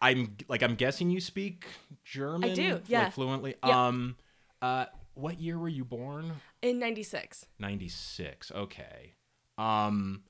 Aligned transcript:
I'm 0.00 0.36
like 0.48 0.62
I'm 0.62 0.74
guessing 0.74 1.10
you 1.10 1.20
speak 1.20 1.66
German. 2.04 2.50
I 2.50 2.54
do, 2.54 2.80
yeah. 2.86 3.04
like 3.04 3.12
fluently. 3.12 3.54
Yeah. 3.64 3.86
Um, 3.86 4.16
uh, 4.62 4.86
what 5.14 5.40
year 5.40 5.58
were 5.58 5.68
you 5.68 5.84
born? 5.84 6.32
In 6.62 6.78
96. 6.78 7.46
Ninety 7.58 7.88
six. 7.88 8.50
Okay. 8.52 9.14
Um. 9.58 10.22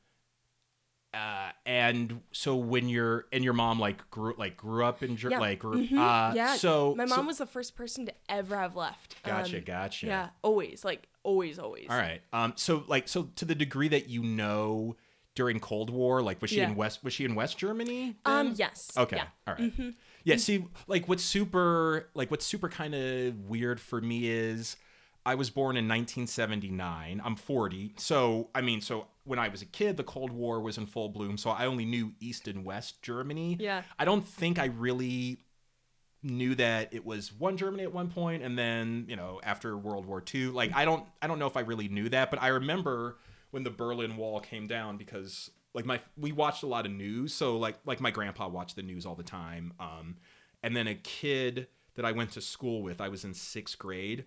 Uh, 1.13 1.51
and 1.67 2.21
so 2.31 2.55
when 2.55 2.89
you're 2.89 3.27
and 3.33 3.43
your 3.43 3.53
mom 3.53 3.81
like 3.81 4.09
grew 4.11 4.33
like 4.39 4.57
grew 4.57 4.85
up 4.85 5.03
in 5.03 5.17
Ger- 5.17 5.31
Yeah. 5.31 5.41
like 5.41 5.59
grew, 5.59 5.85
Mhm. 5.85 5.99
uh 5.99 6.33
yeah. 6.37 6.55
so 6.55 6.95
my 6.95 7.05
mom 7.05 7.19
so- 7.21 7.27
was 7.27 7.39
the 7.39 7.47
first 7.47 7.75
person 7.75 8.07
to 8.07 8.15
ever 8.29 8.57
have 8.57 8.77
left. 8.77 9.21
gotcha 9.25 9.59
Um, 9.59 9.65
gotcha 9.65 10.07
Yeah, 10.07 10.29
always. 10.43 10.85
Like 10.85 11.09
always, 11.25 11.59
always. 11.59 11.87
all 11.91 11.97
right 11.97 12.21
um 12.33 12.53
so 12.55 12.85
like 12.87 13.09
so 13.09 13.25
to 13.35 13.45
the 13.45 13.57
degree 13.57 13.89
that 13.89 14.09
you 14.09 14.23
know 14.23 14.95
during 15.35 15.61
Cold 15.61 15.91
War 15.91 16.23
like 16.23 16.41
was 16.43 16.51
she 16.51 16.57
Yeah. 16.59 16.71
in 16.71 16.77
West 16.77 17.05
was 17.05 17.13
she 17.13 17.25
in 17.25 17.35
West 17.35 17.57
Germany 17.59 18.17
Um. 18.25 18.55
Yes. 18.57 18.91
Okay. 18.97 19.17
Yeah. 19.17 19.27
All 19.47 19.55
right. 19.55 19.77
Mhm. 19.77 19.95
Yeah. 20.25 20.37
See, 20.37 20.65
like 20.87 21.09
what's 21.09 21.23
super, 21.25 22.09
like 22.15 22.31
what's 22.31 22.45
super 22.45 22.69
kind 22.69 22.95
of 22.95 23.39
weird 23.49 23.81
for 23.81 24.01
me 24.01 24.29
is 24.29 24.77
I 25.25 25.35
was 25.35 25.51
born 25.51 25.77
in 25.77 25.87
1979. 25.87 27.21
I'm 27.25 27.37
40. 27.37 27.93
So, 27.99 28.49
I 28.55 28.61
mean, 28.63 28.81
so 28.81 29.07
when 29.25 29.39
I 29.39 29.49
was 29.49 29.63
a 29.63 29.67
kid, 29.67 29.97
the 29.97 30.03
Cold 30.05 30.33
War 30.33 30.61
was 30.61 30.79
in 30.79 30.87
full 30.87 31.09
bloom. 31.11 31.37
So 31.39 31.51
I 31.51 31.67
only 31.67 31.85
knew 31.85 32.13
East 32.21 32.49
and 32.49 32.65
West 32.65 33.03
Germany. 33.03 33.57
Yeah. 33.61 33.83
I 33.99 34.05
don't 34.05 34.27
think 34.27 34.59
I 34.59 34.67
really 34.67 35.39
knew 36.23 36.55
that 36.57 36.93
it 36.93 37.05
was 37.05 37.33
one 37.33 37.57
Germany 37.57 37.83
at 37.83 37.93
one 37.95 38.09
point 38.11 38.43
and 38.43 38.59
then, 38.59 39.07
you 39.09 39.17
know, 39.17 39.41
after 39.43 39.77
World 39.77 40.05
War 40.07 40.23
II. 40.35 40.47
Like 40.49 40.75
I 40.75 40.85
don't 40.85 41.05
I 41.23 41.27
don't 41.27 41.39
know 41.39 41.47
if 41.47 41.57
I 41.57 41.61
really 41.61 41.89
knew 41.89 42.09
that, 42.11 42.31
but 42.31 42.43
I 42.43 42.49
remember 42.49 43.17
when 43.51 43.65
the 43.65 43.71
Berlin 43.71 44.17
Wall 44.17 44.41
came 44.41 44.67
down 44.67 44.97
because 44.97 45.51
like 45.75 45.85
my 45.85 46.01
we 46.17 46.33
watched 46.33 46.63
a 46.63 46.67
lot 46.67 46.87
of 46.87 46.93
news, 46.93 47.33
so 47.33 47.57
like 47.57 47.79
like 47.85 48.01
my 48.01 48.11
grandpa 48.11 48.49
watched 48.49 48.77
the 48.77 48.83
news 48.83 49.07
all 49.07 49.15
the 49.15 49.23
time. 49.23 49.73
Um 49.79 50.17
and 50.63 50.77
then 50.77 50.87
a 50.87 50.95
kid 50.95 51.69
that 51.95 52.05
I 52.05 52.13
went 52.13 52.33
to 52.33 52.41
school 52.41 52.83
with, 52.83 53.01
I 53.01 53.09
was 53.09 53.25
in 53.25 53.33
6th 53.33 53.79
grade. 53.79 54.25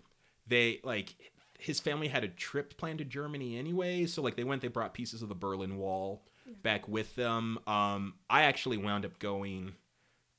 They 0.47 0.80
like 0.83 1.15
his 1.59 1.80
family 1.80 2.07
had 2.07 2.23
a 2.23 2.27
trip 2.27 2.77
planned 2.77 2.99
to 2.99 3.05
Germany 3.05 3.57
anyway, 3.57 4.05
so 4.05 4.21
like 4.21 4.35
they 4.35 4.43
went 4.43 4.61
they 4.61 4.67
brought 4.67 4.93
pieces 4.93 5.21
of 5.21 5.30
the 5.30 5.35
Berlin 5.35 5.77
Wall 5.77 6.23
back 6.61 6.87
with 6.87 7.15
them. 7.15 7.59
Um 7.67 8.15
I 8.30 8.43
actually 8.43 8.77
wound 8.77 9.05
up 9.05 9.19
going 9.19 9.73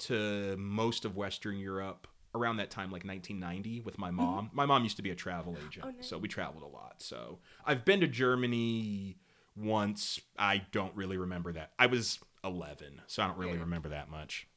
to 0.01 0.57
most 0.59 1.05
of 1.05 1.17
Western 1.17 1.59
Europe 1.59 2.07
around 2.35 2.57
that 2.57 2.71
time, 2.71 2.91
like 2.91 3.05
1990, 3.05 3.81
with 3.83 3.99
my 3.99 4.11
mom. 4.11 4.51
My 4.53 4.67
mom 4.67 4.83
used 4.83 4.97
to 4.97 5.03
be 5.03 5.11
a 5.11 5.15
travel 5.15 5.57
agent, 5.67 5.85
Oh, 5.87 5.91
nice. 5.91 6.09
so 6.09 6.19
we 6.19 6.29
traveled 6.29 6.63
a 6.63 6.67
lot. 6.67 6.97
So 7.03 7.39
I've 7.65 7.85
been 7.85 8.01
to 8.01 8.07
Germany 8.09 9.17
once. 9.57 10.21
I 10.39 10.63
don't 10.73 10.95
really 10.97 11.17
remember 11.17 11.53
that. 11.53 11.73
I 11.79 11.87
was 11.87 12.19
11, 12.43 13.03
so 13.07 13.23
I 13.23 13.27
don't 13.29 13.39
really 13.39 13.55
Yeah. 13.55 13.61
remember 13.61 13.89
that 13.91 14.11
much. 14.11 14.49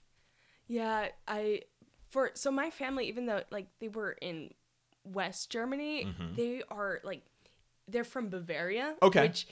Yeah, 0.67 1.09
I 1.27 1.61
for 2.09 2.31
so 2.35 2.51
my 2.51 2.69
family, 2.71 3.07
even 3.07 3.25
though 3.25 3.43
like 3.51 3.67
they 3.79 3.89
were 3.89 4.13
in 4.13 4.53
West 5.03 5.49
Germany, 5.49 6.05
Mhm. 6.05 6.35
they 6.35 6.63
are 6.69 6.99
like 7.03 7.23
they're 7.87 8.03
from 8.03 8.29
Bavaria. 8.29 8.97
Okay. 9.01 9.23
Which 9.27 9.47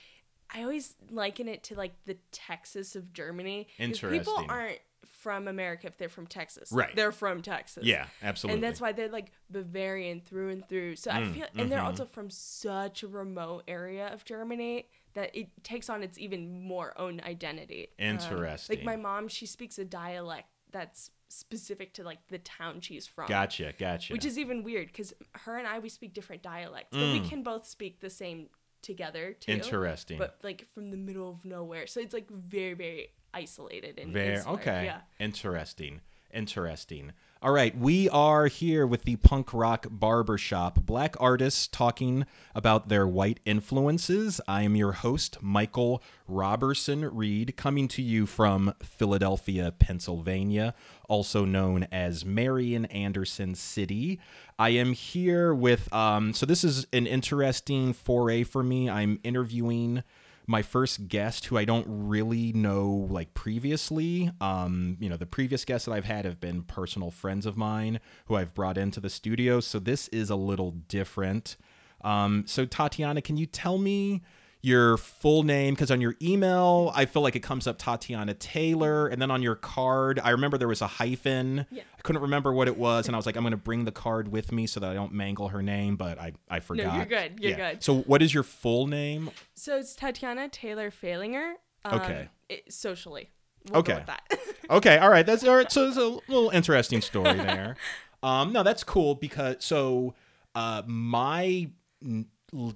I 0.49 0.61
always 0.63 0.95
liken 1.09 1.47
it 1.47 1.63
to 1.65 1.75
like 1.75 1.93
the 2.05 2.15
Texas 2.31 2.95
of 2.95 3.13
Germany. 3.13 3.67
Interesting. 3.77 4.19
People 4.19 4.45
aren't 4.49 4.79
from 5.07 5.47
America 5.47 5.87
if 5.87 5.97
they're 5.97 6.09
from 6.09 6.27
Texas. 6.27 6.71
Right. 6.71 6.95
They're 6.95 7.11
from 7.11 7.41
Texas. 7.41 7.83
Yeah, 7.85 8.07
absolutely. 8.21 8.55
And 8.55 8.63
that's 8.63 8.81
why 8.81 8.91
they're 8.91 9.09
like 9.09 9.31
Bavarian 9.49 10.21
through 10.21 10.49
and 10.49 10.67
through. 10.67 10.95
So 10.97 11.11
I 11.11 11.21
Mm, 11.21 11.33
feel, 11.33 11.45
and 11.57 11.71
they're 11.71 11.79
mhm. 11.79 11.85
also 11.85 12.05
from 12.05 12.29
such 12.29 13.03
a 13.03 13.07
remote 13.07 13.63
area 13.67 14.07
of 14.07 14.25
Germany 14.25 14.89
that 15.13 15.35
it 15.35 15.47
takes 15.63 15.89
on 15.89 16.03
its 16.03 16.17
even 16.17 16.61
more 16.67 16.93
own 16.99 17.21
identity. 17.21 17.89
Um, 17.99 18.07
Interesting. 18.15 18.77
like 18.77 18.83
my 18.85 18.95
mom, 18.95 19.27
she 19.27 19.45
speaks 19.45 19.77
a 19.79 19.85
dialect 19.85 20.47
that's 20.71 21.11
specific 21.29 21.93
to 21.93 22.03
like 22.03 22.19
the 22.27 22.37
town 22.39 22.81
she's 22.81 23.07
from. 23.07 23.27
Gotcha, 23.27 23.73
gotcha. 23.77 24.13
Which 24.13 24.25
is 24.25 24.37
even 24.37 24.63
weird 24.63 24.87
because 24.87 25.13
her 25.33 25.57
and 25.57 25.67
I 25.67 25.79
we 25.79 25.89
speak 25.89 26.13
different 26.13 26.43
dialects, 26.43 26.97
but 26.97 27.11
we 27.11 27.19
Mm. 27.19 27.29
can 27.29 27.43
both 27.43 27.65
speak 27.67 27.99
the 27.99 28.09
same 28.09 28.49
together 28.81 29.33
too. 29.33 29.51
interesting. 29.53 30.17
But 30.19 30.37
like 30.43 30.67
from 30.73 30.91
the 30.91 30.97
middle 30.97 31.31
of 31.31 31.43
nowhere, 31.43 31.87
so 31.87 31.99
it's 31.99 32.13
like 32.13 32.29
very 32.29 32.73
very 32.75 33.09
isolated 33.35 34.01
Very 34.07 34.35
insular. 34.35 34.55
okay. 34.55 34.85
Yeah. 34.85 34.99
Interesting. 35.19 36.01
Interesting. 36.33 37.11
All 37.41 37.51
right, 37.51 37.77
we 37.77 38.09
are 38.09 38.47
here 38.47 38.87
with 38.87 39.03
the 39.03 39.17
punk 39.17 39.53
rock 39.53 39.85
barbershop. 39.91 40.81
Black 40.83 41.15
artists 41.19 41.67
talking 41.67 42.25
about 42.55 42.89
their 42.89 43.07
white 43.07 43.39
influences. 43.45 44.41
I 44.47 44.63
am 44.63 44.75
your 44.75 44.93
host, 44.93 45.37
Michael 45.41 46.01
Robertson 46.27 47.05
Reed, 47.13 47.55
coming 47.55 47.87
to 47.89 48.01
you 48.01 48.25
from 48.25 48.73
Philadelphia, 48.81 49.71
Pennsylvania, 49.77 50.73
also 51.07 51.45
known 51.45 51.87
as 51.91 52.25
Marian 52.25 52.85
Anderson 52.85 53.53
City. 53.53 54.19
I 54.57 54.69
am 54.69 54.93
here 54.93 55.53
with 55.53 55.93
um 55.93 56.33
so 56.33 56.45
this 56.45 56.63
is 56.63 56.87
an 56.93 57.05
interesting 57.05 57.93
foray 57.93 58.43
for 58.43 58.63
me. 58.63 58.89
I'm 58.89 59.19
interviewing 59.23 60.03
my 60.47 60.61
first 60.61 61.07
guest 61.07 61.45
who 61.45 61.57
I 61.57 61.65
don't 61.65 61.85
really 61.87 62.53
know 62.53 63.07
like 63.09 63.33
previously. 63.33 64.31
Um, 64.41 64.97
you 64.99 65.09
know, 65.09 65.17
the 65.17 65.25
previous 65.25 65.65
guests 65.65 65.85
that 65.85 65.93
I've 65.93 66.05
had 66.05 66.25
have 66.25 66.39
been 66.39 66.63
personal 66.63 67.11
friends 67.11 67.45
of 67.45 67.57
mine 67.57 67.99
who 68.27 68.35
I've 68.35 68.53
brought 68.53 68.77
into 68.77 68.99
the 68.99 69.09
studio. 69.09 69.59
So 69.59 69.79
this 69.79 70.07
is 70.09 70.29
a 70.29 70.35
little 70.35 70.71
different. 70.71 71.57
Um, 72.01 72.43
so 72.45 72.65
Tatijana, 72.65 73.23
can 73.23 73.37
you 73.37 73.45
tell 73.45 73.77
me 73.77 74.21
your 74.65 74.97
full 74.97 75.43
name? 75.43 75.73
Because 75.73 75.91
on 75.91 76.01
your 76.01 76.15
email, 76.21 76.91
I 76.95 77.05
feel 77.05 77.21
like 77.21 77.35
it 77.35 77.41
comes 77.41 77.67
up 77.67 77.77
Tatijana 77.77 78.37
Taylor, 78.39 79.07
and 79.07 79.21
then 79.21 79.29
on 79.31 79.41
your 79.41 79.55
card, 79.55 80.19
I 80.23 80.31
remember 80.31 80.57
there 80.57 80.67
was 80.67 80.81
a 80.81 80.87
hyphen. 80.87 81.65
Yeah. 81.69 81.83
I 81.97 82.01
couldn't 82.01 82.21
remember 82.23 82.51
what 82.51 82.67
it 82.67 82.77
was, 82.77 83.07
and 83.07 83.15
I 83.15 83.17
was 83.17 83.25
like, 83.25 83.35
I'm 83.35 83.43
going 83.43 83.51
to 83.51 83.57
bring 83.57 83.85
the 83.85 83.91
card 83.91 84.27
with 84.27 84.51
me 84.51 84.67
so 84.67 84.79
that 84.79 84.89
I 84.89 84.93
don't 84.93 85.13
mangle 85.13 85.49
her 85.49 85.61
name, 85.61 85.95
but 85.95 86.19
I 86.19 86.33
I 86.49 86.59
forgot. 86.59 86.87
no, 86.87 86.95
you're 86.95 87.05
good, 87.05 87.39
you're 87.39 87.55
good. 87.55 87.83
So 87.83 87.97
what 87.99 88.21
is 88.21 88.33
your 88.33 88.43
full 88.43 88.87
name? 88.87 89.29
So 89.53 89.77
it's 89.77 89.95
Tatijana 89.95 90.51
Taylor 90.51 90.89
Failinger. 90.91 91.53
Um, 91.85 92.01
Okay. 92.01 92.29
It, 92.49 92.73
socially. 92.73 93.29
We'll 93.69 93.79
Okay. 93.79 93.93
Go 93.93 93.97
with 93.99 94.07
that. 94.07 94.21
okay 94.69 94.97
all 94.97 95.09
right 95.11 95.25
that's 95.27 95.43
all 95.43 95.55
right 95.55 95.71
so 95.71 95.87
it's 95.87 95.97
a 95.97 96.07
little 96.31 96.49
interesting 96.49 96.99
story 96.99 97.33
there 97.35 97.75
um 98.23 98.51
no 98.51 98.63
that's 98.63 98.83
cool 98.83 99.13
because 99.13 99.57
so 99.59 100.15
uh 100.55 100.81
my 100.87 101.69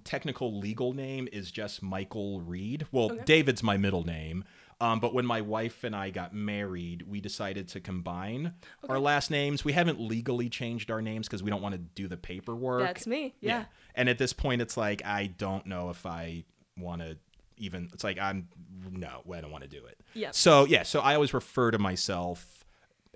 technical 0.03 0.59
legal 0.59 0.93
name 0.93 1.27
is 1.31 1.51
just 1.51 1.81
michael 1.81 2.41
reed 2.41 2.85
well 2.91 3.11
Okay. 3.11 3.23
david's 3.25 3.63
my 3.63 3.77
middle 3.77 4.03
name 4.03 4.43
um, 4.81 5.01
but 5.01 5.13
when 5.13 5.25
my 5.25 5.41
wife 5.41 5.83
and 5.83 5.93
I 5.93 6.09
got 6.09 6.33
married, 6.33 7.01
we 7.05 7.19
decided 7.19 7.67
to 7.67 7.81
combine 7.81 8.53
our 8.87 8.97
last 8.97 9.29
names. 9.29 9.65
We 9.65 9.73
haven't 9.73 9.99
legally 9.99 10.47
changed 10.47 10.89
our 10.89 11.01
names 11.01 11.27
because 11.27 11.43
we 11.43 11.49
don't 11.49 11.61
want 11.61 11.73
to 11.73 11.79
do 11.79 12.07
the 12.07 12.15
paperwork. 12.15 12.83
That's 12.83 13.05
me. 13.05 13.35
Yeah. 13.41 13.65
And 13.93 14.07
at 14.07 14.17
this 14.17 14.31
point, 14.31 14.61
it's 14.61 14.77
like 14.77 15.03
I 15.03 15.25
don't 15.27 15.65
know 15.65 15.89
if 15.89 16.05
I 16.05 16.45
want 16.77 17.01
to 17.01 17.17
even. 17.57 17.89
It's 17.91 18.05
like 18.05 18.19
I'm 18.19 18.47
no, 18.89 19.21
I 19.33 19.41
don't 19.41 19.51
want 19.51 19.65
to 19.65 19.69
do 19.69 19.85
it. 19.85 19.99
Yeah. 20.13 20.29
So 20.31 20.63
yeah, 20.63 20.83
so 20.83 21.01
I 21.01 21.13
always 21.15 21.33
refer 21.33 21.71
to 21.71 21.77
myself 21.77 22.63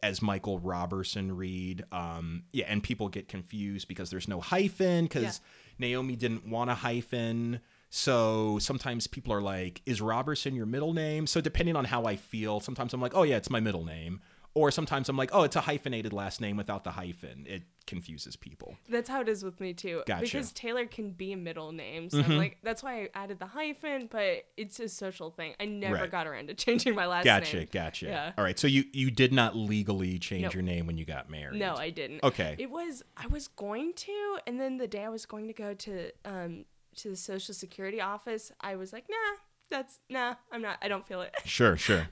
as 0.02 0.22
Michael 0.22 0.60
Robertson 0.60 1.34
Reed. 1.34 1.86
Um, 1.94 2.44
yeah, 2.52 2.66
and 2.68 2.84
people 2.84 3.08
get 3.08 3.30
confused 3.30 3.88
because 3.88 4.10
there's 4.10 4.28
no 4.28 4.42
hyphen 4.42 5.06
because 5.06 5.40
Naomi 5.84 6.16
didn't 6.16 6.48
want 6.48 6.70
a 6.72 6.76
hyphen. 6.76 7.60
So 7.90 8.58
sometimes 8.60 9.06
people 9.06 9.32
are 9.34 9.42
like, 9.42 9.82
"Is 9.86 10.02
Robertson 10.02 10.56
your 10.56 10.66
middle 10.66 10.94
name?" 10.94 11.28
So 11.28 11.42
depending 11.42 11.76
on 11.76 11.86
how 11.86 12.06
I 12.06 12.16
feel, 12.16 12.60
sometimes 12.60 12.94
I'm 12.94 13.02
like, 13.02 13.16
"Oh 13.16 13.24
yeah, 13.24 13.38
it's 13.38 13.50
my 13.52 13.60
middle 13.60 13.86
name," 13.86 14.22
or 14.56 14.70
sometimes 14.72 15.10
I'm 15.10 15.18
like, 15.18 15.32
"Oh, 15.34 15.44
it's 15.44 15.56
a 15.56 15.62
hyphenated 15.62 16.14
last 16.14 16.40
name 16.42 16.58
without 16.58 16.84
the 16.84 16.92
hyphen." 16.92 17.46
It 17.48 17.64
confuses 17.88 18.36
people. 18.36 18.78
That's 18.88 19.10
how 19.10 19.20
it 19.22 19.28
is 19.28 19.44
with 19.44 19.60
me 19.60 19.74
too. 19.74 20.04
Gotcha. 20.06 20.22
Because 20.22 20.52
Taylor 20.54 20.86
can 20.86 21.12
be 21.12 21.34
a 21.34 21.38
middle 21.38 21.72
name. 21.72 22.10
So 22.10 22.18
Mhm. 22.20 22.26
I'm 22.30 22.38
like 22.38 22.58
that's 22.64 22.82
why 22.84 23.02
I 23.04 23.10
added 23.14 23.40
the 23.40 23.46
hyphen, 23.48 24.08
but 24.12 24.46
it's 24.56 24.80
a 24.80 24.88
social 24.88 25.32
thing. 25.32 25.54
I 25.60 25.66
never 25.66 25.96
Right. 25.96 26.12
got 26.12 26.28
around 26.28 26.48
to 26.48 26.54
changing 26.66 26.96
my 26.96 27.06
last 27.08 27.26
Gotcha, 27.26 27.58
name. 27.58 27.68
gotcha. 27.72 28.06
Yeah. 28.06 28.32
All 28.38 28.44
right, 28.44 28.58
so 28.58 28.68
you 28.68 28.86
you 28.94 29.12
did 29.12 29.34
not 29.34 29.56
legally 29.56 30.18
change 30.20 30.44
Nope. 30.44 30.54
your 30.54 30.64
name 30.64 30.88
when 30.88 30.98
you 30.98 31.06
got 31.06 31.30
married. 31.30 31.60
No, 31.60 31.76
I 31.76 31.90
didn't. 31.90 32.24
Okay. 32.24 32.56
It 32.60 32.70
was 32.70 33.04
I 33.18 33.28
was 33.28 33.48
going 33.48 33.94
to, 33.94 34.38
and 34.48 34.60
then 34.60 34.78
the 34.78 34.88
day 34.88 35.04
I 35.04 35.10
was 35.10 35.26
going 35.26 35.48
to 35.48 35.54
go 35.54 35.74
to 35.74 36.12
um 36.26 36.66
to 36.98 37.10
the 37.10 37.16
social 37.16 37.54
security 37.56 38.00
office, 38.00 38.52
I 38.62 38.76
was 38.76 38.94
like, 38.94 39.06
nah, 39.10 39.38
that's 39.72 40.00
nah, 40.10 40.36
I'm 40.52 40.62
not. 40.62 40.78
I 40.82 40.88
don't 40.88 41.06
feel 41.08 41.22
it. 41.22 41.34
Sure, 41.44 41.76
sure. 41.88 42.10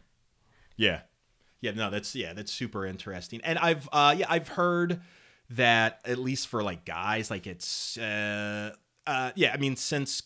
Yeah. 0.75 1.01
Yeah, 1.61 1.71
no, 1.71 1.89
that's 1.89 2.15
yeah, 2.15 2.33
that's 2.33 2.51
super 2.51 2.85
interesting. 2.85 3.39
And 3.43 3.57
I've 3.59 3.87
uh 3.93 4.15
yeah, 4.17 4.25
I've 4.29 4.47
heard 4.49 5.01
that 5.51 6.01
at 6.05 6.17
least 6.17 6.47
for 6.47 6.63
like 6.63 6.85
guys, 6.85 7.29
like 7.29 7.45
it's 7.47 7.97
uh 7.97 8.73
uh 9.07 9.31
yeah, 9.35 9.53
I 9.53 9.57
mean 9.57 9.75
since 9.75 10.23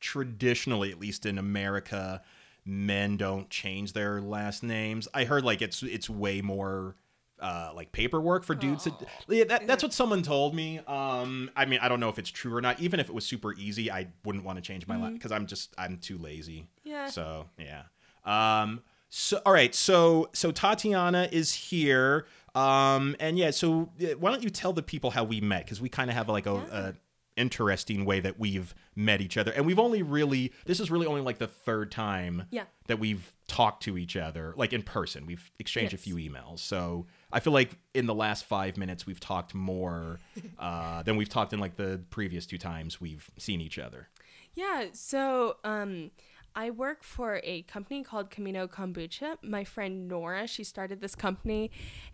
traditionally 0.00 0.90
at 0.92 0.98
least 1.00 1.26
in 1.26 1.38
America, 1.38 2.22
men 2.64 3.16
don't 3.16 3.50
change 3.50 3.92
their 3.92 4.20
last 4.20 4.62
names. 4.62 5.08
I 5.12 5.24
heard 5.24 5.44
like 5.44 5.62
it's 5.62 5.82
it's 5.82 6.08
way 6.08 6.40
more 6.42 6.94
uh 7.40 7.70
like 7.74 7.92
paperwork 7.92 8.44
for 8.44 8.54
dudes 8.54 8.84
to, 8.84 8.90
Oh. 8.92 9.06
yeah, 9.28 9.44
that, 9.44 9.66
that's 9.66 9.82
what 9.82 9.92
someone 9.92 10.22
told 10.22 10.54
me 10.54 10.78
um 10.86 11.50
i 11.54 11.66
mean 11.66 11.80
i 11.82 11.88
don't 11.90 12.00
know 12.00 12.08
if 12.08 12.18
it's 12.18 12.30
true 12.30 12.56
or 12.56 12.62
not 12.62 12.80
even 12.80 12.98
if 12.98 13.10
it 13.10 13.14
was 13.14 13.26
super 13.26 13.52
easy 13.56 13.90
i 13.90 14.06
wouldn't 14.24 14.42
want 14.42 14.56
to 14.56 14.62
change 14.62 14.86
my 14.86 14.96
life 14.96 15.12
because 15.12 15.32
i'm 15.32 15.44
just 15.46 15.74
i'm 15.76 15.98
too 15.98 16.16
lazy 16.16 16.66
Yeah. 16.82 17.08
so 17.08 17.50
yeah. 17.58 17.82
Um. 18.24 18.80
So, 19.18 19.40
all 19.46 19.52
right. 19.54 19.74
So, 19.74 20.28
so 20.34 20.52
Tatijana 20.52 21.32
is 21.32 21.50
here. 21.52 22.26
Um, 22.54 23.16
and 23.18 23.38
yeah. 23.38 23.50
So, 23.50 23.90
why 24.18 24.30
don't 24.30 24.42
you 24.42 24.50
tell 24.50 24.74
the 24.74 24.82
people 24.82 25.10
how 25.10 25.24
we 25.24 25.40
met? 25.40 25.64
Because 25.64 25.80
we 25.80 25.88
kind 25.88 26.10
of 26.10 26.16
have 26.16 26.28
like 26.28 26.44
a, 26.46 26.52
Yeah. 26.70 26.78
a 26.88 26.92
interesting 27.38 28.04
way 28.06 28.20
that 28.20 28.38
we've 28.38 28.74
met 28.94 29.20
each 29.20 29.36
other, 29.36 29.52
and 29.52 29.66
we've 29.66 29.78
only 29.78 30.02
really 30.02 30.52
this 30.64 30.80
is 30.80 30.90
really 30.90 31.06
only 31.06 31.20
like 31.20 31.38
the 31.38 31.46
third 31.46 31.90
time 31.90 32.44
Yeah. 32.50 32.64
that 32.88 32.98
we've 32.98 33.34
talked 33.46 33.82
to 33.84 33.96
each 33.98 34.16
other, 34.16 34.54
like 34.56 34.72
in 34.74 34.82
person. 34.82 35.24
We've 35.26 35.50
exchanged 35.58 35.92
a 35.94 35.98
few 35.98 36.16
emails. 36.16 36.58
So 36.60 37.06
I 37.32 37.40
feel 37.40 37.52
like 37.54 37.78
in 37.94 38.06
the 38.06 38.14
last 38.14 38.44
five 38.46 38.76
minutes 38.78 39.06
we've 39.06 39.20
talked 39.20 39.54
more 39.54 40.18
uh, 40.58 41.02
than 41.04 41.16
we've 41.16 41.28
talked 41.28 41.52
in 41.54 41.58
like 41.58 41.76
the 41.76 42.02
previous 42.10 42.46
two 42.46 42.58
times 42.58 43.00
we've 43.02 43.30
seen 43.38 43.60
each 43.60 43.78
other. 43.78 44.08
Yeah, 44.54 44.86
so 44.92 45.56
um 45.64 46.10
I 46.56 46.70
work 46.70 47.04
for 47.04 47.40
a 47.44 47.62
company 47.62 48.02
called 48.02 48.30
Camino 48.30 48.66
Kombucha. 48.66 49.36
My 49.42 49.62
friend 49.62 50.08
Nora, 50.08 50.46
she 50.48 50.64
started 50.64 51.00
this 51.00 51.14
company 51.14 51.70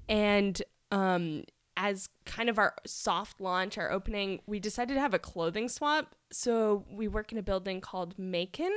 and 0.08 0.60
um 0.90 1.44
as 1.74 2.10
kind 2.26 2.50
of 2.50 2.58
our 2.58 2.74
soft 2.86 3.40
launch, 3.40 3.78
our 3.78 3.90
opening, 3.90 4.40
we 4.46 4.60
decided 4.60 4.92
to 4.92 5.00
have 5.00 5.14
a 5.14 5.18
clothing 5.18 5.70
swap. 5.70 6.14
So 6.30 6.84
we 6.90 7.08
work 7.08 7.32
in 7.32 7.38
a 7.38 7.42
building 7.42 7.80
called 7.80 8.18
Macon 8.18 8.72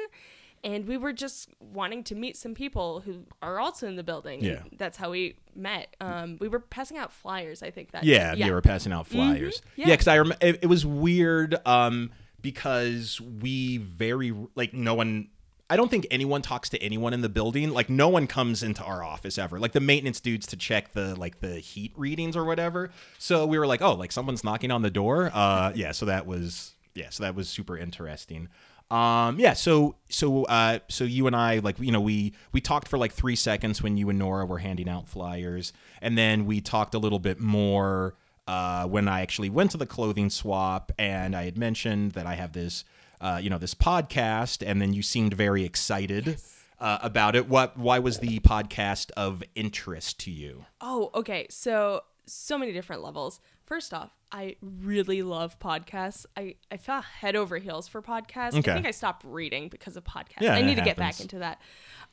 and 0.63 0.87
we 0.87 0.95
were 0.95 1.11
just 1.11 1.49
wanting 1.59 2.03
to 2.05 2.15
meet 2.15 2.37
some 2.37 2.53
people 2.55 3.01
who 3.01 3.25
are 3.41 3.59
also 3.59 3.85
in 3.87 3.97
the 3.97 4.03
building. 4.03 4.41
Yeah. 4.43 4.61
That's 4.77 4.97
how 4.97 5.11
we 5.11 5.35
met. 5.55 5.95
Um 5.99 6.37
we 6.39 6.47
were 6.47 6.59
passing 6.59 6.97
out 6.97 7.11
flyers, 7.11 7.63
I 7.63 7.71
think 7.71 7.91
that 7.91 8.03
Yeah, 8.05 8.35
day. 8.35 8.43
they 8.43 8.51
were 8.51 8.61
passing 8.61 8.93
out 8.93 9.07
flyers. 9.07 9.61
yeah. 9.75 9.87
Yeah, 9.87 9.93
because 9.95 10.07
I 10.07 10.17
rem- 10.19 10.33
it, 10.41 10.59
it 10.61 10.67
was 10.67 10.85
weird 10.85 11.55
um, 11.65 12.11
because 12.41 13.19
we 13.19 13.77
very 13.77 14.31
like 14.55 14.71
no 14.73 14.93
one. 14.93 15.29
I 15.69 15.75
don't 15.75 15.89
think 15.89 16.05
anyone 16.11 16.41
talks 16.41 16.69
to 16.69 16.81
anyone 16.81 17.13
in 17.13 17.21
the 17.21 17.29
building. 17.29 17.71
Like 17.71 17.89
no 17.89 18.07
one 18.07 18.27
comes 18.27 18.61
into 18.61 18.83
our 18.83 19.03
office 19.03 19.37
ever. 19.37 19.59
Like 19.59 19.71
the 19.71 19.79
maintenance 19.79 20.19
dudes 20.19 20.45
to 20.47 20.57
check 20.57 20.93
the 20.93 21.15
like 21.15 21.39
the 21.39 21.55
heat 21.59 21.91
readings 21.95 22.35
or 22.37 22.45
whatever. 22.45 22.91
So 23.17 23.45
we 23.45 23.57
were 23.57 23.65
like, 23.65 23.81
oh, 23.81 23.93
like 23.93 24.11
someone's 24.11 24.43
knocking 24.43 24.71
on 24.71 24.83
the 24.83 24.91
door. 24.91 25.31
Uh, 25.33 25.71
yeah. 25.73 25.91
So 25.91 26.05
that 26.05 26.27
was 26.27 26.73
yeah. 26.93 27.09
So 27.09 27.23
that 27.23 27.35
was 27.35 27.49
super 27.49 27.77
interesting. 27.77 28.49
Um, 28.91 29.39
yeah. 29.39 29.53
So 29.53 29.95
so 30.09 30.43
uh, 30.45 30.79
so 30.87 31.03
you 31.03 31.25
and 31.25 31.35
I 31.35 31.59
like 31.59 31.79
you 31.79 31.91
know 31.91 32.01
we 32.01 32.33
we 32.51 32.61
talked 32.61 32.87
for 32.87 32.99
like 32.99 33.11
three 33.11 33.35
seconds 33.35 33.81
when 33.81 33.97
you 33.97 34.09
and 34.09 34.19
Nora 34.19 34.45
were 34.45 34.59
handing 34.59 34.87
out 34.87 35.09
flyers, 35.09 35.73
and 36.01 36.17
then 36.17 36.45
we 36.45 36.61
talked 36.61 36.93
a 36.93 36.99
little 36.99 37.19
bit 37.19 37.39
more 37.39 38.15
uh, 38.47 38.85
when 38.85 39.07
I 39.07 39.21
actually 39.21 39.49
went 39.49 39.71
to 39.71 39.77
the 39.77 39.85
clothing 39.87 40.29
swap, 40.29 40.91
and 40.99 41.35
I 41.35 41.45
had 41.45 41.57
mentioned 41.57 42.11
that 42.11 42.27
I 42.27 42.35
have 42.35 42.53
this, 42.53 42.85
uh, 43.25 43.37
you 43.37 43.49
know, 43.49 43.57
this 43.57 43.73
podcast, 43.73 44.63
and 44.63 44.79
then 44.79 44.93
you 44.93 45.01
seemed 45.01 45.33
very 45.33 45.63
excited 45.63 46.39
uh, 46.79 46.99
about 47.01 47.35
it. 47.35 47.49
What? 47.49 47.75
Why 47.75 47.97
was 47.97 48.19
the 48.19 48.39
podcast 48.41 49.09
of 49.17 49.41
interest 49.55 50.19
to 50.21 50.31
you? 50.31 50.65
Oh, 50.79 51.09
okay. 51.15 51.47
So 51.49 52.01
so 52.27 52.55
many 52.55 52.71
different 52.71 53.01
levels. 53.01 53.39
First 53.65 53.95
off, 53.95 54.11
I 54.31 54.57
really 54.61 55.23
love 55.23 55.57
podcasts. 55.59 56.27
I, 56.37 56.55
I 56.69 56.77
fell 56.77 57.01
head 57.01 57.35
over 57.35 57.57
heels 57.57 57.87
for 57.87 57.99
podcasts. 57.99 58.59
Okay. 58.59 58.71
I 58.71 58.75
think 58.75 58.85
I 58.85 58.91
stopped 58.91 59.23
reading 59.25 59.69
because 59.69 59.97
of 59.97 60.03
podcasts. 60.03 60.41
Yeah, 60.41 60.53
I 60.53 60.61
need 60.61 60.75
to 60.75 60.83
get 60.83 60.97
back 60.97 61.19
into 61.19 61.39
that. 61.39 61.59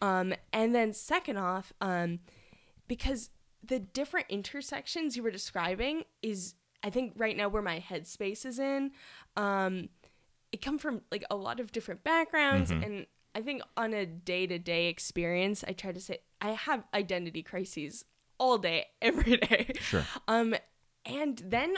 Um, 0.00 0.32
and 0.54 0.74
then 0.74 0.94
second 0.94 1.36
off, 1.36 1.74
um, 1.82 2.20
because 2.88 3.28
the 3.62 3.78
different 3.78 4.28
intersections 4.30 5.14
you 5.14 5.22
were 5.22 5.30
describing 5.30 6.04
is 6.22 6.54
I 6.82 6.88
think 6.88 7.12
right 7.16 7.36
now 7.36 7.48
where 7.48 7.62
my 7.62 7.80
headspace 7.80 8.46
is 8.46 8.58
in. 8.58 8.92
Um, 9.36 9.90
it 10.52 10.60
come 10.62 10.78
from 10.78 11.00
like 11.10 11.24
a 11.30 11.36
lot 11.36 11.58
of 11.60 11.72
different 11.72 12.04
backgrounds 12.04 12.70
Mm-hmm. 12.70 12.82
and 12.84 13.06
I 13.34 13.40
think 13.40 13.62
on 13.78 13.94
a 13.94 14.04
day-to-day 14.04 14.86
experience 14.88 15.64
I 15.66 15.72
try 15.72 15.92
to 15.92 16.00
say 16.00 16.18
I 16.40 16.50
have 16.50 16.84
identity 16.92 17.42
crises 17.42 18.04
all 18.38 18.58
day 18.58 18.86
every 19.02 19.38
day. 19.38 19.72
Sure. 19.80 20.04
Um 20.28 20.54
and 21.06 21.38
then 21.44 21.74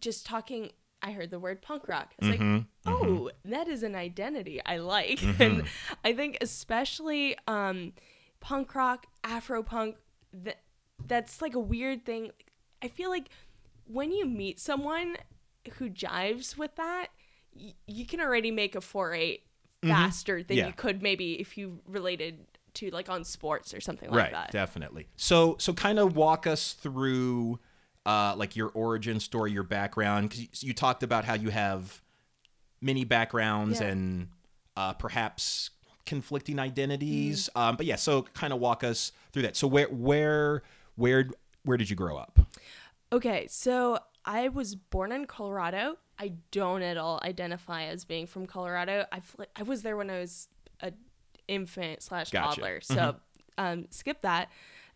just 0.00 0.26
talking 0.26 0.70
I 1.02 1.12
heard 1.12 1.30
the 1.30 1.38
word 1.38 1.62
punk 1.62 1.86
rock. 1.88 2.14
It's 2.18 2.26
Mm-hmm. 2.28 2.54
like, 2.56 2.64
"Oh, 2.86 3.30
that 3.44 3.68
is 3.68 3.82
an 3.84 3.94
identity 3.94 4.60
I 4.64 4.78
like." 4.78 5.22
And 5.40 5.64
I 6.04 6.12
think 6.14 6.38
especially 6.40 7.36
um 7.46 7.92
punk 8.40 8.74
rock, 8.74 9.06
afro 9.22 9.62
punk 9.62 9.96
that 10.32 10.60
that's 11.06 11.40
like 11.40 11.54
a 11.54 11.60
weird 11.60 12.04
thing. 12.04 12.32
I 12.82 12.88
feel 12.88 13.10
like 13.10 13.28
when 13.86 14.10
you 14.10 14.26
meet 14.26 14.58
someone 14.58 15.16
who 15.78 15.88
jives 15.90 16.56
with 16.58 16.74
that, 16.76 17.08
y- 17.58 17.74
you 17.86 18.06
can 18.06 18.20
already 18.20 18.50
make 18.50 18.74
a 18.74 18.80
foray 18.80 19.38
faster 19.82 20.42
than 20.42 20.56
Mm-hmm. 20.56 20.58
Yeah. 20.58 20.66
you 20.68 20.72
could 20.72 21.02
maybe 21.02 21.34
if 21.40 21.56
you 21.58 21.80
related 21.86 22.46
to 22.74 22.90
like 22.90 23.08
on 23.08 23.24
sports 23.24 23.72
or 23.74 23.80
something 23.80 24.10
like 24.10 24.18
right. 24.24 24.32
that. 24.32 24.50
Definitely. 24.52 25.08
So 25.16 25.56
so 25.58 25.72
kind 25.72 25.98
of 25.98 26.16
walk 26.16 26.46
us 26.46 26.72
through. 26.72 27.58
Uh, 28.04 28.36
like 28.36 28.54
your 28.54 28.68
origin 28.68 29.18
story, 29.18 29.50
your 29.50 29.64
background, 29.64 30.28
because 30.28 30.40
you, 30.40 30.48
you 30.68 30.72
talked 30.72 31.02
about 31.02 31.24
how 31.24 31.34
you 31.34 31.50
have 31.50 32.00
many 32.80 33.02
backgrounds 33.02 33.80
Yeah. 33.80 33.88
and 33.88 34.28
uh, 34.76 34.92
perhaps 34.92 35.70
conflicting 36.04 36.60
identities. 36.60 37.48
Mm-hmm. 37.48 37.58
Um, 37.70 37.76
but 37.76 37.84
yeah, 37.84 37.96
so 37.96 38.22
kind 38.22 38.52
of 38.52 38.60
walk 38.60 38.84
us 38.84 39.10
through 39.32 39.42
that. 39.42 39.56
So 39.56 39.66
where 39.66 39.88
where 39.88 40.62
where 40.94 41.28
where 41.64 41.76
did 41.76 41.90
you 41.90 41.96
grow 41.96 42.16
up? 42.16 42.38
Okay, 43.12 43.48
so 43.50 43.98
I 44.24 44.50
was 44.50 44.76
born 44.76 45.10
in 45.10 45.24
Colorado. 45.26 45.96
I 46.18 46.34
don't 46.50 46.82
at 46.82 46.96
all 46.96 47.20
identify 47.22 47.84
as 47.84 48.04
being 48.04 48.26
from 48.26 48.46
Colorado. 48.46 49.04
I 49.12 49.20
fl- 49.20 49.42
I 49.54 49.62
was 49.62 49.82
there 49.82 49.96
when 49.96 50.10
I 50.10 50.20
was 50.20 50.48
a 50.80 50.92
infant 51.48 52.02
slash 52.02 52.30
Gotcha. 52.30 52.60
toddler, 52.60 52.80
so 52.80 53.16
um, 53.58 53.86
skip 53.90 54.22
that. 54.22 54.50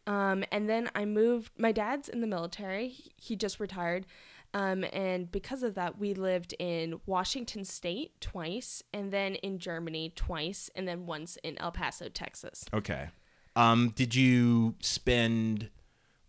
Um, 0.06 0.44
and 0.50 0.68
then 0.68 0.90
I 0.94 1.04
moved. 1.04 1.52
My 1.58 1.72
dad's 1.72 2.08
in 2.08 2.20
the 2.20 2.26
military. 2.26 2.88
He, 2.88 3.12
he 3.16 3.36
just 3.36 3.60
retired. 3.60 4.06
Um, 4.52 4.84
and 4.92 5.30
because 5.30 5.62
of 5.62 5.74
that, 5.76 5.98
we 5.98 6.12
lived 6.12 6.54
in 6.58 7.00
Washington 7.06 7.64
State 7.64 8.20
twice, 8.20 8.82
and 8.92 9.12
then 9.12 9.36
in 9.36 9.58
Germany 9.58 10.12
twice, 10.16 10.70
and 10.74 10.88
then 10.88 11.06
once 11.06 11.36
in 11.44 11.56
El 11.58 11.70
Paso, 11.70 12.08
Texas. 12.08 12.64
Okay. 12.74 13.10
Um, 13.54 13.92
did 13.94 14.14
you 14.14 14.74
spend 14.80 15.70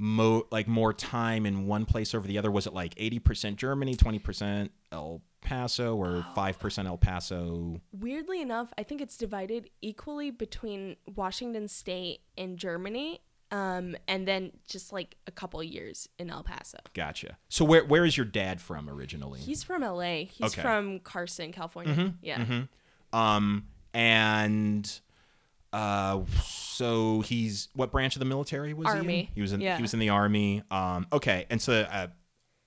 mo 0.04 0.48
like 0.52 0.68
more 0.68 0.94
time 0.94 1.46
in 1.46 1.68
one 1.68 1.86
place 1.86 2.14
over 2.16 2.28
the 2.28 2.38
other? 2.38 2.50
Was 2.52 2.66
it 2.68 2.74
like 2.74 2.94
eighty 2.98 3.20
percent 3.20 3.58
Germany, 3.58 3.96
twenty 3.96 4.20
percent 4.20 4.72
El 4.92 5.22
Paso, 5.42 5.96
or 5.96 6.26
five 6.36 6.60
percent 6.60 6.88
El 6.88 6.98
Paso? 6.98 7.80
weirdly 7.94 8.42
enough, 8.42 8.74
I 8.78 8.84
think 8.84 9.00
it's 9.00 9.16
divided 9.16 9.70
equally 9.82 10.32
between 10.32 10.96
Washington 11.16 11.68
State 11.68 12.22
and 12.38 12.58
Germany, 12.58 13.22
um, 13.52 13.96
and 14.08 14.28
then 14.28 14.52
just 14.68 14.92
like 14.92 15.18
a 15.28 15.32
couple 15.32 15.62
years 15.64 16.10
in 16.18 16.30
El 16.32 16.44
Paso. 16.44 16.80
Gotcha. 16.94 17.38
So 17.50 17.64
where 17.64 17.86
where 17.86 18.04
is 18.06 18.18
your 18.18 18.26
dad 18.26 18.60
from 18.60 18.90
originally? 18.90 19.40
He's 19.40 19.64
from 19.64 19.84
LA. 19.84 20.26
He's 20.26 20.54
Okay. 20.54 20.62
from 20.62 21.00
Carson, 21.00 21.52
California. 21.52 22.16
Yeah. 22.22 22.64
Um, 23.14 23.68
and 23.94 25.00
uh, 25.74 26.22
so 26.44 27.22
he's 27.22 27.70
what 27.74 27.92
branch 27.92 28.16
of 28.16 28.20
the 28.20 28.26
military 28.26 28.74
was 28.74 28.88
he? 28.88 28.94
in? 28.94 28.98
Army. 29.00 29.30
He 29.34 29.42
was 29.42 29.54
in. 29.54 29.62
Yeah. 29.62 29.78
He 29.78 29.82
was 29.82 29.94
in 29.94 30.00
the 30.00 30.10
army. 30.10 30.64
Um, 30.72 31.08
okay, 31.14 31.46
and 31.50 31.62
so 31.62 31.74
uh, 31.74 32.08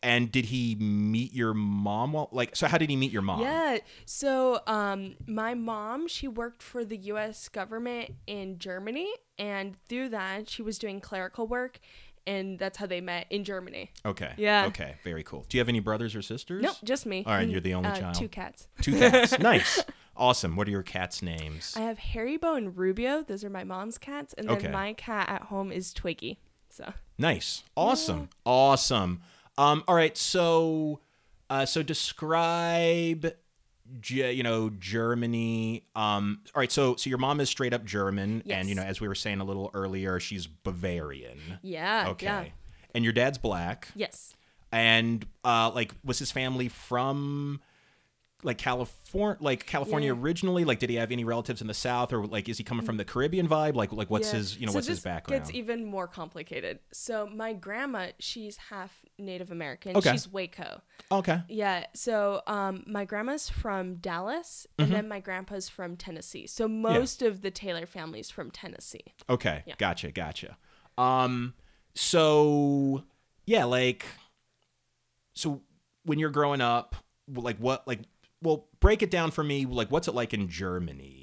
and 0.04 0.30
did 0.30 0.44
he 0.44 0.76
meet 0.76 1.32
your 1.32 1.54
mom? 1.54 2.12
Well, 2.12 2.28
like, 2.30 2.54
so 2.54 2.66
how 2.66 2.76
did 2.76 2.90
he 2.90 2.96
meet 2.96 3.10
your 3.10 3.22
mom? 3.22 3.40
Yeah. 3.40 3.78
So, 4.04 4.60
um, 4.66 5.16
my 5.26 5.54
mom, 5.54 6.08
she 6.08 6.28
worked 6.28 6.62
for 6.62 6.84
the 6.84 6.96
U.S. 6.98 7.48
government 7.48 8.10
in 8.26 8.58
Germany, 8.58 9.10
and 9.38 9.76
through 9.88 10.10
that, 10.10 10.50
she 10.50 10.60
was 10.60 10.78
doing 10.78 11.00
clerical 11.00 11.46
work, 11.46 11.80
and 12.26 12.58
that's 12.58 12.76
how 12.76 12.84
they 12.84 13.00
met 13.00 13.26
in 13.30 13.44
Germany. 13.44 13.92
Okay. 14.04 14.34
Yeah. 14.36 14.66
Okay. 14.66 14.96
Very 15.02 15.22
cool. 15.22 15.46
Do 15.48 15.56
you 15.56 15.60
have 15.60 15.70
any 15.70 15.80
brothers 15.80 16.14
or 16.14 16.20
sisters? 16.20 16.62
Nope, 16.62 16.76
just 16.84 17.06
me. 17.06 17.24
All 17.26 17.32
right, 17.32 17.48
you're 17.48 17.62
the 17.62 17.74
only 17.74 17.88
uh, 17.88 17.98
child. 17.98 18.14
Two 18.14 18.28
cats. 18.28 18.68
Two 18.82 18.98
cats. 18.98 19.38
nice. 19.38 19.82
Awesome. 20.16 20.54
What 20.56 20.68
are 20.68 20.70
your 20.70 20.82
cats' 20.82 21.22
names? 21.22 21.74
I 21.76 21.80
have 21.80 21.98
Haribo 21.98 22.56
and 22.56 22.76
Rubio. 22.76 23.22
Those 23.22 23.42
are 23.44 23.50
my 23.50 23.64
mom's 23.64 23.98
cats, 23.98 24.32
and 24.34 24.48
then 24.48 24.56
Okay. 24.58 24.68
my 24.68 24.92
cat 24.92 25.28
at 25.28 25.42
home 25.42 25.72
is 25.72 25.92
Twiggy. 25.92 26.38
So 26.70 26.92
Nice. 27.18 27.62
Awesome. 27.76 28.28
Awesome. 28.44 29.22
Um, 29.58 29.84
all 29.86 29.94
right. 29.94 30.16
So, 30.16 31.00
uh, 31.50 31.64
so 31.66 31.82
describe, 31.84 33.34
Ge- 34.00 34.12
you 34.34 34.42
know, 34.42 34.70
Germany. 34.70 35.84
Um, 35.94 36.40
all 36.54 36.60
right. 36.60 36.72
So, 36.72 36.96
so 36.96 37.08
your 37.10 37.18
mom 37.18 37.40
is 37.40 37.48
straight 37.48 37.72
up 37.72 37.84
German, 37.84 38.42
and 38.48 38.68
you 38.68 38.74
know, 38.74 38.82
as 38.82 39.00
we 39.00 39.08
were 39.08 39.14
saying 39.14 39.40
a 39.40 39.44
little 39.44 39.70
earlier, 39.74 40.18
she's 40.20 40.46
Bavarian. 40.46 41.38
yeah, 41.62 42.06
Okay. 42.10 42.26
yeah, 42.26 42.44
And 42.94 43.04
your 43.04 43.12
dad's 43.12 43.38
black. 43.38 43.88
yes. 43.94 44.34
And 44.72 45.24
uh, 45.44 45.70
like, 45.72 45.92
was 46.04 46.18
his 46.18 46.32
family 46.32 46.68
from 46.68 47.60
like 48.44 48.58
California, 48.58 49.38
like 49.40 49.66
California 49.66 50.12
Yeah. 50.14 50.20
originally? 50.20 50.64
Like, 50.64 50.78
did 50.78 50.90
he 50.90 50.96
have 50.96 51.10
any 51.10 51.24
relatives 51.24 51.60
in 51.60 51.66
the 51.66 51.74
South, 51.74 52.12
or 52.12 52.26
like 52.26 52.48
is 52.48 52.58
he 52.58 52.64
coming 52.64 52.84
from 52.86 52.98
the 52.98 53.04
Caribbean 53.04 53.48
vibe? 53.48 53.74
Like, 53.74 53.90
like 53.92 54.10
what's 54.10 54.28
Yeah. 54.32 54.38
his, 54.38 54.56
you 54.58 54.66
know, 54.66 54.72
So 54.72 54.76
what's 54.78 54.86
his 54.86 55.00
background? 55.00 55.44
Gets 55.44 55.54
even 55.54 55.84
more 55.86 56.06
complicated. 56.06 56.78
So 56.92 57.26
my 57.26 57.52
grandma, 57.54 58.08
she's 58.18 58.56
half 58.56 58.92
Native 59.18 59.50
American. 59.50 59.96
Okay. 59.96 60.12
She's 60.12 60.28
Waco. 60.30 60.82
okay, 61.10 61.40
Yeah. 61.48 61.86
So 61.94 62.42
um, 62.46 62.84
my 62.86 63.04
grandma's 63.04 63.48
from 63.48 63.96
Dallas, 63.96 64.66
Mm-hmm. 64.72 64.82
and 64.84 64.92
then 64.92 65.08
my 65.08 65.20
grandpa's 65.20 65.68
from 65.68 65.96
Tennessee. 65.96 66.46
So 66.46 66.68
most 66.68 67.22
of 67.22 67.40
the 67.42 67.50
Taylor 67.50 67.86
family's 67.86 68.30
from 68.30 68.50
Tennessee. 68.50 69.04
okay, 69.28 69.62
Yeah. 69.66 69.74
gotcha, 69.78 70.12
gotcha. 70.12 70.58
Um, 70.98 71.54
so 71.94 73.04
yeah, 73.46 73.64
like, 73.64 74.04
so 75.34 75.62
when 76.04 76.18
you're 76.18 76.30
growing 76.30 76.60
up, 76.60 76.96
like 77.32 77.56
what, 77.58 77.86
like, 77.88 78.00
well, 78.44 78.68
break 78.78 79.02
it 79.02 79.10
down 79.10 79.32
for 79.32 79.42
me. 79.42 79.66
Like, 79.66 79.90
what's 79.90 80.06
it 80.06 80.14
like 80.14 80.32
in 80.32 80.48
Germany? 80.48 81.22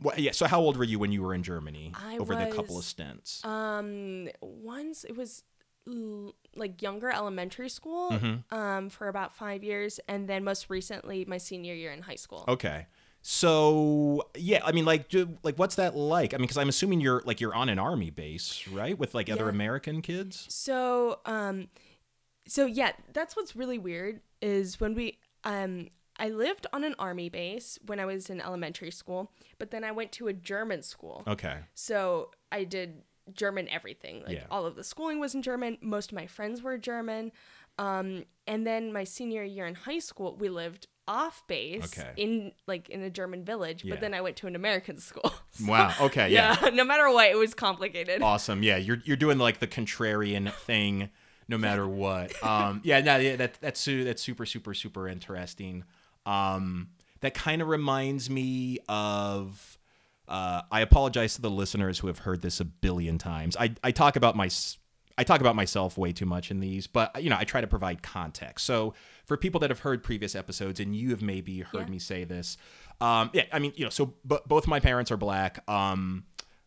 What, 0.00 0.18
yeah. 0.18 0.32
So 0.32 0.46
how 0.46 0.60
old 0.60 0.76
were 0.76 0.84
you 0.84 0.98
when 0.98 1.12
you 1.12 1.22
were 1.22 1.32
in 1.34 1.42
Germany 1.42 1.92
I 1.94 2.18
over 2.18 2.34
the 2.34 2.46
couple 2.46 2.76
of 2.78 2.84
stints? 2.84 3.42
Um, 3.44 4.28
once 4.40 5.04
it 5.04 5.16
was 5.16 5.44
like 6.54 6.80
younger 6.82 7.10
elementary 7.10 7.68
school 7.68 8.10
Mm-hmm. 8.10 8.54
um, 8.54 8.88
for 8.90 9.08
about 9.08 9.34
five 9.34 9.64
years, 9.64 9.98
and 10.08 10.28
then 10.28 10.44
most 10.44 10.68
recently 10.70 11.24
my 11.24 11.38
senior 11.38 11.74
year 11.74 11.90
in 11.92 12.02
high 12.02 12.16
school. 12.16 12.44
Okay. 12.48 12.86
So 13.22 14.28
yeah, 14.36 14.60
I 14.64 14.72
mean, 14.72 14.84
like, 14.84 15.08
do, 15.08 15.38
like, 15.42 15.58
what's 15.58 15.76
that 15.76 15.96
like? 15.96 16.34
I 16.34 16.36
mean, 16.36 16.42
because 16.42 16.58
I'm 16.58 16.68
assuming 16.68 17.00
you're 17.00 17.22
like 17.24 17.40
you're 17.40 17.54
on 17.54 17.68
an 17.68 17.78
army 17.78 18.10
base, 18.10 18.66
right, 18.68 18.98
with 18.98 19.14
like 19.14 19.30
other 19.30 19.44
Yeah. 19.44 19.50
American 19.50 20.02
kids. 20.02 20.44
So, 20.48 21.20
um, 21.24 21.68
so 22.46 22.66
yeah, 22.66 22.92
that's 23.12 23.36
what's 23.36 23.54
really 23.56 23.78
weird 23.78 24.20
is 24.42 24.80
when 24.80 24.94
we, 24.94 25.18
um, 25.44 25.88
I 26.18 26.28
lived 26.28 26.66
on 26.72 26.84
an 26.84 26.94
army 26.98 27.28
base 27.28 27.78
when 27.86 27.98
I 27.98 28.04
was 28.04 28.28
in 28.30 28.40
elementary 28.40 28.90
school, 28.90 29.30
but 29.58 29.70
then 29.70 29.82
I 29.84 29.92
went 29.92 30.12
to 30.12 30.28
a 30.28 30.32
German 30.32 30.82
school. 30.82 31.22
Okay. 31.26 31.58
So 31.74 32.30
I 32.50 32.64
did 32.64 33.02
German 33.32 33.68
everything. 33.68 34.22
Like 34.26 34.36
Yeah. 34.36 34.46
all 34.50 34.66
of 34.66 34.76
the 34.76 34.84
schooling 34.84 35.20
was 35.20 35.34
in 35.34 35.42
German. 35.42 35.78
Most 35.80 36.12
of 36.12 36.16
my 36.16 36.26
friends 36.26 36.62
were 36.62 36.76
German. 36.76 37.32
Um, 37.78 38.24
and 38.46 38.66
then 38.66 38.92
my 38.92 39.04
senior 39.04 39.42
year 39.42 39.66
in 39.66 39.74
high 39.74 40.00
school, 40.00 40.36
we 40.36 40.48
lived 40.48 40.86
off 41.08 41.42
base 41.48 41.98
Okay. 41.98 42.12
in 42.16 42.52
like 42.66 42.88
in 42.90 43.02
a 43.02 43.10
German 43.10 43.44
village. 43.44 43.82
Yeah. 43.84 43.94
But 43.94 44.00
then 44.00 44.14
I 44.14 44.20
went 44.20 44.36
to 44.36 44.46
an 44.46 44.54
American 44.54 44.98
school. 44.98 45.32
Wow. 45.66 45.94
Okay. 46.00 46.30
Yeah. 46.30 46.56
yeah. 46.62 46.70
no 46.70 46.84
matter 46.84 47.10
what, 47.10 47.28
it 47.30 47.36
was 47.36 47.54
complicated. 47.54 48.22
awesome. 48.22 48.62
Yeah, 48.62 48.76
you're 48.78 48.98
you're 49.04 49.16
doing 49.18 49.38
like 49.38 49.58
the 49.60 49.66
contrarian 49.66 50.52
thing, 50.52 51.10
no 51.48 51.58
matter 51.58 51.86
what. 51.86 52.32
Um. 52.42 52.80
Yeah. 52.84 53.00
No. 53.00 53.16
Yeah. 53.18 53.36
That 53.36 53.58
that's 53.60 53.84
that's 53.84 54.22
super 54.22 54.46
super 54.46 54.74
super 54.74 55.08
interesting. 55.08 55.84
Um. 56.26 56.88
That 57.20 57.34
kind 57.34 57.62
of 57.62 57.68
reminds 57.68 58.28
me 58.28 58.78
of. 58.88 59.78
Uh, 60.26 60.62
I 60.72 60.80
apologize 60.80 61.34
to 61.36 61.42
the 61.42 61.50
listeners 61.50 61.98
who 61.98 62.06
have 62.08 62.18
heard 62.20 62.42
this 62.42 62.58
a 62.58 62.64
billion 62.64 63.18
times. 63.18 63.56
I, 63.58 63.74
I 63.84 63.90
talk 63.92 64.16
about 64.16 64.34
my 64.34 64.48
I 65.18 65.24
talk 65.24 65.40
about 65.40 65.54
myself 65.54 65.98
way 65.98 66.12
too 66.12 66.24
much 66.26 66.50
in 66.50 66.58
these, 66.60 66.86
but 66.86 67.22
you 67.22 67.28
know 67.30 67.36
I 67.38 67.44
try 67.44 67.60
to 67.60 67.66
provide 67.66 68.02
context. 68.02 68.64
So 68.66 68.94
for 69.26 69.36
people 69.36 69.60
that 69.60 69.70
have 69.70 69.80
heard 69.80 70.02
previous 70.02 70.34
episodes, 70.34 70.80
and 70.80 70.96
you 70.96 71.10
have 71.10 71.22
maybe 71.22 71.60
heard 71.60 71.86
Yeah. 71.86 71.90
me 71.92 71.98
say 71.98 72.24
this, 72.24 72.56
um, 73.00 73.30
yeah, 73.34 73.44
I 73.52 73.58
mean 73.58 73.72
you 73.76 73.84
know, 73.84 73.90
so 73.90 74.14
b- 74.26 74.38
both 74.46 74.66
my 74.66 74.80
parents 74.80 75.10
are 75.12 75.16
black. 75.16 75.68
Um, 75.68 76.24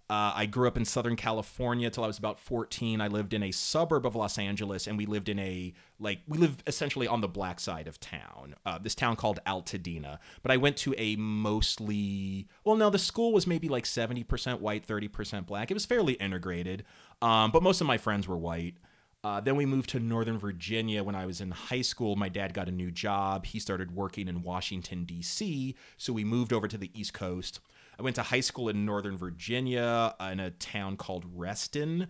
uh, 0.08 0.34
I 0.36 0.46
grew 0.46 0.68
up 0.68 0.78
in 0.78 0.86
Southern 0.86 1.16
California 1.16 1.90
till 1.90 2.04
I 2.04 2.08
was 2.08 2.20
about 2.20 2.40
14. 2.40 3.02
I 3.02 3.08
lived 3.08 3.34
in 3.34 3.42
a 3.42 3.52
suburb 3.52 4.06
of 4.06 4.16
Los 4.16 4.38
Angeles, 4.38 4.86
and 4.86 5.00
we 5.00 5.08
lived 5.08 5.30
in 5.30 5.40
a 5.40 5.74
like 6.00 6.20
we 6.28 6.38
live 6.38 6.58
essentially 6.68 7.08
on 7.08 7.22
the 7.22 7.28
black 7.28 7.60
side 7.60 7.88
of 7.88 8.00
town. 8.00 8.54
Uh, 8.68 8.78
this 8.78 8.94
town 8.94 9.16
called 9.16 9.40
Altadena. 9.48 10.20
But 10.44 10.52
I 10.52 10.58
went 10.58 10.78
to 10.78 10.94
a 10.98 11.16
mostly 11.16 12.48
well, 12.64 12.76
no, 12.76 12.92
the 12.92 13.00
school 13.00 13.34
was 13.34 13.48
maybe 13.48 13.68
like 13.68 13.86
70% 13.86 14.60
white, 14.60 14.86
30% 14.86 15.48
black. 15.48 15.72
It 15.72 15.74
was 15.74 15.86
fairly 15.86 16.14
integrated, 16.14 16.86
um, 17.24 17.50
but 17.50 17.64
most 17.64 17.82
of 17.82 17.88
my 17.88 17.98
friends 17.98 18.28
were 18.28 18.38
white. 18.38 18.76
Uh, 19.24 19.42
then 19.42 19.56
we 19.56 19.66
moved 19.66 19.90
to 19.90 20.00
Northern 20.00 20.38
Virginia 20.38 21.04
when 21.04 21.16
I 21.16 21.26
was 21.26 21.42
in 21.42 21.50
high 21.50 21.82
school. 21.82 22.16
My 22.16 22.30
dad 22.30 22.54
got 22.54 22.70
a 22.70 22.72
new 22.72 22.92
job. 22.92 23.48
He 23.48 23.60
started 23.60 23.96
working 23.96 24.28
in 24.28 24.44
Washington, 24.44 25.04
D.C., 25.04 25.74
so 25.98 26.14
we 26.14 26.24
moved 26.24 26.54
over 26.54 26.68
to 26.68 26.78
the 26.78 26.92
East 26.94 27.16
Coast. 27.16 27.60
I 28.00 28.04
went 28.04 28.16
to 28.18 28.24
high 28.24 28.42
school 28.42 28.70
in 28.70 28.86
Northern 28.86 29.18
Virginia 29.18 30.16
uh, 30.20 30.30
in 30.32 30.40
a 30.40 30.52
town 30.52 30.98
called 30.98 31.25
Reston, 31.34 32.08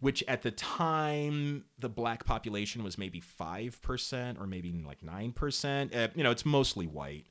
which 0.00 0.22
at 0.28 0.42
the 0.42 0.50
time 0.50 1.64
the 1.78 1.88
black 1.88 2.24
population 2.24 2.82
was 2.82 2.98
maybe 2.98 3.20
5% 3.20 4.40
or 4.40 4.46
maybe 4.46 4.72
like 4.86 5.00
9%. 5.00 5.96
Uh, 5.96 6.08
you 6.14 6.22
know, 6.22 6.30
it's 6.30 6.46
mostly 6.46 6.86
white. 6.86 7.26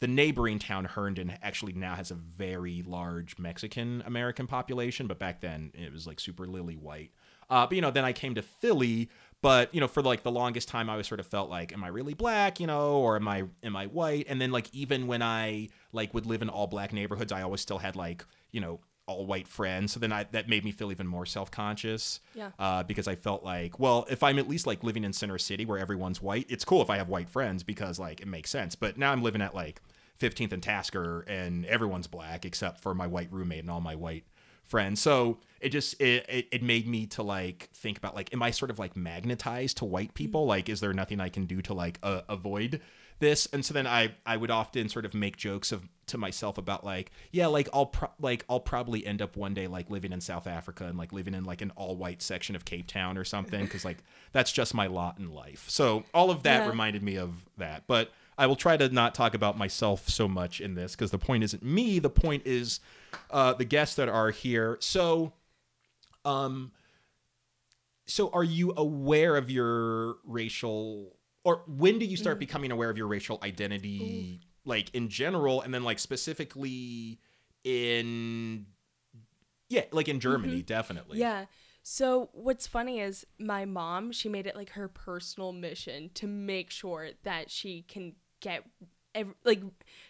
The 0.00 0.08
neighboring 0.08 0.58
town, 0.58 0.84
Herndon, 0.84 1.38
actually 1.42 1.74
now 1.74 1.94
has 1.94 2.10
a 2.10 2.14
very 2.14 2.82
large 2.82 3.38
Mexican 3.38 4.02
American 4.04 4.48
population, 4.48 5.06
but 5.06 5.20
back 5.20 5.40
then 5.40 5.70
it 5.74 5.92
was 5.92 6.08
like 6.08 6.18
super 6.18 6.46
lily 6.46 6.74
white. 6.74 7.12
Uh, 7.48 7.66
but 7.66 7.76
you 7.76 7.80
know, 7.80 7.90
then 7.90 8.04
I 8.04 8.12
came 8.12 8.34
to 8.34 8.42
Philly, 8.42 9.10
but 9.42 9.74
you 9.74 9.80
know, 9.80 9.88
for 9.88 10.02
like 10.02 10.22
the 10.22 10.30
longest 10.30 10.68
time, 10.68 10.88
I 10.88 10.92
always 10.92 11.08
sort 11.08 11.20
of 11.20 11.26
felt 11.26 11.50
like, 11.50 11.72
am 11.72 11.82
I 11.84 11.88
really 11.88 12.14
black, 12.14 12.60
you 12.60 12.66
know, 12.66 12.96
or 12.98 13.16
am 13.16 13.28
I 13.28 13.44
am 13.62 13.76
I 13.76 13.86
white? 13.86 14.26
And 14.28 14.40
then 14.40 14.52
like 14.52 14.72
even 14.72 15.08
when 15.08 15.20
I 15.20 15.68
like 15.92 16.14
would 16.14 16.26
live 16.26 16.42
in 16.42 16.48
all 16.48 16.68
black 16.68 16.92
neighborhoods, 16.92 17.32
I 17.32 17.42
always 17.42 17.60
still 17.60 17.78
had 17.78 17.96
like 17.96 18.24
you 18.52 18.60
know 18.60 18.80
all 19.06 19.26
white 19.26 19.48
friends. 19.48 19.92
So 19.92 20.00
then 20.00 20.12
I 20.12 20.24
that 20.30 20.48
made 20.48 20.64
me 20.64 20.70
feel 20.70 20.92
even 20.92 21.06
more 21.06 21.26
self 21.26 21.50
conscious. 21.50 22.20
Yeah. 22.34 22.50
Uh, 22.58 22.84
because 22.84 23.08
I 23.08 23.16
felt 23.16 23.42
like, 23.42 23.78
well, 23.80 24.06
if 24.08 24.22
I'm 24.22 24.38
at 24.38 24.48
least 24.48 24.66
like 24.66 24.84
living 24.84 25.04
in 25.04 25.12
Center 25.12 25.38
City 25.38 25.64
where 25.64 25.78
everyone's 25.78 26.22
white, 26.22 26.46
it's 26.48 26.64
cool 26.64 26.80
if 26.80 26.88
I 26.88 26.96
have 26.96 27.08
white 27.08 27.28
friends 27.28 27.62
because 27.62 27.98
like 27.98 28.20
it 28.20 28.28
makes 28.28 28.50
sense. 28.50 28.76
But 28.76 28.96
now 28.96 29.12
I'm 29.12 29.22
living 29.22 29.42
at 29.42 29.54
like 29.54 29.80
15th 30.20 30.52
and 30.52 30.62
Tasker 30.62 31.22
and 31.22 31.66
everyone's 31.66 32.06
black 32.06 32.44
except 32.44 32.80
for 32.80 32.94
my 32.94 33.06
white 33.06 33.32
roommate 33.32 33.60
and 33.60 33.70
all 33.70 33.80
my 33.80 33.96
white 33.96 34.24
friends. 34.64 35.00
So 35.00 35.38
it 35.60 35.68
just 35.70 36.00
it, 36.00 36.26
it, 36.28 36.48
it 36.50 36.62
made 36.62 36.86
me 36.88 37.06
to 37.06 37.22
like 37.22 37.68
think 37.72 37.98
about 37.98 38.14
like 38.14 38.32
am 38.32 38.42
I 38.42 38.50
sort 38.50 38.70
of 38.70 38.78
like 38.78 38.96
magnetized 38.96 39.76
to 39.78 39.84
white 39.84 40.14
people? 40.14 40.46
Like 40.46 40.68
is 40.68 40.80
there 40.80 40.92
nothing 40.92 41.20
I 41.20 41.28
can 41.28 41.46
do 41.46 41.62
to 41.62 41.74
like 41.74 41.98
uh, 42.02 42.22
avoid 42.28 42.80
this? 43.20 43.46
And 43.52 43.64
so 43.64 43.72
then 43.74 43.86
I 43.86 44.14
I 44.26 44.36
would 44.36 44.50
often 44.50 44.88
sort 44.88 45.04
of 45.04 45.14
make 45.14 45.36
jokes 45.36 45.70
of 45.72 45.88
to 46.06 46.18
myself 46.18 46.58
about 46.58 46.84
like 46.84 47.12
yeah 47.30 47.46
like 47.46 47.68
I'll 47.72 47.86
pro- 47.86 48.10
like 48.20 48.44
I'll 48.48 48.60
probably 48.60 49.06
end 49.06 49.22
up 49.22 49.36
one 49.36 49.54
day 49.54 49.68
like 49.68 49.88
living 49.88 50.12
in 50.12 50.20
South 50.20 50.46
Africa 50.48 50.84
and 50.86 50.98
like 50.98 51.12
living 51.12 51.32
in 51.34 51.44
like 51.44 51.62
an 51.62 51.70
all 51.76 51.94
white 51.96 52.22
section 52.22 52.56
of 52.56 52.64
Cape 52.64 52.86
Town 52.88 53.16
or 53.16 53.24
something 53.24 53.66
cuz 53.68 53.84
like 53.84 53.98
that's 54.32 54.50
just 54.52 54.74
my 54.74 54.86
lot 54.88 55.18
in 55.18 55.32
life. 55.32 55.64
So 55.68 56.04
all 56.12 56.30
of 56.30 56.42
that 56.42 56.64
Yeah. 56.64 56.70
reminded 56.70 57.02
me 57.04 57.16
of 57.16 57.44
that. 57.58 57.84
But 57.86 58.10
I 58.36 58.46
will 58.46 58.56
try 58.56 58.76
to 58.78 58.88
not 58.88 59.14
talk 59.14 59.34
about 59.34 59.56
myself 59.56 60.08
so 60.08 60.26
much 60.26 60.60
in 60.60 60.74
this 60.74 60.92
because 60.96 61.10
the 61.12 61.18
point 61.18 61.44
isn't 61.44 61.62
me. 61.62 61.98
The 62.00 62.10
point 62.10 62.42
is 62.46 62.80
uh, 63.30 63.54
the 63.54 63.64
guests 63.64 63.96
that 63.96 64.08
are 64.08 64.30
here. 64.30 64.76
So, 64.80 65.32
um, 66.24 66.72
so 68.06 68.30
are 68.30 68.44
you 68.44 68.72
aware 68.76 69.36
of 69.36 69.50
your 69.50 70.16
racial, 70.24 71.16
or 71.44 71.62
when 71.66 71.98
did 71.98 72.10
you 72.10 72.16
start 72.16 72.38
becoming 72.38 72.70
aware 72.70 72.90
of 72.90 72.96
your 72.96 73.06
racial 73.06 73.38
identity, 73.42 74.40
like 74.64 74.94
in 74.94 75.08
general, 75.08 75.60
and 75.60 75.72
then 75.72 75.84
like 75.84 75.98
specifically 75.98 77.18
in, 77.64 78.66
yeah, 79.68 79.84
like 79.92 80.08
in 80.08 80.20
Germany, 80.20 80.62
definitely. 80.62 81.18
Yeah. 81.18 81.46
So 81.82 82.30
what's 82.32 82.66
funny 82.66 83.00
is 83.00 83.26
my 83.38 83.64
mom, 83.64 84.12
she 84.12 84.28
made 84.28 84.46
it 84.46 84.54
like 84.54 84.70
her 84.70 84.86
personal 84.86 85.52
mission 85.52 86.10
to 86.14 86.26
make 86.26 86.70
sure 86.70 87.10
that 87.24 87.50
she 87.50 87.82
can 87.82 88.14
get 88.40 88.64
ev- 89.14 89.34
like 89.44 89.62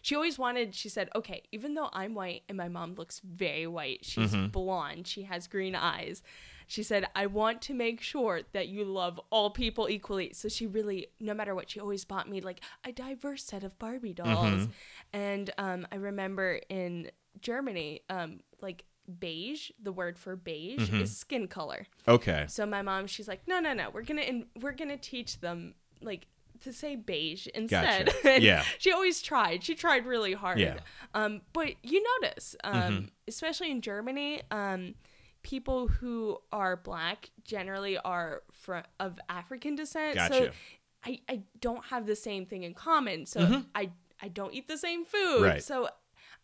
she 0.02 0.14
always 0.14 0.38
wanted 0.38 0.75
she 0.75 0.88
said, 0.88 1.09
"Okay, 1.14 1.42
even 1.52 1.75
though 1.75 1.88
I'm 1.92 2.14
white 2.14 2.42
and 2.49 2.56
my 2.56 2.68
mom 2.68 2.94
looks 2.94 3.21
very 3.21 3.66
white, 3.66 4.04
she's 4.04 4.35
blonde, 4.50 5.06
she 5.06 5.23
has 5.23 5.47
green 5.47 5.75
eyes." 5.75 6.23
She 6.68 6.82
said, 6.82 7.06
"I 7.14 7.26
want 7.26 7.61
to 7.62 7.75
make 7.75 8.00
sure 8.00 8.42
that 8.52 8.68
you 8.68 8.85
love 8.85 9.21
all 9.30 9.50
people 9.50 9.88
equally." 9.90 10.32
So 10.32 10.49
she 10.49 10.66
really 10.66 11.09
no 11.21 11.35
matter 11.35 11.54
what, 11.54 11.71
she 11.71 11.80
always 11.80 12.04
bought 12.04 12.28
me 12.28 12.40
like 12.40 12.61
a 12.85 12.92
diverse 12.92 13.44
set 13.44 13.62
of 13.64 13.78
Barbie 13.78 14.14
dolls. 14.14 14.68
And 15.12 15.50
um 15.59 15.87
I 15.92 15.97
remember 15.97 16.61
in 16.68 17.11
Germany, 17.40 18.02
um 18.09 18.40
like 18.61 18.85
beige, 19.18 19.71
the 19.82 19.92
word 19.92 20.16
for 20.18 20.37
beige 20.37 20.88
is 21.02 21.16
skin 21.16 21.49
color. 21.49 21.87
Okay. 22.06 22.47
So 22.49 22.64
my 22.64 22.82
mom, 22.82 23.06
she's 23.09 23.26
like, 23.28 23.47
no, 23.49 23.59
no, 23.59 23.75
no, 23.75 23.90
we're 23.90 24.02
gonna 24.04 24.23
in, 24.23 24.47
we're 24.61 24.73
gonna 24.73 24.97
teach 24.97 25.40
them 25.40 25.75
like 26.00 26.26
to 26.62 26.73
say 26.73 26.97
beige 26.97 27.47
instead. 27.49 28.07
Gotcha. 28.07 28.40
Yeah. 28.42 28.64
she 28.78 28.92
always 28.92 29.21
tried. 29.23 29.62
She 29.64 29.75
tried 29.75 30.07
really 30.07 30.33
hard. 30.33 30.59
Yeah. 30.59 30.78
Um, 31.14 31.42
but 31.52 31.75
you 31.83 32.02
notice, 32.23 32.57
um, 32.64 33.11
especially 33.28 33.71
in 33.71 33.81
Germany, 33.81 34.42
um, 34.50 34.95
people 35.42 35.88
who 35.88 36.38
are 36.52 36.76
black 36.76 37.31
generally 37.45 37.99
are 37.99 38.42
fr- 38.52 38.87
of 39.00 39.19
African 39.28 39.75
descent. 39.75 40.14
So 40.19 40.28
Gotcha. 40.28 40.52
I, 41.04 41.21
I 41.28 41.40
don't 41.61 41.85
have 41.87 42.07
the 42.07 42.14
same 42.16 42.47
thing 42.47 42.62
in 42.62 42.75
common. 42.75 43.26
So 43.26 43.64
I 43.75 43.90
I 44.21 44.28
don't 44.28 44.54
eat 44.54 44.69
the 44.69 44.78
same 44.78 45.04
food. 45.04 45.42
Right. 45.42 45.62
So 45.62 45.88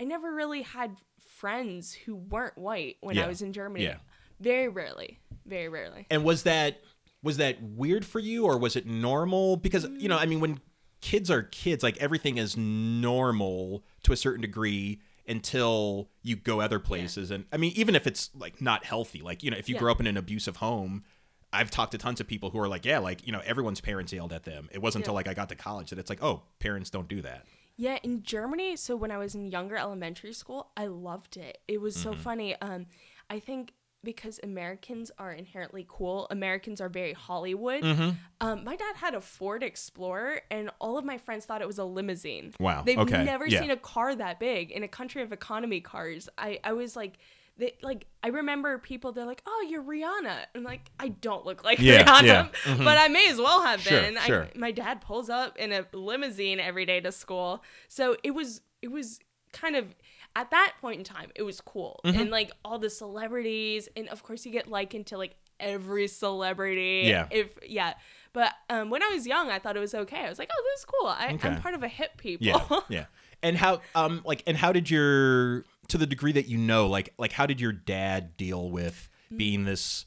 I 0.00 0.04
never 0.04 0.32
really 0.34 0.62
had 0.62 0.96
friends 1.20 1.92
who 1.92 2.16
weren't 2.16 2.58
white 2.58 2.96
when 3.00 3.14
Yeah. 3.16 3.24
I 3.24 3.28
was 3.28 3.40
in 3.42 3.52
Germany. 3.52 3.84
Yeah. 3.84 3.98
Very 4.40 4.68
rarely. 4.68 5.20
Very 5.46 5.68
rarely. 5.68 6.06
And 6.10 6.24
was 6.24 6.42
that 6.42 6.80
was 7.22 7.36
that 7.38 7.62
weird 7.62 8.04
for 8.06 8.18
you 8.20 8.44
or 8.44 8.58
was 8.58 8.76
it 8.76 8.86
normal? 8.86 9.56
Because 9.56 9.86
you 9.98 10.08
know, 10.08 10.18
I 10.18 10.26
mean, 10.26 10.40
when 10.40 10.60
kids 11.00 11.30
are 11.30 11.42
kids. 11.44 11.82
Like 11.82 11.96
everything 11.98 12.38
is 12.38 12.56
normal 12.56 13.84
to 14.02 14.12
a 14.12 14.16
certain 14.16 14.40
degree 14.42 15.00
until 15.26 16.08
you 16.22 16.36
go 16.36 16.60
other 16.60 16.78
places. 16.78 17.30
And 17.30 17.44
I 17.52 17.56
mean, 17.56 17.72
even 17.76 17.94
if 17.94 18.06
it's 18.06 18.30
like 18.34 18.60
not 18.60 18.84
healthy, 18.84 19.20
like 19.22 19.42
you 19.42 19.50
know, 19.50 19.56
if 19.56 19.68
you 19.68 19.74
Yeah. 19.74 19.80
grow 19.80 19.92
up 19.92 20.00
in 20.00 20.06
an 20.06 20.16
abusive 20.16 20.56
home. 20.56 21.04
I've 21.50 21.70
talked 21.70 21.92
to 21.92 21.98
tons 21.98 22.20
of 22.20 22.26
people 22.26 22.50
who 22.50 22.58
are 22.60 22.68
like, 22.68 22.84
yeah, 22.84 22.98
like, 22.98 23.26
you 23.26 23.32
know, 23.32 23.40
everyone's 23.42 23.80
parents 23.80 24.12
yelled 24.12 24.34
at 24.34 24.44
them. 24.44 24.68
It 24.70 24.82
wasn't 24.82 25.04
until 25.04 25.14
like 25.14 25.28
I 25.28 25.32
got 25.32 25.48
to 25.48 25.54
college 25.54 25.88
that 25.88 25.98
it's 25.98 26.10
like, 26.10 26.22
oh, 26.22 26.42
parents 26.58 26.90
don't 26.90 27.08
do 27.08 27.22
that. 27.22 27.46
Yeah, 27.78 27.96
in 28.02 28.22
Germany, 28.22 28.76
so 28.76 28.96
when 28.96 29.10
I 29.10 29.16
was 29.16 29.34
in 29.34 29.46
younger 29.46 29.76
elementary 29.78 30.34
school, 30.34 30.68
I 30.76 30.88
loved 30.88 31.38
it. 31.38 31.56
It 31.66 31.80
was 31.80 31.96
Mm-hmm. 31.96 32.10
so 32.12 32.16
funny. 32.16 32.54
Um, 32.60 32.84
I 33.30 33.38
think 33.38 33.72
because 34.08 34.40
Americans 34.42 35.10
are 35.18 35.30
inherently 35.34 35.84
cool, 35.86 36.26
Americans 36.30 36.80
are 36.80 36.88
very 36.88 37.12
Hollywood. 37.12 37.82
Mm-hmm. 37.82 38.10
Um, 38.40 38.64
my 38.64 38.74
dad 38.74 38.96
had 38.96 39.12
a 39.12 39.20
Ford 39.20 39.62
Explorer, 39.62 40.40
and 40.50 40.70
all 40.78 40.96
of 40.96 41.04
my 41.04 41.18
friends 41.18 41.44
thought 41.44 41.60
it 41.60 41.66
was 41.66 41.76
a 41.76 41.84
limousine. 41.84 42.54
Wow, 42.58 42.84
They've 42.86 42.98
okay, 42.98 43.22
never 43.22 43.46
yeah. 43.46 43.60
seen 43.60 43.70
a 43.70 43.76
car 43.76 44.14
that 44.14 44.40
big 44.40 44.70
in 44.70 44.82
a 44.82 44.88
country 44.88 45.20
of 45.20 45.30
economy 45.30 45.82
cars. 45.82 46.26
I, 46.38 46.58
I 46.64 46.72
was 46.72 46.96
like, 46.96 47.18
they, 47.58 47.74
like 47.82 48.06
I 48.22 48.28
remember 48.28 48.78
people 48.78 49.12
they're 49.12 49.26
like, 49.26 49.42
"Oh, 49.44 49.66
you're 49.68 49.82
Rihanna." 49.82 50.46
I'm 50.54 50.64
like, 50.64 50.90
I 50.98 51.08
don't 51.08 51.44
look 51.44 51.62
like 51.62 51.78
Yeah, 51.78 52.02
Rihanna, 52.04 52.22
yeah, 52.24 52.48
mhm. 52.64 52.84
but 52.84 52.96
I 52.96 53.08
may 53.08 53.26
as 53.28 53.36
well 53.36 53.62
have 53.62 53.82
Sure, 53.82 54.00
been. 54.00 54.16
sure. 54.24 54.44
I, 54.54 54.58
my 54.58 54.70
dad 54.70 55.02
pulls 55.02 55.28
up 55.28 55.58
in 55.58 55.70
a 55.72 55.84
limousine 55.92 56.60
every 56.60 56.86
day 56.86 57.00
to 57.00 57.12
school, 57.12 57.62
so 57.88 58.16
it 58.22 58.30
was 58.30 58.62
it 58.80 58.90
was 58.90 59.20
kind 59.52 59.76
of 59.76 59.94
at 60.38 60.50
that 60.52 60.74
point 60.80 60.98
in 60.98 61.04
time 61.04 61.30
it 61.34 61.42
was 61.42 61.60
cool 61.60 62.00
Mm-hmm. 62.04 62.20
and 62.20 62.30
like 62.30 62.50
all 62.64 62.78
the 62.78 62.88
celebrities 62.90 63.88
and 63.96 64.08
of 64.08 64.22
course 64.22 64.46
you 64.46 64.52
get 64.52 64.68
likened 64.68 65.06
to 65.08 65.18
like 65.18 65.34
every 65.58 66.06
celebrity 66.06 67.02
Yeah. 67.06 67.26
if 67.30 67.58
yeah 67.66 67.94
but 68.32 68.52
um 68.70 68.88
when 68.90 69.02
i 69.02 69.08
was 69.12 69.26
young 69.26 69.50
i 69.50 69.58
thought 69.58 69.76
it 69.76 69.80
was 69.80 69.94
okay 69.94 70.24
i 70.24 70.28
was 70.28 70.38
like 70.38 70.48
oh 70.56 70.62
this 70.72 70.80
is 70.80 70.84
cool 70.86 71.08
I, 71.08 71.32
Okay. 71.34 71.48
i'm 71.48 71.60
part 71.60 71.74
of 71.74 71.82
a 71.82 71.88
hip 71.88 72.16
people 72.16 72.46
Yeah, 72.46 72.80
yeah. 72.88 73.04
And 73.40 73.56
how, 73.56 73.80
um, 73.94 74.22
like, 74.24 74.42
and 74.48 74.56
how 74.56 74.72
did 74.72 74.90
your, 74.90 75.64
to 75.86 75.96
the 75.96 76.06
degree 76.06 76.32
that 76.32 76.48
you 76.48 76.58
know, 76.58 76.88
like, 76.88 77.14
like, 77.18 77.30
how 77.30 77.46
did 77.46 77.60
your 77.60 77.70
dad 77.70 78.36
deal 78.36 78.68
with 78.68 79.08
being 79.36 79.62
this 79.64 80.06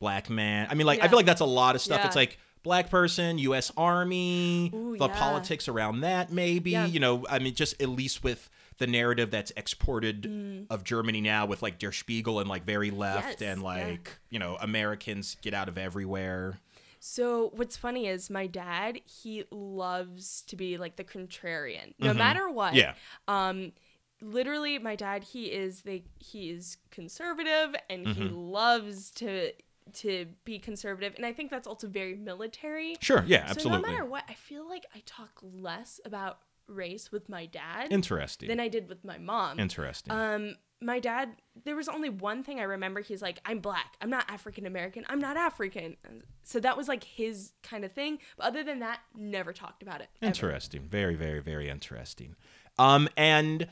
black 0.00 0.28
man? 0.28 0.66
I 0.68 0.74
mean, 0.74 0.84
like, 0.84 1.00
I 1.00 1.06
feel 1.06 1.16
like 1.16 1.26
that's 1.26 1.40
a 1.40 1.44
lot 1.46 1.76
of 1.76 1.80
stuff. 1.80 2.00
Yeah. 2.00 2.06
It's 2.08 2.16
like 2.16 2.38
black 2.64 2.90
person, 2.90 3.38
U.S. 3.38 3.70
Army, 3.76 4.72
Ooh, 4.74 4.96
the 4.98 5.06
yeah. 5.06 5.16
politics 5.16 5.68
around 5.68 6.00
that, 6.00 6.32
maybe. 6.32 6.72
Yeah. 6.72 6.86
You 6.86 6.98
know, 6.98 7.24
I 7.30 7.38
mean, 7.38 7.54
just 7.54 7.80
at 7.80 7.88
least 7.88 8.24
with 8.24 8.50
the 8.78 8.86
narrative 8.86 9.30
that's 9.30 9.52
exported 9.56 10.22
Mm. 10.22 10.66
of 10.70 10.84
Germany 10.84 11.20
now, 11.20 11.46
with 11.46 11.62
like 11.62 11.78
Der 11.78 11.92
Spiegel 11.92 12.40
and 12.40 12.48
like 12.48 12.64
very 12.64 12.90
left, 12.90 13.40
Yes, 13.40 13.50
and 13.50 13.60
yeah. 13.62 13.66
like 13.66 14.18
you 14.30 14.38
know, 14.38 14.56
Americans 14.60 15.36
get 15.42 15.54
out 15.54 15.68
of 15.68 15.78
everywhere. 15.78 16.60
So 17.00 17.50
what's 17.54 17.76
funny 17.76 18.06
is 18.08 18.30
my 18.30 18.46
dad, 18.46 19.00
he 19.04 19.44
loves 19.50 20.42
to 20.48 20.56
be 20.56 20.76
like 20.76 20.96
the 20.96 21.04
contrarian. 21.04 21.94
No 21.98 22.12
Mhm. 22.12 22.16
matter 22.16 22.48
what. 22.50 22.74
Yeah. 22.74 22.94
Um 23.28 23.72
literally 24.20 24.78
my 24.78 24.96
dad, 24.96 25.24
he 25.24 25.46
is 25.52 25.82
the 25.82 26.02
he 26.18 26.50
is 26.50 26.78
conservative 26.90 27.74
and 27.90 28.06
he 28.08 28.22
Mhm. 28.22 28.50
loves 28.50 29.10
to 29.12 29.52
to 29.92 30.26
be 30.44 30.58
conservative 30.58 31.14
and 31.16 31.24
I 31.24 31.32
think 31.32 31.48
that's 31.50 31.66
also 31.66 31.86
very 31.86 32.16
military. 32.16 32.96
Sure. 33.00 33.22
Yeah. 33.26 33.44
So 33.46 33.50
Absolutely. 33.52 33.82
no 33.82 33.88
matter 33.88 34.04
what, 34.04 34.24
I 34.28 34.34
feel 34.34 34.68
like 34.68 34.84
I 34.94 35.02
talk 35.06 35.38
less 35.42 36.00
about 36.04 36.40
race 36.68 37.10
with 37.12 37.28
my 37.28 37.46
dad 37.46 37.92
Interesting. 37.92 38.48
than 38.48 38.60
I 38.60 38.68
did 38.68 38.88
with 38.88 39.04
my 39.04 39.18
mom. 39.18 39.58
Interesting. 39.60 40.12
Um, 40.12 40.54
my 40.82 40.98
dad, 41.00 41.30
there 41.64 41.74
was 41.74 41.88
only 41.88 42.10
one 42.10 42.42
thing 42.42 42.60
I 42.60 42.64
remember. 42.64 43.00
He's 43.00 43.22
like, 43.22 43.38
I'm 43.46 43.60
black. 43.60 43.96
I'm 44.00 44.10
not 44.10 44.30
African 44.30 44.66
American. 44.66 45.04
I'm 45.08 45.18
not 45.18 45.36
African. 45.36 45.96
So 46.42 46.60
that 46.60 46.76
was 46.76 46.86
like 46.86 47.02
his 47.02 47.52
kind 47.62 47.84
of 47.84 47.92
thing. 47.92 48.18
But 48.36 48.46
other 48.48 48.62
than 48.62 48.80
that, 48.80 49.00
never 49.16 49.52
talked 49.54 49.82
about 49.82 50.00
it. 50.02 50.08
ever. 50.20 50.28
Interesting. 50.28 50.82
Very, 50.82 51.14
very, 51.14 51.40
very 51.40 51.68
interesting. 51.70 52.36
Um, 52.78 53.08
and 53.16 53.68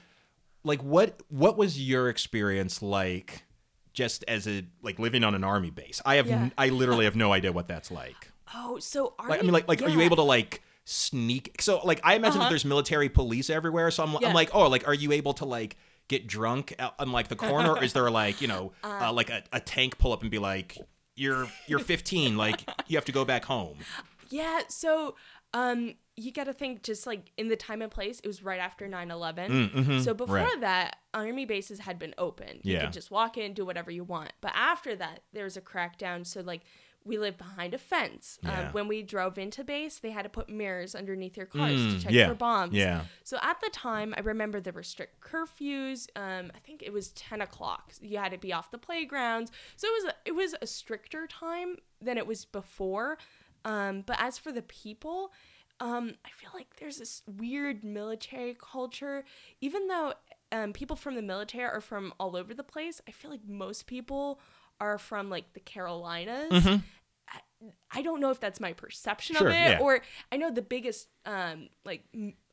like, 0.65 0.83
what 0.83 1.21
what 1.29 1.59
was 1.59 1.79
your 1.79 2.09
experience 2.09 2.81
like, 2.81 3.45
just 3.93 4.25
as 4.27 4.49
a 4.49 4.65
like 4.83 4.99
living 4.99 5.25
on 5.25 5.35
an 5.35 5.45
army 5.45 5.71
base? 5.71 6.01
I 6.07 6.15
have, 6.15 6.27
Yeah. 6.27 6.37
n- 6.45 6.53
I 6.57 6.71
literally 6.71 7.05
have 7.05 7.17
no 7.17 7.33
idea 7.35 7.53
what 7.53 7.69
that's 7.69 7.91
like. 7.91 8.31
Oh, 8.57 8.79
so 8.79 9.15
are 9.19 9.29
Like, 9.29 9.41
I 9.41 9.43
mean, 9.43 9.53
like, 9.53 9.67
like, 9.67 9.83
are 9.83 9.89
you 9.89 10.03
able 10.03 10.17
to 10.17 10.23
like 10.23 10.63
sneak? 10.85 11.61
So, 11.61 11.81
like, 11.85 12.01
I 12.05 12.15
imagine 12.15 12.39
that 12.39 12.45
Uh-huh. 12.45 12.49
there's 12.51 12.65
military 12.65 13.09
police 13.09 13.51
everywhere. 13.51 13.91
So 13.91 14.03
I'm, 14.05 14.17
Yeah. 14.21 14.29
I'm 14.29 14.35
like, 14.35 14.51
oh, 14.55 14.69
like, 14.69 14.87
are 14.87 14.95
you 14.95 15.13
able 15.13 15.33
to 15.35 15.45
like 15.45 15.77
get 16.09 16.27
drunk 16.27 16.75
on 16.99 17.13
like 17.13 17.29
the 17.29 17.37
corner? 17.37 17.73
or 17.73 17.83
is 17.85 17.93
there 17.93 18.11
like, 18.11 18.41
you 18.41 18.49
know, 18.49 18.73
uh, 18.85 19.13
like 19.13 19.31
a, 19.31 19.43
a 19.53 19.61
tank 19.61 19.99
pull 19.99 20.13
up 20.13 20.23
and 20.23 20.31
be 20.31 20.39
like, 20.39 20.79
you're 21.17 21.47
you're 21.69 21.79
15, 21.79 22.37
like 22.37 22.69
you 22.89 22.97
have 22.97 23.05
to 23.05 23.13
go 23.13 23.25
back 23.25 23.45
home. 23.45 23.79
Yeah. 24.31 24.63
So, 24.69 25.15
um, 25.53 25.95
you 26.17 26.33
got 26.33 26.45
to 26.45 26.53
think 26.53 26.83
just 26.83 27.07
like 27.07 27.31
in 27.37 27.49
the 27.49 27.57
time 27.57 27.81
and 27.83 27.91
place, 27.91 28.19
it 28.21 28.27
was 28.27 28.43
right 28.43 28.59
after 28.61 28.87
9 28.89 29.11
11. 29.11 29.51
Mm, 29.53 29.71
mhm, 29.73 30.01
So 30.05 30.13
before 30.15 30.37
right. 30.37 30.61
that, 30.61 30.97
army 31.13 31.45
bases 31.45 31.79
had 31.81 31.99
been 31.99 32.15
open. 32.19 32.61
You 32.63 32.75
Yeah. 32.75 32.81
could 32.85 32.93
just 32.93 33.11
walk 33.11 33.37
in, 33.37 33.53
do 33.55 33.65
whatever 33.65 33.91
you 33.91 34.05
want. 34.05 34.33
But 34.41 34.53
after 34.55 34.95
that, 34.97 35.21
there 35.33 35.45
was 35.45 35.57
a 35.57 35.61
crackdown. 35.61 36.27
So 36.27 36.41
like 36.41 36.63
we 37.07 37.19
lived 37.19 37.37
behind 37.37 37.75
a 37.75 37.79
fence. 37.79 38.39
Yeah. 38.43 38.69
Um, 38.69 38.73
when 38.73 38.89
we 38.89 39.03
drove 39.03 39.37
into 39.37 39.63
base, 39.63 39.99
they 39.99 40.11
had 40.11 40.23
to 40.23 40.29
put 40.31 40.49
mirrors 40.49 40.95
underneath 40.95 41.37
your 41.37 41.47
cars 41.47 41.73
Mm, 41.79 41.93
to 41.99 42.03
check 42.05 42.13
yeah, 42.13 42.29
for 42.29 42.35
bombs. 42.35 42.73
Yeah. 42.73 43.03
So 43.25 43.37
at 43.43 43.61
the 43.61 43.69
time, 43.71 44.15
I 44.17 44.21
remember 44.21 44.61
there 44.61 44.73
were 44.73 44.83
strict 44.83 45.21
curfews. 45.21 46.09
Um, 46.17 46.51
I 46.55 46.59
think 46.61 46.83
it 46.83 46.93
was 46.93 47.11
ten 47.11 47.41
o'clock. 47.41 47.93
You 48.01 48.19
had 48.19 48.33
to 48.33 48.39
be 48.39 48.53
off 48.53 48.71
the 48.71 48.79
playgrounds. 48.79 49.51
So 49.77 49.87
it 49.89 50.03
was 50.03 50.05
a, 50.13 50.15
it 50.25 50.33
was 50.35 50.55
a 50.63 50.67
stricter 50.67 51.27
time 51.27 51.77
than 52.01 52.17
it 52.17 52.27
was 52.27 52.45
before. 52.45 53.19
Um, 53.67 54.03
but 54.07 54.17
as 54.19 54.39
for 54.39 54.53
the 54.53 54.63
people, 54.63 55.33
um, 55.81 56.15
I 56.25 56.31
feel 56.31 56.51
like 56.55 56.77
there's 56.77 56.99
this 56.99 57.23
weird 57.27 57.85
military 57.85 58.57
culture. 58.59 59.25
Even 59.61 59.89
though 59.89 60.15
um, 60.53 60.73
people 60.73 60.97
from 60.97 61.17
the 61.17 61.23
military 61.23 61.65
are 61.65 61.81
from 61.81 62.15
all 62.19 62.37
over 62.37 62.55
the 62.55 62.63
place, 62.63 63.01
I 63.09 63.11
feel 63.11 63.31
like 63.31 63.47
most 63.47 63.87
people 63.87 64.41
are 64.81 64.99
from 64.99 65.31
like 65.31 65.53
the 65.55 65.61
Carolinas. 65.61 66.53
Mhm. 66.53 66.83
I, 67.91 68.03
don't 68.03 68.21
know 68.21 68.31
if 68.31 68.41
that's 68.41 68.61
my 68.61 68.75
perception 68.75 69.37
Sure, 69.37 69.49
of 69.49 69.55
it 69.55 69.57
yeah. 69.57 69.79
or 69.81 70.01
I 70.31 70.37
know 70.37 70.51
the 70.51 70.61
biggest 70.63 71.09
um 71.25 71.69
like 71.85 72.05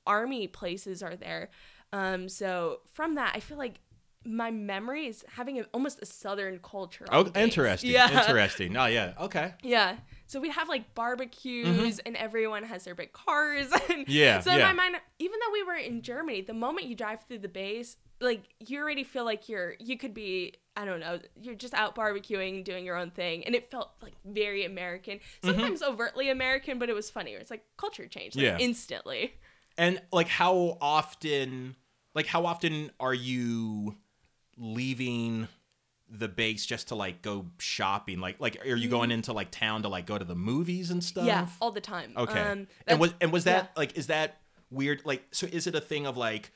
army 0.07 0.47
places 0.47 1.03
are 1.03 1.15
there. 1.15 1.49
Um 1.91 2.29
so 2.29 2.79
from 2.93 3.15
that 3.15 3.33
I 3.35 3.39
feel 3.41 3.57
like 3.57 3.79
my 4.23 4.51
memory 4.51 5.07
is 5.07 5.25
having 5.33 5.59
a, 5.59 5.63
almost 5.73 5.99
a 6.01 6.05
southern 6.05 6.59
culture. 6.59 7.05
Oh, 7.11 7.29
interesting. 7.35 7.89
Yeah. 7.89 8.19
Interesting. 8.21 8.77
Oh, 8.77 8.85
yeah. 8.85 9.13
Okay. 9.19 9.55
Yeah. 9.63 9.95
So 10.27 10.39
we 10.39 10.51
have 10.51 10.69
like 10.69 10.93
barbecues 10.93 11.97
and 12.05 12.15
everyone 12.15 12.63
has 12.63 12.83
their 12.83 12.93
big 12.95 13.13
cars. 13.13 13.71
And 13.89 14.05
Mm-hmm. 14.05 14.11
Yeah, 14.11 14.39
So 14.39 14.51
in 14.51 14.59
yeah. 14.59 14.67
my 14.67 14.73
mind, 14.73 14.95
even 15.17 15.39
though 15.43 15.51
we 15.51 15.63
were 15.63 15.73
in 15.75 16.03
Germany, 16.03 16.41
the 16.41 16.53
moment 16.53 16.85
you 16.85 16.95
drive 16.95 17.23
through 17.27 17.39
the 17.39 17.47
base, 17.49 17.97
like 18.19 18.43
you 18.59 18.79
already 18.79 19.03
feel 19.03 19.25
like 19.25 19.49
you're, 19.49 19.73
you 19.79 19.97
could 19.97 20.13
be, 20.13 20.53
I 20.75 20.85
don't 20.85 20.99
know, 21.01 21.19
you're 21.35 21.55
just 21.55 21.73
out 21.73 21.95
barbecuing, 21.95 22.63
doing 22.63 22.85
your 22.85 22.95
own 22.95 23.11
thing. 23.11 23.43
And 23.45 23.53
it 23.55 23.69
felt 23.69 23.91
like 24.01 24.13
very 24.25 24.63
American, 24.63 25.17
Mm-hmm. 25.17 25.47
sometimes 25.47 25.83
overtly 25.83 26.29
American, 26.29 26.79
but 26.79 26.89
it 26.89 26.93
was 26.93 27.09
funny. 27.09 27.31
It's 27.31 27.51
like 27.51 27.65
culture 27.77 28.07
change 28.07 28.35
like, 28.35 28.43
Yeah. 28.43 28.57
instantly. 28.57 29.33
And 29.77 30.01
like, 30.11 30.27
how 30.27 30.77
often, 30.81 31.75
like, 32.15 32.25
how 32.27 32.45
often 32.45 32.91
are 32.99 33.13
you 33.13 33.97
leaving 34.57 35.47
the 36.09 36.27
base 36.27 36.65
just 36.65 36.89
to 36.89 36.95
like 36.95 37.21
go 37.21 37.47
shopping? 37.57 38.19
Like, 38.19 38.39
like, 38.39 38.65
are 38.65 38.75
you 38.75 38.89
going 38.89 39.11
into 39.11 39.33
like 39.33 39.51
town 39.51 39.83
to 39.83 39.89
like 39.89 40.05
go 40.05 40.17
to 40.17 40.25
the 40.25 40.35
movies 40.35 40.91
and 40.91 41.03
stuff? 41.03 41.23
Mm-hmm. 41.23 41.27
Yeah, 41.29 41.47
all 41.61 41.71
the 41.71 41.81
time. 41.81 42.13
Okay. 42.17 42.39
Um, 42.39 42.67
and 42.87 42.99
was 42.99 43.13
and 43.21 43.31
was 43.31 43.45
that 43.45 43.71
yeah. 43.75 43.79
like 43.79 43.97
is 43.97 44.07
that 44.07 44.41
weird? 44.69 45.01
Like, 45.05 45.23
so 45.31 45.47
is 45.47 45.67
it 45.67 45.75
a 45.75 45.81
thing 45.81 46.05
of 46.05 46.17
like? 46.17 46.51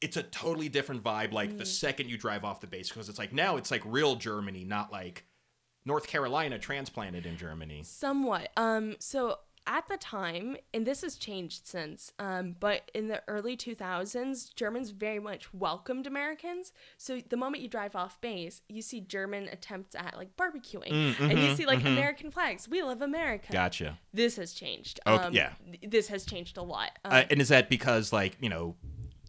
It's 0.00 0.16
a 0.16 0.22
totally 0.22 0.68
different 0.68 1.02
vibe. 1.02 1.32
Like 1.32 1.50
Mm. 1.52 1.58
the 1.58 1.66
second 1.66 2.08
you 2.10 2.18
drive 2.18 2.44
off 2.44 2.60
the 2.60 2.66
base, 2.66 2.88
because 2.88 3.08
it's 3.08 3.18
like 3.18 3.32
now 3.32 3.56
it's 3.56 3.70
like 3.70 3.82
real 3.84 4.16
Germany, 4.16 4.64
not 4.64 4.92
like 4.92 5.24
North 5.86 6.06
Carolina 6.06 6.58
transplanted 6.58 7.26
in 7.26 7.36
Germany. 7.36 7.82
Somewhat. 7.84 8.50
Um, 8.56 8.96
so 8.98 9.38
at 9.66 9.88
the 9.88 9.96
time, 9.96 10.58
and 10.74 10.86
this 10.86 11.00
has 11.00 11.16
changed 11.16 11.66
since, 11.66 12.12
um, 12.18 12.54
but 12.60 12.90
in 12.92 13.08
the 13.08 13.22
early 13.28 13.56
2000s, 13.56 14.54
Germans 14.54 14.90
very 14.90 15.18
much 15.18 15.54
welcomed 15.54 16.06
Americans. 16.06 16.72
So 16.98 17.20
the 17.26 17.36
moment 17.38 17.62
you 17.62 17.68
drive 17.70 17.96
off 17.96 18.20
base, 18.20 18.60
you 18.68 18.82
see 18.82 19.00
German 19.00 19.48
attempts 19.48 19.94
at 19.94 20.18
like 20.18 20.36
barbecuing, 20.36 20.90
Mm, 20.92 21.20
and 21.30 21.38
you 21.38 21.48
mhm, 21.48 21.56
see 21.56 21.64
like 21.64 21.78
mhm. 21.80 21.86
American 21.96 22.30
flags. 22.30 22.68
We 22.68 22.82
love 22.82 23.00
America. 23.00 23.52
Gotcha. 23.52 23.98
This 24.12 24.36
has 24.36 24.52
changed. 24.52 25.00
Okay, 25.06 25.24
um, 25.24 25.32
yeah. 25.32 25.52
th- 25.64 25.90
This 25.90 26.08
has 26.08 26.26
changed 26.26 26.58
a 26.58 26.62
lot. 26.62 26.98
Um, 27.04 27.12
Uh, 27.12 27.24
and 27.30 27.40
is 27.40 27.48
that 27.48 27.70
because 27.70 28.12
like 28.12 28.36
you 28.40 28.50
know, 28.50 28.76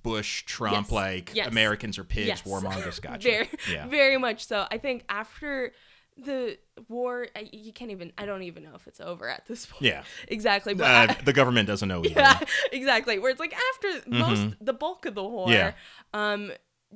Bush, 0.05 0.43
Trump, 0.45 0.87
Yes. 0.87 0.91
like 0.91 1.31
Yes. 1.33 1.47
Americans 1.47 1.97
are 1.97 2.03
pigs, 2.05 2.27
Yes. 2.27 2.41
warmongers? 2.43 3.01
Gotcha. 3.07 3.27
very, 3.29 3.49
yeah. 3.71 3.87
very 3.87 4.17
much 4.17 4.45
so. 4.47 4.65
I 4.71 4.77
think 4.77 5.03
after 5.09 5.73
the 6.17 6.57
war, 6.87 7.27
you 7.51 7.73
can't 7.73 7.91
even. 7.91 8.13
I 8.17 8.25
don't 8.25 8.43
even 8.43 8.63
know 8.63 8.75
if 8.75 8.87
it's 8.87 9.01
over 9.01 9.27
at 9.27 9.45
this 9.47 9.65
point. 9.69 9.81
Yeah. 9.81 10.03
Exactly. 10.29 10.73
But 10.73 10.85
Uh, 11.09 11.13
I- 11.13 11.21
the 11.23 11.33
government 11.33 11.67
doesn't 11.67 11.89
know 11.89 11.99
either. 12.05 12.21
yeah, 12.21 12.39
exactly. 12.71 13.19
Where 13.19 13.31
it's 13.31 13.39
like 13.41 13.53
after 13.73 14.09
most 14.09 14.55
the 14.61 14.73
bulk 14.73 15.05
of 15.05 15.15
the 15.15 15.23
war, 15.23 15.47
Mm-hmm. 15.47 15.53
Yeah. 15.53 15.71
um, 16.13 16.51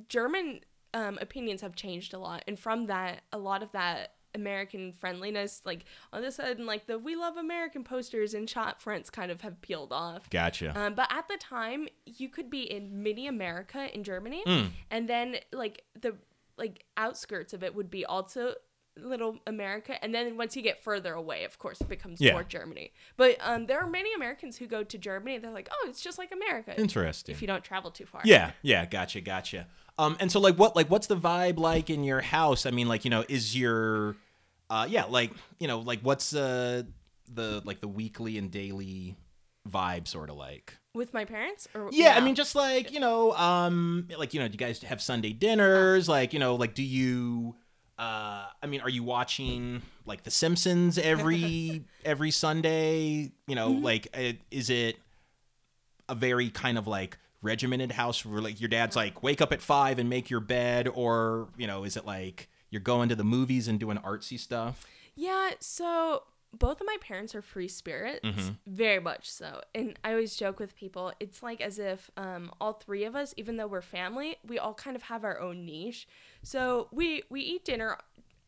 German 0.08 0.60
um, 0.94 1.18
opinions 1.20 1.60
have 1.60 1.74
changed 1.76 2.14
a 2.14 2.18
lot, 2.18 2.42
and 2.48 2.58
from 2.58 2.86
that, 2.86 3.22
a 3.32 3.38
lot 3.38 3.62
of 3.62 3.70
that 3.72 4.14
American 4.34 4.92
friendliness. 4.92 5.62
Like 5.64 5.84
all 6.12 6.20
of 6.20 6.24
a 6.24 6.30
sudden, 6.32 6.66
like 6.66 6.86
the 6.86 6.98
"We 6.98 7.16
Love 7.16 7.36
American" 7.36 7.84
posters 7.84 8.34
and 8.34 8.48
shop 8.48 8.80
fronts 8.80 9.10
kind 9.10 9.30
of 9.30 9.40
have 9.42 9.60
peeled 9.62 9.92
off. 9.92 10.28
Gotcha. 10.30 10.72
Um, 10.78 10.94
but 10.94 11.08
at 11.12 11.28
the 11.28 11.36
time, 11.38 11.88
you 12.06 12.28
could 12.28 12.50
be 12.50 12.62
in 12.62 13.02
mini 13.02 13.26
America 13.26 13.88
in 13.94 14.04
Germany, 14.04 14.42
Hmm. 14.46 14.66
and 14.90 15.08
then 15.08 15.36
like 15.52 15.82
the 16.00 16.16
like 16.56 16.84
outskirts 16.96 17.52
of 17.52 17.62
it 17.64 17.74
would 17.74 17.90
be 17.90 18.04
also 18.04 18.54
little 18.96 19.38
America, 19.46 20.02
and 20.04 20.14
then 20.14 20.36
once 20.36 20.56
you 20.56 20.62
get 20.62 20.82
further 20.82 21.14
away, 21.14 21.44
of 21.44 21.58
course, 21.58 21.80
it 21.80 21.88
becomes 21.88 22.20
Yeah. 22.20 22.32
more 22.32 22.42
Germany. 22.44 22.92
But 23.16 23.36
um, 23.40 23.64
there 23.66 23.78
are 23.80 23.88
many 23.88 24.12
Americans 24.12 24.58
who 24.58 24.66
go 24.66 24.82
to 24.82 24.98
Germany. 24.98 25.38
They're 25.38 25.52
like, 25.52 25.68
oh, 25.72 25.86
it's 25.88 26.02
just 26.02 26.18
like 26.18 26.32
America. 26.32 26.78
Interesting. 26.78 27.32
If 27.34 27.40
you 27.40 27.46
don't 27.48 27.64
travel 27.64 27.90
too 27.92 28.04
far. 28.04 28.20
Yeah, 28.24 28.50
yeah, 28.62 28.84
gotcha, 28.84 29.20
gotcha. 29.22 29.68
Um, 30.00 30.16
and 30.18 30.32
so 30.32 30.40
like 30.40 30.56
what 30.56 30.74
like 30.74 30.88
what's 30.88 31.08
the 31.08 31.16
vibe 31.16 31.58
like 31.58 31.90
in 31.90 32.04
your 32.04 32.22
house? 32.22 32.64
I 32.64 32.70
mean, 32.70 32.88
like 32.88 33.04
you 33.04 33.10
know, 33.10 33.22
is 33.28 33.56
your, 33.56 34.16
uh, 34.70 34.86
yeah, 34.88 35.04
like 35.04 35.30
you 35.58 35.68
know, 35.68 35.80
like 35.80 36.00
what's 36.00 36.34
uh 36.34 36.84
the 37.30 37.60
like 37.66 37.80
the 37.80 37.88
weekly 37.88 38.38
and 38.38 38.50
daily 38.50 39.16
vibe 39.68 40.08
sort 40.08 40.30
of 40.30 40.36
like? 40.36 40.74
With 40.94 41.12
my 41.12 41.26
parents, 41.26 41.68
or 41.74 41.90
Yeah, 41.92 42.16
I 42.16 42.20
mean, 42.20 42.34
just 42.34 42.54
like 42.54 42.92
you 42.92 42.98
know, 42.98 43.32
um, 43.32 44.08
like 44.16 44.32
you 44.32 44.40
know, 44.40 44.48
do 44.48 44.52
you 44.52 44.58
guys 44.58 44.80
have 44.82 45.02
Sunday 45.02 45.34
dinners? 45.34 46.08
Like 46.08 46.32
you 46.32 46.38
know, 46.38 46.54
like 46.54 46.74
do 46.74 46.82
you? 46.82 47.56
Uh, 47.98 48.46
I 48.62 48.66
mean, 48.66 48.80
are 48.80 48.88
you 48.88 49.02
watching 49.02 49.82
like 50.06 50.22
The 50.22 50.30
Simpsons 50.30 50.96
every 50.96 51.82
every 52.06 52.30
Sunday? 52.30 53.32
You 53.46 53.54
know, 53.54 53.68
like 53.72 54.08
uh, 54.14 54.32
is 54.50 54.70
it 54.70 54.96
a 56.08 56.14
very 56.14 56.48
kind 56.48 56.78
of 56.78 56.86
like 56.86 57.18
regimented 57.42 57.92
house 57.92 58.24
where 58.24 58.40
like 58.40 58.60
your 58.60 58.68
dad's 58.68 58.96
like 58.96 59.22
wake 59.22 59.40
up 59.40 59.52
at 59.52 59.62
five 59.62 59.98
and 59.98 60.08
make 60.08 60.30
your 60.30 60.40
bed, 60.40 60.88
or 60.88 61.48
you 61.56 61.66
know, 61.66 61.84
is 61.84 61.96
it 61.96 62.04
like 62.06 62.48
you're 62.70 62.80
going 62.80 63.08
to 63.08 63.16
the 63.16 63.24
movies 63.24 63.66
and 63.68 63.80
doing 63.80 63.96
artsy 63.98 64.38
stuff? 64.38 64.84
Yeah, 65.14 65.50
so 65.60 66.22
both 66.56 66.80
of 66.80 66.86
my 66.86 66.96
parents 67.00 67.34
are 67.34 67.42
free 67.42 67.68
spirits, 67.68 68.20
Mm-hmm. 68.24 68.48
very 68.66 69.00
much 69.00 69.30
so. 69.30 69.60
And 69.74 69.98
I 70.02 70.10
always 70.10 70.34
joke 70.36 70.58
with 70.58 70.74
people, 70.76 71.12
it's 71.20 71.42
like 71.42 71.60
as 71.60 71.78
if 71.78 72.10
um, 72.16 72.50
all 72.60 72.72
three 72.72 73.04
of 73.04 73.14
us, 73.14 73.32
even 73.36 73.56
though 73.56 73.66
we're 73.68 73.82
family, 73.82 74.36
we 74.46 74.58
all 74.58 74.74
kind 74.74 74.96
of 74.96 75.02
have 75.02 75.24
our 75.24 75.40
own 75.40 75.64
niche. 75.64 76.08
So 76.42 76.88
we 76.92 77.22
we 77.30 77.40
eat 77.42 77.64
dinner 77.64 77.96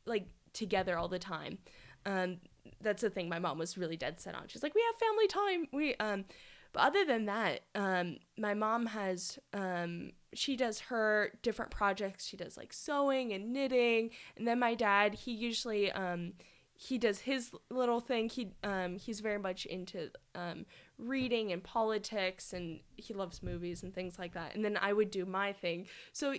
like 0.06 0.26
together 0.52 0.98
all 0.98 1.08
the 1.08 1.18
time. 1.18 1.58
Um, 2.04 2.38
that's 2.80 3.02
the 3.02 3.10
thing 3.10 3.28
my 3.28 3.38
mom 3.38 3.58
was 3.58 3.78
really 3.78 3.96
dead 3.96 4.18
set 4.20 4.34
on. 4.34 4.44
She's 4.48 4.62
like, 4.62 4.74
we 4.74 4.82
have 4.86 4.96
family 4.96 5.26
time. 5.28 5.68
We 5.72 5.94
um, 5.96 6.24
but 6.72 6.80
other 6.82 7.04
than 7.04 7.26
that, 7.26 7.60
um, 7.74 8.18
my 8.38 8.54
mom 8.54 8.86
has 8.86 9.38
um, 9.52 10.12
she 10.34 10.56
does 10.56 10.80
her 10.80 11.32
different 11.42 11.70
projects. 11.70 12.26
She 12.26 12.36
does 12.36 12.56
like 12.56 12.72
sewing 12.72 13.32
and 13.32 13.52
knitting, 13.52 14.10
and 14.36 14.46
then 14.48 14.58
my 14.58 14.74
dad 14.74 15.14
he 15.14 15.32
usually 15.32 15.92
um, 15.92 16.32
he 16.74 16.98
does 16.98 17.20
his 17.20 17.50
little 17.70 18.00
thing. 18.00 18.28
He 18.28 18.52
um, 18.64 18.96
he's 18.98 19.20
very 19.20 19.38
much 19.38 19.66
into 19.66 20.10
um, 20.34 20.64
reading 20.98 21.52
and 21.52 21.62
politics, 21.62 22.52
and 22.52 22.80
he 22.96 23.12
loves 23.14 23.42
movies 23.42 23.82
and 23.82 23.94
things 23.94 24.18
like 24.18 24.32
that. 24.34 24.54
And 24.54 24.64
then 24.64 24.78
I 24.80 24.92
would 24.92 25.10
do 25.10 25.24
my 25.26 25.52
thing. 25.52 25.86
So 26.12 26.34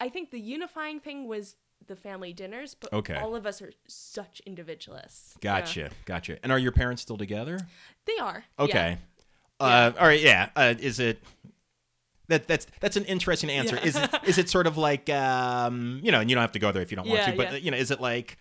I 0.00 0.08
think 0.08 0.30
the 0.30 0.40
unifying 0.40 1.00
thing 1.00 1.26
was 1.28 1.56
the 1.86 1.96
family 1.96 2.32
dinners, 2.32 2.74
but 2.74 2.92
Okay. 2.92 3.14
all 3.14 3.34
of 3.36 3.46
us 3.46 3.62
are 3.62 3.72
such 3.86 4.40
individualists. 4.44 5.36
Yeah. 5.42 5.60
Gotcha, 5.60 5.90
gotcha. 6.04 6.38
And 6.42 6.50
are 6.52 6.58
your 6.58 6.72
parents 6.72 7.02
still 7.02 7.16
together? 7.16 7.58
They 8.04 8.16
are. 8.20 8.44
yeah. 8.58 8.96
Uh, 9.60 9.92
all 9.98 10.06
right. 10.06 10.20
Yeah. 10.20 10.50
Uh, 10.54 10.74
is 10.78 11.00
it? 11.00 11.22
That 12.28 12.46
that's 12.46 12.66
that's 12.80 12.96
an 12.96 13.04
interesting 13.06 13.48
answer. 13.50 13.76
Yeah. 13.76 13.84
Is 13.86 13.96
it 13.96 14.10
is 14.24 14.38
it 14.38 14.48
sort 14.50 14.66
of 14.66 14.76
like 14.76 15.08
um 15.08 16.00
you 16.02 16.12
know 16.12 16.20
and 16.20 16.28
you 16.28 16.36
don't 16.36 16.42
have 16.42 16.52
to 16.52 16.58
go 16.58 16.70
there 16.72 16.82
if 16.82 16.90
you 16.90 16.96
don't 16.96 17.08
want 17.08 17.24
to, 17.24 17.32
but 17.32 17.52
yeah. 17.52 17.58
you 17.58 17.70
know 17.70 17.76
is 17.78 17.90
it 17.90 18.02
like 18.02 18.36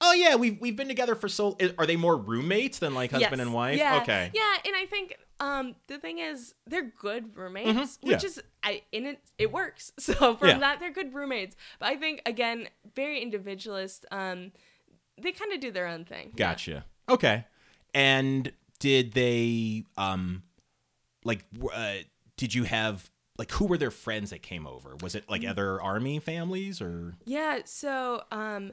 oh 0.00 0.12
yeah 0.12 0.34
we've 0.34 0.60
we've 0.60 0.74
been 0.74 0.88
together 0.88 1.14
for 1.14 1.28
so 1.28 1.56
are 1.78 1.86
they 1.86 1.94
more 1.94 2.16
roommates 2.16 2.80
than 2.80 2.94
like 2.94 3.12
husband 3.12 3.38
Yes. 3.38 3.40
and 3.40 3.54
wife? 3.54 3.78
Yeah. 3.78 4.00
Okay. 4.02 4.30
Yeah, 4.34 4.54
and 4.66 4.74
I 4.74 4.86
think 4.86 5.16
um 5.38 5.76
the 5.86 5.98
thing 5.98 6.18
is 6.18 6.54
they're 6.66 6.90
good 7.00 7.36
roommates, 7.36 7.98
Mhm, 7.98 8.08
which 8.08 8.24
yeah. 8.24 8.28
is 8.28 8.42
I 8.64 8.82
in 8.90 9.06
it 9.06 9.20
it 9.38 9.52
works. 9.52 9.92
So 10.00 10.34
from 10.34 10.48
Yeah. 10.48 10.58
that 10.58 10.80
they're 10.80 10.92
good 10.92 11.14
roommates. 11.14 11.54
But 11.78 11.90
I 11.90 11.96
think 11.96 12.22
again 12.26 12.68
very 12.96 13.20
individualist. 13.22 14.04
Um, 14.10 14.50
they 15.16 15.30
kind 15.30 15.52
of 15.52 15.60
do 15.60 15.70
their 15.70 15.86
own 15.86 16.04
thing. 16.04 16.32
Yeah. 16.34 16.50
Gotcha. 16.50 16.84
Okay. 17.08 17.44
And 17.94 18.50
did 18.80 19.12
they 19.12 19.84
um 19.96 20.42
like 21.24 21.44
uh, 21.72 21.94
did 22.36 22.54
you 22.54 22.64
have 22.64 23.10
like 23.38 23.50
who 23.52 23.66
were 23.66 23.78
their 23.78 23.90
friends 23.90 24.30
that 24.30 24.42
came 24.42 24.66
over? 24.66 24.96
Was 25.00 25.14
it 25.14 25.24
Mm. 25.26 25.30
like 25.30 25.44
other 25.44 25.80
army 25.80 26.18
families 26.20 26.80
or 26.80 27.16
Yeah, 27.24 27.60
so 27.64 28.22
um 28.30 28.72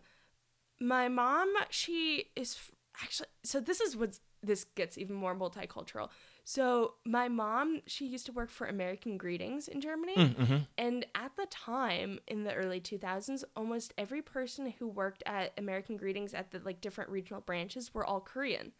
my 0.80 1.08
mom, 1.08 1.54
she 1.70 2.32
is 2.36 2.56
f- 2.56 2.76
actually 3.02 3.30
so 3.44 3.60
this 3.60 3.80
is 3.82 3.96
what 3.96 4.20
this 4.44 4.64
gets 4.64 4.98
even 4.98 5.16
more 5.16 5.36
multicultural. 5.36 6.10
So 6.44 6.94
my 7.04 7.28
mom, 7.28 7.82
she 7.88 8.06
used 8.06 8.28
to 8.28 8.32
work 8.32 8.52
for 8.52 8.68
American 8.68 9.18
Greetings 9.18 9.68
in 9.68 9.82
Germany, 9.82 10.14
mm-hmm. 10.16 10.58
and 10.78 11.04
at 11.16 11.36
the 11.36 11.48
time 11.48 12.20
in 12.28 12.44
the 12.44 12.54
early 12.54 12.80
2000s, 12.80 13.44
almost 13.56 13.96
every 13.98 14.22
person 14.22 14.72
who 14.78 14.88
worked 14.88 15.24
at 15.26 15.54
American 15.58 15.98
Greetings 15.98 16.36
at 16.36 16.52
the 16.52 16.60
like 16.64 16.82
different 16.82 17.10
regional 17.10 17.42
branches 17.42 17.92
were 17.96 18.06
all 18.06 18.22
Korean. 18.22 18.74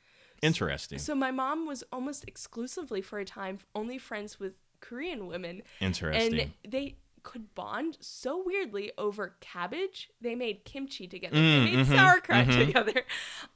Interesting? 0.46 1.00
So 1.00 1.16
my 1.16 1.32
mom 1.32 1.66
was 1.66 1.84
almost 1.92 2.26
exclusively 2.28 3.02
for 3.02 3.20
a 3.20 3.26
time 3.26 3.60
only 3.74 3.98
friends 3.98 4.40
with 4.40 4.62
Korean 4.80 5.28
women 5.28 5.64
Interesting. 5.80 6.40
and 6.40 6.52
they 6.68 6.98
could 7.24 7.56
bond 7.56 7.98
so 8.00 8.42
weirdly 8.46 8.92
over 8.98 9.36
cabbage. 9.42 10.10
They 10.22 10.36
made 10.36 10.64
kimchi 10.64 11.08
together. 11.08 11.36
Mm, 11.36 11.66
they 11.66 11.72
made 11.72 11.86
mhm, 11.88 11.96
sauerkraut 11.96 12.46
mhm. 12.48 12.66
together. 12.66 13.04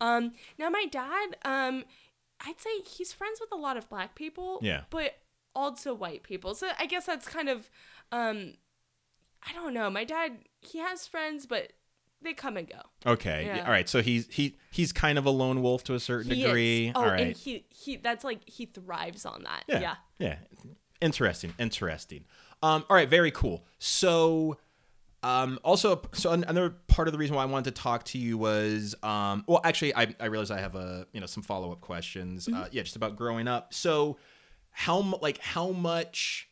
Um, 0.02 0.34
now 0.58 0.70
my 0.70 0.86
dad, 0.90 1.38
um, 1.46 1.86
I'd 2.46 2.60
say 2.60 2.82
he's 2.82 3.14
friends 3.14 3.40
with 3.40 3.52
a 3.52 3.56
lot 3.56 3.78
of 3.78 3.88
black 3.88 4.16
people. 4.16 4.60
Yeah. 4.62 4.82
But 4.90 5.20
also 5.56 5.94
white 5.94 6.24
people. 6.24 6.56
So 6.56 6.70
I 6.80 6.86
guess 6.88 7.06
that's 7.06 7.28
kind 7.28 7.48
of, 7.48 7.70
um, 8.12 8.56
I 9.48 9.54
don't 9.54 9.74
know. 9.74 9.90
My 9.90 10.04
dad, 10.04 10.40
he 10.62 10.80
has 10.80 11.08
friends, 11.08 11.46
but 11.46 11.74
they 12.22 12.34
come 12.34 12.58
and 12.58 12.68
go. 12.68 12.82
Okay. 13.06 13.46
Yeah. 13.46 13.66
All 13.66 13.72
right. 13.72 13.88
So 13.88 14.02
he's 14.02 14.28
he 14.30 14.58
he's 14.72 14.92
kind 14.92 15.18
of 15.18 15.26
a 15.26 15.30
lone 15.30 15.62
wolf 15.62 15.84
to 15.86 15.94
a 15.96 16.00
certain 16.00 16.32
He 16.32 16.44
degree. 16.44 16.88
is. 16.88 16.94
Oh, 16.96 17.02
All 17.02 17.08
right. 17.08 17.20
and 17.22 17.36
he 17.38 17.66
he 17.70 17.98
that's 17.98 18.24
like 18.24 18.48
he 18.48 18.66
thrives 18.66 19.26
on 19.26 19.44
that. 19.44 19.64
yeah. 19.68 19.80
yeah. 19.80 19.96
Yeah. 20.20 20.36
Interesting. 21.02 21.54
Interesting. 21.60 22.26
Um. 22.62 22.84
All 22.90 22.96
right. 22.96 23.10
Very 23.10 23.32
cool. 23.32 23.66
So. 23.80 24.58
Um, 25.22 25.60
also, 25.66 26.02
so 26.14 26.32
another 26.32 26.70
part 26.88 27.10
of 27.10 27.12
the 27.12 27.18
reason 27.18 27.36
why 27.36 27.44
I 27.44 27.46
wanted 27.46 27.76
to 27.76 27.82
talk 27.82 28.06
to 28.06 28.18
you 28.18 28.38
was, 28.38 28.96
um, 29.04 29.44
well, 29.48 29.60
actually, 29.66 29.94
I, 29.94 30.16
I 30.18 30.28
realize 30.28 30.50
I 30.50 30.62
have 30.62 30.76
a, 30.76 31.08
you 31.12 31.20
know, 31.20 31.26
some 31.26 31.44
follow 31.44 31.74
up 31.74 31.82
questions. 31.82 32.48
Uh, 32.48 32.70
yeah, 32.72 32.84
just 32.84 32.96
about 32.96 33.18
growing 33.18 33.46
up. 33.46 33.74
So, 33.74 34.18
how 34.72 35.02
like 35.22 35.40
how 35.40 35.72
much 35.72 36.49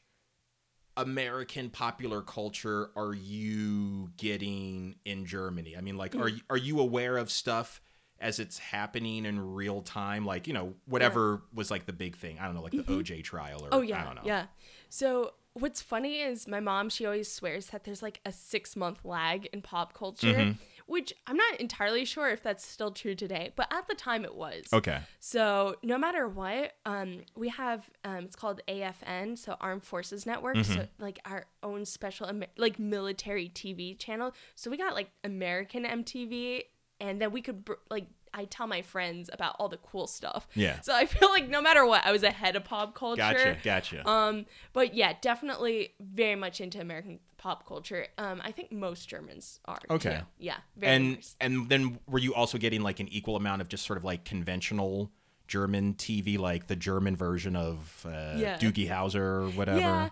American 0.98 1.70
popular 1.70 2.22
culture 2.22 2.90
are 2.96 3.14
you 3.14 4.10
getting 4.18 4.96
in 5.06 5.26
Germany? 5.26 5.76
I 5.78 5.82
mean, 5.82 5.96
like, 5.98 6.16
are 6.16 6.28
you, 6.28 6.42
are 6.50 6.58
you 6.58 6.80
aware 6.80 7.18
of 7.18 7.32
stuff 7.32 7.80
as 8.20 8.40
it's 8.40 8.58
happening 8.58 9.26
in 9.26 9.54
real 9.54 9.82
time? 9.82 10.26
Like, 10.26 10.48
you 10.48 10.54
know, 10.54 10.74
whatever 10.86 11.44
was 11.54 11.70
like 11.72 11.86
the 11.86 11.94
big 11.94 12.18
thing. 12.18 12.40
I 12.40 12.46
don't 12.46 12.56
know, 12.56 12.64
like 12.64 12.74
the 12.74 12.84
OJ 12.84 13.24
trial 13.24 13.64
or 13.64 13.70
Oh 13.72 13.82
yeah, 13.82 14.02
I 14.02 14.04
don't 14.06 14.16
know. 14.16 14.22
yeah. 14.26 14.48
So 14.90 15.34
what's 15.54 15.82
funny 15.82 16.20
is 16.20 16.48
my 16.48 16.60
mom. 16.60 16.90
She 16.90 17.06
always 17.06 17.32
swears 17.32 17.68
that 17.68 17.84
there's 17.84 18.02
like 18.02 18.20
a 18.26 18.32
six 18.32 18.76
month 18.76 19.06
lag 19.06 19.46
in 19.54 19.62
pop 19.62 19.94
culture, 19.94 20.34
Mm-hmm. 20.34 20.52
Which 20.88 21.14
I'm 21.28 21.38
not 21.38 21.60
entirely 21.60 22.04
sure 22.06 22.30
if 22.30 22.42
that's 22.42 22.66
still 22.66 22.92
true 22.92 23.14
today. 23.14 23.52
But 23.56 23.68
at 23.72 23.88
the 23.88 23.94
time, 23.96 24.26
it 24.26 24.34
was. 24.36 24.64
Okay. 24.74 25.00
So 25.20 25.76
no 25.84 25.98
matter 25.98 26.28
what, 26.28 26.74
um, 26.86 27.22
we 27.36 27.50
have 27.50 27.90
um, 28.04 28.26
it's 28.26 28.36
called 28.36 28.62
AFN, 28.68 29.38
so 29.38 29.56
Armed 29.62 29.84
Forces 29.84 30.26
Network, 30.26 30.56
Mm-hmm. 30.58 30.74
so 30.74 30.88
like 31.00 31.20
our 31.26 31.46
own 31.62 31.86
special 31.86 32.28
Amer- 32.28 32.48
like 32.58 32.80
military 32.80 33.50
TV 33.50 33.98
channel. 34.00 34.34
So 34.56 34.72
we 34.72 34.78
got 34.78 34.96
like 34.96 35.10
American 35.24 35.84
MTV, 35.84 36.64
and 37.00 37.22
then 37.22 37.32
we 37.32 37.42
could 37.42 37.66
br- 37.66 37.74
like 37.90 38.08
I 38.34 38.46
tell 38.46 38.68
my 38.68 38.82
friends 38.82 39.30
about 39.34 39.56
all 39.58 39.68
the 39.70 39.78
cool 39.78 40.06
stuff. 40.06 40.48
Yeah. 40.54 40.80
So 40.82 40.94
I 40.96 41.06
feel 41.06 41.30
like 41.30 41.50
no 41.50 41.62
matter 41.62 41.86
what, 41.86 42.06
I 42.06 42.12
was 42.12 42.24
ahead 42.24 42.56
of 42.56 42.64
pop 42.66 42.94
culture. 42.94 43.22
Gotcha. 43.22 43.58
Gotcha. 43.64 44.08
Um, 44.08 44.46
but 44.74 44.94
yeah, 44.94 45.14
definitely 45.22 45.94
very 46.00 46.36
much 46.36 46.62
into 46.62 46.80
American 46.80 47.20
pop 47.38 47.68
culture. 47.68 48.08
Um, 48.18 48.42
I 48.44 48.52
think 48.52 48.72
most 48.72 49.08
Germans 49.08 49.60
are. 49.66 49.80
Okay. 49.90 50.18
Too. 50.18 50.26
Yeah. 50.40 50.58
Very 50.76 50.96
and 50.96 51.16
nice. 51.16 51.36
and 51.40 51.70
then 51.70 52.00
were 52.08 52.20
you 52.20 52.34
also 52.34 52.58
getting 52.58 52.82
like 52.82 53.00
an 53.00 53.08
equal 53.10 53.36
amount 53.36 53.62
of 53.62 53.70
just 53.70 53.86
sort 53.86 53.98
of 53.98 54.04
like 54.04 54.26
conventional 54.26 55.12
German 55.48 55.94
TV, 55.94 56.38
like 56.38 56.68
the 56.68 56.76
German 56.76 57.16
version 57.16 57.56
of 57.56 58.06
uh, 58.08 58.36
Yeah. 58.38 58.58
Doogie 58.58 58.90
Howser 58.90 59.16
or 59.16 59.50
whatever? 59.52 59.80
Yeah, 59.80 60.10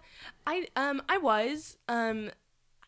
I 0.47 0.67
um 0.75 1.01
I 1.09 1.17
was 1.17 1.77
um 1.87 2.31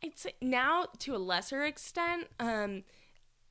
I'd 0.04 0.18
say 0.18 0.34
now 0.42 0.86
to 1.00 1.16
a 1.16 1.18
lesser 1.18 1.64
extent 1.66 2.28
um 2.40 2.84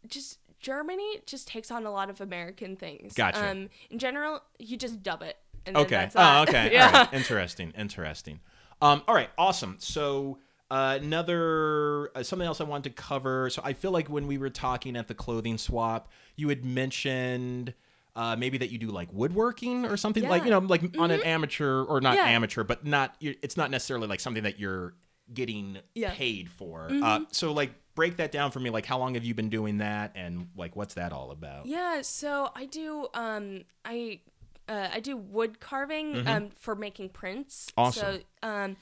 just 0.07 0.38
Germany 0.61 1.20
just 1.27 1.49
takes 1.49 1.70
on 1.70 1.85
a 1.85 1.90
lot 1.90 2.11
of 2.11 2.20
American 2.20 2.77
things. 2.77 3.14
Gotcha. 3.14 3.51
Um, 3.51 3.68
in 3.90 3.99
general, 3.99 4.40
you 4.59 4.77
just 4.77 5.03
dub 5.03 5.22
it. 5.22 5.37
Okay. 5.68 6.09
Oh, 6.14 6.42
okay. 6.42 6.70
yeah. 6.72 6.87
All 6.87 6.92
right. 6.92 7.12
Interesting. 7.12 7.72
Interesting. 7.77 8.40
Um, 8.81 9.03
all 9.09 9.14
right. 9.14 9.31
Awesome. 9.38 9.77
So, 9.79 10.38
Uh, 10.70 10.98
another 11.00 12.11
uh, 12.16 12.22
something 12.22 12.46
else 12.46 12.61
I 12.61 12.64
wanted 12.64 12.94
to 12.94 13.02
cover. 13.02 13.48
So 13.50 13.62
I 13.64 13.72
feel 13.72 13.90
like 13.92 14.09
when 14.09 14.26
we 14.26 14.37
were 14.38 14.50
talking 14.50 14.96
at 14.96 15.07
the 15.09 15.14
clothing 15.14 15.59
swap, 15.59 16.11
you 16.35 16.48
had 16.48 16.64
mentioned 16.64 17.72
uh, 18.16 18.35
maybe 18.37 18.59
that 18.59 18.70
you 18.70 18.79
do 18.79 18.88
like 18.88 19.09
woodworking 19.12 19.85
or 19.85 19.96
something 19.96 20.26
like 20.29 20.44
you 20.44 20.50
know 20.50 20.59
like 20.59 20.83
on 20.98 21.11
an 21.11 21.22
amateur 21.22 21.83
or 21.83 22.00
not 22.00 22.14
Yeah. 22.16 22.24
amateur, 22.24 22.64
but 22.64 22.85
not 22.85 23.14
it's 23.20 23.57
not 23.57 23.70
necessarily 23.70 24.07
like 24.09 24.20
something 24.20 24.42
that 24.44 24.59
you're 24.59 24.94
getting 25.33 25.79
Yeah. 25.94 26.12
paid 26.14 26.48
for. 26.50 26.88
Uh, 27.02 27.20
so 27.31 27.52
like 27.52 27.72
break 27.94 28.16
that 28.16 28.33
down 28.33 28.50
for 28.50 28.59
me. 28.61 28.70
Like 28.70 28.87
how 28.87 28.98
long 28.98 29.14
have 29.14 29.24
you 29.24 29.35
been 29.35 29.48
doing 29.50 29.79
that, 29.79 30.12
and 30.16 30.48
like 30.57 30.74
what's 30.76 30.94
that 30.94 31.12
all 31.12 31.31
about? 31.31 31.66
Yeah, 31.66 32.02
so 32.02 32.50
I 32.57 32.66
do 32.66 33.07
um 33.14 33.64
I 33.85 34.20
uh, 34.68 34.88
I 34.94 34.98
do 35.00 35.16
wood 35.16 35.61
carving 35.61 36.26
um 36.26 36.50
for 36.59 36.74
making 36.74 37.11
prints. 37.11 37.66
Mm-hmm. 37.70 37.81
Awesome. 37.81 38.20
So 38.42 38.48
um 38.48 38.76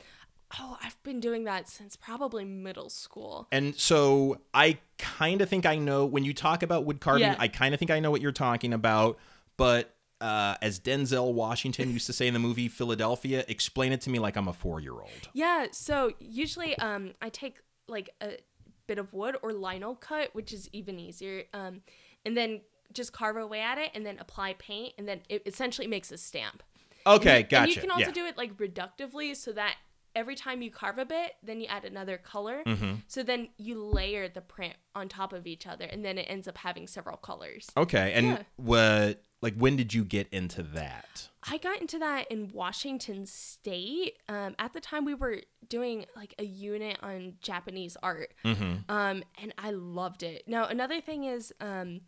oh, 0.59 0.79
I've 0.83 1.01
been 1.03 1.21
doing 1.21 1.45
that 1.45 1.69
since 1.69 1.97
probably 1.97 2.45
middle 2.45 2.91
school. 2.91 3.49
And 3.51 3.75
so 3.77 4.41
I 4.53 4.79
kind 4.99 5.41
of 5.41 5.49
think 5.49 5.67
I 5.67 5.77
know 5.77 6.07
when 6.07 6.25
you 6.25 6.35
talk 6.35 6.63
about 6.63 6.85
wood 6.85 7.01
carving, 7.01 7.23
Yeah. 7.23 7.37
I 7.39 7.49
kind 7.49 7.75
of 7.75 7.79
think 7.79 7.91
I 7.91 8.01
know 8.01 8.11
what 8.11 8.21
you're 8.21 8.33
talking 8.33 8.73
about. 8.73 9.19
But 9.57 9.95
uh, 10.21 10.57
as 10.63 10.81
Denzel 10.81 11.33
Washington 11.33 11.91
used 11.93 12.07
to 12.07 12.13
say 12.13 12.27
in 12.27 12.35
the 12.35 12.41
movie 12.41 12.69
Philadelphia, 12.69 13.45
explain 13.49 13.93
it 13.93 14.01
to 14.03 14.11
me 14.11 14.19
like 14.19 14.37
I'm 14.37 14.49
a 14.49 14.53
four 14.53 14.81
year 14.81 14.93
old. 14.93 15.29
Yeah, 15.33 15.67
so 15.73 16.13
usually 16.19 16.77
um 16.79 17.13
I 17.21 17.29
take 17.29 17.61
like 17.89 18.11
a 18.21 18.39
bit 18.87 18.99
of 18.99 19.13
wood 19.13 19.37
or 19.43 19.53
lino 19.53 19.95
cut, 19.95 20.35
which 20.35 20.53
is 20.53 20.69
even 20.73 20.99
easier. 20.99 21.45
Um 21.53 21.83
and 22.25 22.37
then 22.37 22.63
just 22.93 23.13
carve 23.13 23.37
away 23.37 23.61
at 23.61 23.77
it 23.77 23.91
and 23.95 24.07
then 24.07 24.19
apply 24.19 24.55
paint 24.55 24.95
and 24.97 25.09
then 25.09 25.21
it 25.29 25.43
essentially 25.47 25.87
makes 25.87 26.11
a 26.13 26.17
stamp. 26.19 26.63
Okay, 27.07 27.31
and 27.31 27.39
you, 27.39 27.49
gotcha. 27.51 27.63
And 27.63 27.75
you 27.75 27.81
can 27.83 27.91
also 27.91 28.07
yeah. 28.07 28.13
do 28.13 28.27
it 28.27 28.39
like 28.39 28.57
reductively 28.57 29.37
so 29.37 29.53
that 29.53 29.77
every 30.15 30.35
time 30.37 30.63
you 30.63 30.71
carve 30.71 30.99
a 30.99 31.05
bit, 31.05 31.33
then 31.43 31.61
you 31.61 31.67
add 31.67 31.85
another 31.85 32.19
color. 32.19 32.63
Mm-hmm. 32.67 32.95
So 33.09 33.23
then 33.23 33.49
you 33.59 33.83
layer 33.85 34.29
the 34.29 34.41
print 34.41 34.75
on 34.95 35.09
top 35.09 35.33
of 35.33 35.47
each 35.47 35.67
other 35.67 35.85
and 35.87 36.05
then 36.05 36.19
it 36.19 36.27
ends 36.29 36.47
up 36.49 36.59
having 36.59 36.87
several 36.87 37.17
colors. 37.17 37.71
okay, 37.77 38.13
and 38.15 38.27
Yeah. 38.27 38.43
what 38.57 39.23
like 39.43 39.55
when 39.57 39.77
did 39.77 39.93
you 39.93 40.05
get 40.05 40.29
into 40.33 40.63
that? 40.63 41.29
I 41.47 41.59
got 41.59 41.79
into 41.81 41.99
that 41.99 42.31
in 42.31 42.49
Washington 42.53 43.27
State. 43.27 44.17
Um, 44.29 44.55
at 44.59 44.73
the 44.73 44.81
time, 44.81 45.05
we 45.05 45.15
were 45.15 45.43
doing 45.69 46.07
like 46.17 46.35
a 46.39 46.45
unit 46.45 46.99
on 47.03 47.35
Japanese 47.43 47.97
art, 48.03 48.33
Mm-hmm. 48.45 48.91
um, 48.91 49.23
and 49.43 49.53
I 49.59 49.71
loved 49.73 50.23
it. 50.23 50.45
Now, 50.47 50.65
another 50.67 51.01
thing 51.03 51.25
is, 51.25 51.53
um, 51.61 52.01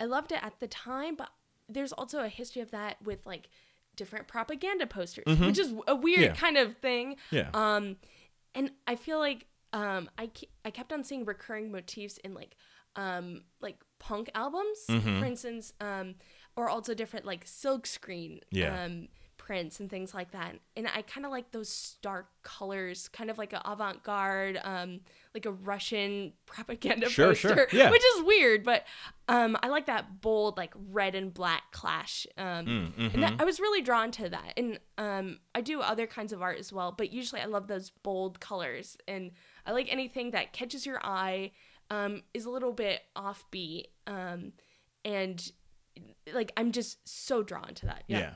I 0.00 0.04
loved 0.06 0.32
it 0.32 0.40
at 0.42 0.58
the 0.58 0.66
time, 0.66 1.14
but 1.14 1.28
there's 1.68 1.92
also 1.92 2.20
a 2.24 2.28
history 2.28 2.62
of 2.62 2.72
that 2.72 2.96
with 3.02 3.24
like 3.24 3.48
different 4.02 4.26
propaganda 4.34 4.86
posters, 4.86 5.38
which 5.48 5.58
is 5.64 5.70
a 5.86 5.94
weird 5.94 6.20
Mm-hmm. 6.20 6.34
Yeah. 6.34 6.34
kind 6.44 6.56
of 6.64 6.68
thing. 6.78 7.06
Yeah. 7.30 7.50
Um, 7.54 7.84
and 8.56 8.66
I 8.92 8.94
feel 8.96 9.18
like 9.28 9.46
um, 9.72 10.02
I 10.22 10.26
ke- 10.38 10.50
I 10.64 10.70
kept 10.78 10.90
on 10.92 11.04
seeing 11.04 11.24
recurring 11.34 11.70
motifs 11.70 12.16
in 12.26 12.34
like 12.40 12.52
um 12.96 13.26
like 13.66 13.78
punk 13.98 14.26
albums, 14.34 14.78
Mm-hmm. 14.88 15.18
for 15.20 15.26
instance, 15.32 15.72
um, 15.80 16.06
or 16.56 16.64
also 16.74 16.92
different 16.94 17.24
like 17.32 17.42
silk 17.46 17.86
screen 17.86 18.40
Yeah. 18.50 18.72
um 18.84 19.08
prints 19.40 19.80
and 19.80 19.88
things 19.88 20.12
like 20.12 20.32
that. 20.32 20.54
And 20.76 20.86
I 20.94 21.00
kind 21.00 21.24
of 21.24 21.32
like 21.32 21.50
those 21.50 21.70
stark 21.70 22.28
colors, 22.42 23.08
kind 23.08 23.30
of 23.30 23.38
like 23.38 23.54
an 23.54 23.62
avant-garde, 23.64 24.60
um, 24.62 25.00
like 25.34 25.46
a 25.46 25.50
Russian 25.50 26.34
propaganda 26.46 27.08
Sure, 27.08 27.34
sure. 27.34 27.56
poster, 27.56 27.76
Yeah. 27.76 27.90
which 27.90 28.02
is 28.16 28.22
weird, 28.24 28.62
but 28.64 28.84
um, 29.28 29.56
I 29.62 29.68
like 29.68 29.86
that 29.86 30.20
bold 30.20 30.58
like 30.58 30.74
red 30.90 31.14
and 31.14 31.32
black 31.32 31.72
clash. 31.72 32.26
Um, 32.36 32.44
Mm, 32.46 32.66
and 32.66 32.94
mm-hmm. 33.12 33.20
that, 33.22 33.34
I 33.40 33.44
was 33.44 33.58
really 33.60 33.80
drawn 33.80 34.10
to 34.12 34.28
that. 34.28 34.52
And 34.58 34.78
um, 34.98 35.38
I 35.54 35.62
do 35.62 35.80
other 35.80 36.06
kinds 36.06 36.32
of 36.34 36.42
art 36.42 36.58
as 36.58 36.70
well, 36.72 36.92
but 36.92 37.10
usually 37.10 37.40
I 37.40 37.46
love 37.46 37.66
those 37.66 37.88
bold 37.90 38.40
colors. 38.40 38.96
And 39.08 39.30
I 39.66 39.72
like 39.72 39.90
anything 39.90 40.32
that 40.32 40.52
catches 40.52 40.84
your 40.84 41.00
eye, 41.02 41.52
um, 41.90 42.22
is 42.34 42.44
a 42.44 42.50
little 42.50 42.72
bit 42.72 43.00
offbeat. 43.16 43.86
Um, 44.06 44.52
and 45.04 45.50
like, 46.32 46.52
I'm 46.58 46.72
just 46.72 47.08
so 47.08 47.42
drawn 47.42 47.72
to 47.74 47.86
that. 47.86 48.04
Yeah. 48.06 48.18
Yeah. 48.18 48.34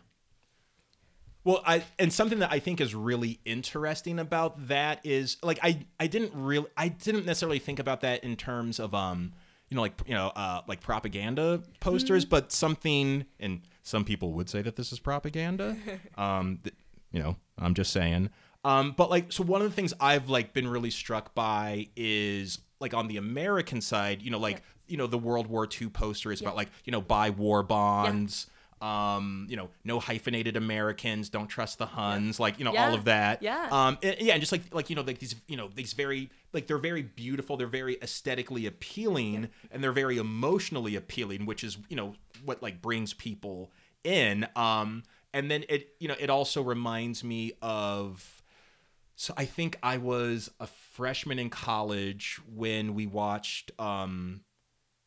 Well, 1.44 1.62
I 1.66 1.85
and 1.98 2.11
something 2.11 2.38
that 2.38 2.50
I 2.50 2.59
think 2.59 2.80
is 2.80 2.94
really 2.94 3.38
interesting 3.44 4.18
about 4.18 4.68
that 4.68 5.00
is 5.04 5.37
like 5.42 5.59
I 5.62 5.80
I 6.00 6.07
didn't 6.07 6.33
really 6.35 6.66
I 6.76 6.88
didn't 6.88 7.26
necessarily 7.26 7.59
think 7.59 7.78
about 7.78 8.00
that 8.00 8.24
in 8.24 8.37
terms 8.37 8.80
of 8.80 8.94
um 8.94 9.35
you 9.68 9.74
know 9.74 9.83
like 9.83 9.92
you 10.07 10.14
know 10.14 10.28
uh 10.35 10.62
like 10.66 10.80
propaganda 10.80 11.62
posters, 11.80 12.24
but 12.24 12.50
something 12.50 13.26
and 13.38 13.61
some 13.83 14.07
people 14.07 14.33
would 14.33 14.48
say 14.48 14.62
that 14.62 14.76
this 14.76 14.90
is 14.90 14.98
propaganda. 14.98 15.76
um 16.16 16.61
th- 16.64 16.74
you 17.12 17.22
know, 17.22 17.37
I'm 17.59 17.74
just 17.74 17.92
saying. 17.92 18.30
Um 18.64 18.94
but 18.96 19.11
like 19.11 19.30
so 19.30 19.44
one 19.44 19.61
of 19.61 19.68
the 19.68 19.74
things 19.74 19.92
I've 20.00 20.30
like 20.30 20.54
been 20.54 20.66
really 20.66 20.90
struck 20.90 21.35
by 21.35 21.88
is 21.94 22.59
like 22.80 22.94
on 22.94 23.07
the 23.07 23.18
American 23.18 23.83
side, 23.83 24.22
you 24.22 24.30
know, 24.30 24.38
like 24.38 24.62
you 24.88 24.96
know 24.96 25.07
the 25.07 25.18
World 25.18 25.46
War 25.46 25.68
II 25.70 25.88
poster 25.90 26.33
is 26.33 26.40
about 26.40 26.57
like, 26.57 26.70
you 26.87 26.90
know, 26.90 27.02
buy 27.02 27.28
war 27.28 27.62
bonds 27.62 28.46
um, 28.80 29.46
you 29.48 29.56
know, 29.56 29.70
no 29.84 30.00
hyphenated 30.00 30.56
Americans, 30.56 31.28
don't 31.28 31.48
trust 31.48 31.78
the 31.78 31.87
Huns, 31.87 32.38
like 32.40 32.58
you 32.58 32.64
know 32.64 32.76
all 32.76 32.94
of 32.94 33.04
that. 33.04 33.42
Yeah. 33.42 33.68
Um, 33.70 33.98
and, 34.02 34.16
yeah, 34.20 34.34
and 34.34 34.40
just 34.40 34.52
like 34.52 34.62
like 34.74 34.90
you 34.90 34.96
know 34.96 35.02
like 35.02 35.18
these 35.18 35.34
you 35.48 35.56
know 35.56 35.70
these 35.74 35.92
very 35.92 36.30
like 36.52 36.66
they're 36.66 36.78
very 36.78 37.02
beautiful, 37.02 37.56
they're 37.56 37.66
very 37.66 37.96
aesthetically 38.02 38.66
appealing, 38.66 39.48
and 39.70 39.82
they're 39.82 39.92
very 39.92 40.18
emotionally 40.18 40.96
appealing, 40.96 41.46
which 41.46 41.64
is 41.64 41.78
you 41.88 41.96
know 41.96 42.14
what 42.44 42.62
like 42.62 42.82
brings 42.82 43.14
people 43.14 43.70
in. 44.02 44.46
Um, 44.56 45.02
and 45.32 45.50
then 45.50 45.64
it 45.68 45.94
you 45.98 46.08
know 46.08 46.16
it 46.18 46.30
also 46.30 46.62
reminds 46.62 47.24
me 47.24 47.52
of. 47.62 48.42
So 49.16 49.32
I 49.37 49.44
think 49.44 49.78
I 49.80 49.98
was 49.98 50.50
a 50.58 50.66
freshman 50.66 51.38
in 51.38 51.48
college 51.48 52.40
when 52.52 52.94
we 52.94 53.06
watched 53.06 53.70
um 53.78 54.40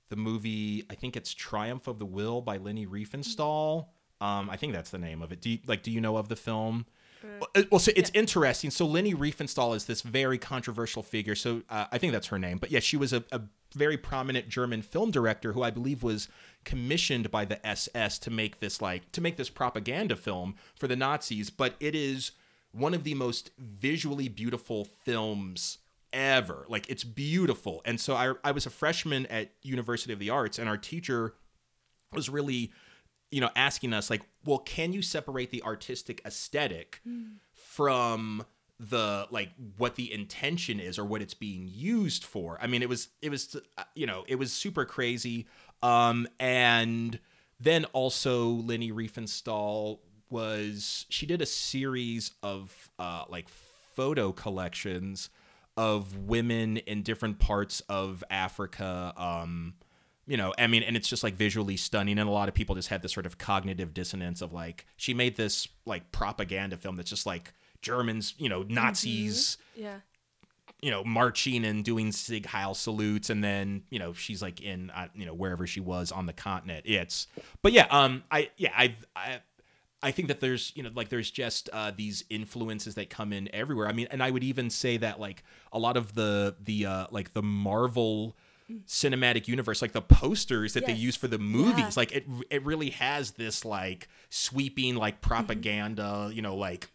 the 0.09 0.15
movie 0.15 0.85
I 0.89 0.95
think 0.95 1.15
it's 1.15 1.33
Triumph 1.33 1.87
of 1.87 1.99
the 1.99 2.05
Will 2.05 2.41
by 2.41 2.57
Leni 2.57 2.85
Riefenstahl. 2.85 3.87
Um, 4.19 4.49
I 4.49 4.57
think 4.57 4.73
that's 4.73 4.89
the 4.89 4.97
name 4.97 5.21
of 5.21 5.31
it. 5.31 5.41
Do 5.41 5.49
you, 5.51 5.59
like 5.67 5.83
do 5.83 5.91
you 5.91 6.01
know 6.01 6.17
of 6.17 6.29
the 6.29 6.35
film? 6.35 6.85
Well, 7.23 7.65
Well, 7.71 7.79
so 7.79 7.91
it's 7.95 8.11
interesting. 8.13 8.69
So 8.69 8.85
Leni 8.85 9.13
Riefenstahl 9.13 9.75
is 9.75 9.85
this 9.85 10.01
very 10.01 10.37
controversial 10.37 11.03
figure. 11.03 11.35
So 11.35 11.63
uh, 11.69 11.85
I 11.91 11.97
think 11.97 12.13
that's 12.13 12.27
her 12.27 12.39
name. 12.39 12.57
But 12.57 12.71
yeah, 12.71 12.79
she 12.79 12.97
was 12.97 13.13
a, 13.13 13.23
a 13.31 13.41
very 13.75 13.97
prominent 13.97 14.49
German 14.49 14.81
film 14.81 15.11
director 15.11 15.53
who 15.53 15.63
I 15.63 15.71
believe 15.71 16.03
was 16.03 16.29
commissioned 16.63 17.31
by 17.31 17.45
the 17.45 17.65
SS 17.65 18.19
to 18.19 18.31
make 18.31 18.59
this 18.59 18.81
like 18.81 19.11
to 19.13 19.21
make 19.21 19.37
this 19.37 19.49
propaganda 19.49 20.15
film 20.15 20.55
for 20.75 20.87
the 20.87 20.95
Nazis. 20.95 21.49
But 21.49 21.75
it 21.79 21.95
is 21.95 22.31
one 22.71 22.93
of 22.93 23.03
the 23.03 23.13
most 23.13 23.51
visually 23.57 24.27
beautiful 24.27 24.85
films 24.85 25.79
ever. 26.13 26.65
Like 26.69 26.89
it's 26.89 27.03
beautiful. 27.03 27.81
And 27.85 27.99
so 27.99 28.15
I 28.15 28.33
I 28.43 28.51
was 28.51 28.65
a 28.65 28.69
freshman 28.69 29.25
at 29.27 29.51
University 29.61 30.13
of 30.13 30.19
the 30.19 30.29
Arts 30.29 30.59
and 30.59 30.67
our 30.69 30.77
teacher 30.77 31.33
was 32.13 32.29
really 32.29 32.71
you 33.31 33.41
know 33.41 33.49
asking 33.55 33.93
us 33.93 34.09
like, 34.09 34.21
"Well, 34.45 34.59
can 34.59 34.93
you 34.93 35.01
separate 35.01 35.51
the 35.51 35.63
artistic 35.63 36.21
aesthetic 36.25 37.01
from 37.53 38.45
the 38.79 39.27
like 39.31 39.49
what 39.77 39.95
the 39.95 40.13
intention 40.13 40.79
is 40.79 40.99
or 40.99 41.05
what 41.05 41.21
it's 41.21 41.33
being 41.33 41.67
used 41.67 42.23
for?" 42.23 42.57
I 42.61 42.67
mean, 42.67 42.81
it 42.81 42.89
was 42.89 43.09
it 43.21 43.29
was 43.29 43.55
uh, 43.77 43.83
you 43.95 44.05
know, 44.05 44.23
it 44.27 44.35
was 44.35 44.53
super 44.53 44.85
crazy. 44.85 45.47
Um 45.83 46.27
and 46.39 47.19
then 47.59 47.85
also 47.85 48.47
Leni 48.47 48.91
Riefenstahl 48.91 49.99
was 50.29 51.05
she 51.09 51.25
did 51.25 51.41
a 51.41 51.45
series 51.45 52.31
of 52.43 52.91
uh 52.99 53.25
like 53.29 53.47
photo 53.49 54.31
collections 54.31 55.29
of 55.77 56.17
women 56.17 56.77
in 56.77 57.03
different 57.03 57.39
parts 57.39 57.81
of 57.87 58.23
Africa. 58.29 59.13
Um, 59.15 59.75
you 60.25 60.35
know, 60.35 60.53
I 60.57 60.67
mean, 60.67 60.83
and 60.83 60.97
it's 60.97 61.07
just 61.07 61.23
like 61.23 61.35
visually 61.35 61.77
stunning. 61.77 62.19
And 62.19 62.27
a 62.27 62.31
lot 62.31 62.49
of 62.49 62.55
people 62.55 62.75
just 62.75 62.89
had 62.89 63.01
this 63.01 63.13
sort 63.13 63.25
of 63.25 63.37
cognitive 63.37 63.93
dissonance 63.93 64.41
of 64.41 64.51
like, 64.51 64.85
she 64.97 65.13
made 65.13 65.37
this 65.37 65.67
like 65.85 66.11
propaganda 66.11 66.75
film 66.77 66.97
that's 66.97 67.09
just 67.09 67.25
like 67.25 67.53
Germans, 67.81 68.33
you 68.37 68.49
know, 68.49 68.63
Nazis, 68.67 69.57
Yeah. 69.75 69.99
you 70.81 70.91
know, 70.91 71.03
marching 71.03 71.63
and 71.63 71.85
doing 71.85 72.11
Sieg 72.11 72.45
Heil 72.47 72.73
salutes, 72.73 73.29
and 73.29 73.43
then 73.43 73.83
you 73.89 73.99
know 73.99 74.13
she's 74.13 74.41
like 74.41 74.61
in, 74.61 74.89
uh, 74.89 75.07
you 75.15 75.25
know, 75.25 75.33
wherever 75.33 75.65
she 75.65 75.79
was 75.79 76.11
on 76.11 76.25
the 76.25 76.33
continent. 76.33 76.85
It's, 76.85 77.27
but 77.61 77.71
yeah, 77.71 77.85
um, 77.89 78.23
I 78.31 78.49
yeah, 78.57 78.73
I 78.75 78.95
I. 79.15 79.39
I 80.03 80.11
think 80.11 80.27
that 80.27 80.39
there's 80.41 80.71
you 80.75 80.83
know 80.83 80.91
like 80.93 81.09
there's 81.09 81.31
just 81.31 81.69
uh, 81.73 81.91
these 81.95 82.23
influences 82.29 82.95
that 82.95 83.09
come 83.09 83.33
in 83.33 83.49
everywhere. 83.53 83.87
I 83.87 83.93
mean, 83.93 84.07
and 84.11 84.21
I 84.21 84.29
would 84.31 84.43
even 84.43 84.69
say 84.69 84.97
that 84.97 85.19
like 85.19 85.43
a 85.71 85.79
lot 85.79 85.97
of 85.97 86.13
the 86.13 86.55
the 86.63 86.85
uh, 86.85 87.07
like 87.11 87.33
the 87.33 87.41
Marvel 87.41 88.37
cinematic 88.85 89.47
universe, 89.47 89.81
like 89.81 89.93
the 89.93 90.01
posters 90.01 90.73
that 90.73 90.85
they 90.85 90.91
use 90.93 91.15
for 91.15 91.27
the 91.29 91.39
movies, 91.39 91.77
Yeah. 91.79 91.91
like 91.95 92.11
it 92.11 92.25
it 92.49 92.63
really 92.65 92.89
has 92.91 93.31
this 93.31 93.63
like 93.65 94.07
sweeping 94.29 94.95
like 94.95 95.21
propaganda, 95.21 96.29
you 96.33 96.41
know, 96.41 96.55
like 96.55 96.91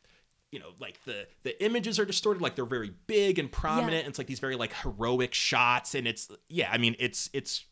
you 0.52 0.58
know 0.60 0.68
like 0.78 1.02
the 1.06 1.26
the 1.44 1.64
images 1.64 1.98
are 1.98 2.04
distorted 2.04 2.42
like 2.42 2.56
they're 2.56 2.66
very 2.66 2.92
big 3.06 3.38
and 3.38 3.50
prominent 3.50 3.92
Yeah. 3.94 3.98
and 4.00 4.08
it's 4.08 4.18
like 4.18 4.26
these 4.26 4.38
very 4.38 4.54
like 4.54 4.74
heroic 4.74 5.32
shots 5.32 5.94
and 5.94 6.06
it's 6.06 6.28
yeah 6.48 6.68
i 6.70 6.76
mean 6.76 6.94
it's 6.98 7.30
it's 7.32 7.64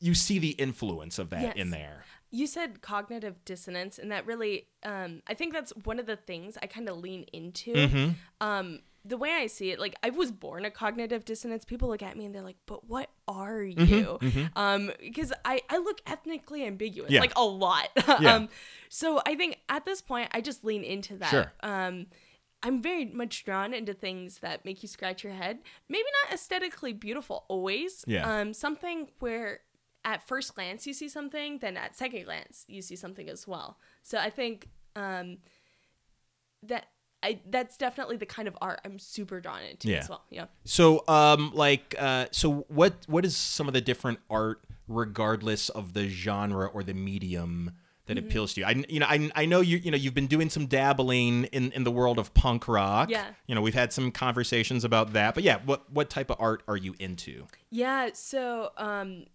you 0.00 0.14
see 0.14 0.38
the 0.38 0.50
influence 0.52 1.18
of 1.18 1.28
that 1.30 1.56
in 1.56 1.68
there 1.70 2.04
You 2.34 2.46
said 2.46 2.80
cognitive 2.80 3.44
dissonance, 3.44 3.98
and 3.98 4.10
that 4.10 4.26
really, 4.26 4.66
um, 4.82 5.22
I 5.26 5.34
think 5.34 5.52
that's 5.52 5.70
one 5.84 5.98
of 6.00 6.06
the 6.06 6.16
things 6.16 6.56
I 6.62 6.66
kind 6.66 6.88
of 6.88 6.96
lean 6.96 7.24
into. 7.32 7.74
Mm-hmm. 7.74 8.10
Um, 8.40 8.80
the 9.04 9.16
way 9.18 9.30
I 9.32 9.48
see 9.48 9.70
it, 9.70 9.78
like 9.78 9.94
I 10.02 10.10
was 10.10 10.30
born 10.32 10.64
a 10.64 10.70
cognitive 10.70 11.24
dissonance. 11.26 11.64
People 11.64 11.88
look 11.88 12.02
at 12.02 12.16
me 12.16 12.24
and 12.24 12.34
they're 12.34 12.40
like, 12.42 12.56
"But 12.66 12.88
what 12.88 13.10
are 13.28 13.58
Mm-hmm, 13.58 13.84
you?" 13.84 14.50
Um, 14.56 14.92
because 15.00 15.32
I 15.44 15.60
I 15.68 15.76
look 15.78 16.00
ethnically 16.06 16.64
ambiguous, 16.64 17.10
Yeah. 17.10 17.20
like 17.20 17.36
a 17.36 17.44
lot. 17.44 17.88
Yeah. 18.20 18.34
um, 18.36 18.48
so 18.88 19.20
I 19.26 19.34
think 19.34 19.58
at 19.68 19.84
this 19.84 20.00
point, 20.00 20.28
I 20.32 20.40
just 20.40 20.64
lean 20.64 20.84
into 20.84 21.16
that. 21.18 21.30
Sure. 21.30 21.52
Um, 21.62 22.06
I'm 22.62 22.80
very 22.80 23.04
much 23.06 23.44
drawn 23.44 23.74
into 23.74 23.92
things 23.92 24.38
that 24.38 24.64
make 24.64 24.82
you 24.84 24.88
scratch 24.88 25.24
your 25.24 25.32
head. 25.32 25.58
Maybe 25.88 26.04
not 26.24 26.32
aesthetically 26.34 26.92
beautiful 26.92 27.44
always. 27.48 28.04
Yeah. 28.06 28.24
Um, 28.40 28.54
something 28.54 29.08
where 29.18 29.60
at 30.04 30.26
first 30.26 30.54
glance 30.54 30.86
you 30.86 30.92
see 30.92 31.08
something, 31.08 31.58
then 31.58 31.76
at 31.76 31.96
second 31.96 32.24
glance 32.24 32.64
you 32.68 32.82
see 32.82 32.96
something 32.96 33.28
as 33.28 33.46
well. 33.46 33.78
So 34.02 34.18
I 34.18 34.30
think 34.30 34.68
um, 34.96 35.38
that 36.64 36.86
I 37.22 37.40
that's 37.48 37.76
definitely 37.76 38.16
the 38.16 38.26
kind 38.26 38.48
of 38.48 38.56
art 38.60 38.80
I'm 38.84 38.98
super 38.98 39.40
drawn 39.40 39.62
into 39.62 39.88
Yeah. 39.88 39.98
as 39.98 40.08
well. 40.08 40.24
Yeah. 40.30 40.46
So, 40.64 41.04
um, 41.08 41.52
like, 41.54 41.94
uh, 41.98 42.26
so 42.32 42.64
what? 42.68 42.94
What 43.06 43.24
is 43.24 43.36
some 43.36 43.68
of 43.68 43.74
the 43.74 43.80
different 43.80 44.18
art, 44.28 44.64
regardless 44.88 45.68
of 45.68 45.92
the 45.94 46.08
genre 46.08 46.66
or 46.66 46.82
the 46.82 46.94
medium, 46.94 47.72
that 48.06 48.16
Mm-hmm. 48.16 48.26
appeals 48.26 48.54
to 48.54 48.60
you? 48.62 48.66
I, 48.66 48.70
you 48.88 48.98
know, 48.98 49.06
I, 49.08 49.30
I 49.36 49.46
know 49.46 49.60
you, 49.60 49.78
you 49.78 49.92
know, 49.92 49.96
you've 49.96 50.14
been 50.14 50.26
doing 50.26 50.50
some 50.50 50.66
dabbling 50.66 51.44
in 51.46 51.70
in 51.72 51.84
the 51.84 51.92
world 51.92 52.18
of 52.18 52.34
punk 52.34 52.66
rock. 52.66 53.08
Yeah. 53.08 53.26
You 53.46 53.54
know, 53.54 53.60
we've 53.62 53.72
had 53.74 53.92
some 53.92 54.10
conversations 54.10 54.82
about 54.84 55.12
that, 55.12 55.34
but 55.34 55.44
yeah, 55.44 55.58
what 55.64 55.90
what 55.92 56.10
type 56.10 56.28
of 56.28 56.38
art 56.40 56.64
are 56.66 56.76
you 56.76 56.96
into? 56.98 57.46
Yeah, 57.70 58.10
so 58.14 58.70
um 58.76 59.26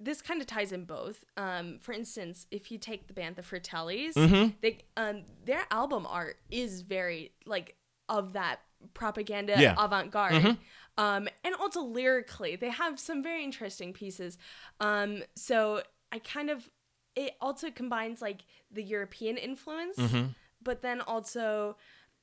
this 0.00 0.22
kind 0.22 0.40
of 0.40 0.46
ties 0.46 0.70
in 0.72 0.84
both. 0.84 1.24
Um, 1.36 1.78
for 1.80 1.92
instance, 1.92 2.46
if 2.50 2.70
you 2.70 2.78
take 2.78 3.08
the 3.08 3.14
band 3.14 3.36
the 3.36 3.42
Fratellis, 3.42 4.14
Mm-hmm. 4.14 4.50
they 4.60 4.78
um 4.96 5.24
their 5.44 5.64
album 5.70 6.06
art 6.08 6.36
is 6.50 6.82
very 6.82 7.32
like 7.46 7.76
of 8.08 8.32
that 8.34 8.60
propaganda 8.94 9.54
Yeah. 9.58 9.72
Mm-hmm. 9.74 9.84
avant-garde. 9.84 10.56
Um, 10.96 11.28
and 11.44 11.54
also 11.54 11.82
lyrically, 11.82 12.56
they 12.56 12.70
have 12.70 12.98
some 12.98 13.22
very 13.22 13.44
interesting 13.44 13.92
pieces. 13.92 14.36
Um, 14.80 15.22
so 15.36 15.82
I 16.12 16.18
kind 16.20 16.50
of 16.50 16.70
it 17.16 17.34
also 17.40 17.70
combines 17.70 18.22
like 18.22 18.42
the 18.70 18.82
European 18.82 19.36
influence, 19.36 19.96
Mm-hmm. 19.96 20.26
but 20.62 20.82
then 20.82 21.00
also 21.00 21.76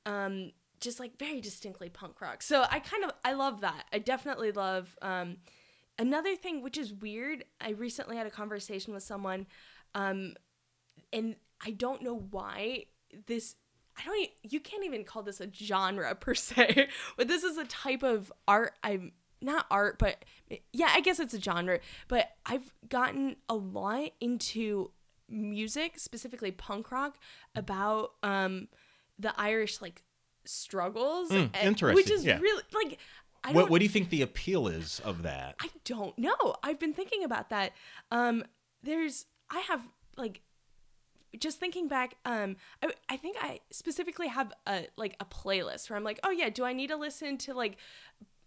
um 0.06 0.52
just 0.80 1.00
like 1.00 1.18
very 1.18 1.40
distinctly 1.40 1.88
punk 1.88 2.20
rock. 2.20 2.42
So 2.42 2.64
I 2.70 2.80
kind 2.80 3.04
of 3.04 3.12
I 3.24 3.32
love 3.34 3.60
that. 3.62 3.84
I 3.92 3.98
definitely 3.98 4.52
love 4.52 4.96
um 5.02 5.36
another 5.98 6.36
thing 6.36 6.62
which 6.62 6.76
is 6.78 6.92
weird. 6.92 7.44
I 7.60 7.70
recently 7.70 8.16
had 8.16 8.26
a 8.26 8.30
conversation 8.30 8.92
with 8.94 9.02
someone 9.02 9.46
um 9.94 10.34
and 11.12 11.36
I 11.64 11.70
don't 11.70 12.02
know 12.02 12.16
why 12.30 12.84
this 13.26 13.56
I 13.98 14.04
don't 14.04 14.18
e- 14.18 14.32
you 14.42 14.60
can't 14.60 14.84
even 14.84 15.04
call 15.04 15.22
this 15.22 15.40
a 15.40 15.50
genre 15.52 16.14
per 16.14 16.34
se, 16.34 16.88
but 17.16 17.28
this 17.28 17.44
is 17.44 17.56
a 17.56 17.64
type 17.64 18.02
of 18.02 18.30
art 18.46 18.74
I'm 18.82 19.12
not 19.40 19.66
art, 19.70 19.98
but 19.98 20.24
yeah, 20.72 20.90
I 20.94 21.00
guess 21.00 21.20
it's 21.20 21.34
a 21.34 21.40
genre. 21.40 21.78
But 22.08 22.30
I've 22.46 22.72
gotten 22.88 23.36
a 23.50 23.54
lot 23.54 24.10
into 24.20 24.90
music, 25.28 25.98
specifically 25.98 26.50
punk 26.50 26.90
rock, 26.90 27.16
about 27.54 28.12
um 28.22 28.68
the 29.18 29.38
Irish 29.40 29.80
like 29.80 30.02
struggles, 30.44 31.30
Mm, 31.30 31.50
and- 31.54 31.80
which 31.94 32.10
is 32.10 32.24
yeah. 32.24 32.38
really 32.38 32.62
like 32.74 32.98
What 33.52 33.70
what 33.70 33.78
do 33.78 33.84
you 33.84 33.90
think 33.90 34.10
the 34.10 34.22
appeal 34.22 34.68
is 34.68 35.00
of 35.04 35.22
that? 35.22 35.56
I 35.60 35.68
don't 35.84 36.18
know. 36.18 36.56
I've 36.62 36.78
been 36.78 36.92
thinking 36.92 37.24
about 37.24 37.50
that. 37.50 37.72
Um, 38.10 38.44
there's, 38.82 39.26
I 39.50 39.60
have 39.60 39.82
like, 40.16 40.40
just 41.38 41.60
thinking 41.60 41.86
back. 41.86 42.14
Um, 42.24 42.56
I, 42.82 42.92
I 43.10 43.16
think 43.16 43.36
I 43.40 43.60
specifically 43.70 44.28
have 44.28 44.52
a 44.66 44.86
like 44.96 45.16
a 45.20 45.24
playlist 45.24 45.90
where 45.90 45.96
I'm 45.96 46.04
like, 46.04 46.20
oh 46.24 46.30
yeah, 46.30 46.48
do 46.48 46.64
I 46.64 46.72
need 46.72 46.88
to 46.88 46.96
listen 46.96 47.36
to 47.38 47.54
like, 47.54 47.76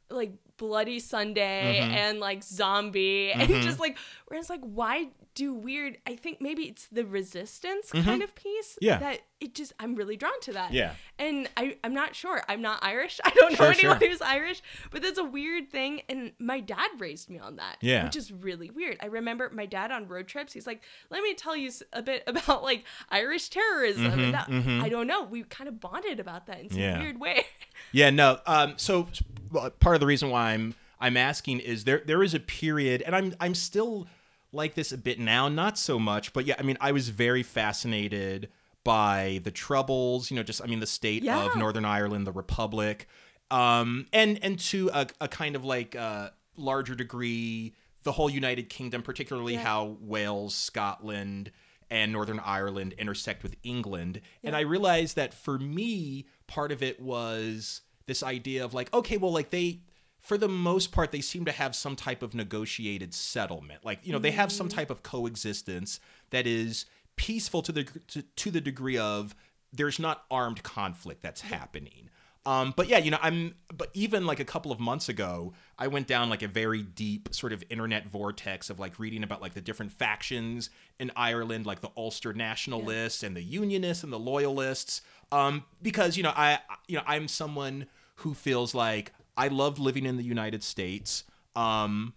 like 0.10 0.34
Bloody 0.58 1.00
Sunday 1.00 1.78
and 1.80 2.20
like 2.20 2.44
Zombie 2.44 3.32
and 3.32 3.48
just 3.62 3.80
like, 3.80 3.98
where 4.28 4.40
it's 4.40 4.50
like, 4.50 4.62
why 4.62 5.08
do 5.36 5.54
weird? 5.54 5.98
I 6.06 6.16
think 6.18 6.42
maybe 6.42 6.64
it's 6.64 6.88
the 6.88 7.06
resistance 7.06 7.92
kind 7.92 8.22
of 8.22 8.36
piece. 8.36 8.78
Yeah. 8.82 8.98
That 9.00 9.22
it 9.40 9.56
just 9.56 9.72
I'm 9.80 9.96
really 9.96 10.18
drawn 10.18 10.38
to 10.42 10.54
that. 10.54 10.74
Yeah. 10.74 10.96
And 11.18 11.48
I, 11.56 11.78
I'm 11.82 11.94
not 11.94 12.14
sure. 12.14 12.42
I'm 12.50 12.62
not 12.62 12.80
Irish. 12.84 13.22
I 13.26 13.30
don't 13.30 13.58
know 13.58 13.68
anyone 13.68 14.00
sure. 14.00 14.10
who's 14.10 14.20
Irish, 14.22 14.62
but 14.92 15.02
that's 15.02 15.18
a 15.18 15.24
weird 15.24 15.70
thing. 15.70 16.02
And 16.10 16.34
my 16.40 16.60
dad 16.60 16.90
raised 16.98 17.30
me 17.30 17.40
on 17.40 17.56
that. 17.56 17.78
Yeah. 17.80 18.04
Which 18.04 18.18
is 18.18 18.30
really 18.30 18.70
weird. 18.70 18.98
I 19.02 19.06
remember 19.06 19.50
my 19.54 19.66
dad 19.66 19.92
on 19.92 20.10
road 20.10 20.28
trips, 20.28 20.52
he's 20.52 20.68
like, 20.68 20.82
let 21.10 21.24
me 21.24 21.36
tell 21.36 21.56
you 21.56 21.72
a 21.94 22.02
bit 22.02 22.24
about 22.28 22.64
like 22.64 22.84
Irish 23.10 23.48
terrorism. 23.48 24.08
and 24.08 24.34
that, 24.34 24.50
I 24.84 24.90
don't 24.90 25.08
know. 25.08 25.24
We 25.24 25.44
kind 25.44 25.70
of 25.70 25.80
bonded 25.80 26.20
about 26.20 26.48
that 26.48 26.60
in 26.60 26.70
some 26.70 26.80
Mm-hmm, 26.80 26.82
Yeah. 26.82 27.00
weird 27.02 27.20
way. 27.22 27.46
Yeah, 27.94 28.10
no. 28.10 28.40
Um, 28.46 28.74
so 28.76 29.08
part 29.52 29.96
of 29.96 30.00
the 30.00 30.06
reason 30.08 30.30
why 30.30 30.52
I'm 30.52 30.76
I'm 31.00 31.18
asking 31.18 31.60
is 31.60 31.84
there 31.86 32.02
there 32.06 32.24
is 32.24 32.34
a 32.34 32.40
period, 32.40 33.02
and 33.02 33.16
I'm 33.16 33.34
I'm 33.40 33.56
still 33.56 34.08
like 34.52 34.74
this 34.76 34.92
a 34.92 34.98
bit 34.98 35.20
now, 35.20 35.48
not 35.48 35.78
so 35.78 36.00
much, 36.00 36.34
but 36.34 36.46
yeah, 36.46 36.56
I 36.58 36.64
mean, 36.64 36.78
I 36.82 36.92
was 36.92 37.10
very 37.10 37.44
fascinated 37.44 38.50
by 38.84 39.42
the 39.44 39.52
Troubles. 39.52 40.32
You 40.32 40.38
know, 40.38 40.44
just 40.44 40.62
I 40.64 40.66
mean, 40.66 40.80
the 40.80 40.88
state 40.88 41.24
Yeah. 41.24 41.46
of 41.46 41.56
Northern 41.56 41.86
Ireland, 41.86 42.26
the 42.28 42.32
Republic, 42.32 43.08
um, 43.52 44.08
and 44.14 44.40
and 44.44 44.60
to 44.60 44.90
a, 44.94 45.08
a 45.22 45.28
kind 45.28 45.56
of 45.56 45.64
like 45.64 45.96
uh, 45.96 46.30
larger 46.58 46.96
degree, 46.96 47.74
the 48.04 48.12
whole 48.14 48.30
United 48.30 48.70
Kingdom, 48.70 49.02
particularly 49.04 49.54
Yeah. 49.54 49.64
how 49.64 49.98
Wales, 50.02 50.56
Scotland, 50.56 51.52
and 51.90 52.12
Northern 52.12 52.40
Ireland 52.40 52.94
intersect 52.98 53.44
with 53.44 53.56
England. 53.64 54.22
And 54.44 54.56
I 54.56 54.62
realized 54.62 55.16
that 55.16 55.34
for 55.34 55.58
me, 55.60 56.26
part 56.48 56.72
of 56.72 56.82
it 56.84 57.00
was 57.02 57.82
this 58.10 58.24
idea 58.24 58.66
of 58.66 58.74
like, 58.74 58.94
okay, 58.94 59.18
well, 59.18 59.32
like 59.32 59.52
they, 59.52 59.80
for 60.20 60.38
the 60.38 60.50
most 60.50 60.92
part, 60.92 61.12
they 61.12 61.22
seem 61.22 61.46
to 61.46 61.52
have 61.52 61.76
some 61.76 61.96
type 61.96 62.22
of 62.22 62.36
negotiated 62.36 63.14
settlement. 63.14 63.86
Like, 63.86 64.00
you 64.04 64.12
know, 64.12 64.20
they 64.20 64.32
have 64.32 64.52
some 64.52 64.68
type 64.68 64.90
of 64.90 65.04
coexistence 65.04 66.00
that 66.32 66.46
is 66.46 66.86
peaceful 67.16 67.62
to 67.62 67.72
the 67.72 67.84
to, 67.84 68.22
to 68.22 68.52
the 68.52 68.62
degree 68.62 68.98
of 68.98 69.36
there's 69.72 70.00
not 70.00 70.24
armed 70.30 70.64
conflict 70.64 71.22
that's 71.22 71.42
happening. 71.42 72.10
Um, 72.46 72.74
but 72.76 72.88
yeah, 72.88 72.98
you 72.98 73.12
know, 73.12 73.20
I'm. 73.22 73.56
But 73.76 73.90
even 73.94 74.26
like 74.26 74.40
a 74.40 74.46
couple 74.46 74.72
of 74.72 74.80
months 74.80 75.10
ago, 75.10 75.54
I 75.78 75.88
went 75.88 76.08
down 76.08 76.30
like 76.30 76.42
a 76.42 76.48
very 76.48 76.82
deep 76.82 77.30
sort 77.32 77.54
of 77.54 77.64
internet 77.70 78.08
vortex 78.08 78.70
of 78.70 78.80
like 78.80 78.98
reading 78.98 79.24
about 79.24 79.42
like 79.42 79.54
the 79.54 79.62
different 79.62 79.92
factions 79.92 80.70
in 81.00 81.12
Ireland, 81.16 81.66
like 81.66 81.82
the 81.82 81.92
Ulster 81.98 82.34
Nationalists 82.34 83.24
and 83.24 83.36
the 83.36 83.44
Unionists 83.44 84.04
and 84.04 84.12
the 84.12 84.20
Loyalists. 84.20 85.02
Um, 85.32 85.66
because 85.82 86.18
you 86.18 86.24
know, 86.24 86.34
I 86.36 86.60
you 86.88 86.98
know, 86.98 87.04
I'm 87.06 87.28
someone 87.28 87.86
who 88.20 88.34
feels 88.34 88.74
like 88.76 89.12
I 89.38 89.48
love 89.50 89.80
living 89.80 90.06
in 90.06 90.18
the 90.18 90.24
United 90.24 90.64
States. 90.64 91.24
Um, 91.56 92.14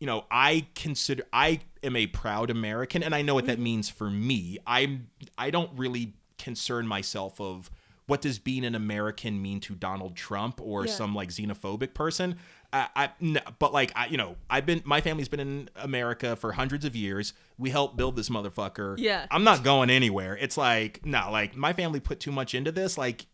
you 0.00 0.06
know, 0.06 0.24
I 0.30 0.66
consider 0.74 1.24
I 1.32 1.60
am 1.82 1.96
a 1.96 2.06
proud 2.06 2.50
American, 2.50 3.02
and 3.02 3.14
I 3.14 3.22
know 3.22 3.34
what 3.34 3.46
that 3.46 3.58
means 3.58 3.88
for 3.88 4.10
me. 4.10 4.58
I'm 4.66 5.08
I 5.36 5.50
don't 5.50 5.70
really 5.76 6.14
concern 6.38 6.86
myself 6.86 7.40
of 7.40 7.70
what 8.06 8.22
does 8.22 8.38
being 8.38 8.64
an 8.64 8.74
American 8.74 9.42
mean 9.42 9.60
to 9.60 9.74
Donald 9.74 10.16
Trump 10.16 10.60
or 10.62 10.86
Yeah. 10.86 10.92
some 10.92 11.14
like 11.14 11.28
xenophobic 11.30 11.92
person. 11.94 12.36
I, 12.72 12.88
I 12.96 13.10
n- 13.20 13.40
but 13.58 13.72
like 13.72 13.92
I, 13.96 14.06
you 14.06 14.16
know, 14.16 14.36
I've 14.48 14.64
been 14.66 14.82
my 14.84 15.00
family's 15.00 15.28
been 15.28 15.40
in 15.40 15.70
America 15.76 16.36
for 16.36 16.52
hundreds 16.52 16.84
of 16.84 16.94
years. 16.94 17.32
We 17.58 17.70
helped 17.70 17.96
build 17.96 18.14
this 18.16 18.28
motherfucker. 18.28 18.96
Yeah. 18.98 19.26
I'm 19.30 19.44
not 19.44 19.62
going 19.64 19.90
anywhere. 19.90 20.36
It's 20.36 20.56
like 20.56 21.04
no, 21.04 21.28
like 21.30 21.56
my 21.56 21.72
family 21.72 21.98
put 22.00 22.20
too 22.20 22.32
much 22.32 22.54
into 22.54 22.70
this. 22.72 22.96
Like 22.96 23.26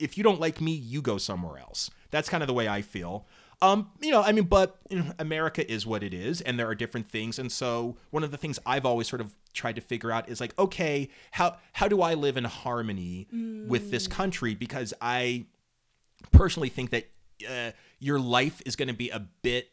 if 0.00 0.16
you 0.16 0.24
don't 0.24 0.40
like 0.40 0.60
me, 0.60 0.72
you 0.72 1.02
go 1.02 1.18
somewhere 1.18 1.58
else. 1.58 1.90
That's 2.10 2.28
kind 2.28 2.42
of 2.42 2.46
the 2.46 2.54
way 2.54 2.68
I 2.68 2.82
feel. 2.82 3.26
Um, 3.62 3.90
you 4.00 4.10
know, 4.10 4.22
I 4.22 4.32
mean, 4.32 4.44
but 4.44 4.78
you 4.88 5.00
know, 5.00 5.12
America 5.18 5.70
is 5.70 5.86
what 5.86 6.02
it 6.02 6.14
is, 6.14 6.40
and 6.40 6.58
there 6.58 6.66
are 6.66 6.74
different 6.74 7.08
things. 7.08 7.38
And 7.38 7.52
so, 7.52 7.96
one 8.10 8.24
of 8.24 8.30
the 8.30 8.38
things 8.38 8.58
I've 8.64 8.86
always 8.86 9.06
sort 9.06 9.20
of 9.20 9.36
tried 9.52 9.76
to 9.76 9.82
figure 9.82 10.10
out 10.10 10.30
is 10.30 10.40
like, 10.40 10.58
okay, 10.58 11.10
how 11.32 11.58
how 11.74 11.86
do 11.86 12.00
I 12.00 12.14
live 12.14 12.38
in 12.38 12.44
harmony 12.44 13.28
with 13.68 13.90
this 13.90 14.06
country? 14.06 14.54
Because 14.54 14.94
I 15.00 15.44
personally 16.32 16.70
think 16.70 16.90
that 16.90 17.10
uh, 17.48 17.72
your 17.98 18.18
life 18.18 18.62
is 18.64 18.76
going 18.76 18.88
to 18.88 18.94
be 18.94 19.10
a 19.10 19.20
bit 19.42 19.68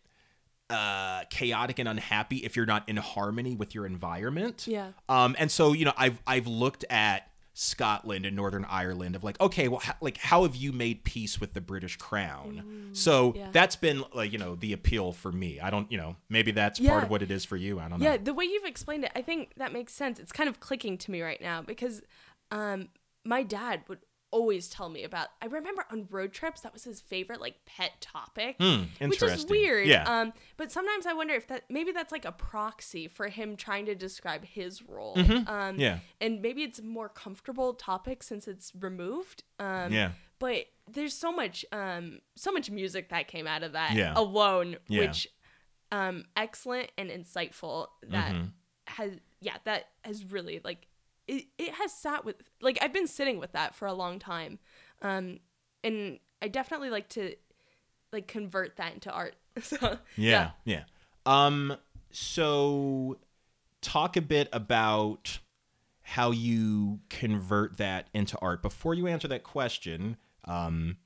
uh, 0.69 1.23
chaotic 1.29 1.79
and 1.79 1.87
unhappy 1.87 2.37
if 2.37 2.57
you're 2.57 2.65
not 2.65 2.87
in 2.89 2.97
harmony 2.97 3.55
with 3.55 3.73
your 3.73 3.85
environment. 3.85 4.67
Yeah. 4.67 4.89
Um, 5.07 5.33
and 5.39 5.49
so 5.49 5.71
you 5.71 5.85
know, 5.85 5.93
I've 5.95 6.19
I've 6.27 6.47
looked 6.47 6.83
at 6.89 7.31
Scotland 7.59 8.23
and 8.23 8.35
Northern 8.35 8.65
Ireland 8.65 9.15
of 9.15 9.23
like, 9.23 9.41
okay, 9.41 9.67
well, 9.67 9.79
how, 9.79 9.95
like 9.99 10.17
how 10.17 10.43
have 10.43 10.55
you 10.55 10.71
made 10.71 11.03
peace 11.03 11.41
with 11.41 11.53
the 11.53 11.61
British 11.61 11.97
Crown? 11.97 12.91
so 12.93 13.33
yeah. 13.35 13.49
that's 13.51 13.75
been 13.75 14.03
like 14.13 14.31
you 14.31 14.37
know 14.37 14.53
the 14.53 14.73
appeal 14.73 15.11
for 15.11 15.31
me. 15.31 15.59
I 15.59 15.71
don't, 15.71 15.91
you 15.91 15.97
know, 15.97 16.15
maybe 16.29 16.51
that's 16.51 16.79
Yeah. 16.79 16.91
part 16.91 17.03
of 17.03 17.09
what 17.09 17.23
it 17.23 17.31
is 17.31 17.45
for 17.45 17.57
you. 17.57 17.79
I 17.79 17.89
don't 17.89 17.99
know. 17.99 18.05
Yeah, 18.05 18.17
the 18.17 18.33
way 18.35 18.45
you've 18.45 18.63
explained 18.65 19.05
it, 19.05 19.11
I 19.15 19.23
think 19.23 19.53
that 19.57 19.73
makes 19.73 19.93
sense. 19.93 20.19
It's 20.19 20.31
kind 20.31 20.47
of 20.47 20.59
clicking 20.59 20.99
to 20.99 21.09
me 21.09 21.23
right 21.23 21.41
now 21.41 21.63
because 21.63 22.03
um 22.51 22.89
my 23.25 23.41
dad 23.41 23.81
would 23.87 23.99
always 24.31 24.67
tell 24.67 24.89
me 24.89 25.03
about 25.03 25.29
I 25.41 25.45
remember 25.45 25.85
on 25.91 26.07
road 26.09 26.33
trips 26.33 26.61
that 26.61 26.73
was 26.73 26.83
his 26.83 26.99
favorite 26.99 27.39
like 27.39 27.55
pet 27.65 27.93
topic. 28.01 28.57
Hmm, 28.59 28.83
Which 29.07 29.21
is 29.23 29.45
weird. 29.45 29.87
Yeah. 29.87 30.03
Um 30.03 30.33
but 30.57 30.71
sometimes 30.71 31.05
I 31.05 31.13
wonder 31.13 31.33
if 31.33 31.47
that 31.47 31.63
maybe 31.69 31.91
that's 31.93 32.11
like 32.11 32.25
a 32.25 32.31
proxy 32.33 33.07
for 33.07 33.29
him 33.29 33.55
trying 33.55 33.85
to 33.85 33.95
describe 33.95 34.43
his 34.43 34.81
role. 34.83 35.17
Um 35.47 35.79
Yeah. 35.79 35.99
and 36.19 36.41
maybe 36.41 36.63
it's 36.63 36.79
a 36.79 36.83
more 36.83 37.07
comfortable 37.09 37.73
topic 37.73 38.21
since 38.21 38.47
it's 38.47 38.73
removed. 38.77 39.43
Um 39.59 39.93
Yeah. 39.93 40.11
but 40.39 40.65
there's 40.89 41.13
so 41.13 41.31
much 41.31 41.65
um 41.71 42.19
so 42.35 42.51
much 42.51 42.69
music 42.69 43.09
that 43.09 43.27
came 43.29 43.47
out 43.47 43.63
of 43.63 43.71
that 43.73 43.93
Yeah. 43.95 44.13
alone 44.15 44.75
Yeah. 44.87 44.99
which 45.07 45.27
um 45.91 46.25
excellent 46.35 46.91
and 46.97 47.09
insightful 47.09 47.87
that 48.03 48.33
Mhm. 48.35 48.51
has 48.87 49.11
yeah 49.39 49.55
that 49.63 49.85
has 50.03 50.25
really 50.25 50.59
like 50.65 50.85
it, 51.27 51.45
it 51.57 51.73
has 51.73 51.93
sat 51.93 52.25
with 52.25 52.35
like 52.61 52.77
i've 52.81 52.93
been 52.93 53.07
sitting 53.07 53.39
with 53.39 53.51
that 53.51 53.75
for 53.75 53.87
a 53.87 53.93
long 53.93 54.19
time 54.19 54.59
um 55.01 55.39
and 55.83 56.19
i 56.41 56.47
definitely 56.47 56.89
like 56.89 57.09
to 57.09 57.35
like 58.11 58.27
convert 58.27 58.77
that 58.77 58.93
into 58.93 59.11
art 59.11 59.35
so 59.61 59.97
Yeah, 60.15 60.51
yeah. 60.65 60.83
Um 61.25 61.75
so 62.11 63.17
talk 63.81 64.17
a 64.17 64.21
bit 64.21 64.49
about 64.53 65.39
how 66.01 66.31
you 66.31 66.99
convert 67.09 67.77
that 67.77 68.07
into 68.13 68.37
art. 68.39 68.61
Before 68.61 68.93
you 68.93 69.07
answer 69.07 69.27
that 69.27 69.43
question, 69.43 70.17
um 70.45 70.97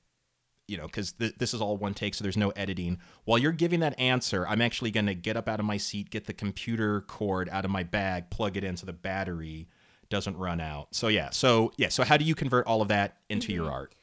you 0.68 0.78
know, 0.78 0.86
because 0.86 1.12
th- 1.14 1.36
this 1.38 1.54
is 1.54 1.60
all 1.60 1.76
one 1.76 1.94
take, 1.94 2.14
so 2.14 2.24
there's 2.24 2.38
no 2.38 2.52
editing. 2.52 3.00
While 3.26 3.40
you're 3.40 3.52
giving 3.52 3.82
that 3.82 4.00
answer, 4.00 4.48
I'm 4.48 4.62
actually 4.62 4.92
going 4.92 5.08
to 5.08 5.16
get 5.16 5.36
up 5.36 5.50
out 5.50 5.60
of 5.60 5.66
my 5.66 5.76
seat, 5.76 6.10
get 6.10 6.28
the 6.28 6.34
computer 6.34 7.02
cord 7.02 7.50
out 7.50 7.66
of 7.66 7.72
my 7.72 7.84
bag, 7.84 8.30
plug 8.30 8.56
it 8.56 8.64
into 8.64 8.86
the 8.86 8.94
battery 8.94 9.68
doesn't 10.12 10.38
run 10.38 10.62
out. 10.62 10.90
So 10.92 11.08
yeah, 11.08 11.32
so 11.32 11.72
yeah, 11.78 11.90
so 11.90 12.04
how 12.04 12.18
do 12.18 12.26
you 12.26 12.36
convert 12.36 12.68
all 12.68 12.82
of 12.82 12.90
that 12.90 13.18
into 13.30 13.52
your 13.52 13.72
art? 13.72 13.96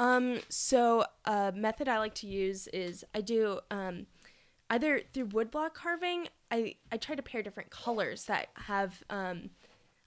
Um, 0.00 0.40
so 0.48 1.04
a 1.26 1.52
method 1.54 1.86
I 1.86 1.98
like 1.98 2.14
to 2.16 2.26
use 2.26 2.66
is 2.68 3.04
I 3.14 3.20
do 3.20 3.60
um, 3.70 4.06
either 4.70 5.02
through 5.12 5.28
woodblock 5.28 5.74
carving. 5.74 6.28
I 6.50 6.74
I 6.90 6.96
try 6.96 7.14
to 7.14 7.22
pair 7.22 7.42
different 7.42 7.70
colors 7.70 8.24
that 8.24 8.48
have 8.54 9.04
um, 9.10 9.50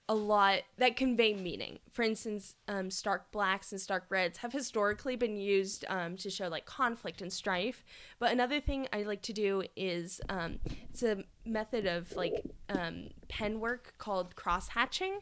a 0.08 0.14
lot 0.14 0.60
that 0.78 0.96
convey 0.96 1.32
meaning. 1.32 1.78
For 1.90 2.02
instance, 2.02 2.56
um, 2.68 2.90
stark 2.90 3.32
blacks 3.32 3.72
and 3.72 3.80
stark 3.80 4.04
reds 4.10 4.38
have 4.38 4.52
historically 4.52 5.16
been 5.16 5.36
used 5.36 5.84
um, 5.88 6.16
to 6.18 6.28
show 6.28 6.48
like 6.48 6.66
conflict 6.66 7.22
and 7.22 7.32
strife. 7.32 7.84
But 8.18 8.32
another 8.32 8.60
thing 8.60 8.86
I 8.92 9.02
like 9.04 9.22
to 9.22 9.32
do 9.32 9.62
is 9.76 10.20
um, 10.28 10.58
it's 10.90 11.02
a 11.02 11.24
method 11.46 11.86
of 11.86 12.14
like 12.16 12.42
um, 12.68 13.10
pen 13.28 13.60
work 13.60 13.94
called 13.96 14.36
cross 14.36 14.68
hatching. 14.68 15.20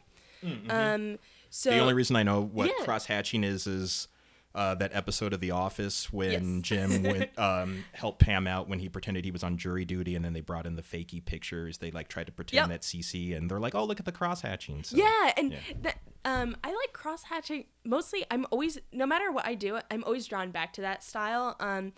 Um, 0.69 1.19
so 1.49 1.69
The 1.69 1.79
only 1.79 1.93
reason 1.93 2.15
I 2.15 2.23
know 2.23 2.41
what 2.41 2.67
Yeah. 2.67 2.83
cross 2.85 3.05
hatching 3.05 3.43
is 3.43 3.67
is 3.67 4.07
uh, 4.55 4.75
that 4.75 4.93
episode 4.93 5.33
of 5.33 5.39
The 5.39 5.49
Office 5.49 6.13
when 6.13 6.57
Yes. 6.57 6.61
Jim 6.61 7.01
went, 7.03 7.39
um, 7.39 7.83
helped 7.93 8.19
Pam 8.19 8.45
out 8.45 8.69
when 8.69 8.77
he 8.77 8.87
pretended 8.87 9.25
he 9.25 9.31
was 9.31 9.41
on 9.43 9.57
jury 9.57 9.83
duty, 9.83 10.15
and 10.15 10.23
then 10.23 10.33
they 10.33 10.41
brought 10.41 10.67
in 10.67 10.75
the 10.75 10.83
fakey 10.83 11.25
pictures. 11.25 11.79
They 11.79 11.89
like 11.89 12.07
tried 12.07 12.27
to 12.27 12.31
pretend 12.31 12.57
Yep. 12.57 12.69
that 12.69 12.81
CC, 12.83 13.35
and 13.35 13.49
they're 13.49 13.59
like, 13.59 13.73
"Oh, 13.73 13.83
look 13.83 13.99
at 13.99 14.05
the 14.05 14.11
cross 14.11 14.41
hatching." 14.41 14.83
So, 14.83 14.95
Yeah, 14.97 15.31
and 15.37 15.53
yeah. 15.53 15.59
that 15.81 15.97
um, 16.23 16.55
I 16.63 16.67
like 16.67 16.93
cross 16.93 17.23
hatching. 17.23 17.65
Mostly, 17.83 18.25
I'm 18.29 18.45
always 18.51 18.77
no 18.91 19.07
matter 19.07 19.31
what 19.31 19.47
I 19.47 19.55
do, 19.55 19.79
I'm 19.89 20.03
always 20.03 20.27
drawn 20.27 20.51
back 20.51 20.71
to 20.73 20.81
that 20.81 21.03
style. 21.03 21.55
Um, 21.59 21.93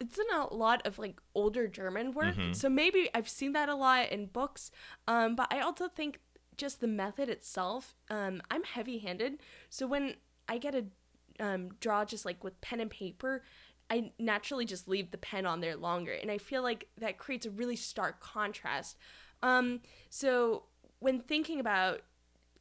it's 0.00 0.18
in 0.18 0.26
a 0.36 0.52
lot 0.52 0.84
of 0.84 0.98
like 0.98 1.20
older 1.36 1.68
German 1.68 2.10
work, 2.10 2.34
Mm-hmm. 2.34 2.54
so 2.54 2.68
maybe 2.68 3.08
I've 3.14 3.28
seen 3.28 3.52
that 3.52 3.68
a 3.68 3.76
lot 3.76 4.10
in 4.10 4.26
books. 4.26 4.72
Um, 5.06 5.36
but 5.36 5.46
I 5.52 5.60
also 5.60 5.86
think 5.86 6.18
just 6.56 6.80
the 6.80 6.86
method 6.86 7.28
itself. 7.28 7.94
Um, 8.10 8.42
I'm 8.50 8.64
heavy-handed, 8.64 9.40
so 9.70 9.86
when 9.86 10.14
I 10.48 10.58
get 10.58 10.74
a 10.74 10.84
um, 11.40 11.70
draw 11.80 12.04
just 12.04 12.24
like 12.24 12.44
with 12.44 12.60
pen 12.60 12.80
and 12.80 12.90
paper. 12.90 13.42
I 13.90 14.12
naturally 14.18 14.64
just 14.64 14.88
leave 14.88 15.10
the 15.10 15.18
pen 15.18 15.44
on 15.44 15.60
there 15.60 15.76
longer, 15.76 16.12
and 16.12 16.30
I 16.30 16.38
feel 16.38 16.62
like 16.62 16.88
that 16.98 17.18
creates 17.18 17.44
a 17.44 17.50
really 17.50 17.76
stark 17.76 18.18
contrast. 18.20 18.96
Um, 19.42 19.80
so 20.08 20.64
when 21.00 21.20
thinking 21.20 21.60
about 21.60 22.00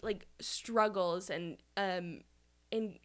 like 0.01 0.27
struggles 0.41 1.29
and 1.29 1.57
um 1.77 2.21
and 2.73 2.99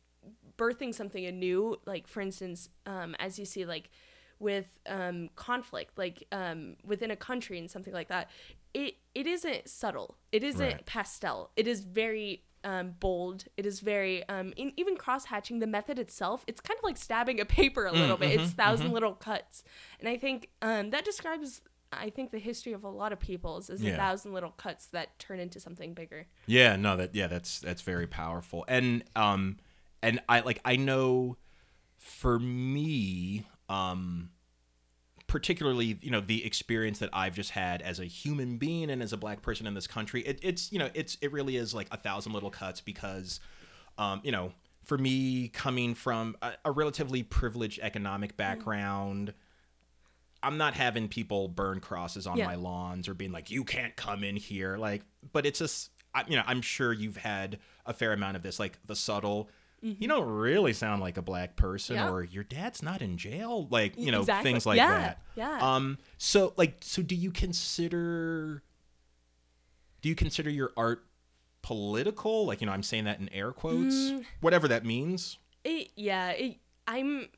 birthing 0.57 0.93
something 0.93 1.25
anew 1.25 1.77
like 1.87 2.09
for 2.09 2.21
instance 2.21 2.69
um 2.87 3.15
as 3.21 3.39
you 3.39 3.45
see 3.45 3.65
like 3.65 3.89
with 4.41 4.81
um 4.89 5.31
conflict 5.37 5.97
like 5.97 6.25
um 6.33 6.75
within 6.85 7.13
a 7.13 7.17
country 7.17 7.57
and 7.57 7.71
something 7.71 7.95
like 7.95 8.09
that 8.09 8.29
it 8.75 8.97
it 9.15 9.27
isn't 9.27 9.69
subtle. 9.69 10.17
It 10.33 10.43
isn't 10.45 10.61
Right. 10.61 10.87
pastel. 10.87 11.51
It 11.57 11.67
is 11.67 11.81
very 11.81 12.45
um, 12.65 12.95
bold. 12.99 13.45
It 13.57 13.67
is 13.67 13.79
very 13.81 14.29
um 14.29 14.53
in, 14.57 14.73
even 14.77 14.97
cross 14.97 15.27
hatching 15.27 15.61
the 15.61 15.67
method 15.67 15.97
itself 15.99 16.45
it's 16.49 16.61
kind 16.61 16.77
of 16.77 16.83
like 16.85 16.97
stabbing 16.97 17.41
a 17.41 17.45
paper 17.45 17.87
a 17.87 17.93
little 17.93 18.17
bit. 18.17 18.33
It's 18.33 18.53
1000 18.57 18.93
little 18.93 19.15
cuts. 19.15 19.63
And 20.01 20.09
i 20.09 20.17
think 20.17 20.49
um 20.61 20.91
that 20.91 21.05
describes 21.05 21.61
i 21.93 22.11
think 22.11 22.33
the 22.33 22.39
history 22.41 22.73
of 22.73 22.83
a 22.85 22.89
lot 22.89 23.13
of 23.13 23.21
peoples 23.21 23.71
is 23.71 23.81
Yeah. 23.83 23.93
a 23.93 23.97
thousand 23.97 24.33
little 24.35 24.51
cuts 24.51 24.87
that 24.89 25.19
turn 25.21 25.39
into 25.39 25.61
something 25.61 25.95
bigger. 25.95 26.27
Yeah, 26.47 26.75
no, 26.77 26.97
that 26.97 27.15
yeah, 27.15 27.29
that's 27.29 27.61
that's 27.61 27.83
very 27.83 28.09
powerful. 28.09 28.65
And 28.67 29.05
um 29.15 29.59
and 30.03 30.21
I 30.29 30.41
like 30.41 30.61
I 30.65 30.75
know 30.77 31.37
for 31.97 32.39
me, 32.41 33.47
um 33.69 34.31
particularly, 35.29 35.99
you 36.03 36.11
know, 36.11 36.21
the 36.21 36.45
experience 36.45 36.99
that 36.99 37.11
I've 37.13 37.35
just 37.35 37.51
had 37.51 37.81
as 37.83 38.01
a 38.01 38.05
human 38.07 38.57
being 38.57 38.91
and 38.91 39.01
as 39.03 39.13
a 39.13 39.17
black 39.17 39.43
person 39.43 39.67
in 39.67 39.75
this 39.75 39.87
country, 39.87 40.23
it, 40.23 40.41
it's 40.43 40.73
you 40.73 40.79
know, 40.81 40.91
it's 40.95 41.17
it 41.21 41.31
really 41.31 41.57
is 41.57 41.73
like 41.73 41.87
a 41.93 41.97
thousand 41.97 42.33
little 42.33 42.51
cuts 42.51 42.81
because 42.81 43.39
um, 43.99 44.21
you 44.25 44.33
know, 44.33 44.53
for 44.85 44.99
me 44.99 45.49
coming 45.49 45.95
from 45.95 46.37
a, 46.43 46.53
a 46.65 46.73
relatively 46.73 47.23
privileged 47.23 47.79
economic 47.83 48.37
background, 48.37 49.35
I'm 50.43 50.57
not 50.57 50.75
having 50.75 51.09
people 51.09 51.49
burn 51.49 51.81
crosses 51.81 52.27
on 52.27 52.37
Yeah. 52.39 52.47
my 52.47 52.55
lawns 52.55 53.09
or 53.09 53.15
being 53.15 53.33
like, 53.33 53.51
"You 53.51 53.65
can't 53.65 53.95
come 53.97 54.25
in 54.25 54.37
here." 54.37 54.77
Like, 54.79 55.03
but 55.33 55.45
it's 55.47 55.59
just, 55.59 55.91
I, 56.15 56.25
you 56.29 56.37
know, 56.37 56.45
I'm 56.47 56.63
sure 56.63 56.93
you've 56.93 57.17
had 57.19 57.59
a 57.85 57.93
fair 57.93 58.13
amount 58.13 58.37
of 58.37 58.43
this, 58.43 58.59
like 58.59 58.79
the 58.87 58.97
subtle. 58.97 59.51
You 59.81 60.09
don't 60.09 60.29
really 60.29 60.73
sound 60.73 61.01
like 61.01 61.17
a 61.17 61.23
black 61.23 61.55
person, 61.57 61.97
Mm-hmm. 61.97 62.05
Yeah. 62.07 62.13
or 62.13 62.23
your 62.25 62.45
dad's 62.45 62.83
not 62.83 63.01
in 63.03 63.17
jail, 63.17 63.69
like 63.71 63.97
you 63.97 64.11
know, 64.11 64.21
Exactly. 64.21 64.51
things 64.53 64.67
like 64.67 64.77
Yeah, 64.79 64.99
that. 64.99 65.23
yeah. 65.37 65.59
Um. 65.61 65.99
So, 66.19 66.53
like, 66.57 66.79
so 66.81 67.03
do 67.03 67.15
you 67.15 67.31
consider? 67.31 68.63
Do 70.03 70.09
you 70.09 70.15
consider 70.15 70.51
your 70.51 70.73
art 70.77 71.05
political? 71.63 72.47
Like, 72.47 72.61
you 72.61 72.67
know, 72.67 72.73
I'm 72.73 72.83
saying 72.83 73.05
that 73.05 73.21
in 73.21 73.29
air 73.33 73.53
quotes, 73.53 73.95
Mm. 73.95 74.25
whatever 74.41 74.69
that 74.69 74.85
means. 74.85 75.39
It, 75.65 75.91
yeah, 75.97 76.31
it, 76.31 76.59
I'm. 76.87 77.29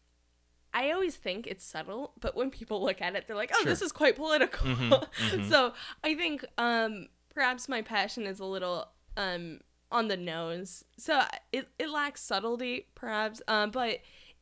I 0.72 0.92
always 0.92 1.16
think 1.16 1.46
it's 1.48 1.64
subtle, 1.64 2.12
but 2.20 2.36
when 2.36 2.50
people 2.50 2.80
look 2.82 3.02
at 3.02 3.16
it, 3.16 3.26
they're 3.26 3.34
like, 3.36 3.50
"Oh, 3.54 3.64
this 3.64 3.82
is 3.82 3.92
quite 3.92 4.14
political." 4.16 4.66
Mm-hmm, 4.70 5.48
so 5.50 5.72
I 6.04 6.14
think 6.14 6.44
um, 6.58 7.08
perhaps 7.34 7.68
my 7.68 7.82
passion 7.82 8.24
is 8.24 8.38
a 8.40 8.44
little 8.44 8.86
um, 9.16 9.60
on 9.90 10.08
the 10.08 10.16
nose. 10.16 10.84
So 10.98 11.22
it 11.52 11.68
it 11.78 11.90
lacks 11.90 12.22
subtlety, 12.22 12.86
perhaps, 12.94 13.42
um, 13.48 13.70
but 13.70 13.98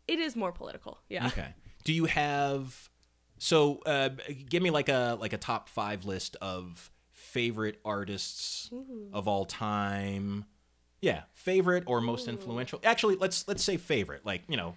it 0.07 0.19
is 0.19 0.37
more 0.37 0.53
political. 0.53 1.01
Yeah. 1.09 1.27
Okay. 1.27 1.55
Do 1.85 1.93
you 1.93 2.07
have 2.07 2.91
so 3.39 3.79
uh 3.87 4.11
give 4.49 4.63
me 4.63 4.71
like 4.71 4.89
a 4.89 5.17
like 5.21 5.33
a 5.33 5.39
top 5.39 5.69
5 5.69 6.05
list 6.05 6.37
of 6.43 6.91
favorite 7.19 7.79
artists 7.85 8.71
of 9.13 9.29
all 9.29 9.45
time. 9.45 10.47
Yeah, 11.01 11.23
favorite 11.33 11.85
or 11.87 12.01
most 12.01 12.27
influential. 12.27 12.81
Actually, 12.83 13.17
let's 13.17 13.47
let's 13.47 13.63
say 13.63 13.77
favorite, 13.77 14.25
like, 14.25 14.43
you 14.49 14.57
know, 14.57 14.75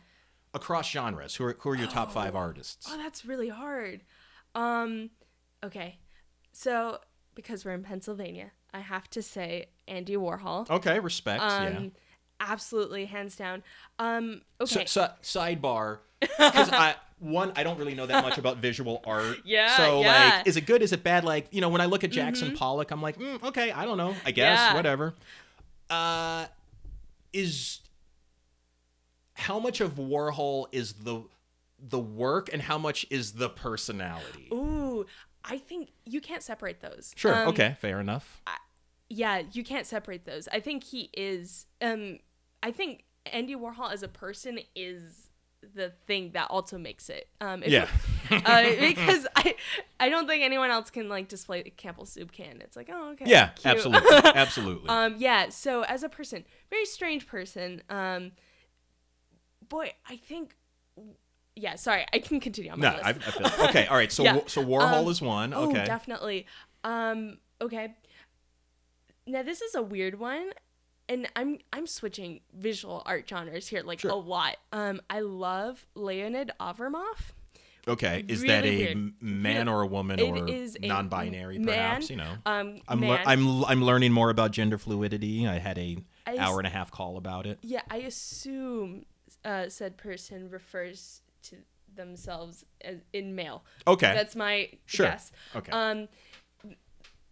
across 0.53 0.89
genres. 0.89 1.35
Who 1.35 1.45
are 1.45 1.55
who 1.59 1.69
are 1.69 1.75
your 1.75 1.87
top 1.87 2.11
5 2.11 2.35
artists? 2.35 2.87
Oh, 2.89 2.97
that's 2.97 3.25
really 3.25 3.49
hard. 3.49 4.03
Um, 4.53 5.11
okay, 5.63 5.99
so 6.51 6.99
because 7.35 7.63
we're 7.63 7.73
in 7.73 7.83
Pennsylvania, 7.83 8.51
I 8.73 8.79
have 8.79 9.09
to 9.11 9.21
say 9.21 9.67
Andy 9.87 10.15
Warhol. 10.15 10.69
Okay, 10.69 10.99
respect, 10.99 11.41
Um, 11.43 11.63
yeah. 11.63 11.81
absolutely, 12.39 13.05
hands 13.05 13.35
down. 13.35 13.63
Um, 13.99 14.41
okay. 14.61 14.85
so, 14.85 15.09
sidebar 15.23 15.99
because 16.19 16.69
I 16.71 16.95
one 17.19 17.51
I 17.55 17.63
don't 17.63 17.77
really 17.77 17.93
know 17.93 18.05
that 18.07 18.23
much 18.23 18.37
about 18.37 18.57
visual 18.57 19.01
art. 19.05 19.37
Yeah, 19.45 19.75
So 19.77 20.01
yeah. 20.01 20.13
Mm-hmm. 20.29 20.37
like, 20.37 20.47
is 20.47 20.57
it 20.57 20.65
good? 20.65 20.81
Is 20.81 20.91
it 20.93 21.03
bad? 21.03 21.23
Like 21.23 21.47
you 21.51 21.61
know, 21.61 21.69
when 21.69 21.81
I 21.81 21.85
look 21.85 22.03
at 22.03 22.11
Jackson 22.11 22.55
Pollock, 22.55 22.91
I'm 22.91 23.01
like, 23.01 23.17
mm, 23.19 23.41
okay, 23.43 23.71
I 23.71 23.85
don't 23.85 23.97
know. 23.97 24.15
I 24.25 24.31
guess 24.31 24.59
Yeah. 24.59 24.73
whatever. 24.75 25.13
Uh, 25.89 26.45
is 27.33 27.79
how 29.33 29.59
much 29.59 29.81
of 29.81 29.95
Warhol 29.95 30.67
is 30.71 30.93
the 30.93 31.23
the 31.83 31.99
work 31.99 32.49
and 32.53 32.61
how 32.61 32.77
much 32.77 33.05
is 33.09 33.33
the 33.33 33.49
personality? 33.49 34.49
Ooh, 34.53 34.90
I 35.43 35.57
think 35.57 35.89
you 36.05 36.21
can't 36.21 36.43
separate 36.43 36.81
those. 36.81 37.13
Sure. 37.15 37.35
Um, 37.35 37.47
okay. 37.49 37.75
Fair 37.79 37.99
enough. 37.99 38.41
Yeah, 39.09 39.41
you 39.51 39.63
can't 39.63 39.85
separate 39.85 40.25
those. 40.25 40.47
I 40.51 40.59
think 40.59 40.83
he 40.83 41.09
is. 41.13 41.65
Um, 41.81 42.19
I 42.63 42.71
think 42.71 43.03
Andy 43.25 43.55
Warhol 43.55 43.91
as 43.91 44.03
a 44.03 44.07
person 44.07 44.59
is 44.75 45.29
the 45.75 45.91
thing 46.07 46.31
that 46.31 46.47
also 46.49 46.77
makes 46.77 47.09
it. 47.09 47.27
Um, 47.39 47.63
Yeah. 47.65 47.87
uh, 48.31 48.63
because 48.79 49.27
I, 49.35 49.55
I 49.99 50.09
don't 50.09 50.27
think 50.27 50.43
anyone 50.43 50.71
else 50.71 50.89
can 50.89 51.09
like 51.09 51.27
display 51.27 51.61
the 51.61 51.69
Campbell 51.69 52.05
soup 52.05 52.31
can. 52.31 52.61
It's 52.61 52.75
like, 52.75 52.89
oh, 52.91 53.11
okay. 53.11 53.25
Yeah. 53.27 53.49
cute. 53.49 53.65
Absolutely. 53.75 54.17
Absolutely. 54.35 54.89
Um, 54.89 55.15
yeah. 55.17 55.49
So 55.49 55.83
as 55.83 56.03
a 56.03 56.09
person, 56.09 56.45
very 56.69 56.85
strange 56.85 57.27
person. 57.27 57.81
Um, 57.89 58.31
boy, 59.67 59.91
I 60.07 60.15
think. 60.15 60.55
Yeah. 61.55 61.75
Sorry, 61.75 62.05
I 62.13 62.19
can 62.19 62.39
continue 62.39 62.71
on 62.71 62.79
my 62.79 62.89
no, 62.89 62.95
list. 62.95 63.05
I, 63.05 63.09
I 63.09 63.13
feel 63.51 63.65
okay. 63.69 63.85
All 63.87 63.95
right. 63.97 64.11
So 64.11 64.23
Yeah. 64.25 64.39
So 64.47 64.63
Warhol 64.63 65.03
Um, 65.03 65.07
is 65.11 65.21
one. 65.21 65.53
Oh, 65.53 65.69
Okay. 65.69 65.85
definitely. 65.85 66.45
Um, 66.83 67.37
okay. 67.61 67.93
Now 69.27 69.43
this 69.43 69.61
is 69.61 69.75
a 69.75 69.81
weird 69.81 70.19
one, 70.19 70.51
and 71.07 71.27
I'm 71.35 71.59
I'm 71.71 71.85
switching 71.87 72.41
visual 72.53 73.03
art 73.05 73.27
genres 73.29 73.67
here 73.67 73.83
like 73.83 73.99
Sure. 73.99 74.11
a 74.11 74.15
lot. 74.15 74.57
Um, 74.71 75.01
I 75.09 75.19
love 75.19 75.85
Leonid 75.95 76.51
Afremov. 76.59 77.31
Okay, 77.87 78.23
is 78.27 78.43
that 78.43 78.63
a 78.63 78.93
weird. 78.93 79.13
man 79.21 79.67
or 79.67 79.81
a 79.81 79.87
woman 79.87 80.19
It 80.19 80.29
or 80.29 80.47
is 80.47 80.77
non-binary? 80.79 81.57
man. 81.57 81.65
Perhaps 81.67 82.09
you 82.11 82.15
know. 82.15 82.33
Um, 82.45 82.81
I'm 82.87 83.01
lear- 83.01 83.23
I'm 83.25 83.63
I'm 83.65 83.83
learning 83.83 84.11
more 84.13 84.29
about 84.29 84.51
gender 84.51 84.77
fluidity. 84.77 85.47
I 85.47 85.57
had 85.57 85.77
a 85.79 85.97
I 86.27 86.37
hour 86.37 86.59
and 86.59 86.67
a 86.67 86.69
half 86.69 86.91
call 86.91 87.17
about 87.17 87.47
it. 87.47 87.57
Yeah, 87.63 87.81
I 87.89 87.97
assume 87.97 89.05
uh, 89.43 89.69
said 89.69 89.97
person 89.97 90.49
refers 90.49 91.21
to 91.43 91.57
themselves 91.93 92.65
as 92.81 92.99
in 93.13 93.35
male. 93.35 93.63
Okay. 93.87 94.13
That's 94.13 94.35
my 94.35 94.69
Sure. 94.85 95.07
guess. 95.07 95.31
okay. 95.55 95.71
Um, 95.71 96.07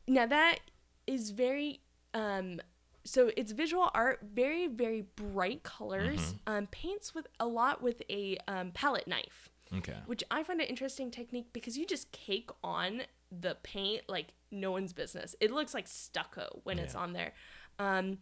now 0.07 0.25
that 0.25 0.59
is 1.07 1.31
very 1.31 1.81
um, 2.13 2.59
so 3.05 3.31
it's 3.37 3.51
visual 3.51 3.89
art, 3.93 4.19
very 4.33 4.67
very 4.67 5.05
bright 5.15 5.63
colors. 5.63 6.19
Mm-hmm. 6.19 6.53
Um, 6.53 6.67
paints 6.67 7.15
with 7.15 7.27
a 7.39 7.47
lot 7.47 7.81
with 7.81 8.01
a 8.09 8.37
um, 8.47 8.71
palette 8.71 9.07
knife, 9.07 9.49
okay. 9.77 9.97
which 10.05 10.23
I 10.29 10.43
find 10.43 10.59
an 10.59 10.67
interesting 10.67 11.11
technique 11.11 11.47
because 11.53 11.77
you 11.77 11.85
just 11.85 12.11
cake 12.11 12.49
on 12.63 13.03
the 13.31 13.57
paint 13.63 14.03
like 14.07 14.33
no 14.51 14.71
one's 14.71 14.93
business. 14.93 15.35
It 15.39 15.51
looks 15.51 15.73
like 15.73 15.87
stucco 15.87 16.61
when 16.63 16.79
it's 16.79 16.95
on 16.95 17.13
there. 17.13 17.33
Um, 17.77 18.17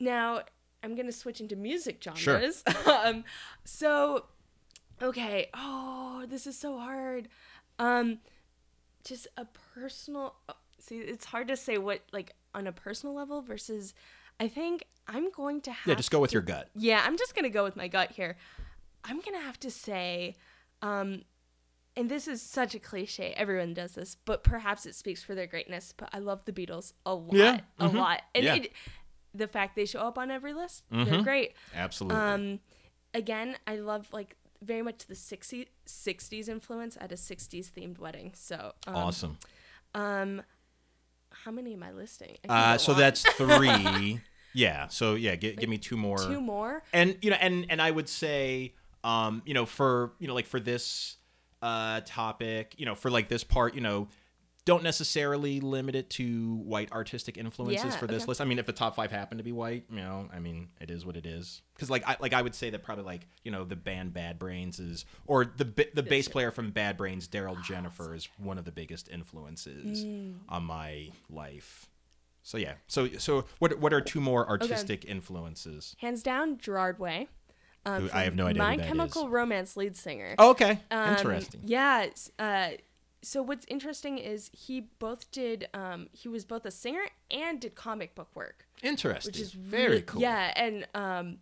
now 0.00 0.42
I'm 0.82 0.94
gonna 0.94 1.12
switch 1.12 1.40
into 1.40 1.56
music 1.56 2.02
genres. 2.02 2.20
Sure. 2.22 2.40
genres. 2.40 2.64
um, 2.86 3.24
so 3.64 4.24
okay. 5.02 5.48
Oh, 5.54 6.24
this 6.28 6.46
is 6.46 6.58
so 6.58 6.78
hard. 6.78 7.28
Um, 7.78 8.18
just 9.04 9.26
a 9.36 9.46
personal. 9.74 10.34
oh, 10.48 10.54
See, 10.80 10.98
it's 10.98 11.24
hard 11.24 11.48
to 11.48 11.56
say 11.56 11.76
what 11.78 12.02
like 12.12 12.34
on 12.54 12.66
a 12.66 12.72
personal 12.72 13.14
level 13.14 13.42
versus. 13.42 13.94
I 14.40 14.46
think 14.48 14.84
I'm 15.08 15.30
going 15.32 15.60
to 15.62 15.72
have. 15.72 15.86
Yeah, 15.88 15.94
just 15.96 16.10
go 16.12 16.20
with 16.20 16.30
to- 16.30 16.34
your 16.34 16.42
gut. 16.42 16.70
Yeah, 16.76 17.02
I'm 17.04 17.16
just 17.18 17.34
gonna 17.34 17.50
go 17.50 17.64
with 17.64 17.74
my 17.76 17.88
gut 17.88 18.12
here. 18.12 18.36
I'm 19.04 19.20
gonna 19.20 19.40
have 19.40 19.58
to 19.60 19.70
say, 19.70 20.36
um, 20.82 21.22
and 21.96 22.08
this 22.08 22.28
is 22.28 22.40
such 22.40 22.74
a 22.76 22.78
cliche. 22.78 23.34
Everyone 23.36 23.74
does 23.74 23.92
this, 23.92 24.16
but 24.24 24.44
perhaps 24.44 24.86
it 24.86 24.94
speaks 24.94 25.22
for 25.22 25.34
their 25.34 25.46
greatness. 25.48 25.92
But 25.96 26.10
I 26.12 26.18
love 26.20 26.44
the 26.44 26.52
Beatles 26.52 26.92
a 27.04 27.14
lot, 27.14 27.34
Yeah, 27.34 27.60
a 27.80 27.88
mhm, 27.88 27.94
lot, 27.94 28.22
and 28.34 28.44
yeah. 28.44 28.54
it, 28.56 28.72
the 29.34 29.48
fact 29.48 29.74
they 29.74 29.84
show 29.86 30.00
up 30.00 30.16
on 30.18 30.30
every 30.30 30.52
list, 30.54 30.84
they're 30.90 31.04
Mhm. 31.04 31.24
great. 31.24 31.54
Absolutely. 31.74 32.20
Um, 32.20 32.60
again, 33.14 33.56
I 33.66 33.76
love 33.76 34.06
like 34.12 34.36
very 34.62 34.82
much 34.82 35.06
the 35.06 35.14
60, 35.14 35.68
60s 35.86 36.48
influence 36.48 36.96
at 37.00 37.12
a 37.12 37.14
60s 37.14 37.70
themed 37.70 37.98
wedding. 37.98 38.32
So, 38.34 38.72
um, 38.86 38.94
awesome. 38.96 39.38
Um, 39.94 40.42
how 41.30 41.50
many 41.50 41.74
am 41.74 41.82
I 41.82 41.92
listing? 41.92 42.36
I 42.48 42.74
Uh, 42.74 42.78
so 42.78 42.92
on. 42.92 42.98
that's 42.98 43.22
three. 43.34 44.20
yeah. 44.54 44.88
So 44.88 45.14
yeah, 45.14 45.36
gi- 45.36 45.56
give 45.56 45.68
me 45.68 45.78
two 45.78 45.96
more. 45.96 46.18
two 46.18 46.40
more. 46.40 46.82
and 46.92 47.16
you 47.22 47.30
know 47.30 47.36
and 47.40 47.66
and 47.70 47.80
i 47.80 47.90
would 47.90 48.08
say 48.08 48.74
um 49.04 49.42
you 49.46 49.54
know 49.54 49.64
for 49.66 50.12
you 50.18 50.26
know 50.26 50.34
like 50.34 50.46
for 50.46 50.58
this 50.58 51.16
uh 51.62 52.00
topic 52.04 52.74
you 52.78 52.84
know 52.86 52.94
for 52.96 53.10
like 53.10 53.28
this 53.28 53.44
part 53.44 53.74
you 53.74 53.80
know 53.80 54.08
don't 54.68 54.82
necessarily 54.82 55.60
limit 55.60 55.94
it 55.94 56.10
to 56.10 56.56
white 56.56 56.92
artistic 56.92 57.38
influences 57.38 57.84
Yeah, 57.84 57.90
for 57.98 58.06
this 58.06 58.24
okay. 58.24 58.28
list 58.28 58.40
i 58.42 58.44
mean 58.44 58.58
if 58.58 58.66
the 58.66 58.72
top 58.72 58.94
five 58.94 59.10
happen 59.10 59.38
to 59.38 59.44
be 59.44 59.50
white 59.52 59.84
you 59.90 59.96
know 59.96 60.28
i 60.30 60.38
mean 60.38 60.68
it 60.78 60.90
is 60.90 61.06
what 61.06 61.16
it 61.16 61.24
is 61.24 61.62
because 61.74 61.88
like 61.88 62.06
i 62.06 62.16
like 62.20 62.34
i 62.34 62.42
would 62.42 62.54
say 62.54 62.68
that 62.68 62.82
probably 62.82 63.04
like 63.04 63.26
you 63.44 63.50
know 63.50 63.64
the 63.64 63.76
band 63.76 64.12
bad 64.12 64.38
brains 64.38 64.78
is 64.78 65.06
or 65.26 65.46
the 65.46 65.64
the 65.94 66.02
bass 66.02 66.28
player 66.28 66.50
from 66.50 66.70
bad 66.70 66.98
brains 66.98 67.26
darryl 67.26 67.56
jenifer 67.64 68.14
is 68.14 68.28
one 68.36 68.58
of 68.58 68.66
the 68.66 68.72
biggest 68.72 69.08
influences 69.10 70.04
Mm. 70.04 70.34
on 70.50 70.64
my 70.64 71.08
life 71.30 71.88
so 72.42 72.58
yeah 72.58 72.74
so 72.88 73.08
so 73.18 73.46
what 73.60 73.78
what 73.78 73.92
are 73.94 74.00
two 74.02 74.20
more 74.20 74.46
artistic 74.48 75.04
influences 75.06 75.96
Hands 75.98 76.22
down, 76.22 76.58
Gerard 76.58 76.98
Way. 76.98 77.28
Um, 77.86 78.10
I 78.12 78.24
have 78.24 78.34
no 78.36 78.46
idea 78.46 78.62
who 78.62 78.68
My 78.68 78.76
Chemical 78.76 79.26
is. 79.26 79.30
Romance 79.30 79.76
lead 79.76 79.96
singer. 79.96 80.34
Oh, 80.38 80.50
okay. 80.50 80.78
Um, 80.90 81.10
Interesting. 81.10 81.62
Yeah. 81.64 82.08
Uh, 82.38 82.70
so 83.22 83.42
what's 83.42 83.66
interesting 83.68 84.18
is 84.18 84.50
he 84.52 84.80
both 84.98 85.30
did. 85.30 85.68
Um, 85.74 86.08
he 86.12 86.28
was 86.28 86.44
both 86.44 86.64
a 86.64 86.70
singer 86.70 87.06
and 87.30 87.60
did 87.60 87.74
comic 87.74 88.14
book 88.14 88.28
work, 88.34 88.66
Interesting. 88.82 89.30
which 89.30 89.40
is 89.40 89.52
very 89.52 89.88
really- 89.88 90.02
cool. 90.02 90.20
Yeah, 90.20 90.52
and 90.56 90.86
um, 90.94 91.38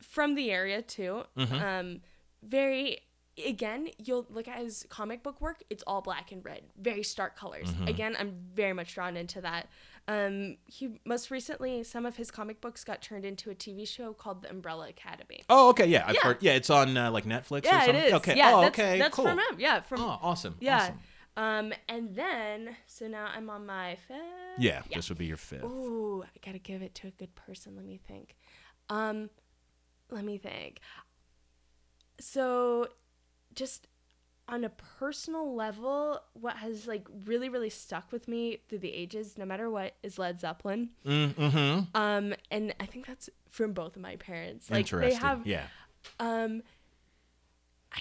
from 0.00 0.34
the 0.34 0.50
area 0.50 0.82
too. 0.82 1.24
Mm-hmm. 1.36 1.54
Um, 1.54 2.00
very. 2.42 3.00
Again, 3.46 3.88
you'll 3.96 4.26
look 4.28 4.48
at 4.48 4.58
his 4.58 4.84
comic 4.90 5.22
book 5.22 5.40
work. 5.40 5.62
It's 5.70 5.82
all 5.86 6.02
black 6.02 6.30
and 6.30 6.44
red, 6.44 6.62
very 6.78 7.02
stark 7.02 7.36
colors. 7.36 7.70
Mm-hmm. 7.70 7.88
Again, 7.88 8.16
I'm 8.18 8.34
very 8.54 8.74
much 8.74 8.92
drawn 8.94 9.16
into 9.16 9.40
that. 9.40 9.68
Um, 10.10 10.56
he 10.66 10.98
most 11.04 11.30
recently, 11.30 11.84
some 11.84 12.04
of 12.04 12.16
his 12.16 12.30
comic 12.32 12.60
books 12.60 12.82
got 12.82 13.00
turned 13.00 13.24
into 13.24 13.48
a 13.50 13.54
TV 13.54 13.86
show 13.86 14.12
called 14.12 14.42
The 14.42 14.50
Umbrella 14.50 14.88
Academy. 14.88 15.44
Oh, 15.48 15.68
okay. 15.70 15.86
Yeah, 15.86 16.04
I've 16.06 16.14
Yeah. 16.16 16.20
heard. 16.22 16.38
Yeah, 16.40 16.52
it's 16.54 16.68
on 16.70 16.96
uh, 16.96 17.10
like 17.12 17.24
Netflix. 17.26 17.64
or 17.64 17.68
Yeah, 17.68 17.82
it 17.82 17.86
something. 17.86 18.04
is. 18.04 18.12
Okay. 18.14 18.36
Yeah, 18.36 18.52
oh, 18.56 18.60
that's, 18.62 18.78
okay. 18.78 18.98
That's 18.98 19.14
cool. 19.14 19.26
from 19.26 19.38
him. 19.38 19.60
Yeah, 19.60 19.80
from 19.82 20.00
Oh, 20.00 20.18
awesome. 20.20 20.56
yeah. 20.60 20.76
Awesome. 20.78 20.98
Um, 21.36 21.72
and 21.88 22.14
then 22.16 22.76
so 22.86 23.06
now 23.06 23.28
I'm 23.34 23.48
on 23.50 23.64
my 23.66 23.96
fifth. 24.08 24.16
Yeah, 24.58 24.82
this 24.92 25.08
would 25.10 25.18
be 25.18 25.26
your 25.26 25.36
fifth. 25.36 25.62
Ooh, 25.62 26.24
I 26.24 26.38
gotta 26.44 26.58
give 26.58 26.82
it 26.82 26.94
to 26.96 27.06
a 27.06 27.12
good 27.12 27.34
person. 27.36 27.76
Let 27.76 27.84
me 27.84 28.00
think. 28.08 28.34
Um, 28.88 29.30
let 30.10 30.24
me 30.24 30.38
think. 30.38 30.80
So, 32.18 32.88
just 33.54 33.86
on 34.50 34.64
a 34.64 34.68
personal 34.98 35.54
level, 35.54 36.20
what 36.34 36.56
has 36.56 36.86
like 36.86 37.06
really, 37.24 37.48
really 37.48 37.70
stuck 37.70 38.10
with 38.12 38.28
me 38.28 38.58
through 38.68 38.78
the 38.80 38.92
ages, 38.92 39.38
no 39.38 39.44
matter 39.44 39.70
what, 39.70 39.94
is 40.02 40.18
Led 40.18 40.40
Zeppelin. 40.40 40.90
Mm-hmm. 41.06 41.96
Um, 41.96 42.34
and 42.50 42.74
I 42.80 42.86
think 42.86 43.06
that's 43.06 43.30
from 43.50 43.72
both 43.72 43.96
of 43.96 44.02
my 44.02 44.16
parents. 44.16 44.70
Like 44.70 44.80
Interesting. 44.80 45.10
they 45.10 45.26
have 45.26 45.46
yeah. 45.46 45.64
um 46.18 46.62
I 47.92 48.00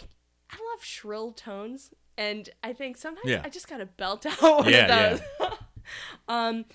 I 0.52 0.58
love 0.74 0.84
shrill 0.84 1.32
tones 1.32 1.92
and 2.18 2.50
I 2.64 2.74
think 2.74 2.98
sometimes 2.98 3.30
Yeah. 3.30 3.42
I 3.44 3.50
just 3.50 3.68
gotta 3.68 3.86
belt 3.86 4.26
out 4.42 4.42
one 4.42 4.70
Yeah, 4.70 5.14
of 5.14 5.22
those. 5.40 5.50
um 6.28 6.66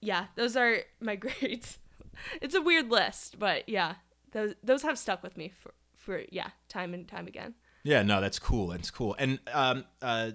yeah, 0.00 0.26
those 0.36 0.56
are 0.56 0.78
my 1.00 1.16
grades. 1.24 1.78
It's 2.40 2.54
a 2.54 2.62
weird 2.62 2.90
list, 2.90 3.38
but 3.38 3.68
yeah, 3.68 3.94
those 4.32 4.54
those 4.62 4.82
have 4.82 4.98
stuck 4.98 5.22
with 5.22 5.36
me 5.36 5.48
for 5.48 5.74
for 5.96 6.22
yeah, 6.30 6.48
time 6.68 6.94
and 6.94 7.06
time 7.06 7.26
again. 7.26 7.54
Yeah. 7.82 8.02
No, 8.02 8.20
that's 8.20 8.38
cool. 8.38 8.68
That's 8.68 8.90
cool. 8.90 9.14
And 9.18 9.38
um, 9.52 9.84
uh, 10.02 10.32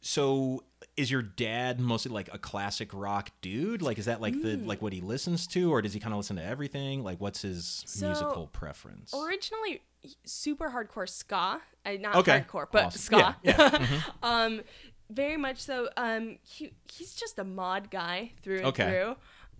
so 0.00 0.62
is 0.96 1.10
your 1.10 1.22
dad 1.22 1.80
mostly 1.80 2.12
like 2.12 2.28
a 2.32 2.38
classic 2.38 2.90
rock 2.92 3.30
dude? 3.40 3.82
Like, 3.82 3.98
is 3.98 4.04
that 4.06 4.20
like 4.20 4.40
the 4.42 4.56
Mm. 4.56 4.66
like 4.66 4.80
what 4.80 4.92
he 4.92 5.00
listens 5.00 5.46
to, 5.48 5.70
or 5.72 5.82
does 5.82 5.92
he 5.92 6.00
kind 6.00 6.12
of 6.12 6.18
listen 6.18 6.36
to 6.36 6.44
everything? 6.44 7.02
Like, 7.02 7.20
what's 7.20 7.42
his 7.42 7.82
So, 7.86 8.04
musical 8.06 8.46
preference? 8.48 9.12
Originally 9.14 9.82
super 10.24 10.70
hardcore 10.70 11.08
ska, 11.08 11.60
uh, 11.84 11.92
not 12.00 12.16
Okay, 12.16 12.44
hardcore, 12.48 12.66
but 12.70 12.86
awesome. 12.86 13.00
ska. 13.00 13.36
Yeah, 13.42 13.56
yeah, 13.58 13.70
mhm. 13.70 14.02
um, 14.22 14.60
very 15.10 15.36
much 15.36 15.58
so. 15.58 15.88
Um, 15.96 16.38
he 16.42 16.72
he's 16.92 17.14
just 17.14 17.38
a 17.38 17.44
mod 17.44 17.90
guy 17.90 18.32
through 18.42 18.58
and 18.58 18.66
Okay. 18.68 18.84
through. 18.84 19.16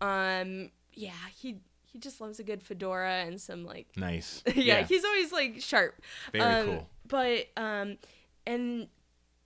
Um, 0.06 0.70
yeah, 0.94 1.12
he 1.36 1.56
he 1.98 2.00
just 2.00 2.20
loves 2.20 2.38
a 2.38 2.44
good 2.44 2.62
fedora 2.62 3.24
and 3.26 3.40
some 3.40 3.64
like 3.64 3.88
nice. 3.96 4.42
yeah, 4.54 4.84
he's 4.84 5.04
always 5.04 5.32
like 5.32 5.60
sharp. 5.60 6.00
Very 6.32 6.44
Um, 6.44 6.66
cool. 6.66 6.88
But 7.08 7.46
um, 7.56 7.96
and 8.46 8.88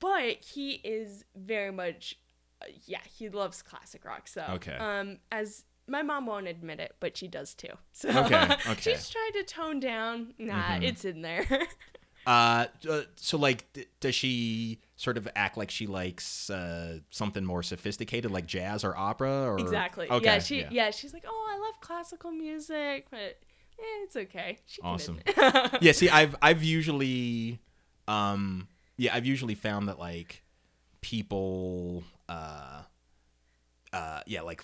but 0.00 0.36
he 0.44 0.72
is 0.72 1.24
very 1.34 1.72
much 1.72 2.18
uh, 2.60 2.66
yeah, 2.86 3.00
he 3.16 3.28
loves 3.30 3.62
classic 3.62 4.04
rock. 4.04 4.28
So 4.28 4.44
Okay. 4.56 4.74
um, 4.76 5.18
as 5.30 5.64
my 5.88 6.02
mom 6.02 6.26
won't 6.26 6.46
admit 6.46 6.78
it, 6.78 6.94
but 7.00 7.16
she 7.16 7.26
does 7.26 7.54
too. 7.54 7.68
So 7.92 8.08
Okay, 8.08 8.18
okay. 8.26 8.54
Mm-hmm. 8.54 8.72
she's 8.80 9.08
trying 9.08 9.32
to 9.32 9.44
tone 9.44 9.80
down. 9.80 10.34
Nah, 10.38 10.78
it's 10.80 11.04
in 11.04 11.22
there. 11.22 11.46
Uh, 12.24 12.66
uh, 12.88 13.00
so 13.16 13.36
like, 13.36 13.72
d- 13.72 13.86
does 13.98 14.14
she 14.14 14.78
sort 14.94 15.16
of 15.16 15.26
act 15.34 15.56
like 15.56 15.72
she 15.72 15.88
likes 15.88 16.50
uh, 16.50 16.98
something 17.10 17.44
more 17.44 17.64
sophisticated, 17.64 18.30
like 18.30 18.46
jazz 18.46 18.84
or 18.84 18.96
opera? 18.96 19.50
Or 19.50 19.58
exactly. 19.58 20.08
Okay, 20.08 20.24
yeah, 20.26 20.38
she 20.38 20.66
yeah. 20.70 20.90
she's 20.92 21.12
like, 21.12 21.24
oh, 21.26 21.51
classical 21.82 22.30
music, 22.30 23.06
but 23.10 23.18
eh, 23.78 24.04
it's 24.04 24.16
okay. 24.16 24.58
She 24.64 24.80
can 24.80 24.90
Awesome. 24.90 25.20
yeah. 25.80 25.92
See, 25.92 26.08
I've 26.08 26.34
I've 26.40 26.62
usually, 26.62 27.60
um, 28.08 28.68
yeah, 28.96 29.14
I've 29.14 29.26
usually 29.26 29.54
found 29.54 29.88
that 29.88 29.98
like 29.98 30.42
people, 31.02 32.04
uh, 32.28 32.82
uh, 33.92 34.20
yeah, 34.26 34.42
like. 34.42 34.62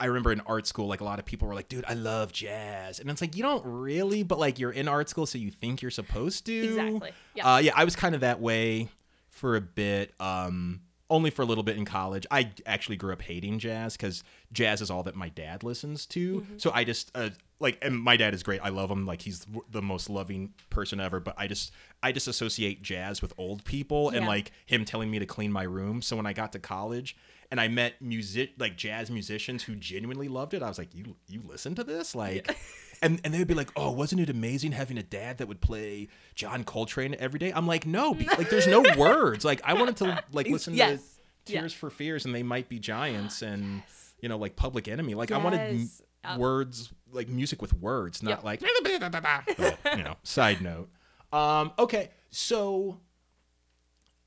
I 0.00 0.06
remember 0.06 0.32
in 0.32 0.40
art 0.40 0.66
school, 0.66 0.88
like 0.88 1.00
a 1.00 1.04
lot 1.04 1.20
of 1.20 1.24
people 1.24 1.46
were 1.46 1.54
like, 1.54 1.68
"Dude, 1.68 1.84
I 1.86 1.94
love 1.94 2.32
jazz," 2.32 2.98
and 2.98 3.08
it's 3.08 3.20
like 3.20 3.36
you 3.36 3.44
don't 3.44 3.64
really, 3.64 4.24
but 4.24 4.40
like 4.40 4.58
you're 4.58 4.72
in 4.72 4.88
art 4.88 5.08
school, 5.08 5.24
so 5.24 5.38
you 5.38 5.52
think 5.52 5.82
you're 5.82 5.90
supposed 5.92 6.44
to. 6.46 6.52
Exactly. 6.52 7.12
Yeah. 7.36 7.54
Uh, 7.54 7.58
yeah, 7.58 7.72
I 7.76 7.84
was 7.84 7.94
kind 7.94 8.14
of 8.14 8.20
that 8.22 8.40
way 8.40 8.88
for 9.30 9.54
a 9.54 9.60
bit. 9.60 10.12
Um, 10.18 10.80
only 11.10 11.30
for 11.30 11.42
a 11.42 11.44
little 11.44 11.64
bit 11.64 11.76
in 11.76 11.84
college. 11.84 12.26
I 12.30 12.50
actually 12.64 12.96
grew 12.96 13.12
up 13.12 13.22
hating 13.22 13.58
jazz 13.58 13.96
because 13.96 14.24
jazz 14.52 14.80
is 14.80 14.90
all 14.90 15.02
that 15.02 15.14
my 15.14 15.28
dad 15.28 15.62
listens 15.62 16.06
to. 16.06 16.40
Mm-hmm. 16.40 16.58
So 16.58 16.70
I 16.72 16.84
just 16.84 17.10
uh, 17.14 17.30
like, 17.60 17.78
and 17.82 17.98
my 17.98 18.16
dad 18.16 18.34
is 18.34 18.42
great. 18.42 18.60
I 18.62 18.70
love 18.70 18.90
him. 18.90 19.06
Like 19.06 19.22
he's 19.22 19.46
the 19.70 19.82
most 19.82 20.08
loving 20.08 20.54
person 20.70 21.00
ever. 21.00 21.20
But 21.20 21.34
I 21.36 21.46
just, 21.46 21.72
I 22.02 22.12
just 22.12 22.26
associate 22.26 22.82
jazz 22.82 23.20
with 23.20 23.34
old 23.36 23.64
people 23.64 24.10
and 24.10 24.26
like 24.26 24.52
him 24.66 24.84
telling 24.84 25.10
me 25.10 25.18
to 25.18 25.26
clean 25.26 25.52
my 25.52 25.64
room. 25.64 26.00
So 26.00 26.16
when 26.16 26.26
I 26.26 26.32
got 26.32 26.52
to 26.52 26.58
college 26.58 27.16
and 27.50 27.60
I 27.60 27.68
met 27.68 28.00
music 28.00 28.52
like 28.58 28.76
jazz 28.76 29.10
musicians 29.10 29.62
who 29.62 29.76
genuinely 29.76 30.28
loved 30.28 30.54
it. 30.54 30.62
I 30.62 30.68
was 30.68 30.78
like, 30.78 30.94
you 30.94 31.16
you 31.28 31.42
listen 31.46 31.74
to 31.76 31.84
this 31.84 32.14
like. 32.14 32.56
And, 33.02 33.20
and 33.24 33.32
they 33.34 33.38
would 33.38 33.48
be 33.48 33.54
like, 33.54 33.70
"Oh, 33.76 33.90
wasn't 33.90 34.20
it 34.20 34.30
amazing 34.30 34.72
having 34.72 34.98
a 34.98 35.02
dad 35.02 35.38
that 35.38 35.48
would 35.48 35.60
play 35.60 36.08
John 36.34 36.64
Coltrane 36.64 37.14
every 37.18 37.38
day?" 37.38 37.52
I'm 37.52 37.66
like, 37.66 37.86
"No, 37.86 38.14
be- 38.14 38.26
like 38.38 38.50
there's 38.50 38.66
no 38.66 38.82
words. 38.96 39.44
Like 39.44 39.60
I 39.64 39.74
wanted 39.74 39.96
to 39.98 40.22
like 40.32 40.48
listen 40.48 40.74
Yes. 40.74 41.18
to 41.46 41.52
Yeah. 41.52 41.60
Tears 41.60 41.72
for 41.74 41.90
Fears 41.90 42.24
and 42.24 42.34
they 42.34 42.42
might 42.42 42.68
be 42.68 42.78
giants 42.78 43.42
and 43.42 43.82
you 44.20 44.28
know 44.28 44.38
like 44.38 44.56
Public 44.56 44.88
Enemy. 44.88 45.14
Like 45.14 45.30
I 45.32 45.38
wanted 45.38 45.60
m- 45.60 45.78
Yes. 45.80 46.00
Uh, 46.26 46.36
words 46.38 46.90
like 47.12 47.28
music 47.28 47.60
with 47.60 47.74
words, 47.74 48.22
not 48.22 48.30
Yep. 48.30 48.44
like 48.44 48.60
but, 49.58 49.78
you 49.98 50.02
know. 50.02 50.14
Side 50.22 50.62
note. 50.62 50.88
Um, 51.32 51.72
okay, 51.78 52.08
so 52.30 52.98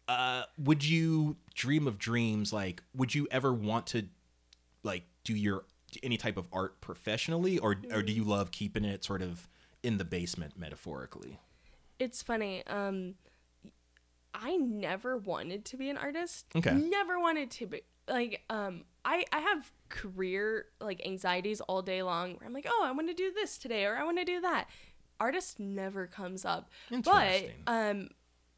uh, 0.07 0.43
would 0.57 0.83
you 0.83 1.37
dream 1.55 1.87
of 1.87 1.97
dreams? 1.97 2.53
Like, 2.53 2.81
would 2.95 3.13
you 3.15 3.27
ever 3.31 3.51
want 3.53 3.87
to 3.87 4.03
like 4.83 5.03
do 5.23 5.33
your 5.33 5.65
any 6.03 6.17
type 6.17 6.37
of 6.37 6.47
art 6.51 6.79
professionally, 6.81 7.57
or 7.59 7.75
or 7.91 8.01
do 8.03 8.11
you 8.13 8.23
love 8.23 8.51
keeping 8.51 8.85
it 8.85 9.03
sort 9.03 9.21
of 9.21 9.47
in 9.83 9.97
the 9.97 10.05
basement 10.05 10.57
metaphorically? 10.57 11.39
It's 11.99 12.21
funny. 12.21 12.65
Um, 12.67 13.15
I 14.33 14.57
never 14.57 15.17
wanted 15.17 15.65
to 15.65 15.77
be 15.77 15.89
an 15.89 15.97
artist. 15.97 16.45
Okay. 16.55 16.73
Never 16.73 17.19
wanted 17.19 17.51
to 17.51 17.67
be 17.67 17.81
like. 18.07 18.43
Um, 18.49 18.83
I 19.03 19.25
I 19.31 19.39
have 19.39 19.71
career 19.89 20.65
like 20.79 21.01
anxieties 21.05 21.61
all 21.61 21.81
day 21.81 22.03
long. 22.03 22.33
Where 22.35 22.45
I'm 22.47 22.53
like, 22.53 22.67
oh, 22.69 22.83
I 22.85 22.91
want 22.91 23.07
to 23.07 23.13
do 23.13 23.31
this 23.33 23.57
today, 23.57 23.85
or 23.85 23.95
I 23.97 24.03
want 24.03 24.17
to 24.19 24.25
do 24.25 24.41
that. 24.41 24.67
Artist 25.19 25.59
never 25.59 26.05
comes 26.05 26.45
up. 26.45 26.69
But 27.03 27.49
um, 27.65 28.09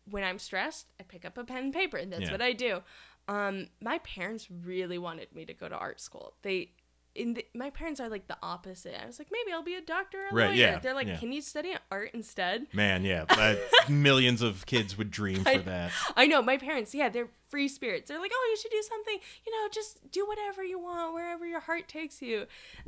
when 0.10 0.24
I'm 0.26 0.40
stressed, 0.40 0.88
I 1.00 1.04
pick 1.04 1.24
up 1.24 1.38
a 1.38 1.44
pen 1.46 1.66
and 1.66 1.74
paper, 1.74 1.96
and 1.98 2.12
that's 2.12 2.24
Yeah. 2.24 2.32
what 2.32 2.42
I 2.42 2.52
do. 2.52 2.82
Um, 3.30 3.68
my 3.82 4.00
parents 4.00 4.48
really 4.66 4.98
wanted 4.98 5.34
me 5.34 5.46
to 5.46 5.54
go 5.54 5.70
to 5.70 5.76
art 5.76 6.02
school. 6.02 6.34
They. 6.42 6.72
In 7.20 7.34
the, 7.34 7.46
my 7.54 7.70
parents 7.70 8.00
are 8.00 8.08
like 8.10 8.28
the 8.28 8.38
opposite. 8.42 8.96
I 9.02 9.06
was 9.06 9.20
like, 9.20 9.28
maybe 9.32 9.52
I'll 9.54 9.62
be 9.62 9.76
a 9.76 9.82
doctor 9.82 10.18
or 10.20 10.28
a 10.30 10.34
Right, 10.34 10.46
lawyer. 10.52 10.56
yeah, 10.56 10.80
They're 10.80 10.94
like, 10.94 11.08
yeah. 11.08 11.18
can 11.18 11.32
you 11.32 11.42
study 11.42 11.74
art 11.92 12.12
instead? 12.14 12.68
Man, 12.74 13.04
yeah, 13.04 13.26
uh, 13.30 13.56
millions 13.90 14.42
of 14.42 14.66
kids 14.66 14.98
would 14.98 15.12
dream 15.12 15.44
for 15.44 15.58
that. 15.58 15.92
I 16.16 16.28
know 16.28 16.42
my 16.42 16.58
parents. 16.58 16.96
Yeah, 16.96 17.10
they're 17.10 17.28
free 17.50 17.68
spirits. 17.68 18.08
They're 18.10 18.20
like, 18.22 18.32
oh, 18.34 18.48
you 18.52 18.58
should 18.58 18.72
do 18.72 18.82
something. 18.88 19.18
You 19.46 19.52
know, 19.52 19.70
just 19.72 20.12
do 20.12 20.26
whatever 20.26 20.64
you 20.64 20.80
want, 20.80 21.14
wherever 21.14 21.46
your 21.46 21.60
heart 21.60 21.88
takes 21.88 22.22
you. 22.22 22.46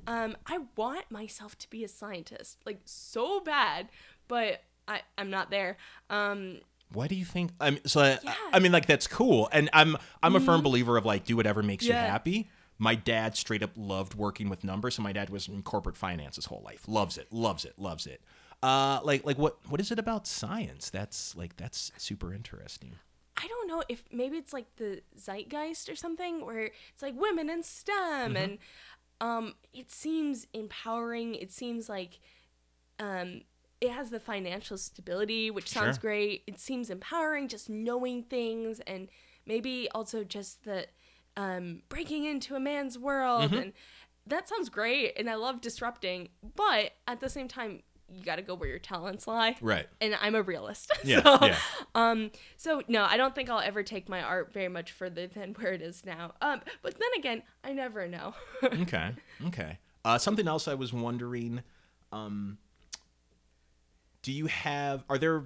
Um, 0.07 0.37
I 0.47 0.59
want 0.77 1.11
myself 1.11 1.57
to 1.59 1.69
be 1.69 1.83
a 1.83 1.87
scientist, 1.89 2.57
like 2.65 2.79
so 2.85 3.39
bad, 3.41 3.89
but 4.27 4.61
I 4.87 5.01
I'm 5.17 5.29
not 5.29 5.51
there. 5.51 5.77
Um, 6.09 6.59
Why 6.93 7.07
do 7.07 7.15
you 7.15 7.25
think? 7.25 7.51
I 7.59 7.71
mean, 7.71 7.81
so 7.85 7.99
I, 8.01 8.09
Yeah. 8.11 8.17
Mm-hmm. 8.31 8.55
I 8.55 8.59
mean, 8.59 8.71
like 8.71 8.85
that's 8.85 9.07
cool, 9.07 9.49
and 9.51 9.69
I'm 9.73 9.97
I'm 10.23 10.35
a 10.35 10.39
firm 10.39 10.61
believer 10.61 10.95
of 10.97 11.05
like 11.05 11.25
do 11.25 11.35
whatever 11.35 11.61
makes 11.61 11.85
you 11.85 11.93
happy. 11.93 12.49
My 12.81 12.95
dad 12.95 13.37
straight 13.37 13.61
up 13.61 13.69
loved 13.75 14.15
working 14.15 14.49
with 14.49 14.63
numbers, 14.63 14.95
so 14.95 15.03
my 15.03 15.11
dad 15.13 15.29
was 15.29 15.47
in 15.47 15.61
corporate 15.61 15.95
finance 15.95 16.37
his 16.37 16.45
whole 16.45 16.63
life. 16.65 16.83
Loves 16.87 17.15
it, 17.15 17.31
loves 17.31 17.63
it, 17.63 17.77
loves 17.77 18.07
it. 18.07 18.21
Uh, 18.63 18.99
like 19.03 19.23
like 19.23 19.37
what 19.37 19.57
what 19.69 19.79
is 19.79 19.91
it 19.91 19.99
about 19.99 20.25
science? 20.25 20.89
That's 20.89 21.35
like 21.35 21.55
that's 21.57 21.91
super 21.97 22.33
interesting. 22.33 22.95
I 23.37 23.47
don't 23.47 23.67
know 23.67 23.83
if 23.87 24.03
maybe 24.11 24.37
it's 24.37 24.51
like 24.51 24.65
the 24.77 25.01
zeitgeist 25.15 25.89
or 25.89 25.95
something 25.95 26.43
where 26.43 26.71
it's 26.91 27.03
like 27.03 27.13
women 27.15 27.51
in 27.51 27.61
STEM 27.61 28.35
and 28.35 28.57
um 29.21 29.53
it 29.73 29.91
seems 29.91 30.47
empowering. 30.51 31.35
It 31.35 31.51
seems 31.51 31.87
like 31.87 32.19
um 32.99 33.41
it 33.79 33.91
has 33.91 34.09
the 34.09 34.19
financial 34.19 34.77
stability, 34.77 35.51
which 35.51 35.69
sounds 35.69 35.97
Sure. 35.97 36.01
great. 36.01 36.43
It 36.47 36.59
seems 36.59 36.89
empowering 36.89 37.47
just 37.47 37.69
knowing 37.69 38.23
things 38.23 38.79
and 38.87 39.07
maybe 39.45 39.87
also 39.93 40.23
just 40.23 40.63
the 40.65 40.87
um 41.37 41.81
breaking 41.89 42.25
into 42.25 42.55
a 42.55 42.59
man's 42.59 42.97
world 42.97 43.53
and 43.53 43.73
that 44.27 44.47
sounds 44.49 44.69
great 44.69 45.13
and 45.17 45.29
I 45.29 45.35
love 45.35 45.61
disrupting, 45.61 46.29
but 46.55 46.91
at 47.07 47.19
the 47.19 47.29
same 47.29 47.47
time 47.47 47.81
you 48.13 48.23
got 48.25 48.35
to 48.35 48.41
go 48.41 48.55
where 48.55 48.67
your 48.67 48.77
talents 48.79 49.25
lie 49.25 49.55
Right. 49.61 49.87
and 50.01 50.15
I'm 50.19 50.35
a 50.35 50.41
realist. 50.41 50.91
Yeah, 51.05 51.23
so, 51.23 51.45
yeah. 51.45 51.57
Um. 51.95 52.31
So 52.57 52.81
no, 52.89 53.03
I 53.05 53.15
don't 53.15 53.33
think 53.33 53.49
I'll 53.49 53.59
ever 53.61 53.83
take 53.83 54.09
my 54.09 54.21
art 54.21 54.51
very 54.51 54.67
much 54.67 54.91
further 54.91 55.27
than 55.27 55.53
where 55.59 55.71
it 55.71 55.81
is 55.81 56.05
now. 56.05 56.33
Um. 56.41 56.59
But 56.81 56.95
then 56.99 57.07
again, 57.17 57.43
I 57.63 57.71
never 57.73 58.07
know. 58.07 58.33
Okay. 58.63 59.11
Okay. 59.47 59.77
Uh, 60.03 60.17
something 60.17 60.47
else 60.47 60.67
I 60.67 60.73
was 60.73 60.91
wondering. 60.91 61.61
Um, 62.11 62.57
do 64.23 64.31
you 64.31 64.47
have? 64.47 65.03
Are 65.09 65.17
there? 65.17 65.45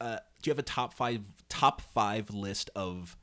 Uh, 0.00 0.18
do 0.42 0.48
you 0.48 0.52
have 0.52 0.58
a 0.58 0.62
top 0.62 0.94
five 0.94 1.22
top 1.48 1.80
five 1.80 2.30
list 2.30 2.70
of 2.76 3.16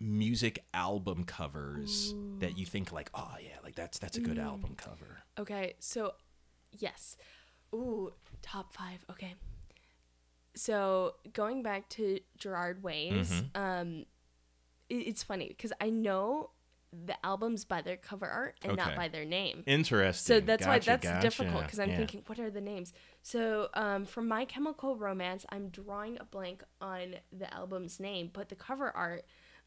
music 0.00 0.64
album 0.74 1.24
covers 1.24 2.14
that 2.40 2.58
you 2.58 2.66
think 2.66 2.92
like, 2.92 3.10
oh 3.14 3.34
yeah, 3.40 3.56
like 3.62 3.74
that's 3.74 3.98
that's 3.98 4.16
a 4.16 4.20
good 4.20 4.36
Mm. 4.38 4.44
album 4.44 4.74
cover. 4.76 5.22
okay. 5.38 5.74
So, 5.78 6.14
yes. 6.78 7.16
Ooh, 7.74 8.12
top 8.42 8.72
five. 8.72 9.04
Okay. 9.10 9.34
So 10.56 11.14
going 11.32 11.62
back 11.62 11.88
to 11.90 12.20
Gerard 12.38 12.82
Way's, 12.82 13.30
Mm-hmm. 13.30 13.60
um, 13.60 14.06
it, 14.88 14.94
it's 14.94 15.22
funny 15.22 15.48
because 15.48 15.72
I 15.80 15.90
know 15.90 16.50
the 16.92 17.16
albums 17.26 17.64
by 17.64 17.82
their 17.82 17.96
cover 17.96 18.26
art 18.26 18.54
and 18.62 18.76
not 18.76 18.94
by 18.94 19.08
their 19.08 19.24
name. 19.24 19.64
Interesting. 19.66 20.34
So 20.36 20.40
that's 20.40 20.64
why 20.64 20.78
that's 20.78 21.02
gotcha. 21.04 21.20
difficult 21.20 21.62
because 21.64 21.80
I'm 21.80 21.90
Yeah. 21.90 21.96
thinking, 21.96 22.22
what 22.26 22.38
are 22.38 22.50
the 22.50 22.60
names? 22.60 22.92
So 23.22 23.68
um, 23.74 24.04
for 24.04 24.22
My 24.22 24.44
Chemical 24.44 24.94
Romance, 24.96 25.44
I'm 25.48 25.70
drawing 25.70 26.18
a 26.20 26.24
blank 26.24 26.62
on 26.80 27.16
the 27.36 27.52
album's 27.52 27.98
name, 27.98 28.30
but 28.32 28.48
the 28.48 28.54
cover 28.54 28.92
art, 28.96 29.24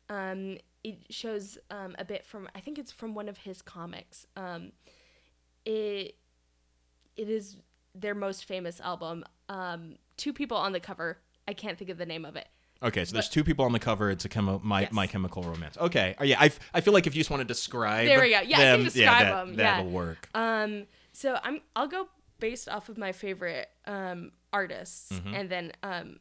um, 0.10 0.58
it 0.84 1.00
shows 1.10 1.58
um, 1.72 1.96
a 2.00 2.06
bit 2.06 2.26
from 2.26 2.48
I 2.56 2.60
think 2.60 2.78
it's 2.80 2.92
from 2.92 3.14
one 3.14 3.28
of 3.30 3.38
his 3.40 3.62
comics. 3.62 4.26
Um, 4.36 4.72
it 5.66 6.16
it 7.16 7.30
is 7.30 7.58
their 7.96 8.16
most 8.16 8.46
famous 8.46 8.80
album. 8.80 9.24
Um, 9.50 9.96
two 10.18 10.34
people 10.34 10.58
on 10.58 10.72
the 10.72 10.80
cover. 10.80 11.20
I 11.48 11.54
can't 11.54 11.78
think 11.78 11.90
of 11.90 11.98
the 11.98 12.06
name 12.06 12.26
of 12.26 12.36
it. 12.36 12.48
Okay, 12.84 13.06
so 13.06 13.14
there's 13.14 13.30
two 13.30 13.44
people 13.44 13.66
on 13.66 13.72
the 13.72 13.80
cover. 13.80 14.12
It's 14.12 14.24
a 14.26 14.30
chemo, 14.30 14.62
my 14.64 14.82
Yes. 14.82 14.92
my 14.92 15.08
chemical 15.08 15.42
romance. 15.42 15.78
Okay, 15.80 16.16
uh, 16.22 16.24
yeah, 16.24 16.40
I, 16.40 16.46
f- 16.48 16.60
I 16.76 16.82
feel 16.82 16.94
like 16.94 17.08
if 17.08 17.16
you 17.16 17.22
just 17.22 17.32
want 17.32 17.42
to 17.42 17.46
describe, 17.46 18.06
There 18.08 18.22
we 18.22 18.30
go. 18.30 18.42
Yeah, 18.42 18.58
I 18.58 18.62
can 18.62 18.72
them, 18.80 18.84
describe 18.84 19.26
that, 19.26 19.46
them, 19.46 19.56
That'll 19.56 19.86
yeah. 19.88 19.92
work. 19.92 20.30
Um, 20.36 20.86
so 21.12 21.40
I'm 21.42 21.62
I'll 21.76 21.88
go 21.88 22.08
based 22.40 22.70
off 22.70 22.88
of 22.90 22.98
my 23.00 23.12
favorite 23.14 23.68
um 23.88 24.32
artists, 24.54 25.12
Mm-hmm. 25.12 25.34
and 25.34 25.50
then 25.50 25.72
um, 25.82 26.20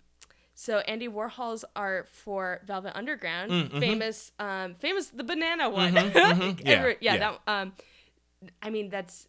so 0.58 0.78
Andy 0.78 1.06
Warhol's 1.06 1.64
art 1.76 2.08
for 2.08 2.62
Velvet 2.66 2.96
Underground, 2.96 3.50
Mm, 3.52 3.78
famous 3.78 4.32
um 4.38 4.74
famous 4.74 5.08
the 5.10 5.22
banana 5.22 5.68
one, 5.70 5.92
mhm. 5.94 6.60
Yeah, 6.64 6.72
Every- 6.72 6.96
yeah, 7.00 7.14
yeah. 7.14 7.18
that 7.18 7.40
um, 7.46 7.72
I 8.62 8.70
mean 8.70 8.88
that's 8.88 9.28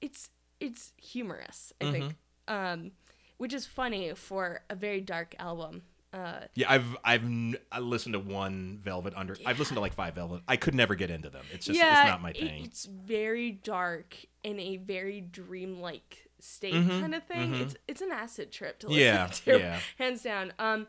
it's 0.00 0.28
it's 0.60 0.92
humorous, 0.96 1.72
I 1.80 1.90
think, 1.90 2.04
Mm-hmm. 2.48 2.54
um, 2.54 2.90
which 3.38 3.52
is 3.54 3.66
funny 3.66 4.14
for 4.14 4.60
a 4.70 4.74
very 4.74 5.00
dark 5.00 5.34
album. 5.38 5.82
Uh, 6.12 6.40
Yeah, 6.54 6.70
I've 6.70 6.96
I've 7.04 7.24
n- 7.24 7.56
I 7.70 7.80
listened 7.80 8.12
to 8.14 8.18
one 8.20 8.78
Velvet 8.82 9.12
Under. 9.16 9.36
I've 9.44 9.58
listened 9.58 9.76
to 9.76 9.80
like 9.80 9.92
five 9.94 10.14
Velvet. 10.14 10.42
I 10.48 10.56
could 10.56 10.74
never 10.74 10.94
get 10.94 11.10
into 11.10 11.28
them. 11.28 11.44
It's 11.52 11.66
just 11.66 11.78
yeah, 11.78 12.02
it's 12.02 12.10
not 12.10 12.22
my 12.22 12.32
thing. 12.32 12.64
it's 12.64 12.86
very 12.86 13.50
dark 13.52 14.16
in 14.42 14.58
a 14.60 14.76
very 14.78 15.20
dreamlike 15.20 16.25
state 16.40 16.74
Mhm, 16.74 17.00
kind 17.00 17.14
of 17.14 17.24
thing. 17.24 17.52
mhm. 17.52 17.60
It's 17.62 17.76
it's 17.88 18.00
an 18.02 18.12
acid 18.12 18.52
trip 18.52 18.78
to 18.80 18.88
listen 18.88 19.02
Yeah, 19.02 19.26
to, 19.44 19.58
yeah. 19.58 19.80
hands 19.98 20.22
down. 20.22 20.52
Um, 20.58 20.86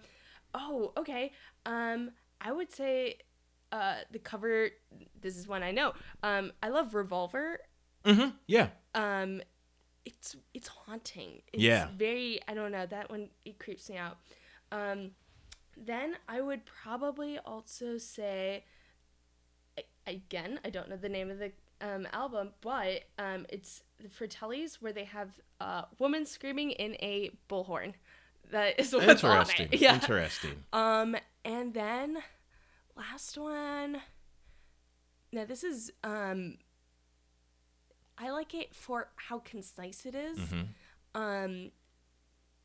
oh, 0.54 0.92
okay. 0.98 1.32
Um, 1.66 2.12
I 2.42 2.52
would 2.52 2.72
say, 2.72 3.18
uh, 3.72 3.96
the 4.12 4.20
cover. 4.20 4.70
This 5.20 5.36
is 5.38 5.48
one 5.48 5.64
I 5.64 5.72
know. 5.72 5.94
Um, 6.24 6.52
I 6.64 6.70
love 6.70 6.94
Revolver. 6.96 7.60
Mm-hmm. 8.06 8.30
Yeah, 8.48 8.70
Um, 8.94 9.42
it's 10.06 10.36
it's 10.54 10.68
haunting. 10.70 11.42
It's 11.52 11.62
Yeah. 11.64 11.90
very. 11.96 12.40
I 12.48 12.54
don't 12.54 12.72
know 12.72 12.86
that 12.86 13.10
one. 13.10 13.30
It 13.44 13.60
creeps 13.60 13.90
me 13.90 13.98
out. 13.98 14.18
Um, 14.72 15.12
then 15.76 16.16
I 16.28 16.42
would 16.42 16.66
probably 16.66 17.38
also 17.40 17.98
say. 17.98 18.64
Again, 20.08 20.60
I 20.64 20.70
don't 20.70 20.90
know 20.90 20.96
the 20.96 21.10
name 21.10 21.30
of 21.30 21.38
the 21.38 21.52
um, 21.82 22.08
album, 22.14 22.52
but 22.62 23.04
um, 23.20 23.46
it's 23.50 23.84
the 24.02 24.08
Fratellis 24.10 24.76
where 24.82 24.94
they 24.94 25.04
have 25.06 25.30
uh, 25.60 25.84
woman 26.00 26.26
screaming 26.26 26.72
in 26.72 26.94
a 26.96 27.32
bullhorn. 27.50 27.94
That 28.52 28.80
is 28.80 28.94
what's 28.94 29.24
on 29.24 29.32
interesting. 29.42 29.70
it. 29.72 29.80
Yeah. 29.82 29.96
Interesting. 29.96 30.64
Um, 30.74 31.16
and 31.44 31.74
then 31.74 32.18
last 32.96 33.38
one. 33.38 34.02
Now 35.32 35.46
this 35.46 35.64
is 35.64 35.92
um. 36.04 36.58
I 38.18 38.32
like 38.32 38.56
it 38.56 38.74
for 38.74 39.10
how 39.16 39.40
concise 39.40 40.06
it 40.06 40.16
is. 40.16 40.40
Mm-hmm. 40.40 41.22
Um, 41.22 41.72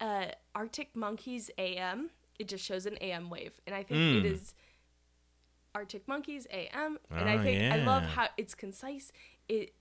uh, 0.00 0.26
Arctic 0.54 0.96
Monkeys 0.96 1.50
AM. 1.58 2.10
It 2.38 2.48
just 2.48 2.64
shows 2.64 2.86
an 2.86 2.96
AM 3.00 3.28
wave, 3.28 3.60
and 3.66 3.74
I 3.76 3.82
think 3.82 3.98
Mm. 4.00 4.20
it 4.20 4.32
is 4.32 4.54
Arctic 5.74 6.06
Monkeys 6.08 6.46
AM. 6.50 6.98
And 7.10 7.28
I 7.28 7.36
Oh, 7.38 7.42
think 7.42 7.72
I 7.72 7.76
love 7.84 8.02
how 8.04 8.28
it's 8.36 8.54
concise. 8.54 9.12
It 9.48 9.74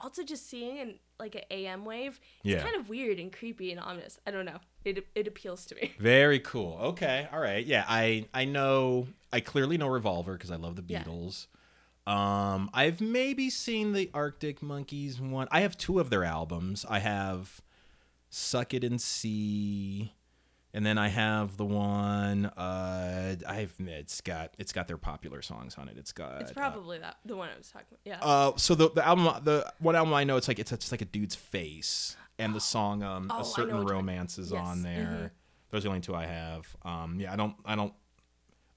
also 0.00 0.22
just 0.22 0.48
seeing 0.48 0.78
an 0.78 0.98
like 1.18 1.34
an 1.34 1.42
AM 1.50 1.84
wave, 1.86 2.20
it's 2.44 2.52
Yeah. 2.54 2.62
kind 2.62 2.76
of 2.76 2.90
weird 2.90 3.18
and 3.18 3.32
creepy 3.32 3.70
and 3.70 3.80
ominous. 3.80 4.18
I 4.26 4.30
don't 4.30 4.44
know. 4.44 4.58
It 4.84 5.06
it 5.14 5.26
appeals 5.26 5.64
to 5.66 5.74
me. 5.74 5.94
Very 5.98 6.38
cool. 6.40 6.76
Okay. 6.80 7.26
All 7.32 7.40
right. 7.40 7.64
Yeah, 7.64 7.84
I 7.88 8.26
I 8.34 8.44
know 8.44 9.08
I 9.32 9.40
clearly 9.40 9.78
know 9.78 9.88
Revolver 9.88 10.34
because 10.34 10.50
I 10.50 10.56
love 10.56 10.76
the 10.76 10.84
Yeah. 10.86 11.02
Beatles. 11.02 11.46
Um 12.06 12.68
I've 12.74 13.00
maybe 13.00 13.48
seen 13.50 13.92
the 13.92 14.10
Arctic 14.12 14.62
Monkeys 14.62 15.20
one. 15.20 15.48
I 15.50 15.60
have 15.62 15.76
two 15.78 15.98
of 16.00 16.10
their 16.10 16.24
albums. 16.24 16.84
I 16.88 16.98
have 16.98 17.60
Suck 18.28 18.74
It 18.74 18.84
and 18.84 19.00
See 19.00 20.12
and 20.76 20.84
then 20.84 20.98
I 20.98 21.08
have 21.08 21.56
the 21.56 21.64
one 21.64 22.44
uh 22.46 23.34
I've 23.48 23.74
it's 23.78 24.20
got 24.20 24.52
it's 24.58 24.72
got 24.72 24.86
their 24.88 24.98
popular 24.98 25.40
songs 25.40 25.76
on 25.78 25.88
it. 25.88 25.96
It's 25.98 26.12
got 26.12 26.42
It's 26.42 26.50
uh, 26.50 26.54
probably 26.54 26.98
that 26.98 27.16
the 27.24 27.34
one 27.36 27.48
I 27.48 27.56
was 27.56 27.70
talking 27.70 27.86
about. 27.90 28.00
Yeah. 28.04 28.18
uh, 28.20 28.52
so 28.56 28.74
the 28.74 28.90
the 28.90 29.04
album, 29.06 29.42
the 29.44 29.72
one 29.78 29.96
album 29.96 30.12
I 30.14 30.24
know, 30.24 30.36
it's 30.36 30.48
like 30.48 30.58
it's 30.58 30.70
just 30.70 30.92
like 30.92 31.02
a 31.02 31.06
dude's 31.06 31.34
face, 31.34 32.16
and 32.38 32.54
the 32.54 32.60
song 32.60 33.02
um, 33.02 33.30
Oh, 33.34 33.40
"A 33.40 33.44
Certain 33.44 33.84
Romance" 33.84 34.36
is 34.38 34.52
Yes, 34.52 34.60
on 34.66 34.82
there. 34.82 35.30
mhm. 35.32 35.70
Those 35.70 35.80
are 35.80 35.84
the 35.84 35.88
only 35.88 36.00
two 36.02 36.14
I 36.14 36.26
have. 36.26 36.76
Um, 36.82 37.18
yeah, 37.18 37.32
I 37.32 37.36
don't, 37.36 37.54
I 37.64 37.74
don't, 37.74 37.92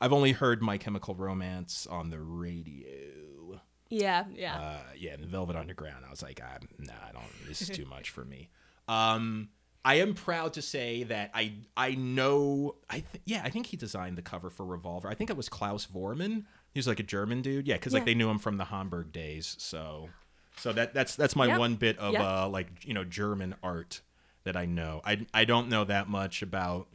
I've 0.02 0.14
only 0.14 0.32
heard 0.32 0.62
"My 0.62 0.78
Chemical 0.78 1.14
Romance" 1.16 1.86
on 1.86 2.10
the 2.10 2.20
radio. 2.20 3.62
yeah, 3.90 4.24
yeah. 4.34 4.56
Uh, 4.58 4.80
yeah, 4.98 5.14
and 5.14 5.26
Velvet 5.26 5.56
Underground. 5.56 6.06
I 6.08 6.10
was 6.10 6.22
like, 6.24 6.42
I, 6.42 6.58
nah, 6.80 6.94
I 7.08 7.12
don't. 7.12 7.26
This 7.48 7.62
is 7.62 7.70
too 7.70 7.86
much 7.86 8.10
for 8.10 8.24
me. 8.26 8.50
Um, 8.88 9.50
I 9.86 9.96
am 9.96 10.14
proud 10.14 10.54
to 10.54 10.62
say 10.62 11.04
that 11.04 11.32
I 11.34 11.54
I 11.78 11.96
know 11.96 12.76
I 12.90 12.96
th- 13.00 13.24
yeah 13.26 13.42
I 13.44 13.50
think 13.50 13.68
he 13.68 13.78
designed 13.78 14.18
the 14.18 14.22
cover 14.22 14.50
for 14.50 14.66
Revolver. 14.66 15.08
I 15.10 15.14
think 15.16 15.30
it 15.30 15.38
was 15.38 15.48
Klaus 15.50 15.86
Voormann. 15.86 16.44
He 16.74 16.80
was 16.80 16.88
like 16.88 17.00
a 17.00 17.04
German 17.04 17.42
dude. 17.42 17.68
Yeah, 17.68 17.76
because 17.76 17.94
like 17.94 18.06
they 18.06 18.14
knew 18.16 18.30
him 18.30 18.40
from 18.40 18.58
the 18.58 18.66
Hamburg 18.66 19.12
days. 19.12 19.56
So 19.60 20.10
so 20.58 20.74
that 20.74 20.94
that's 20.94 21.16
that's 21.16 21.36
my 21.36 21.48
Yep. 21.48 21.60
one 21.60 21.76
bit 21.76 21.98
of 21.98 22.14
Yep. 22.14 22.22
uh 22.22 22.50
like 22.50 22.68
you 22.86 22.94
know 22.94 23.04
German 23.06 23.56
art 23.64 24.02
that 24.44 24.56
I 24.58 24.66
know. 24.66 25.02
I 25.06 25.26
I 25.34 25.46
don't 25.46 25.70
know 25.70 25.84
that 25.86 26.08
much 26.10 26.42
about 26.42 26.88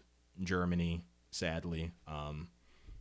Germany, 0.43 1.05
sadly. 1.31 1.93
Um, 2.07 2.49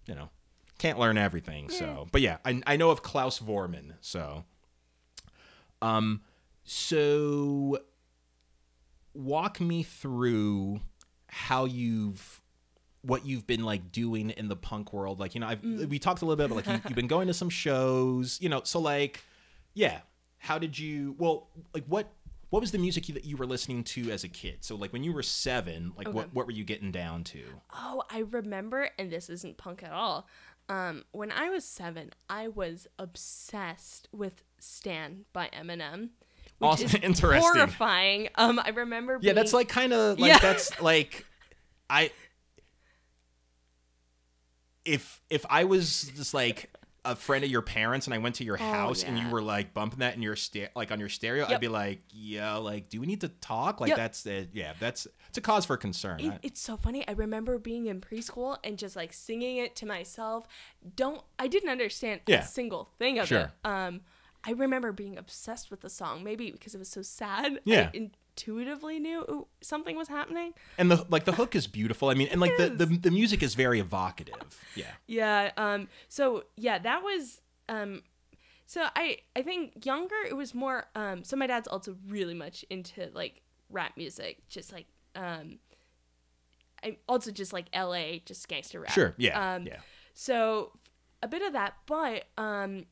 you 0.07 0.15
know, 0.15 0.29
can't 0.77 0.99
learn 0.99 1.17
everything. 1.17 1.69
So, 1.69 2.07
but 2.11 2.21
yeah, 2.21 2.38
I 2.45 2.61
I 2.65 2.75
know 2.77 2.89
of 2.89 3.01
Klaus 3.03 3.39
Voormann. 3.39 3.93
So, 4.01 4.43
um, 5.81 6.21
so 6.63 7.79
walk 9.14 9.59
me 9.61 9.84
through 9.84 10.80
how 11.28 11.66
you've 11.66 12.41
what 13.01 13.26
you've 13.26 13.45
been 13.45 13.64
like 13.64 13.91
doing 13.91 14.30
in 14.32 14.47
the 14.47 14.55
punk 14.55 14.93
world 14.93 15.20
like 15.20 15.36
you 15.36 15.41
know 15.41 15.47
I've, 15.47 15.61
Mm. 15.61 15.89
we 15.89 15.99
talked 15.99 16.22
a 16.22 16.26
little 16.26 16.38
bit 16.38 16.45
about 16.45 16.55
like 16.55 16.68
you, 16.68 16.82
you've 16.88 16.95
been 16.95 17.07
going 17.07 17.28
to 17.28 17.34
some 17.34 17.49
shows 17.49 18.38
you 18.41 18.49
know 18.49 18.61
so 18.64 18.80
like 18.80 19.22
yeah 19.74 19.99
how 20.38 20.57
did 20.57 20.78
you 20.80 21.16
well 21.18 21.49
like 21.74 21.84
what 21.88 22.07
what 22.49 22.59
was 22.61 22.72
the 22.72 22.78
music 22.78 23.05
that 23.07 23.26
you 23.26 23.36
were 23.36 23.45
listening 23.47 23.84
to 23.84 24.09
as 24.11 24.24
a 24.24 24.30
kid 24.30 24.57
so 24.61 24.76
like 24.76 24.93
when 24.93 25.03
you 25.03 25.11
were 25.11 25.24
seven 25.24 25.91
like 25.97 26.07
Okay. 26.07 26.16
what 26.16 26.34
what 26.34 26.45
were 26.45 26.51
you 26.53 26.64
getting 26.64 26.91
down 26.91 27.24
to 27.26 27.43
Oh, 27.74 28.03
I 28.09 28.20
remember, 28.20 28.89
and 28.97 29.11
this 29.11 29.30
isn't 29.30 29.57
punk 29.57 29.82
at 29.84 29.91
all. 29.91 30.28
Um, 30.70 31.03
when 31.11 31.32
I 31.32 31.49
was 31.49 31.66
seven, 31.66 32.11
I 32.30 32.47
was 32.47 32.88
obsessed 32.97 34.07
with 34.14 34.43
"Stan" 34.59 35.26
by 35.34 35.49
Eminem. 35.51 36.09
Which 36.60 36.68
Awesome. 36.70 36.86
is 36.88 36.95
Interesting. 36.95 37.41
Horrifying. 37.54 38.30
Um, 38.36 38.60
I 38.64 38.70
remember. 38.70 39.20
yeah 39.22 39.34
that's 39.34 39.54
like 39.54 39.68
kind 39.70 39.93
of 39.93 40.20
like 40.20 40.30
Yeah. 40.32 40.39
that's 40.39 40.80
like 40.82 41.26
i 41.89 42.12
if 44.86 45.22
if 45.30 45.45
i 45.49 45.64
was 45.64 46.12
just 46.16 46.34
like 46.34 46.70
a 47.06 47.16
friend 47.16 47.43
of 47.43 47.49
your 47.51 47.62
parents 47.62 48.08
and 48.08 48.14
i 48.14 48.18
went 48.18 48.36
to 48.36 48.43
your 48.45 48.56
Oh, 48.60 48.64
house 48.64 49.04
and 49.04 49.18
you 49.20 49.28
were 49.30 49.41
like 49.41 49.74
bumping 49.74 49.99
that 49.99 50.16
in 50.16 50.22
your 50.22 50.36
sta- 50.38 50.70
like 50.76 50.91
on 50.91 50.99
your 50.99 51.10
stereo 51.10 51.45
i'd 51.47 51.60
be 51.60 51.68
like 51.68 52.01
yeah 52.10 52.56
like 52.56 52.89
do 52.89 52.99
we 53.01 53.06
need 53.06 53.22
to 53.22 53.28
talk 53.30 53.82
like 53.82 53.89
Yep. 53.89 53.97
that's 53.97 54.26
it 54.26 54.49
yeah 54.54 54.74
that's 54.80 55.08
it's 55.30 55.38
a 55.38 55.41
cause 55.41 55.66
for 55.66 55.76
concern 55.78 56.20
It, 56.22 56.30
I- 56.32 56.39
it's 56.43 56.62
so 56.62 56.78
funny. 56.78 57.06
I 57.08 57.14
remember 57.14 57.58
being 57.58 57.88
in 57.88 57.99
preschool 58.01 58.58
and 58.64 58.78
just 58.78 58.95
like 58.95 59.12
singing 59.14 59.58
it 59.58 59.76
to 59.78 59.88
myself. 59.88 60.45
Don't 60.95 61.24
I 61.39 61.47
didn't 61.47 61.70
understand 61.70 62.22
Yeah. 62.28 62.41
a 62.43 62.45
single 62.45 62.89
thing 62.99 63.18
of 63.18 63.28
Sure. 63.28 63.39
it. 63.39 63.68
Um, 63.68 64.01
I 64.45 64.51
remember 64.51 64.91
being 64.91 65.17
obsessed 65.17 65.71
with 65.71 65.81
the 65.81 65.89
song. 65.89 66.23
Maybe 66.23 66.51
because 66.51 66.75
it 66.75 66.79
was 66.79 66.89
so 66.89 67.01
sad. 67.01 67.59
Yeah. 67.65 67.89
I 67.93 68.09
intuitively 68.35 68.99
knew 68.99 69.47
something 69.61 69.95
was 69.95 70.07
happening. 70.07 70.53
and 70.77 70.89
the 70.91 71.05
like 71.09 71.25
the 71.25 71.33
hook 71.33 71.55
is 71.55 71.67
beautiful 71.67 72.09
i 72.09 72.15
mean 72.15 72.27
and 72.31 72.41
like 72.41 72.57
the, 72.57 72.67
the 72.69 72.85
the 72.87 73.11
music 73.11 73.43
is 73.43 73.53
very 73.53 73.79
evocative 73.79 74.59
yeah 74.75 74.85
Yeah. 75.07 75.51
Um. 75.55 75.87
So 76.09 76.45
yeah, 76.55 76.79
that 76.79 77.03
was 77.03 77.41
um. 77.69 78.01
So 78.65 78.85
I 78.95 79.17
I 79.35 79.43
think 79.43 79.85
younger 79.85 80.15
it 80.27 80.35
was 80.35 80.53
more 80.55 80.85
um. 80.95 81.23
So 81.23 81.35
my 81.37 81.45
dad's 81.47 81.67
also 81.67 81.95
really 82.07 82.33
much 82.33 82.65
into 82.71 83.09
like 83.13 83.41
rap 83.69 83.97
music, 83.97 84.39
just 84.49 84.71
like 84.73 84.87
um. 85.15 85.59
I 86.83 86.97
also 87.07 87.31
just 87.31 87.53
like 87.53 87.67
L.A. 87.71 88.21
just 88.25 88.47
gangster 88.47 88.81
rap. 88.81 88.91
sure 88.91 89.13
yeah 89.17 89.55
Um, 89.55 89.65
yeah 89.67 89.77
So 90.15 90.71
a 91.21 91.27
bit 91.27 91.41
of 91.41 91.53
that, 91.53 91.75
but 91.85 92.25
um, 92.37 92.85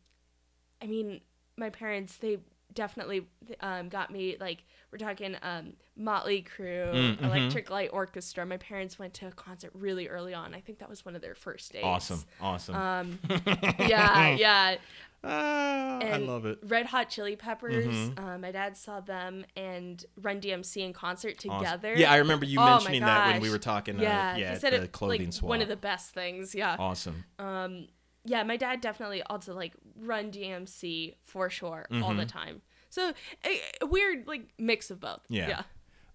I 0.81 0.85
mean, 0.87 1.19
my 1.57 1.69
parents 1.69 2.17
they 2.17 2.37
definitely 2.73 3.27
um 3.59 3.89
got 3.89 4.09
me 4.11 4.37
like 4.39 4.63
we're 4.91 4.97
talking 4.97 5.35
um 5.41 5.73
Motley 5.97 6.41
Crue, 6.43 6.93
Mm, 6.93 7.17
mhm. 7.19 7.23
Electric 7.25 7.69
Light 7.69 7.89
Orchestra. 7.91 8.45
My 8.45 8.57
parents 8.57 8.97
went 8.97 9.13
to 9.15 9.27
a 9.27 9.31
concert 9.31 9.71
really 9.75 10.07
early 10.07 10.33
on. 10.33 10.55
I 10.55 10.61
think 10.61 10.79
that 10.79 10.89
was 10.89 11.03
one 11.05 11.15
of 11.15 11.21
their 11.21 11.35
first 11.35 11.73
days. 11.73 11.83
awesome 11.83 12.23
awesome 12.39 12.75
Um, 12.75 13.19
yeah, 13.79 14.29
yeah. 14.35 14.75
Ah, 15.23 15.99
i 16.01 16.17
love 16.17 16.45
it 16.47 16.57
Red 16.63 16.87
Hot 16.87 17.09
Chili 17.09 17.35
Peppers. 17.35 17.85
Mhm. 17.85 18.17
Um, 18.19 18.41
my 18.41 18.51
dad 18.51 18.75
saw 18.75 19.01
them 19.01 19.45
and 19.55 20.03
Run 20.19 20.39
DMC 20.41 20.77
in 20.83 20.93
concert 20.93 21.35
Awesome. 21.47 21.59
together. 21.59 21.93
yeah 21.95 22.11
i 22.11 22.15
remember 22.17 22.45
you 22.45 22.59
Oh 22.59 22.65
mentioning 22.65 23.01
that 23.01 23.27
when 23.33 23.41
we 23.41 23.51
were 23.51 23.59
talking 23.59 23.99
uh, 23.99 24.01
yeah, 24.01 24.37
yeah 24.37 24.53
he 24.53 24.59
said 24.59 24.73
the 24.73 24.83
it 24.83 24.91
clothing 24.91 25.25
like 25.25 25.33
swap 25.33 25.49
one 25.49 25.61
of 25.61 25.67
the 25.67 25.75
best 25.75 26.13
things. 26.13 26.55
Yeah. 26.55 26.75
awesome 26.79 27.23
Um, 27.37 27.87
yeah, 28.25 28.43
my 28.43 28.57
dad 28.57 28.81
definitely 28.81 29.21
also 29.23 29.53
like 29.53 29.73
Run 29.99 30.31
DMC 30.31 31.15
for 31.23 31.49
sure 31.49 31.87
all 32.03 32.13
the 32.13 32.25
time. 32.25 32.61
So 32.89 33.13
a, 33.45 33.61
a 33.81 33.85
weird 33.85 34.27
like 34.27 34.49
mix 34.57 34.91
of 34.91 34.99
both. 34.99 35.21
Yeah. 35.29 35.47
Yeah. 35.47 35.61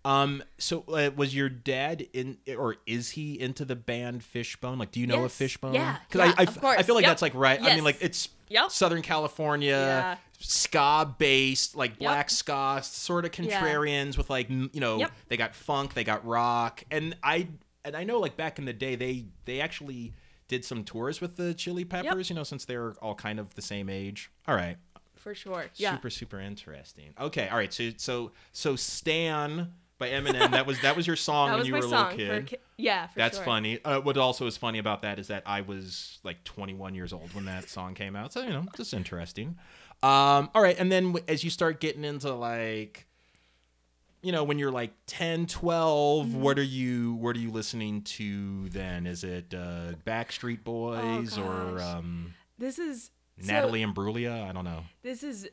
Um. 0.04 0.42
So, 0.58 0.84
uh, 0.86 1.10
was 1.16 1.34
your 1.34 1.48
dad 1.48 2.06
in, 2.12 2.36
or 2.56 2.76
is 2.86 3.10
he 3.10 3.40
into 3.40 3.64
the 3.64 3.74
band 3.74 4.22
Fishbone? 4.22 4.78
Like, 4.78 4.92
do 4.92 5.00
you 5.00 5.06
know 5.08 5.16
of 5.16 5.22
Yes. 5.22 5.34
Fishbone? 5.36 5.74
Yeah. 5.74 5.96
Because 6.08 6.28
Yeah, 6.28 6.34
I, 6.36 6.40
I, 6.40 6.42
of 6.44 6.48
f- 6.50 6.58
I 6.58 6.60
course. 6.60 6.82
feel 6.86 6.94
like 6.94 7.02
Yep. 7.02 7.10
that's 7.10 7.22
like 7.22 7.34
right. 7.34 7.60
I 7.60 7.74
mean, 7.74 7.82
like 7.82 7.98
it's 8.00 8.28
Yep. 8.48 8.70
Southern 8.70 9.02
California, 9.02 9.72
Yeah. 9.72 10.16
ska 10.38 11.12
based, 11.18 11.74
like 11.74 11.98
black 11.98 12.30
ska, 12.30 12.80
sort 12.84 13.24
of 13.24 13.36
Yeah. 13.36 13.60
contrarians 13.60 14.16
with 14.16 14.30
like 14.30 14.48
you 14.48 14.68
know 14.74 14.98
Yep. 14.98 15.12
they 15.26 15.36
got 15.36 15.56
funk, 15.56 15.94
they 15.94 16.04
got 16.04 16.24
rock, 16.24 16.84
and 16.92 17.16
I 17.24 17.48
and 17.84 17.96
I 17.96 18.04
know 18.04 18.20
like 18.20 18.36
back 18.36 18.60
in 18.60 18.64
the 18.64 18.72
day 18.72 18.94
they 18.94 19.24
they 19.44 19.60
actually 19.60 20.12
did 20.48 20.64
some 20.64 20.84
tours 20.84 21.20
with 21.20 21.36
the 21.36 21.54
Chili 21.54 21.84
Peppers. 21.84 22.30
You 22.30 22.36
know, 22.36 22.44
since 22.44 22.64
they're 22.64 22.92
all 23.02 23.14
kind 23.14 23.38
of 23.38 23.54
the 23.54 23.62
same 23.62 23.88
age. 23.88 24.30
All 24.46 24.54
right. 24.54 24.76
For 25.16 25.34
sure. 25.34 25.66
Yeah. 25.74 25.92
Super, 25.94 26.10
super 26.10 26.40
interesting. 26.40 27.12
Okay, 27.20 27.48
all 27.48 27.56
right. 27.56 27.72
So, 27.72 27.90
so, 27.96 28.30
so 28.52 28.76
Stan 28.76 29.72
by 29.98 30.08
Eminem. 30.10 30.50
That 30.50 30.66
was 30.66 30.80
that 30.82 30.96
was 30.96 31.06
your 31.06 31.16
song 31.16 31.52
when 31.56 31.66
you 31.66 31.72
were 31.72 31.78
a 31.78 31.82
little 31.82 32.10
for 32.10 32.16
kid. 32.16 32.46
ki- 32.46 32.56
yeah, 32.76 33.06
for 33.08 33.18
That's 33.18 33.38
sure. 33.38 33.44
funny. 33.44 33.82
Uh, 33.84 34.00
what 34.00 34.16
also 34.16 34.46
is 34.46 34.56
funny 34.56 34.78
about 34.78 35.02
that 35.02 35.18
is 35.18 35.28
that 35.28 35.42
I 35.46 35.62
was 35.62 36.18
like 36.22 36.44
21 36.44 36.94
years 36.94 37.12
old 37.12 37.34
when 37.34 37.46
that 37.46 37.68
song 37.68 37.94
came 37.94 38.14
out. 38.14 38.32
So 38.32 38.42
you 38.42 38.50
know, 38.50 38.66
just 38.76 38.92
interesting. 38.94 39.56
Um, 40.02 40.50
all 40.54 40.60
right, 40.62 40.76
and 40.78 40.92
then 40.92 41.16
as 41.26 41.42
you 41.42 41.50
start 41.50 41.80
getting 41.80 42.04
into 42.04 42.32
like, 42.34 43.06
you 44.26 44.32
know, 44.32 44.42
when 44.42 44.58
you're 44.58 44.72
like 44.72 44.90
10, 45.06 45.46
12, 45.46 46.26
Mm-hmm. 46.26 46.40
what 46.42 46.58
are 46.58 46.62
you 46.62 47.14
what 47.14 47.36
are 47.36 47.38
you 47.38 47.50
listening 47.52 48.02
to 48.02 48.68
then? 48.70 49.06
Is 49.06 49.22
it 49.22 49.54
uh, 49.54 49.92
Backstreet 50.04 50.64
Boys 50.64 51.38
or 51.38 51.44
Oh, 51.52 51.74
gosh. 51.76 51.94
um, 51.94 52.34
This 52.58 52.78
is 52.78 53.10
so- 53.40 53.46
Natalie 53.52 53.82
Imbruglia? 53.84 54.48
I 54.48 54.52
don't 54.52 54.64
know. 54.64 54.82
this 55.02 55.22
is 55.22 55.48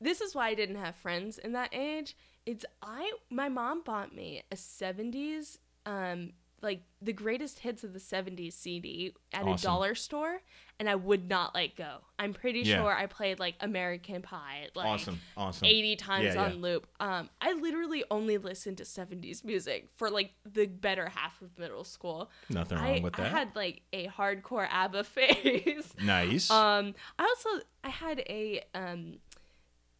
this 0.00 0.20
is 0.20 0.34
why 0.34 0.48
I 0.48 0.54
didn't 0.54 0.76
have 0.76 0.94
friends 0.96 1.38
in 1.38 1.52
that 1.52 1.70
age. 1.72 2.16
It's 2.46 2.64
I 2.82 3.12
my 3.30 3.48
mom 3.48 3.82
bought 3.82 4.14
me 4.14 4.42
a 4.52 4.54
70s 4.56 5.58
um 5.86 6.32
like 6.62 6.82
the 7.02 7.12
greatest 7.12 7.58
hits 7.60 7.84
of 7.84 7.92
the 7.92 7.98
70s 7.98 8.52
CD 8.54 9.12
at 9.32 9.46
a 9.46 9.56
dollar 9.62 9.94
store 9.94 10.40
and 10.80 10.88
I 10.88 10.94
would 10.96 11.28
not 11.28 11.54
let 11.54 11.76
go. 11.76 11.98
I'm 12.18 12.32
pretty 12.32 12.60
Yeah. 12.60 12.78
sure 12.82 12.92
I 12.92 13.06
played 13.06 13.38
like 13.38 13.54
American 13.60 14.22
Pie 14.22 14.68
like 14.74 14.86
awesome, 14.86 15.20
awesome. 15.36 15.66
80 15.66 15.96
times 15.96 16.34
Yeah, 16.34 16.42
on 16.42 16.50
yeah. 16.54 16.60
loop. 16.60 16.86
Um 17.00 17.30
I 17.40 17.52
literally 17.52 18.02
only 18.10 18.38
listened 18.38 18.78
to 18.78 18.84
70s 18.84 19.44
music 19.44 19.88
for 19.96 20.10
like 20.10 20.32
the 20.44 20.66
better 20.66 21.08
half 21.08 21.40
of 21.42 21.56
middle 21.58 21.84
school. 21.84 22.30
Nothing 22.48 22.78
wrong 22.78 22.86
I, 22.86 23.00
with 23.00 23.20
I 23.20 23.24
had 23.28 23.54
like 23.54 23.82
a 23.92 24.08
hardcore 24.08 24.66
ABBA 24.70 25.04
phase. 25.14 25.94
nice. 26.02 26.50
Um, 26.50 26.94
I 27.18 27.22
also 27.24 27.64
I 27.84 27.90
had 27.90 28.18
a 28.28 28.62
um, 28.74 29.18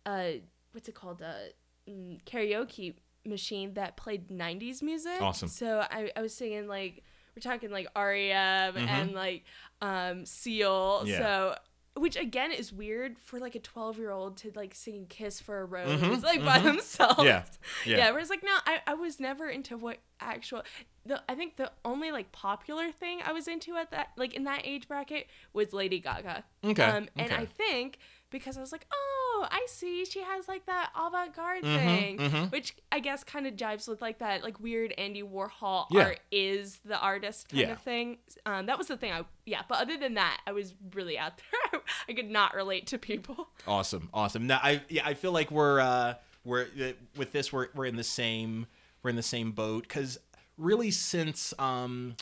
uh, 0.06 0.30
what's 0.72 0.88
it 0.88 0.94
called? 0.94 1.20
A 1.22 1.50
mm, 1.88 2.22
karaoke 2.24 2.94
machine 3.24 3.74
that 3.74 3.96
played 3.96 4.28
'90s 4.28 4.82
music. 4.82 5.20
Awesome. 5.20 5.48
So 5.48 5.86
I, 5.90 6.10
I 6.16 6.20
was 6.22 6.34
singing 6.34 6.66
like 6.66 7.02
we're 7.36 7.40
talking 7.40 7.70
like 7.70 7.88
REM 7.96 8.76
and 8.76 9.12
like 9.12 9.44
um 9.80 10.24
Seal. 10.26 10.98
Mm-hmm. 11.00 11.08
Yeah. 11.08 11.18
So 11.18 11.54
which 11.96 12.16
again 12.16 12.50
is 12.50 12.72
weird 12.72 13.16
for 13.20 13.38
like 13.38 13.54
a 13.54 13.60
12 13.60 13.98
year 13.98 14.10
old 14.10 14.36
to 14.38 14.50
like 14.56 14.74
sing 14.74 15.06
kiss 15.08 15.40
for 15.40 15.60
a 15.60 15.64
rose 15.64 16.00
Mhm, 16.00 16.22
like 16.24 16.44
by 16.44 16.58
mhm. 16.58 16.64
themselves 16.64 17.22
Yeah, 17.22 17.44
yeah. 17.86 17.96
yeah 17.98 18.10
whereas 18.10 18.30
like 18.30 18.42
no 18.42 18.50
I, 18.66 18.80
I 18.84 18.94
was 18.94 19.20
never 19.20 19.48
into 19.48 19.76
what 19.76 19.98
actual 20.20 20.62
the 21.06 21.22
i 21.28 21.36
think 21.36 21.54
the 21.56 21.70
only 21.84 22.10
like 22.10 22.32
popular 22.32 22.90
thing 22.90 23.20
i 23.24 23.32
was 23.32 23.46
into 23.46 23.76
at 23.76 23.92
that 23.92 24.08
like 24.16 24.34
in 24.34 24.42
that 24.42 24.62
age 24.64 24.88
bracket 24.88 25.28
was 25.52 25.72
lady 25.72 26.00
gaga 26.00 26.42
Okay, 26.64 26.82
um 26.82 27.08
and 27.16 27.30
i 27.32 27.44
think 27.44 27.98
because 28.28 28.56
i 28.58 28.60
was 28.60 28.72
like 28.72 28.86
oh 28.92 29.13
i 29.50 29.64
see 29.68 30.04
she 30.04 30.20
has 30.20 30.46
like 30.48 30.66
that 30.66 30.90
avant-garde 30.96 31.62
Mhm, 31.64 31.78
thing 31.78 32.18
mhm. 32.18 32.52
which 32.52 32.74
i 32.92 33.00
guess 33.00 33.22
kind 33.24 33.46
of 33.46 33.54
jives 33.54 33.86
with 33.88 34.00
like 34.02 34.18
that 34.18 34.42
like 34.42 34.58
weird 34.60 34.92
andy 34.98 35.22
warhol 35.22 35.86
Yeah. 35.90 36.02
art 36.04 36.20
is 36.30 36.78
the 36.84 36.98
artist 36.98 37.48
kind 37.48 37.60
Yeah. 37.62 37.72
of 37.72 37.80
thing 37.82 38.18
um 38.46 38.66
that 38.66 38.78
was 38.78 38.86
the 38.88 38.96
thing 38.96 39.12
i 39.12 39.24
yeah 39.46 39.62
but 39.68 39.78
other 39.80 39.96
than 39.96 40.14
that 40.14 40.40
i 40.46 40.52
was 40.52 40.74
really 40.94 41.18
out 41.18 41.32
there 41.72 41.80
i 42.08 42.12
could 42.12 42.30
not 42.30 42.54
relate 42.54 42.86
to 42.88 42.98
people 42.98 43.48
Awesome, 43.66 44.08
awesome. 44.12 44.46
Now, 44.46 44.60
I 44.62 44.82
yeah, 44.88 45.06
I 45.06 45.14
feel 45.14 45.32
like 45.32 45.50
we're 45.50 45.80
uh, 45.80 46.14
we're 46.44 46.66
uh, 46.80 46.92
with 47.16 47.32
this 47.32 47.52
we're 47.52 47.68
we're 47.74 47.86
in 47.86 47.96
the 47.96 48.04
same 48.04 48.66
we're 49.02 49.10
in 49.10 49.16
the 49.16 49.22
same 49.22 49.52
boat 49.52 49.82
because 49.84 50.18
really 50.58 50.90
since 50.90 51.54
um 51.58 52.14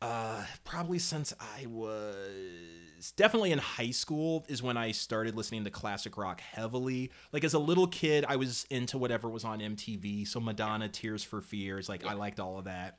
uh 0.00 0.44
probably 0.64 0.98
since 0.98 1.34
I 1.40 1.66
was 1.66 3.12
definitely 3.16 3.52
in 3.52 3.58
high 3.58 3.90
school 3.90 4.44
is 4.48 4.62
when 4.62 4.76
I 4.76 4.92
started 4.92 5.34
listening 5.36 5.64
to 5.64 5.70
classic 5.70 6.16
rock 6.16 6.40
heavily. 6.40 7.10
Like 7.32 7.44
as 7.44 7.54
a 7.54 7.58
little 7.58 7.86
kid, 7.86 8.24
I 8.28 8.36
was 8.36 8.66
into 8.70 8.98
whatever 8.98 9.28
was 9.28 9.44
on 9.44 9.60
MTV. 9.60 10.26
So 10.26 10.40
Madonna, 10.40 10.88
Tears 10.88 11.24
for 11.24 11.40
Fears, 11.40 11.88
like 11.88 12.04
I 12.04 12.14
liked 12.14 12.40
all 12.40 12.58
of 12.58 12.64
that. 12.64 12.98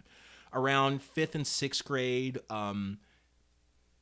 Around 0.53 1.01
fifth 1.01 1.35
and 1.35 1.45
sixth 1.45 1.85
grade, 1.85 2.39
um, 2.49 2.97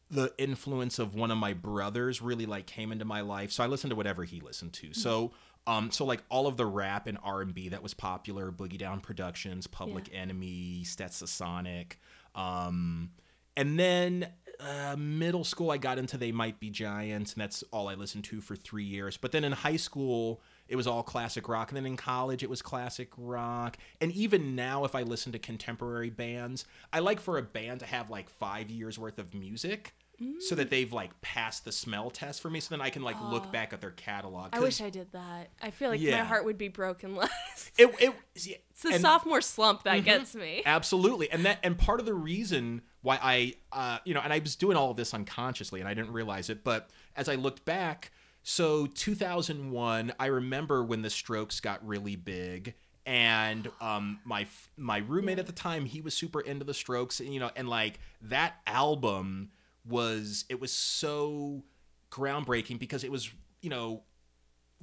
the 0.10 0.34
influence 0.38 1.00
of 1.00 1.16
one 1.16 1.32
of 1.32 1.38
my 1.38 1.54
brothers 1.54 2.22
really 2.22 2.46
like 2.46 2.66
came 2.66 2.92
into 2.92 3.06
my 3.06 3.22
life 3.22 3.52
so 3.52 3.64
i 3.64 3.68
listened 3.68 3.90
to 3.90 3.96
whatever 3.96 4.24
he 4.24 4.40
listened 4.40 4.72
to 4.72 4.94
so 4.94 5.32
um 5.66 5.92
so 5.92 6.06
like 6.06 6.24
all 6.30 6.48
of 6.48 6.56
the 6.56 6.66
rap 6.66 7.08
and 7.08 7.18
r&b 7.24 7.70
that 7.70 7.84
was 7.84 7.94
popular 7.94 8.52
boogie 8.52 8.78
down 8.78 9.02
productions 9.02 9.68
public 9.68 10.10
enemy 10.14 10.82
stetsasonic 10.86 11.94
um 12.38 13.10
and 13.58 13.78
then 13.78 14.30
uh, 14.60 14.96
middle 14.98 15.44
school 15.44 15.70
i 15.72 15.78
got 15.78 15.98
into 15.98 16.18
they 16.18 16.32
might 16.32 16.60
be 16.60 16.70
giants 16.70 17.34
and 17.34 17.42
that's 17.42 17.64
all 17.72 17.90
i 17.90 17.94
listened 17.94 18.24
to 18.24 18.40
for 18.42 18.56
three 18.56 18.86
years. 18.86 19.18
But 19.18 19.32
then 19.32 19.44
in 19.44 19.52
high 19.52 19.76
school 19.76 20.42
it 20.68 20.76
was 20.76 20.86
all 20.86 21.02
classic 21.02 21.48
rock. 21.48 21.70
And 21.70 21.78
then 21.78 21.86
in 21.86 21.96
college 21.96 22.44
it 22.44 22.50
was 22.50 22.62
classic 22.62 23.10
rock. 23.18 23.78
And 24.02 24.12
even 24.14 24.56
now 24.56 24.86
if 24.86 24.96
i 24.96 25.04
listen 25.04 25.32
to 25.34 25.40
contemporary 25.40 26.10
bands 26.10 26.66
i 26.94 27.00
like 27.00 27.20
for 27.20 27.38
a 27.38 27.44
band 27.44 27.82
to 27.82 27.86
have 27.86 28.10
like 28.10 28.30
five 28.30 28.70
years 28.70 28.98
worth 28.98 29.20
of 29.20 29.34
music 29.34 29.94
so 30.40 30.56
that 30.56 30.70
they've 30.70 30.92
like 30.92 31.20
passed 31.22 31.64
the 31.64 31.72
smell 31.72 32.10
test 32.10 32.42
for 32.42 32.50
me 32.50 32.60
so 32.60 32.70
then 32.70 32.82
i 32.82 32.90
can 32.90 33.04
like 33.04 33.16
look 33.22 33.52
back 33.52 33.72
at 33.72 33.82
their 33.82 33.92
catalog. 33.92 34.50
I 34.54 34.60
wish 34.60 34.82
i 34.82 34.90
did 34.90 35.12
that. 35.12 35.50
I 35.62 35.70
feel 35.72 35.90
like 35.90 36.02
my 36.02 36.18
heart 36.18 36.46
would 36.46 36.58
be 36.58 36.70
broken 36.70 37.16
less. 37.16 37.72
It, 37.78 37.94
it 38.00 38.14
it's 38.36 38.82
the 38.82 38.94
and- 38.94 39.02
sophomore 39.02 39.42
slump 39.42 39.84
that 39.84 40.04
gets 40.04 40.34
me. 40.34 40.64
Absolutely, 40.66 41.30
and 41.32 41.46
that 41.46 41.60
and 41.64 41.78
part 41.78 42.00
of 42.00 42.06
the 42.06 42.14
reason 42.14 42.82
why 43.02 43.20
I, 43.22 43.54
uh, 43.72 44.00
you 44.06 44.14
know, 44.14 44.22
and 44.22 44.34
I 44.34 44.40
was 44.40 44.56
doing 44.56 44.76
all 44.76 44.92
of 44.92 44.98
this 44.98 45.14
unconsciously, 45.14 45.80
and 45.80 45.88
I 45.88 45.94
didn't 45.94 46.12
realize 46.12 46.50
it, 46.50 46.64
but 46.64 46.90
as 47.16 47.30
I 47.30 47.36
looked 47.36 47.64
back, 47.64 48.12
so 48.44 48.86
2001, 48.86 50.14
I 50.20 50.26
remember 50.28 50.84
when 50.84 51.02
the 51.02 51.10
Strokes 51.10 51.60
got 51.60 51.86
really 51.86 52.16
big. 52.16 52.76
And 53.06 53.70
um, 53.80 54.20
my 54.26 54.48
my 54.76 54.98
roommate 54.98 55.40
at 55.40 55.48
the 55.48 55.54
time, 55.54 55.86
he 55.86 56.02
was 56.02 56.14
super 56.14 56.42
into 56.42 56.66
the 56.66 56.74
Strokes, 56.74 57.22
and 57.22 57.34
you 57.34 57.40
know, 57.40 57.50
and 57.56 57.70
like 57.70 58.00
that 58.24 58.56
album 58.68 59.52
was 59.88 60.46
it 60.50 60.60
was 60.60 60.72
so 60.72 61.64
groundbreaking 62.12 62.80
because 62.80 63.04
it 63.04 63.12
was 63.12 63.30
you 63.62 63.70
know 63.70 64.04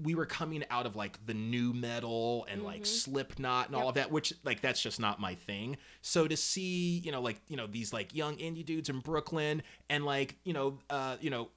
we 0.03 0.15
were 0.15 0.27
coming 0.27 0.65
out 0.71 0.87
of 0.87 0.97
like 0.97 1.25
the 1.27 1.35
nu 1.35 1.73
metal 1.73 2.47
and 2.51 2.65
like 2.65 2.85
Slipknot 2.85 3.69
and 3.69 3.77
all 3.77 3.89
of 3.89 3.95
that, 3.95 4.11
which 4.11 4.33
like 4.43 4.61
that's 4.61 4.83
just 4.83 4.99
not 4.99 5.21
my 5.21 5.37
thing. 5.37 5.77
So 6.03 6.27
to 6.27 6.37
see, 6.37 6.99
you 6.99 7.13
know, 7.13 7.21
like 7.21 7.41
you 7.49 7.57
know 7.57 7.67
these 7.67 7.93
like 7.93 8.15
young 8.15 8.37
indie 8.39 8.65
dudes 8.65 8.89
in 8.89 8.99
Brooklyn 8.99 9.63
and 9.89 10.05
like 10.05 10.37
you 10.45 10.53
know, 10.53 10.79
uh, 10.91 11.17
you 11.21 11.31
know, 11.31 11.49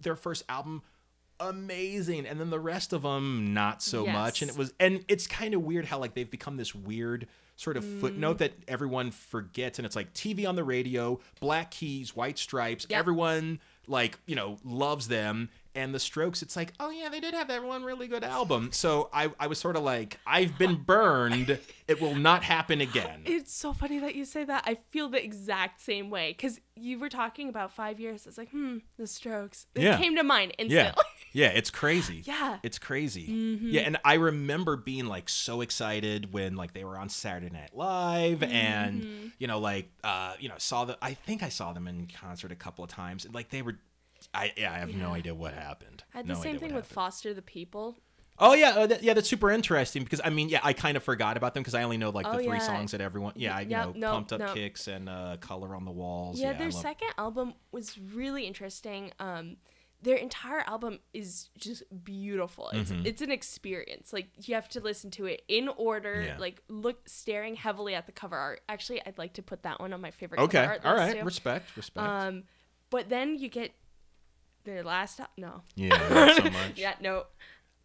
their 0.00 0.16
first 0.16 0.42
album, 0.48 0.82
amazing, 1.38 2.26
and 2.26 2.40
then 2.40 2.50
the 2.50 2.58
rest 2.58 2.92
of 2.92 3.02
them 3.02 3.54
not 3.54 3.82
so 3.82 4.04
much. 4.06 4.42
And 4.42 4.50
it 4.50 4.56
was, 4.56 4.72
and 4.80 5.04
it's 5.06 5.26
kind 5.28 5.54
of 5.54 5.62
weird 5.62 5.84
how 5.84 5.98
like 5.98 6.14
they've 6.14 6.30
become 6.30 6.56
this 6.56 6.74
weird 6.74 7.28
sort 7.56 7.76
of 7.76 7.84
Mm. 7.84 8.00
footnote 8.00 8.38
that 8.38 8.52
everyone 8.68 9.10
forgets, 9.10 9.78
and 9.78 9.86
it's 9.86 9.96
like 9.96 10.12
TV 10.14 10.46
on 10.46 10.56
the 10.56 10.64
radio, 10.64 11.18
Black 11.40 11.70
Keys, 11.70 12.14
White 12.14 12.38
Stripes, 12.38 12.86
Yep. 12.88 12.98
everyone 12.98 13.60
like 13.88 14.18
you 14.26 14.34
know 14.36 14.58
loves 14.64 15.08
them 15.08 15.48
and 15.76 15.94
the 15.94 15.98
strokes 16.00 16.42
it's 16.42 16.56
like 16.56 16.72
oh 16.80 16.90
yeah 16.90 17.08
they 17.08 17.20
did 17.20 17.34
have 17.34 17.48
that 17.48 17.62
one 17.62 17.84
really 17.84 18.08
good 18.08 18.24
album 18.24 18.70
so 18.72 19.08
i 19.12 19.30
i 19.38 19.46
was 19.46 19.58
sort 19.58 19.76
of 19.76 19.82
like 19.82 20.18
i've 20.26 20.56
been 20.58 20.74
burned 20.86 21.58
it 21.86 22.00
will 22.00 22.14
not 22.16 22.42
happen 22.42 22.80
again 22.80 23.22
It's 23.26 23.52
so 23.54 23.72
funny 23.72 24.00
that 24.00 24.16
you 24.16 24.24
say 24.24 24.42
that. 24.44 24.64
I 24.66 24.74
feel 24.90 25.08
the 25.08 25.22
exact 25.22 25.80
same 25.80 26.10
way 26.10 26.32
because 26.32 26.58
you 26.74 26.98
were 26.98 27.08
talking 27.08 27.48
about 27.48 27.70
five 27.72 28.00
years. 28.00 28.26
It's 28.26 28.36
like, 28.36 28.50
hmm, 28.50 28.78
the 28.98 29.06
Strokes. 29.06 29.66
It 29.74 29.82
Yeah. 29.82 29.96
came 29.96 30.16
to 30.16 30.24
mind 30.24 30.52
yeah 30.58 30.64
instantly. 30.64 31.04
yeah 31.32 31.46
it's 31.48 31.70
crazy 31.70 32.22
Yeah. 32.26 32.58
it's 32.64 32.78
crazy 32.80 33.28
Mm-hmm. 33.28 33.68
yeah 33.70 33.82
and 33.82 33.96
i 34.04 34.14
remember 34.14 34.76
being 34.76 35.06
like 35.06 35.28
so 35.28 35.60
excited 35.60 36.32
when 36.32 36.56
like 36.56 36.72
they 36.72 36.82
were 36.84 36.98
on 36.98 37.08
saturday 37.08 37.50
night 37.54 37.70
live 37.74 38.40
Mm-hmm. 38.40 38.52
and 38.52 39.32
you 39.38 39.46
know 39.46 39.58
like 39.60 39.88
uh 40.02 40.34
you 40.40 40.48
know 40.48 40.56
saw 40.58 40.84
the 40.86 40.98
i 41.02 41.14
think 41.14 41.42
i 41.44 41.48
saw 41.48 41.72
them 41.72 41.86
in 41.86 42.08
concert 42.08 42.50
a 42.50 42.56
couple 42.56 42.82
of 42.84 42.90
times 42.90 43.24
and 43.24 43.32
like 43.34 43.50
they 43.50 43.62
were 43.62 43.76
i 44.34 44.52
yeah 44.56 44.72
i 44.72 44.78
have 44.78 44.94
no 44.94 45.12
idea 45.12 45.34
what 45.34 45.54
happened 45.54 46.02
I 46.14 46.18
had 46.18 46.26
No 46.28 46.34
the 46.34 46.40
same 46.40 46.58
thing 46.58 46.74
with 46.74 46.84
happened. 46.84 46.94
Foster 46.94 47.34
the 47.34 47.42
People. 47.42 47.96
Oh 48.38 48.52
yeah, 48.52 48.70
uh, 48.70 48.86
that, 48.86 49.02
yeah, 49.02 49.14
that's 49.14 49.28
super 49.30 49.50
interesting 49.50 50.04
because 50.04 50.20
I 50.22 50.28
mean, 50.28 50.50
yeah, 50.50 50.60
I 50.62 50.74
kind 50.74 50.96
of 50.98 51.02
forgot 51.02 51.38
about 51.38 51.54
them 51.54 51.62
because 51.62 51.74
I 51.74 51.82
only 51.84 51.96
know 51.96 52.10
like 52.10 52.26
the 52.26 52.32
Oh, 52.32 52.36
three 52.36 52.58
yeah. 52.58 52.58
songs 52.58 52.92
that 52.92 53.00
everyone, 53.00 53.32
yeah, 53.36 53.56
I, 53.56 53.60
Yep, 53.62 53.70
know, 53.70 53.92
no, 53.96 54.10
pumped 54.12 54.32
up 54.34 54.40
no. 54.40 54.52
kicks 54.54 54.88
and 54.88 55.08
uh, 55.08 55.36
color 55.40 55.74
on 55.74 55.84
the 55.86 55.90
walls. 55.90 56.38
Yeah, 56.38 56.50
Yeah, 56.52 56.58
their 56.58 56.70
love- 56.70 56.82
second 56.82 57.08
album 57.16 57.54
was 57.72 57.98
really 57.98 58.46
interesting. 58.46 59.10
Um, 59.18 59.56
their 60.02 60.16
entire 60.16 60.60
album 60.66 60.98
is 61.14 61.48
just 61.56 61.82
beautiful. 62.04 62.68
It's 62.74 62.90
Mm-hmm. 62.90 63.06
it's 63.06 63.22
an 63.22 63.30
experience. 63.30 64.12
Like 64.12 64.28
you 64.46 64.54
have 64.54 64.68
to 64.70 64.80
listen 64.80 65.10
to 65.12 65.24
it 65.26 65.42
in 65.48 65.68
order. 65.68 66.22
Yeah. 66.26 66.36
Like 66.38 66.62
look, 66.68 67.08
staring 67.08 67.56
heavily 67.56 67.94
at 67.94 68.04
the 68.04 68.12
cover 68.12 68.36
art. 68.36 68.60
Actually, 68.68 69.00
I'd 69.06 69.16
like 69.18 69.32
to 69.34 69.42
put 69.42 69.62
that 69.62 69.80
one 69.80 69.92
on 69.94 70.00
my 70.02 70.10
favorite. 70.10 70.40
Okay, 70.42 70.58
cover 70.60 70.72
art 70.72 70.80
all 70.84 70.94
right, 70.94 71.18
too. 71.18 71.24
respect, 71.24 71.74
respect. 71.76 72.06
Um, 72.06 72.44
but 72.90 73.08
then 73.08 73.38
you 73.38 73.48
get 73.48 73.72
their 74.66 74.82
last. 74.82 75.20
No. 75.38 75.62
yeah, 75.74 75.88
not 76.10 76.36
so 76.36 76.42
much. 76.50 76.72
Yeah. 76.76 76.94
No. 77.00 77.24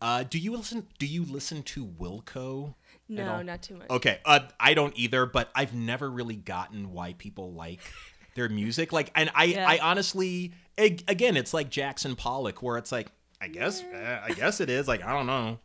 Uh, 0.01 0.23
do 0.23 0.37
you 0.39 0.51
listen? 0.57 0.87
Do 0.99 1.05
you 1.05 1.23
listen 1.23 1.63
to 1.63 1.85
Wilco? 1.85 2.75
No, 3.07 3.41
not 3.41 3.61
too 3.61 3.75
much. 3.75 3.89
Okay, 3.89 4.19
uh, 4.25 4.39
I 4.59 4.73
don't 4.73 4.97
either, 4.97 5.25
but 5.25 5.49
I've 5.53 5.73
never 5.73 6.09
really 6.09 6.37
gotten 6.37 6.91
why 6.93 7.13
people 7.17 7.53
like 7.53 7.79
their 8.35 8.47
music. 8.49 8.93
Like, 8.93 9.11
and 9.15 9.29
I, 9.35 9.43
Yeah. 9.45 9.67
I 9.69 9.79
honestly, 9.79 10.53
ag- 10.77 11.03
again, 11.09 11.35
it's 11.35 11.53
like 11.53 11.69
Jackson 11.69 12.15
Pollock, 12.15 12.63
where 12.63 12.77
it's 12.77 12.89
like, 12.91 13.11
I 13.41 13.49
guess, 13.49 13.83
uh, 13.83 14.21
I 14.23 14.31
guess 14.31 14.61
it 14.61 14.69
is. 14.69 14.87
Like, 14.87 15.03
I 15.03 15.11
don't 15.11 15.25
know. 15.27 15.59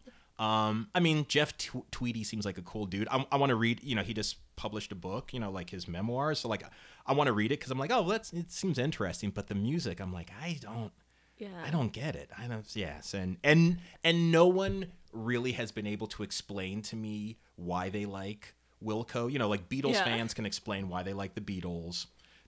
Um, 0.44 0.88
I 0.94 0.98
mean, 1.00 1.24
Jeff 1.28 1.56
T- 1.56 1.70
Tweedy 1.92 2.24
seems 2.24 2.44
like 2.44 2.58
a 2.58 2.62
cool 2.62 2.84
dude. 2.86 3.06
I, 3.12 3.24
I 3.30 3.36
want 3.36 3.50
to 3.50 3.56
read. 3.56 3.80
You 3.82 3.94
know, 3.94 4.02
he 4.02 4.12
just 4.12 4.36
published 4.56 4.90
a 4.90 4.96
book. 4.96 5.32
You 5.32 5.38
know, 5.40 5.50
like 5.52 5.70
his 5.70 5.86
memoirs. 5.86 6.40
So 6.40 6.48
like, 6.48 6.64
I 7.06 7.12
want 7.12 7.28
to 7.28 7.32
read 7.32 7.52
it 7.52 7.60
because 7.60 7.70
I'm 7.70 7.78
like, 7.78 7.92
oh, 7.92 8.06
that's 8.08 8.32
it 8.32 8.50
seems 8.50 8.76
interesting. 8.76 9.30
But 9.30 9.46
the 9.46 9.54
music, 9.54 10.00
I'm 10.00 10.12
like, 10.12 10.30
I 10.42 10.58
don't. 10.60 10.90
Yeah. 11.38 11.48
I 11.64 11.70
don't 11.70 11.92
get 11.92 12.16
it. 12.16 12.30
I 12.38 12.46
don't. 12.46 12.64
Yes, 12.74 13.14
and 13.14 13.36
and 13.44 13.78
and 14.02 14.32
no 14.32 14.46
one 14.46 14.86
really 15.12 15.52
has 15.52 15.72
been 15.72 15.86
able 15.86 16.06
to 16.08 16.22
explain 16.22 16.82
to 16.82 16.96
me 16.96 17.36
why 17.56 17.88
they 17.88 18.06
like 18.06 18.54
Wilco. 18.84 19.30
You 19.30 19.38
know, 19.38 19.48
like 19.48 19.68
Beatles 19.68 19.94
Yeah. 19.94 20.04
fans 20.04 20.34
can 20.34 20.46
explain 20.46 20.88
why 20.88 21.02
they 21.02 21.12
like 21.12 21.34
the 21.34 21.40
Beatles. 21.40 22.06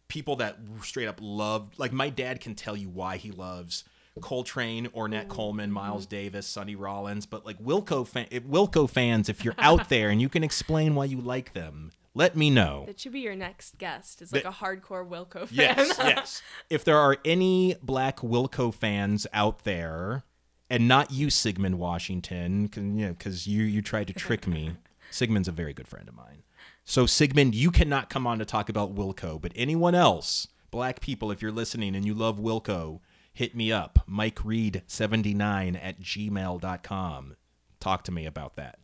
People 0.08 0.36
that 0.36 0.58
straight 0.82 1.06
up 1.06 1.18
love, 1.20 1.70
like 1.76 1.92
my 1.92 2.08
dad, 2.08 2.40
can 2.40 2.54
tell 2.54 2.76
you 2.76 2.88
why 2.88 3.18
he 3.18 3.30
loves 3.30 3.84
Coltrane, 4.20 4.86
Ornette 4.88 5.26
mm. 5.26 5.28
Coleman, 5.28 5.70
Miles 5.70 6.06
Davis, 6.06 6.46
Sonny 6.46 6.74
Rollins. 6.74 7.26
But 7.26 7.44
like 7.44 7.58
Wilco 7.62 8.06
fan, 8.06 8.26
Wilco 8.26 8.88
fans, 8.88 9.28
if 9.28 9.44
you're 9.44 9.54
out 9.58 9.88
there 9.90 10.10
and 10.10 10.20
you 10.20 10.28
can 10.28 10.42
explain 10.42 10.94
why 10.94 11.04
you 11.04 11.20
like 11.20 11.52
them, 11.52 11.92
let 12.18 12.36
me 12.36 12.50
know. 12.50 12.84
That 12.86 12.98
should 13.00 13.12
be 13.12 13.20
your 13.20 13.36
next 13.36 13.78
guest. 13.78 14.20
It's 14.20 14.32
like 14.32 14.42
The- 14.42 14.48
a 14.48 14.52
hardcore 14.52 15.08
Wilco 15.08 15.46
fan. 15.46 15.48
Yes, 15.52 15.96
yes. 15.98 16.42
If 16.68 16.84
there 16.84 16.98
are 16.98 17.16
any 17.24 17.76
black 17.82 18.18
Wilco 18.18 18.74
fans 18.74 19.26
out 19.32 19.64
there, 19.64 20.24
and 20.68 20.86
not 20.88 21.12
you, 21.12 21.30
Sigmund 21.30 21.78
Washington, 21.78 22.66
because 22.66 23.46
you, 23.46 23.58
know, 23.58 23.64
you 23.64 23.70
you 23.70 23.82
tried 23.82 24.08
to 24.08 24.12
trick 24.12 24.46
me. 24.46 24.72
Sigmund's 25.10 25.48
a 25.48 25.52
very 25.52 25.72
good 25.72 25.88
friend 25.88 26.08
of 26.08 26.14
mine. 26.14 26.42
So 26.84 27.06
Sigmund, 27.06 27.54
you 27.54 27.70
cannot 27.70 28.10
come 28.10 28.26
on 28.26 28.38
to 28.38 28.44
talk 28.44 28.68
about 28.68 28.94
Wilco, 28.94 29.40
but 29.40 29.52
anyone 29.54 29.94
else, 29.94 30.48
black 30.70 31.00
people, 31.00 31.30
if 31.30 31.40
you're 31.40 31.52
listening 31.52 31.94
and 31.94 32.04
you 32.04 32.12
love 32.14 32.38
Wilco, 32.38 33.00
hit 33.32 33.54
me 33.54 33.70
up, 33.72 34.00
Mike 34.06 34.44
Reed 34.44 34.82
79 34.86 35.76
at 35.76 36.00
gmail.com. 36.00 37.36
Talk 37.80 38.02
to 38.04 38.12
me 38.12 38.26
about 38.26 38.56
that. 38.56 38.78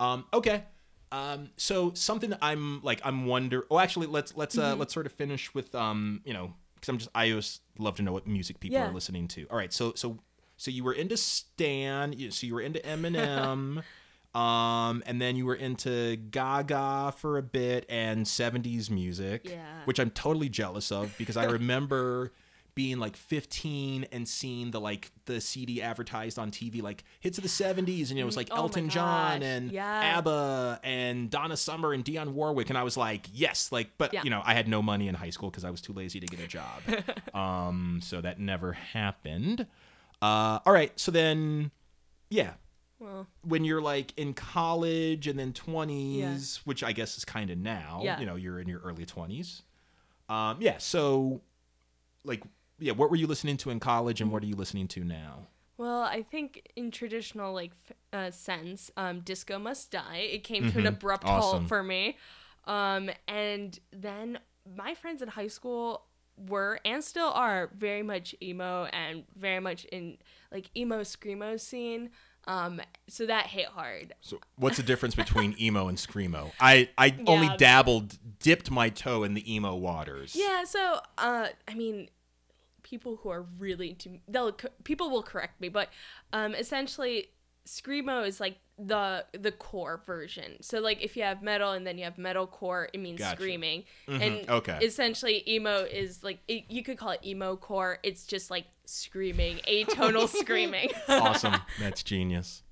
Um, 0.00 0.24
okay. 0.32 0.64
Um, 1.12 1.50
so 1.56 1.92
something 1.94 2.30
that 2.30 2.38
I'm 2.42 2.80
like 2.82 3.00
I'm 3.04 3.26
wonder. 3.26 3.64
Oh, 3.70 3.78
actually, 3.78 4.06
let's 4.06 4.36
let's 4.36 4.56
uh, 4.56 4.76
let's 4.76 4.94
sort 4.94 5.06
of 5.06 5.12
finish 5.12 5.52
with 5.54 5.74
um, 5.74 6.20
you 6.24 6.32
know, 6.32 6.54
because 6.74 6.88
I'm 6.88 6.98
just 6.98 7.10
I 7.14 7.30
always 7.30 7.60
love 7.78 7.96
to 7.96 8.02
know 8.02 8.12
what 8.12 8.26
music 8.26 8.60
people 8.60 8.78
Yeah. 8.78 8.88
are 8.88 8.94
listening 8.94 9.26
to. 9.28 9.46
All 9.50 9.56
right, 9.56 9.72
so 9.72 9.92
so 9.96 10.18
so 10.56 10.70
you 10.70 10.84
were 10.84 10.92
into 10.92 11.16
Stan, 11.16 12.12
you- 12.12 12.30
so 12.30 12.46
you 12.46 12.54
were 12.54 12.60
into 12.60 12.78
Eminem, 12.80 13.82
um, 14.38 15.02
and 15.06 15.20
then 15.20 15.34
you 15.36 15.46
were 15.46 15.54
into 15.54 16.16
Gaga 16.16 17.14
for 17.16 17.38
a 17.38 17.42
bit 17.42 17.86
and 17.88 18.24
70s 18.26 18.90
music, 18.90 19.48
Yeah. 19.48 19.80
which 19.86 19.98
I'm 19.98 20.10
totally 20.10 20.48
jealous 20.48 20.92
of 20.92 21.14
because 21.18 21.36
I 21.36 21.44
remember 21.58 22.30
being 22.74 22.98
like 22.98 23.16
15 23.16 24.06
and 24.12 24.26
seeing 24.28 24.70
the 24.70 24.80
like 24.80 25.10
the 25.26 25.40
CD 25.40 25.82
advertised 25.82 26.38
on 26.38 26.50
TV 26.50 26.82
like 26.82 27.04
hits 27.20 27.38
of 27.38 27.42
the 27.42 27.48
70s 27.48 28.10
and 28.10 28.18
it 28.18 28.24
was 28.24 28.36
like 28.36 28.48
Oh 28.50 28.56
Elton 28.56 28.88
John 28.88 29.42
and 29.42 29.70
yeah. 29.72 30.18
ABBA 30.18 30.80
and 30.84 31.30
Donna 31.30 31.56
Summer 31.56 31.92
and 31.92 32.04
Dionne 32.04 32.32
Warwick 32.32 32.68
and 32.68 32.78
I 32.78 32.82
was 32.82 32.96
like 32.96 33.26
yes 33.32 33.70
like 33.72 33.90
but 33.98 34.12
Yeah. 34.14 34.22
you 34.24 34.30
know 34.30 34.42
I 34.44 34.54
had 34.54 34.68
no 34.68 34.82
money 34.82 35.08
in 35.08 35.14
high 35.14 35.30
school 35.30 35.50
because 35.50 35.64
I 35.64 35.70
was 35.70 35.80
too 35.80 35.92
lazy 35.92 36.20
to 36.20 36.26
get 36.26 36.40
a 36.40 36.46
job 36.46 36.82
um 37.34 38.00
so 38.02 38.20
that 38.20 38.38
never 38.40 38.72
happened 38.72 39.66
uh 40.22 40.58
all 40.66 40.72
right 40.72 40.92
so 40.98 41.10
then 41.10 41.70
yeah 42.28 42.52
Well, 42.98 43.26
when 43.42 43.64
you're 43.64 43.80
like 43.80 44.12
in 44.18 44.34
college 44.34 45.26
and 45.26 45.38
then 45.38 45.52
20s 45.52 46.58
which 46.64 46.84
i 46.84 46.92
guess 46.92 47.16
is 47.16 47.24
kind 47.24 47.50
of 47.50 47.58
now 47.58 48.00
Yeah. 48.04 48.20
you 48.20 48.26
know 48.26 48.36
you're 48.36 48.60
in 48.60 48.68
your 48.68 48.80
early 48.80 49.06
20s 49.06 49.62
um 50.28 50.58
yeah 50.60 50.76
so 50.78 51.40
like 52.24 52.42
yeah 52.80 52.92
what 52.92 53.10
were 53.10 53.16
you 53.16 53.26
listening 53.26 53.56
to 53.56 53.70
in 53.70 53.78
college 53.80 54.20
and 54.20 54.30
what 54.32 54.42
are 54.42 54.46
you 54.46 54.56
listening 54.56 54.88
to 54.88 55.04
now 55.04 55.46
well, 55.76 56.02
I 56.02 56.20
think 56.20 56.70
in 56.76 56.90
traditional 56.90 57.54
like 57.54 57.70
uh, 58.12 58.30
sense, 58.32 58.90
um, 58.98 59.20
disco 59.20 59.58
must 59.58 59.90
die. 59.90 60.28
It 60.30 60.44
came 60.44 60.70
to 60.70 60.78
an 60.78 60.86
abrupt 60.86 61.24
Mm-hmm. 61.24 61.34
Awesome. 61.34 61.58
halt 61.60 61.68
for 61.68 61.82
me, 61.82 62.18
um, 62.66 63.08
and 63.26 63.80
then 63.90 64.40
my 64.76 64.92
friends 64.92 65.22
in 65.22 65.28
high 65.28 65.46
school 65.46 66.02
were 66.36 66.80
and 66.84 67.02
still 67.02 67.30
are 67.30 67.70
very 67.74 68.02
much 68.02 68.34
emo 68.42 68.84
and 68.92 69.24
very 69.36 69.60
much 69.60 69.84
in 69.86 70.18
like 70.52 70.70
emo 70.76 71.00
screamo 71.00 71.58
scene. 71.58 72.10
Um, 72.46 72.82
so 73.08 73.24
that 73.24 73.46
hit 73.46 73.66
hard. 73.68 74.12
so 74.20 74.38
what's 74.56 74.76
the 74.76 74.82
difference 74.82 75.14
between 75.14 75.54
emo 75.60 75.88
and 75.88 75.96
screamo 75.96 76.50
i 76.60 76.88
i 76.98 77.14
only 77.26 77.50
dabbled 77.58 78.18
dipped 78.38 78.70
my 78.70 78.88
toe 78.90 79.24
in 79.24 79.32
the 79.34 79.54
emo 79.54 79.74
waters 79.76 80.34
Yeah, 80.38 80.64
so 80.64 81.00
uh 81.16 81.48
I 81.68 81.74
mean 81.74 82.08
people 82.90 83.16
who 83.22 83.28
are 83.30 83.42
really 83.58 83.90
into 83.90 84.18
they'll 84.28 84.52
people 84.84 85.10
will 85.10 85.22
correct 85.22 85.60
me, 85.60 85.68
but 85.68 85.88
um 86.32 86.54
essentially 86.54 87.28
screamo 87.66 88.26
is 88.26 88.40
like 88.40 88.56
the 88.78 89.24
the 89.32 89.52
core 89.52 90.02
version. 90.06 90.56
So 90.62 90.80
like 90.80 91.02
if 91.02 91.16
you 91.16 91.22
have 91.22 91.42
metal 91.42 91.72
and 91.72 91.86
then 91.86 91.98
you 91.98 92.04
have 92.04 92.18
metal 92.18 92.46
core, 92.46 92.88
it 92.92 92.98
means 92.98 93.20
Gotcha. 93.20 93.36
screaming. 93.36 93.84
Mhm, 94.08 94.22
And 94.22 94.50
okay. 94.50 94.78
essentially 94.84 95.44
emo 95.48 95.84
is 95.84 96.24
like 96.24 96.38
it, 96.48 96.64
you 96.68 96.82
could 96.82 96.98
call 96.98 97.10
it 97.10 97.20
emo 97.24 97.56
core. 97.56 97.98
It's 98.02 98.24
just 98.24 98.50
like 98.50 98.64
screaming, 98.86 99.60
atonal 99.68 100.28
screaming. 100.42 100.90
awesome 101.08 101.54
that's 101.78 102.02
genius 102.12 102.62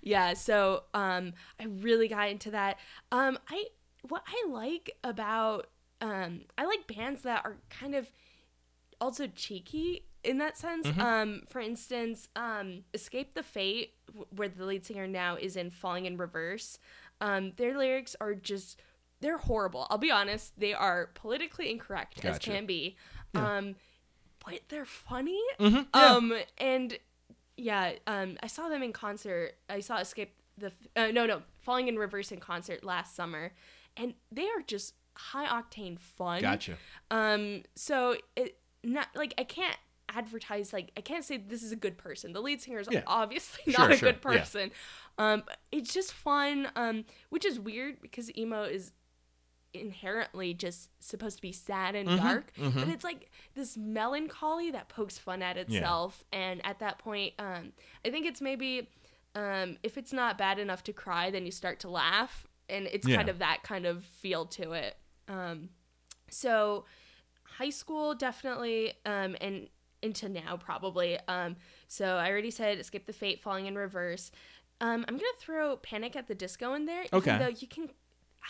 Yeah, 0.00 0.34
so 0.34 0.84
um 0.94 1.34
I 1.60 1.64
really 1.64 2.08
got 2.08 2.28
into 2.30 2.50
that. 2.52 2.78
Um 3.12 3.38
I 3.50 3.64
what 4.08 4.22
I 4.26 4.48
like 4.48 4.92
about 5.02 5.66
um 6.00 6.42
I 6.56 6.64
like 6.66 6.86
bands 6.86 7.22
that 7.22 7.42
are 7.44 7.56
kind 7.70 7.94
of 7.94 8.08
also 9.00 9.26
cheeky 9.26 10.06
in 10.24 10.38
that 10.38 10.56
sense. 10.56 10.86
Um 10.98 11.42
for 11.48 11.60
instance, 11.60 12.28
um 12.36 12.84
Escape 12.94 13.34
the 13.34 13.42
Fate 13.42 13.94
where 14.30 14.48
the 14.48 14.64
lead 14.64 14.84
singer 14.84 15.06
now 15.06 15.36
is 15.36 15.56
in 15.56 15.70
Falling 15.70 16.06
in 16.06 16.16
Reverse. 16.16 16.78
Um 17.20 17.52
their 17.56 17.76
lyrics 17.76 18.16
are 18.20 18.34
just 18.34 18.80
they're 19.20 19.38
horrible. 19.38 19.86
I'll 19.90 19.98
be 19.98 20.10
honest, 20.10 20.58
they 20.58 20.74
are 20.74 21.10
politically 21.14 21.70
incorrect 21.70 22.24
as 22.24 22.38
can 22.38 22.66
be. 22.66 22.96
Um 23.34 23.76
but 24.44 24.60
they're 24.68 24.84
funny. 24.84 25.40
Mhm, 25.58 25.86
yeah. 25.94 26.14
Um 26.14 26.32
and 26.58 26.98
yeah, 27.58 27.92
um, 28.06 28.36
I 28.42 28.48
saw 28.48 28.68
them 28.68 28.82
in 28.82 28.92
concert. 28.92 29.54
I 29.70 29.80
saw 29.80 29.96
Escape 29.98 30.34
the 30.58 30.72
uh, 30.94 31.06
no 31.06 31.24
no 31.26 31.42
Falling 31.62 31.88
in 31.88 31.98
Reverse 31.98 32.30
in 32.30 32.38
concert 32.38 32.84
last 32.84 33.16
summer, 33.16 33.54
and 33.96 34.14
they 34.30 34.44
are 34.44 34.60
just 34.66 34.94
high 35.14 35.46
octane 35.46 35.98
fun. 35.98 36.42
gotcha 36.42 36.76
Um, 37.10 37.62
so 37.74 38.16
it 38.36 38.58
not 38.92 39.08
like 39.14 39.34
I 39.38 39.44
can't 39.44 39.76
advertise 40.08 40.72
like 40.72 40.92
I 40.96 41.00
can't 41.00 41.24
say 41.24 41.36
this 41.36 41.62
is 41.62 41.72
a 41.72 41.76
good 41.76 41.98
person. 41.98 42.32
The 42.32 42.40
lead 42.40 42.62
singer 42.62 42.78
is 42.80 42.88
Yeah. 42.90 43.02
obviously 43.06 43.62
Sure, 43.72 43.80
not 43.80 43.92
a 43.92 43.96
sure, 43.96 44.12
good 44.12 44.20
yeah. 44.24 44.38
person. 44.38 44.70
Um, 45.18 45.42
it's 45.72 45.92
just 45.92 46.12
fun. 46.12 46.68
Um, 46.76 47.04
which 47.30 47.44
is 47.44 47.58
weird 47.58 48.00
because 48.00 48.34
emo 48.36 48.62
is 48.62 48.92
inherently 49.74 50.54
just 50.54 50.88
supposed 51.00 51.36
to 51.36 51.42
be 51.42 51.52
sad 51.52 51.94
and 51.94 52.08
Mhm, 52.08 52.16
dark 52.16 52.52
mhm. 52.56 52.74
but 52.74 52.88
it's 52.88 53.04
like 53.04 53.30
this 53.54 53.76
melancholy 53.76 54.70
that 54.70 54.88
pokes 54.88 55.18
fun 55.18 55.42
at 55.42 55.58
itself 55.58 56.24
and 56.32 56.64
at 56.64 56.78
that 56.78 56.98
point 56.98 57.34
um 57.38 57.72
i 58.02 58.10
think 58.10 58.24
it's 58.24 58.40
maybe 58.40 58.88
um 59.34 59.76
if 59.82 59.98
it's 59.98 60.14
not 60.14 60.38
bad 60.38 60.58
enough 60.58 60.82
to 60.84 60.94
cry 60.94 61.30
then 61.30 61.44
you 61.44 61.52
start 61.52 61.78
to 61.80 61.90
laugh 61.90 62.46
and 62.70 62.86
it's 62.86 63.06
Yeah. 63.06 63.16
kind 63.16 63.28
of 63.28 63.38
that 63.40 63.64
kind 63.64 63.84
of 63.84 64.02
feel 64.04 64.46
to 64.46 64.72
it 64.72 64.96
um 65.28 65.68
so 66.30 66.86
high 67.58 67.70
school 67.70 68.14
definitely 68.14 68.92
um 69.04 69.36
and 69.40 69.68
into 70.02 70.28
now 70.28 70.56
probably 70.56 71.18
um 71.28 71.56
so 71.88 72.16
i 72.16 72.30
already 72.30 72.50
said 72.50 72.78
escape 72.78 73.06
the 73.06 73.12
fate 73.12 73.40
falling 73.40 73.66
in 73.66 73.74
reverse 73.76 74.30
um 74.80 75.04
i'm 75.08 75.16
gonna 75.16 75.26
throw 75.40 75.76
panic 75.76 76.14
at 76.16 76.26
the 76.28 76.34
disco 76.34 76.74
in 76.74 76.84
there 76.86 77.02
even 77.04 77.18
Okay. 77.18 77.38
though 77.38 77.48
you 77.48 77.66
can 77.66 77.88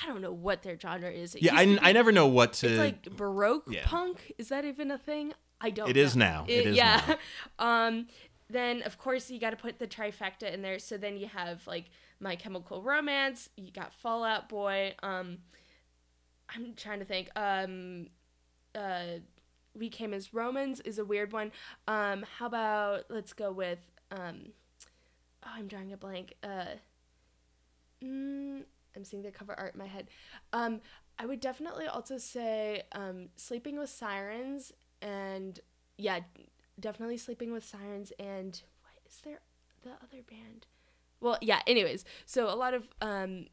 i 0.03 0.07
don't 0.07 0.21
know 0.21 0.33
what 0.33 0.63
their 0.63 0.79
genre 0.79 1.11
is 1.11 1.35
It 1.35 1.43
yeah 1.43 1.55
I, 1.55 1.65
to 1.65 1.79
I 1.83 1.93
never 1.93 2.11
know 2.13 2.27
what 2.27 2.53
to 2.55 2.69
it's 2.69 2.79
like 2.79 3.17
baroque 3.17 3.65
yeah. 3.71 3.83
punk 3.87 4.33
is 4.39 4.49
that 4.49 4.65
even 4.65 4.91
a 4.91 4.99
thing 4.99 5.33
i 5.61 5.71
don't 5.71 5.89
It 5.89 5.97
is 5.97 6.17
know. 6.17 6.25
now. 6.27 6.45
It 6.49 6.67
is 6.67 6.77
yeah 6.77 7.15
um 7.59 8.09
then 8.51 8.83
of 8.83 8.99
course 8.99 9.31
you 9.31 9.39
got 9.41 9.51
to 9.51 9.57
put 9.57 9.79
the 9.79 9.87
trifecta 9.87 10.53
in 10.53 10.63
there 10.63 10.79
so 10.81 10.97
then 10.97 11.17
you 11.17 11.27
have 11.29 11.65
like 11.67 11.87
my 12.21 12.35
chemical 12.37 12.83
romance 12.83 13.49
you 13.57 13.71
got 13.71 13.93
fallout 13.95 14.49
boy 14.49 14.95
um 15.03 15.39
i'm 16.55 16.75
trying 16.77 16.99
to 16.99 17.05
think 17.05 17.29
um 17.37 18.09
uh 18.77 19.21
we 19.75 19.89
came 19.89 20.15
as 20.15 20.33
romans 20.33 20.81
is 20.81 20.99
a 20.99 21.05
weird 21.05 21.33
one. 21.33 21.53
Um 21.89 22.25
how 22.39 22.47
about 22.47 23.05
let's 23.11 23.33
go 23.33 23.51
with 23.53 23.79
um 24.11 24.53
oh 25.45 25.51
i'm 25.55 25.67
drawing 25.69 25.93
a 25.93 25.97
blank 25.97 26.35
uh 26.43 26.77
mm, 28.03 28.63
i'm 28.95 29.05
seeing 29.05 29.23
the 29.23 29.31
cover 29.31 29.55
art 29.59 29.75
in 29.75 29.79
my 29.79 29.87
head. 29.87 30.09
Um 30.53 30.81
i 31.19 31.27
would 31.27 31.41
definitely 31.41 31.87
also 31.87 32.19
say 32.19 32.83
um 32.93 33.29
sleeping 33.37 33.79
with 33.79 33.89
sirens 33.91 34.73
and 35.03 35.61
yeah 35.99 36.21
definitely 36.79 37.17
sleeping 37.17 37.53
with 37.53 37.65
sirens 37.65 38.13
and 38.19 38.63
what 38.83 38.93
is 39.09 39.21
there 39.25 39.41
the 39.83 39.91
other 39.91 40.23
band? 40.29 40.67
Well 41.21 41.39
yeah 41.41 41.61
anyways 41.67 42.05
so 42.27 42.49
a 42.53 42.57
lot 42.57 42.75
of 42.75 42.89
um 43.01 43.47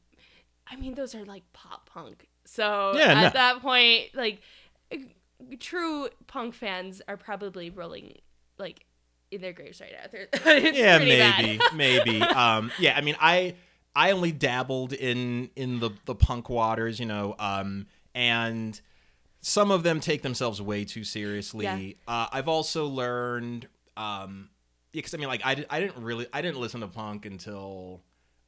i 0.68 0.76
mean 0.76 0.94
those 0.96 1.16
are 1.16 1.26
like 1.26 1.44
pop 1.54 1.90
punk. 1.90 2.28
So 2.46 2.94
Yeah, 2.98 3.14
at 3.14 3.24
no. 3.24 3.30
that 3.30 3.62
point 3.62 4.14
like 4.14 4.42
true 5.60 6.10
punk 6.28 6.54
fans 6.54 7.02
are 7.08 7.18
probably 7.18 7.70
rolling 7.70 8.18
like 8.58 8.86
in 9.32 9.42
their 9.42 9.54
graves 9.54 9.82
right 9.82 9.92
now. 9.92 10.54
Yeah 10.74 11.00
maybe 11.00 11.60
maybe. 11.74 12.22
Um 12.22 12.72
yeah 12.80 12.96
i 12.98 13.02
mean 13.02 13.16
i 13.20 13.56
i 13.96 14.12
only 14.12 14.32
dabbled 14.32 14.94
in 14.94 15.50
in 15.56 15.80
the 15.80 15.92
the 16.06 16.16
punk 16.16 16.50
waters 16.50 17.00
you 17.00 17.06
know 17.06 17.36
um 17.40 17.88
and 18.16 18.80
some 19.42 19.72
of 19.72 19.84
them 19.84 20.00
take 20.00 20.22
themselves 20.22 20.62
way 20.62 20.86
too 20.86 21.04
seriously. 21.04 21.66
Yeah. 21.66 21.94
uh 22.08 22.28
i've 22.32 22.48
also 22.48 22.88
learned 22.88 23.68
um 23.98 24.50
yeah 24.94 25.00
because 25.00 25.14
i 25.14 25.18
mean 25.18 25.28
like 25.28 25.42
I, 25.46 25.66
I 25.70 25.80
didn't 25.80 26.04
really 26.04 26.28
i 26.32 26.42
didn't 26.42 26.60
listen 26.60 26.82
to 26.82 26.88
punk 26.88 27.26
until 27.26 28.02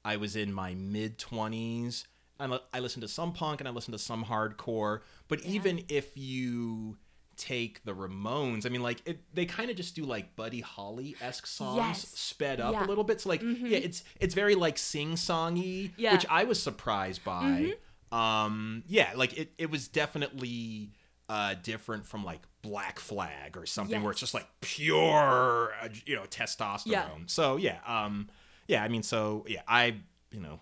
i 0.03 0.15
was 0.17 0.35
in 0.35 0.53
my 0.53 0.73
mid 0.75 1.17
20s 1.17 2.05
I, 2.39 2.59
I 2.73 2.79
listened 2.79 3.01
to 3.03 3.07
some 3.07 3.31
punk 3.33 3.61
and 3.61 3.67
i 3.67 3.71
listen 3.71 3.91
to 3.93 3.99
some 3.99 4.23
hardcore 4.25 5.01
but 5.27 5.41
even 5.45 5.83
if 5.89 6.17
you 6.17 6.97
take 7.37 7.83
the 7.83 7.93
ramones 7.93 8.65
i 8.65 8.69
mean 8.69 8.81
like 8.83 9.01
it, 9.05 9.19
they 9.33 9.45
kind 9.45 9.69
of 9.69 9.75
just 9.75 9.93
do 9.95 10.05
like 10.05 10.35
buddy 10.35 10.61
holly 10.61 11.15
esque 11.21 11.45
songs 11.47 11.77
Yes. 11.77 12.01
sped 12.07 12.59
up 12.61 12.71
Yeah. 12.71 12.77
Mm-hmm. 12.79 12.85
a 12.85 12.89
little 12.89 13.03
bit 13.03 13.19
so 13.21 13.29
like 13.29 13.41
yeah 13.41 13.77
it's 13.77 14.03
it's 14.19 14.33
very 14.33 14.55
like 14.55 14.77
sing-songy 14.77 15.91
Yeah. 15.97 16.13
which 16.13 16.25
i 16.29 16.43
was 16.45 16.61
surprised 16.61 17.23
by 17.25 17.73
um 18.11 18.83
yeah 18.87 19.11
like 19.15 19.37
it, 19.37 19.53
it 19.57 19.69
was 19.69 19.87
definitely 19.87 20.91
uh 21.27 21.55
different 21.63 22.05
from 22.05 22.23
like 22.23 22.41
black 22.61 22.99
flag 22.99 23.57
or 23.57 23.65
something 23.65 24.01
where 24.01 24.11
it's 24.11 24.19
just 24.21 24.33
like 24.33 24.47
pure 24.61 25.73
uh, 25.81 25.87
you 26.05 26.15
know 26.15 26.23
testosterone 26.23 26.85
Yeah. 26.85 27.07
so 27.25 27.57
yeah 27.57 27.79
um 27.85 28.29
yeah 28.67 28.83
i 28.83 28.87
mean 28.87 29.03
so 29.03 29.45
yeah 29.47 29.61
i 29.67 29.95
you 30.31 30.39
know 30.39 30.59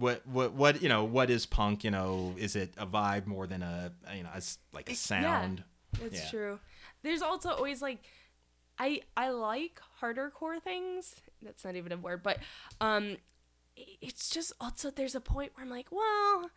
what 0.00 0.26
what 0.26 0.52
what 0.54 0.82
you 0.82 0.88
know 0.88 1.04
what 1.04 1.28
is 1.30 1.46
punk 1.46 1.84
you 1.84 1.90
know 1.90 2.34
is 2.38 2.56
it 2.56 2.72
a 2.78 2.86
vibe 2.86 3.26
more 3.26 3.46
than 3.46 3.62
a 3.62 3.92
you 4.16 4.22
know 4.24 4.30
as 4.34 4.58
like 4.72 4.88
a 4.88 4.92
It's- 4.92 5.00
sound 5.00 5.62
That's 6.00 6.22
Yeah. 6.24 6.30
true. 6.30 6.58
There's 7.02 7.22
also 7.22 7.50
always 7.50 7.80
like 7.82 7.98
I 8.78 9.02
I 9.16 9.30
like 9.30 9.80
harder 10.00 10.30
core 10.30 10.60
things. 10.60 11.14
That's 11.42 11.64
not 11.64 11.74
even 11.76 11.92
a 11.92 11.96
word, 11.96 12.22
but 12.22 12.38
um 12.80 13.16
it's 14.00 14.28
just 14.30 14.52
also 14.60 14.90
there's 14.90 15.14
a 15.14 15.20
point 15.20 15.52
where 15.54 15.64
I'm 15.64 15.70
like, 15.70 15.88
well, 15.90 16.50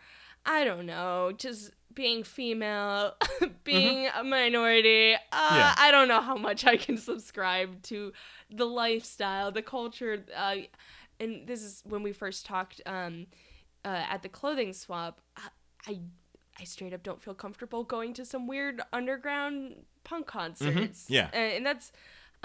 I 0.46 0.64
don't 0.66 0.86
know, 0.86 1.32
just 1.38 1.72
being 1.94 2.24
female, 2.24 3.14
being 3.64 4.08
a 4.14 4.24
minority, 4.24 5.16
uh, 5.16 5.18
Mm-hmm. 5.50 5.56
Yeah. 5.56 5.76
I 5.78 5.92
don't 5.92 6.08
know 6.08 6.22
how 6.22 6.36
much 6.36 6.66
I 6.66 6.76
can 6.78 6.98
subscribe 6.98 7.82
to 7.84 8.12
the 8.50 8.66
lifestyle, 8.66 9.52
the 9.52 9.62
culture. 9.62 10.26
Uh, 10.36 10.56
and 11.24 11.48
this 11.48 11.62
is 11.64 11.82
when 11.86 12.04
we 12.04 12.12
first 12.12 12.46
talked 12.46 12.82
um, 12.86 13.28
uh, 13.86 14.04
at 14.10 14.22
the 14.24 14.30
clothing 14.30 14.74
swap. 14.74 15.22
I, 15.38 15.48
I, 15.92 16.00
I 16.60 16.64
straight 16.66 16.94
up 16.94 17.04
don't 17.04 17.22
feel 17.22 17.34
comfortable 17.34 17.84
going 17.84 18.14
to 18.14 18.26
some 18.26 18.48
weird 18.48 18.82
underground 18.92 19.86
punk 20.04 20.28
concerts. 20.28 21.04
Mm-hmm. 21.06 21.14
Yeah. 21.14 21.30
and, 21.34 21.54
and 21.58 21.66
that's. 21.66 21.92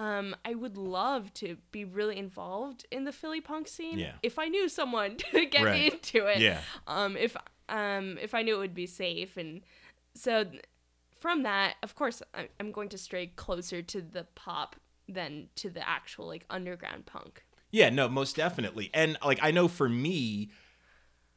Um, 0.00 0.36
I 0.44 0.54
would 0.54 0.76
love 0.76 1.34
to 1.34 1.56
be 1.72 1.84
really 1.84 2.18
involved 2.18 2.86
in 2.92 3.02
the 3.02 3.10
Philly 3.10 3.40
punk 3.40 3.66
scene 3.66 3.98
Yeah. 3.98 4.12
if 4.22 4.38
I 4.38 4.46
knew 4.46 4.68
someone 4.68 5.16
to 5.32 5.44
get 5.44 5.64
Right. 5.64 5.74
me 5.74 5.86
into 5.90 6.26
it 6.26 6.38
Yeah. 6.38 6.60
um 6.86 7.16
if 7.16 7.36
um 7.68 8.16
if 8.22 8.32
i 8.32 8.42
knew 8.42 8.54
it 8.54 8.58
would 8.60 8.74
be 8.74 8.86
safe 8.86 9.36
and 9.36 9.60
so 10.14 10.44
from 11.18 11.42
that 11.42 11.74
of 11.82 11.96
course 11.96 12.22
i'm 12.60 12.70
going 12.70 12.88
to 12.90 12.96
stray 12.96 13.26
closer 13.34 13.82
to 13.82 14.00
the 14.00 14.24
pop 14.36 14.76
than 15.08 15.48
to 15.56 15.68
the 15.68 15.86
actual 15.86 16.26
like 16.28 16.44
underground 16.48 17.04
punk 17.04 17.44
Yeah, 17.70 17.90
no, 17.90 18.08
most 18.08 18.36
definitely. 18.36 18.90
And 18.94 19.16
like 19.24 19.38
I 19.42 19.50
know 19.50 19.68
for 19.68 19.88
me, 19.88 20.50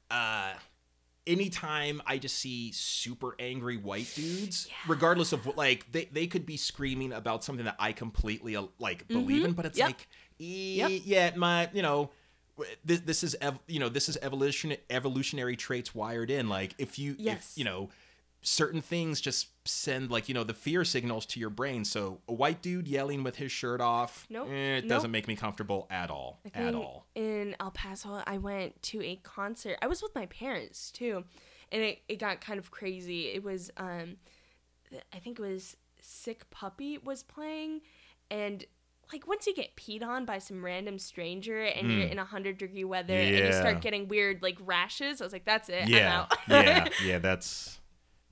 uh 0.09 0.53
anytime 1.27 2.01
I 2.05 2.17
just 2.17 2.37
see 2.37 2.71
super 2.71 3.35
angry 3.39 3.77
white 3.77 4.07
dudes, 4.15 4.69
regardless 4.87 5.31
of 5.33 5.45
what 5.45 5.55
like 5.57 5.91
they, 5.91 6.05
they 6.05 6.27
could 6.27 6.45
be 6.45 6.57
screaming 6.57 7.13
about 7.13 7.43
something 7.43 7.65
that 7.65 7.75
I 7.79 7.91
completely 7.91 8.55
uh, 8.55 8.63
like 8.79 9.07
believe 9.07 9.45
in, 9.45 9.53
but 9.53 9.65
it's 9.65 9.77
Yep. 9.77 9.87
like 9.87 10.07
eh, 10.39 10.99
yeah, 11.05 11.31
my 11.35 11.69
you 11.73 11.81
know 11.81 12.09
this, 12.83 12.99
this 13.01 13.23
is 13.23 13.35
ev- 13.41 13.59
you 13.67 13.79
know 13.79 13.89
this 13.89 14.09
is 14.09 14.17
evolution 14.21 14.75
evolutionary 14.89 15.55
traits 15.55 15.93
wired 15.95 16.29
in 16.31 16.49
like 16.49 16.75
if 16.77 16.97
you 16.97 17.15
Yes. 17.19 17.53
if 17.53 17.57
you 17.57 17.65
know 17.65 17.89
certain 18.43 18.81
things 18.81 19.21
just 19.21 19.49
send 19.67 20.09
like 20.09 20.27
you 20.27 20.33
know 20.33 20.43
the 20.43 20.53
fear 20.53 20.83
signals 20.83 21.25
to 21.27 21.39
your 21.39 21.49
brain. 21.51 21.85
So 21.85 22.21
a 22.27 22.33
white 22.33 22.61
dude 22.61 22.87
yelling 22.87 23.23
with 23.23 23.35
his 23.35 23.51
shirt 23.51 23.79
off 23.81 24.25
Nope. 24.29 24.47
eh, 24.49 24.77
it 24.77 24.85
Nope. 24.85 24.89
doesn't 24.89 25.11
make 25.11 25.27
me 25.27 25.35
comfortable 25.35 25.87
at 25.91 26.09
all 26.09 26.39
I 26.55 26.59
at 26.63 26.73
all. 26.75 27.05
in 27.15 27.55
el 27.59 27.71
paso 27.71 28.21
i 28.25 28.37
went 28.39 28.81
to 28.83 29.03
a 29.03 29.17
concert. 29.17 29.77
I 29.81 29.87
was 29.87 30.01
with 30.01 30.15
my 30.15 30.25
parents 30.25 30.89
too 30.91 31.23
and 31.71 31.83
it, 31.83 31.99
it 32.09 32.15
got 32.19 32.41
kind 32.41 32.57
of 32.59 32.71
crazy. 32.71 33.27
It 33.29 33.43
was 33.43 33.69
um 33.77 34.15
i 35.13 35.19
think 35.19 35.39
it 35.39 35.41
was 35.43 35.77
sick 36.01 36.49
puppy 36.49 36.97
was 36.97 37.23
playing 37.23 37.81
and 38.29 38.65
like 39.13 39.27
once 39.27 39.45
you 39.45 39.53
get 39.53 39.75
peed 39.75 40.01
on 40.03 40.25
by 40.25 40.37
some 40.39 40.63
random 40.65 40.97
stranger 40.97 41.61
and 41.63 41.91
you're 41.91 42.07
in 42.07 42.17
a 42.17 42.25
hundred 42.25 42.57
degree 42.57 42.83
weather 42.83 43.13
and 43.13 43.35
you 43.37 43.45
Hmm. 43.45 43.51
Start 43.51 43.81
getting 43.81 44.07
weird 44.07 44.41
like 44.41 44.57
rashes 44.61 45.21
i 45.21 45.23
was 45.23 45.31
like 45.33 45.45
that's 45.45 45.69
it 45.69 45.83
i'm 45.83 45.89
yeah. 45.89 46.19
out. 46.21 46.37
Yeah. 46.49 46.87
Yeah 47.05 47.19
that's 47.19 47.79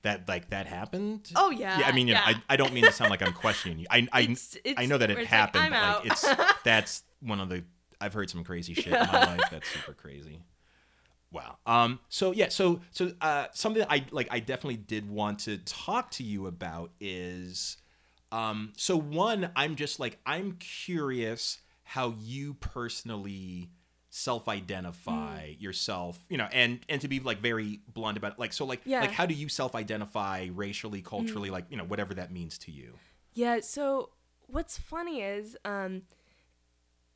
that 0.02 0.28
like 0.28 0.50
that 0.50 0.66
happened? 0.66 1.30
Oh, 1.36 1.50
yeah, 1.50 1.80
yeah 1.80 1.86
i 1.86 1.92
mean 1.92 2.08
you 2.08 2.14
know. 2.14 2.20
I, 2.24 2.34
I 2.48 2.56
don't 2.56 2.72
mean 2.72 2.84
to 2.84 2.92
sound 2.92 3.10
like 3.10 3.22
i'm 3.22 3.32
questioning 3.32 3.78
you. 3.78 3.86
I 3.90 4.06
i, 4.12 4.20
It's- 4.22 4.56
it's 4.64 4.80
I 4.80 4.86
know 4.86 4.98
that 4.98 5.10
it 5.10 5.18
like, 5.18 5.26
happened 5.26 5.64
I'm 5.64 5.70
but 5.72 6.04
like 6.04 6.12
it's 6.12 6.26
that's 6.64 7.02
one 7.20 7.40
of 7.40 7.48
the 7.48 7.64
i've 8.00 8.12
heard 8.14 8.30
some 8.30 8.44
crazy 8.44 8.74
shit 8.74 8.86
in 8.88 8.92
my 8.92 9.26
life 9.36 9.40
that's 9.50 9.68
super 9.68 9.92
crazy. 9.92 10.40
Wow. 11.32 11.58
Um 11.66 12.00
so 12.08 12.32
yeah 12.32 12.48
so 12.48 12.80
so 12.90 13.12
uh 13.20 13.46
something 13.52 13.80
that 13.80 13.92
i 13.92 14.04
like 14.10 14.28
i 14.30 14.40
definitely 14.40 14.78
did 14.78 15.08
want 15.08 15.40
to 15.40 15.58
talk 15.58 16.10
to 16.12 16.24
you 16.24 16.46
about 16.46 16.90
is 17.00 17.76
um 18.32 18.72
so 18.76 18.96
one 18.96 19.50
i'm 19.54 19.76
just 19.76 20.00
like 20.00 20.18
i'm 20.26 20.52
curious 20.58 21.58
how 21.84 22.14
you 22.20 22.54
personally 22.54 23.70
self-identify 24.10 25.50
Mm. 25.50 25.60
yourself 25.62 26.18
you 26.28 26.36
know 26.36 26.48
and 26.52 26.80
and 26.88 27.00
to 27.00 27.08
be 27.08 27.20
like 27.20 27.38
very 27.40 27.80
blunt 27.92 28.18
about 28.18 28.32
it 28.32 28.38
like 28.38 28.52
so 28.52 28.64
like 28.64 28.80
Yeah. 28.84 29.00
like 29.02 29.12
how 29.12 29.24
do 29.26 29.34
you 29.34 29.48
self-identify 29.48 30.48
racially 30.52 31.00
culturally 31.00 31.50
like 31.50 31.64
you 31.70 31.76
know 31.76 31.84
whatever 31.84 32.12
that 32.14 32.30
means 32.32 32.58
to 32.58 32.70
you 32.72 32.98
Yeah, 33.34 33.60
so 33.60 34.10
what's 34.46 34.76
funny 34.78 35.22
is 35.22 35.56
um 35.64 36.02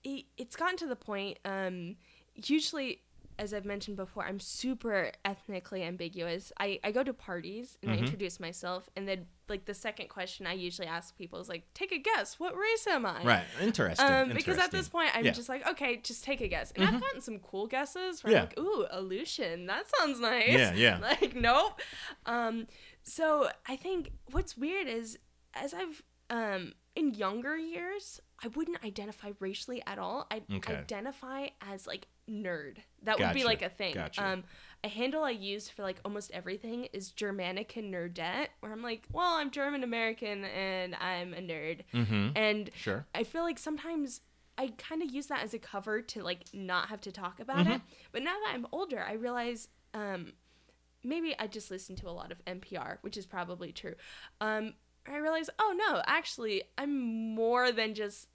it, 0.02 0.26
it's 0.36 0.56
gotten 0.56 0.76
to 0.78 0.86
the 0.86 0.96
point 0.96 1.38
um 1.44 1.96
usually 2.34 3.02
as 3.38 3.52
I've 3.52 3.64
mentioned 3.64 3.96
before, 3.96 4.24
I'm 4.24 4.38
super 4.40 5.10
ethnically 5.24 5.82
ambiguous. 5.82 6.52
I, 6.60 6.78
I 6.84 6.92
go 6.92 7.02
to 7.02 7.12
parties 7.12 7.76
and 7.82 7.90
I 7.92 7.96
introduce 7.96 8.38
myself 8.38 8.88
and 8.96 9.08
then 9.08 9.26
like 9.48 9.64
the 9.66 9.74
second 9.74 10.08
question 10.08 10.46
I 10.46 10.52
usually 10.52 10.88
ask 10.88 11.16
people 11.18 11.38
is 11.40 11.48
like, 11.48 11.64
take 11.74 11.92
a 11.92 11.98
guess, 11.98 12.38
what 12.38 12.56
race 12.56 12.86
am 12.86 13.04
I? 13.06 13.22
right 13.24 13.44
interesting, 13.60 14.06
Um, 14.06 14.28
because 14.32 14.58
at 14.58 14.70
this 14.70 14.88
point 14.88 15.10
I'm 15.14 15.24
Yeah. 15.24 15.30
Mm-hmm. 15.32 15.36
just 15.36 15.48
like, 15.48 15.66
okay, 15.68 15.96
just 15.96 16.22
take 16.24 16.40
a 16.40 16.48
guess. 16.48 16.72
And 16.76 16.84
I've 16.84 17.00
gotten 17.00 17.20
some 17.20 17.38
cool 17.40 17.66
guesses 17.66 18.22
where 18.22 18.32
Yeah. 18.32 18.38
I'm 18.42 18.44
like, 18.46 18.58
ooh, 18.58 18.86
Aleutian, 18.90 19.66
that 19.66 19.84
sounds 19.98 20.20
nice. 20.20 20.48
Yeah, 20.48 20.72
yeah. 20.74 20.98
like, 21.02 21.34
nope. 21.34 21.80
Um, 22.26 22.66
so 23.02 23.48
I 23.68 23.76
think 23.76 24.12
what's 24.30 24.56
weird 24.56 24.86
is 24.88 25.18
as 25.54 25.74
I've 25.74 26.02
um 26.30 26.72
in 26.96 27.12
younger 27.14 27.56
years, 27.56 28.20
I 28.42 28.48
wouldn't 28.48 28.82
identify 28.84 29.32
racially 29.40 29.82
at 29.86 29.98
all. 29.98 30.26
I 30.30 30.42
Okay. 30.54 30.74
identify 30.76 31.48
as 31.60 31.86
like 31.86 32.06
nerd. 32.28 32.78
That 33.02 33.18
would 33.18 33.34
be 33.34 33.44
like 33.44 33.62
a 33.62 33.68
thing. 33.68 33.94
gotcha. 33.94 34.24
Um, 34.24 34.44
a 34.82 34.88
handle 34.88 35.24
I 35.24 35.30
use 35.30 35.68
for 35.68 35.82
like 35.82 35.98
almost 36.04 36.30
everything 36.32 36.88
is 36.92 37.10
Germanic 37.10 37.76
and 37.76 37.92
nerdette, 37.92 38.48
where 38.60 38.72
I'm 38.72 38.82
like, 38.82 39.04
well, 39.12 39.34
I'm 39.34 39.50
German 39.50 39.82
American 39.82 40.44
and 40.44 40.94
I'm 40.96 41.32
a 41.32 41.38
nerd. 41.38 41.80
mm-hmm. 41.92 42.28
And 42.36 42.70
sure 42.74 43.06
I 43.14 43.24
feel 43.24 43.42
like 43.42 43.58
sometimes 43.58 44.20
I 44.56 44.72
kind 44.78 45.02
of 45.02 45.10
use 45.10 45.26
that 45.28 45.42
as 45.42 45.54
a 45.54 45.58
cover 45.58 46.00
to 46.02 46.22
like 46.22 46.44
not 46.52 46.88
have 46.88 47.00
to 47.02 47.12
talk 47.12 47.40
about 47.40 47.66
it. 47.66 47.80
But 48.12 48.22
now 48.22 48.34
that 48.44 48.52
I'm 48.54 48.66
older, 48.72 49.02
I 49.02 49.14
realize 49.14 49.68
um, 49.94 50.32
maybe 51.02 51.34
I 51.38 51.46
just 51.46 51.70
listen 51.70 51.96
to 51.96 52.08
a 52.08 52.10
lot 52.12 52.30
of 52.30 52.44
NPR, 52.44 52.98
which 53.00 53.16
is 53.16 53.26
probably 53.26 53.72
true. 53.72 53.94
Um, 54.40 54.74
I 55.06 55.16
realize, 55.16 55.50
oh 55.58 55.74
no, 55.76 56.02
actually, 56.06 56.62
I'm 56.78 57.34
more 57.34 57.72
than 57.72 57.94
just 57.94 58.28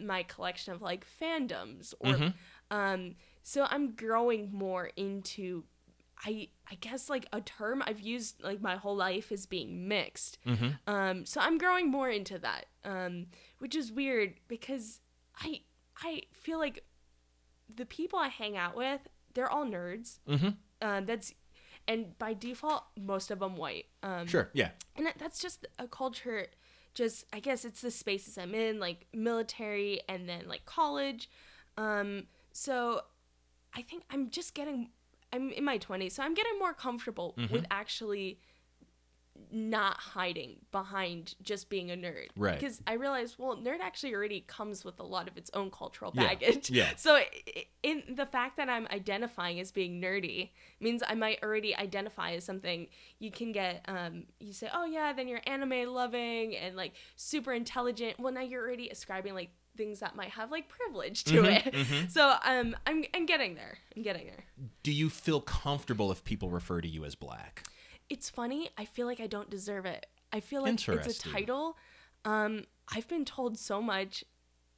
my 0.00 0.22
collection 0.22 0.72
of 0.72 0.80
like 0.80 1.06
fandoms 1.20 1.92
or 2.00 2.32
um 2.70 3.14
so 3.42 3.66
i'm 3.70 3.92
growing 3.92 4.50
more 4.52 4.90
into 4.96 5.64
i 6.24 6.48
i 6.70 6.74
guess 6.80 7.10
like 7.10 7.26
a 7.32 7.40
term 7.40 7.82
i've 7.86 8.00
used 8.00 8.42
like 8.42 8.60
my 8.60 8.76
whole 8.76 8.96
life 8.96 9.32
is 9.32 9.46
being 9.46 9.88
mixed. 9.88 10.38
Um 10.86 11.26
so 11.26 11.40
i'm 11.40 11.58
growing 11.58 11.90
more 11.90 12.08
into 12.10 12.38
that 12.38 12.66
um 12.84 13.26
which 13.58 13.74
is 13.74 13.90
weird 13.92 14.34
because 14.48 15.00
i 15.40 15.60
i 16.02 16.22
feel 16.32 16.58
like 16.58 16.84
the 17.74 17.86
people 17.86 18.18
i 18.18 18.28
hang 18.28 18.56
out 18.56 18.76
with 18.76 19.00
they're 19.34 19.50
all 19.50 19.64
nerds. 19.64 20.18
Mm-hmm. 20.28 20.50
um 20.82 21.06
that's 21.06 21.34
and 21.88 22.16
by 22.18 22.32
default 22.34 22.84
most 22.96 23.32
of 23.32 23.40
them 23.40 23.56
white. 23.56 23.86
Um 24.04 24.26
sure 24.26 24.50
yeah. 24.52 24.70
and 24.96 25.06
that, 25.06 25.18
that's 25.18 25.40
just 25.40 25.66
a 25.78 25.88
culture 25.88 26.46
just 26.94 27.24
i 27.32 27.40
guess 27.40 27.64
it's 27.64 27.80
the 27.80 27.90
spaces 27.90 28.36
i'm 28.38 28.54
in 28.54 28.78
like 28.78 29.06
military 29.12 30.00
and 30.08 30.28
then 30.28 30.46
like 30.46 30.64
college. 30.66 31.28
Um 31.76 32.24
so 32.52 33.00
i 33.76 33.82
think 33.82 34.02
i'm 34.10 34.30
just 34.30 34.54
getting 34.54 34.90
i'm 35.32 35.50
in 35.50 35.64
my 35.64 35.78
20s 35.78 36.12
so 36.12 36.22
i'm 36.22 36.34
getting 36.34 36.58
more 36.58 36.72
comfortable 36.74 37.34
Mm-hmm. 37.38 37.52
with 37.54 37.64
actually 37.70 38.38
not 39.50 39.96
hiding 39.96 40.56
behind 40.72 41.34
just 41.42 41.68
being 41.70 41.90
a 41.90 41.94
nerd 41.94 42.28
Right. 42.36 42.58
because 42.58 42.80
i 42.86 42.92
realized 42.94 43.36
well 43.38 43.56
nerd 43.56 43.80
actually 43.80 44.14
already 44.14 44.44
comes 44.46 44.84
with 44.84 45.00
a 45.00 45.02
lot 45.02 45.26
of 45.26 45.36
its 45.38 45.50
own 45.54 45.70
cultural 45.70 46.10
baggage 46.12 46.68
yeah. 46.70 46.84
yeah. 46.84 46.90
so 46.96 47.18
in 47.82 48.02
the 48.14 48.26
fact 48.26 48.58
that 48.58 48.68
i'm 48.68 48.86
identifying 48.90 49.58
as 49.58 49.72
being 49.72 50.00
nerdy 50.02 50.50
means 50.80 51.02
i 51.08 51.14
might 51.14 51.38
already 51.42 51.74
identify 51.74 52.32
as 52.32 52.44
something 52.44 52.86
you 53.18 53.30
can 53.30 53.52
get 53.52 53.82
um 53.88 54.24
you 54.38 54.52
say 54.52 54.68
oh 54.72 54.84
yeah 54.84 55.12
then 55.14 55.28
you're 55.28 55.40
anime 55.46 55.88
loving 55.92 56.54
and 56.54 56.76
like 56.76 56.92
super 57.16 57.52
intelligent 57.54 58.20
well 58.20 58.32
now 58.32 58.42
you're 58.42 58.62
already 58.62 58.90
ascribing 58.90 59.34
like 59.34 59.50
things 59.76 60.00
that 60.00 60.14
might 60.16 60.30
have 60.30 60.50
like 60.50 60.68
privilege 60.68 61.24
to 61.24 61.42
Mm-hmm, 61.42 62.04
it. 62.04 62.10
so 62.10 62.34
um 62.44 62.76
i'm 62.86 63.04
i'm 63.14 63.26
getting 63.26 63.54
there. 63.54 63.78
I'm 63.96 64.02
getting 64.02 64.26
there. 64.26 64.44
Do 64.82 64.92
you 64.92 65.08
feel 65.10 65.40
comfortable 65.40 66.12
if 66.12 66.24
people 66.24 66.50
refer 66.50 66.80
to 66.80 66.88
you 66.88 67.04
as 67.04 67.14
black? 67.14 67.64
It's 68.10 68.28
funny. 68.28 68.70
I 68.76 68.84
feel 68.84 69.06
like 69.06 69.20
i 69.20 69.26
don't 69.26 69.48
deserve 69.50 69.86
it. 69.86 70.06
I 70.32 70.40
feel 70.40 70.62
like 70.62 70.74
it's 70.88 71.18
a 71.18 71.20
title. 71.30 71.76
Um 72.24 72.64
i've 72.94 73.08
been 73.08 73.24
told 73.24 73.58
so 73.58 73.80
much 73.80 74.24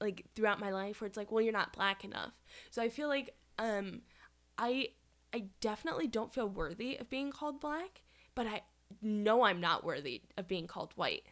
like 0.00 0.24
throughout 0.36 0.60
my 0.60 0.70
life 0.70 1.00
where 1.00 1.06
it's 1.06 1.16
like 1.16 1.32
well 1.32 1.42
you're 1.42 1.52
not 1.52 1.72
black 1.72 2.04
enough. 2.04 2.32
So 2.70 2.82
i 2.82 2.88
feel 2.88 3.08
like 3.08 3.34
um 3.58 4.02
i 4.58 4.88
i 5.32 5.44
definitely 5.60 6.06
don't 6.06 6.32
feel 6.32 6.48
worthy 6.48 6.96
of 6.96 7.08
being 7.10 7.30
called 7.32 7.60
black 7.60 8.02
but 8.34 8.46
i 8.46 8.62
know 9.02 9.42
i'm 9.42 9.60
not 9.60 9.82
worthy 9.84 10.22
of 10.36 10.46
being 10.46 10.66
called 10.68 10.92
white 10.94 11.24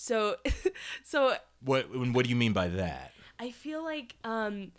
so 0.00 0.36
so 1.04 1.34
what 1.64 1.86
what 2.12 2.24
do 2.24 2.30
you 2.30 2.36
mean 2.36 2.52
by 2.52 2.68
that 2.68 3.12
I 3.40 3.50
feel 3.50 3.82
like 3.82 4.14
um 4.22 4.70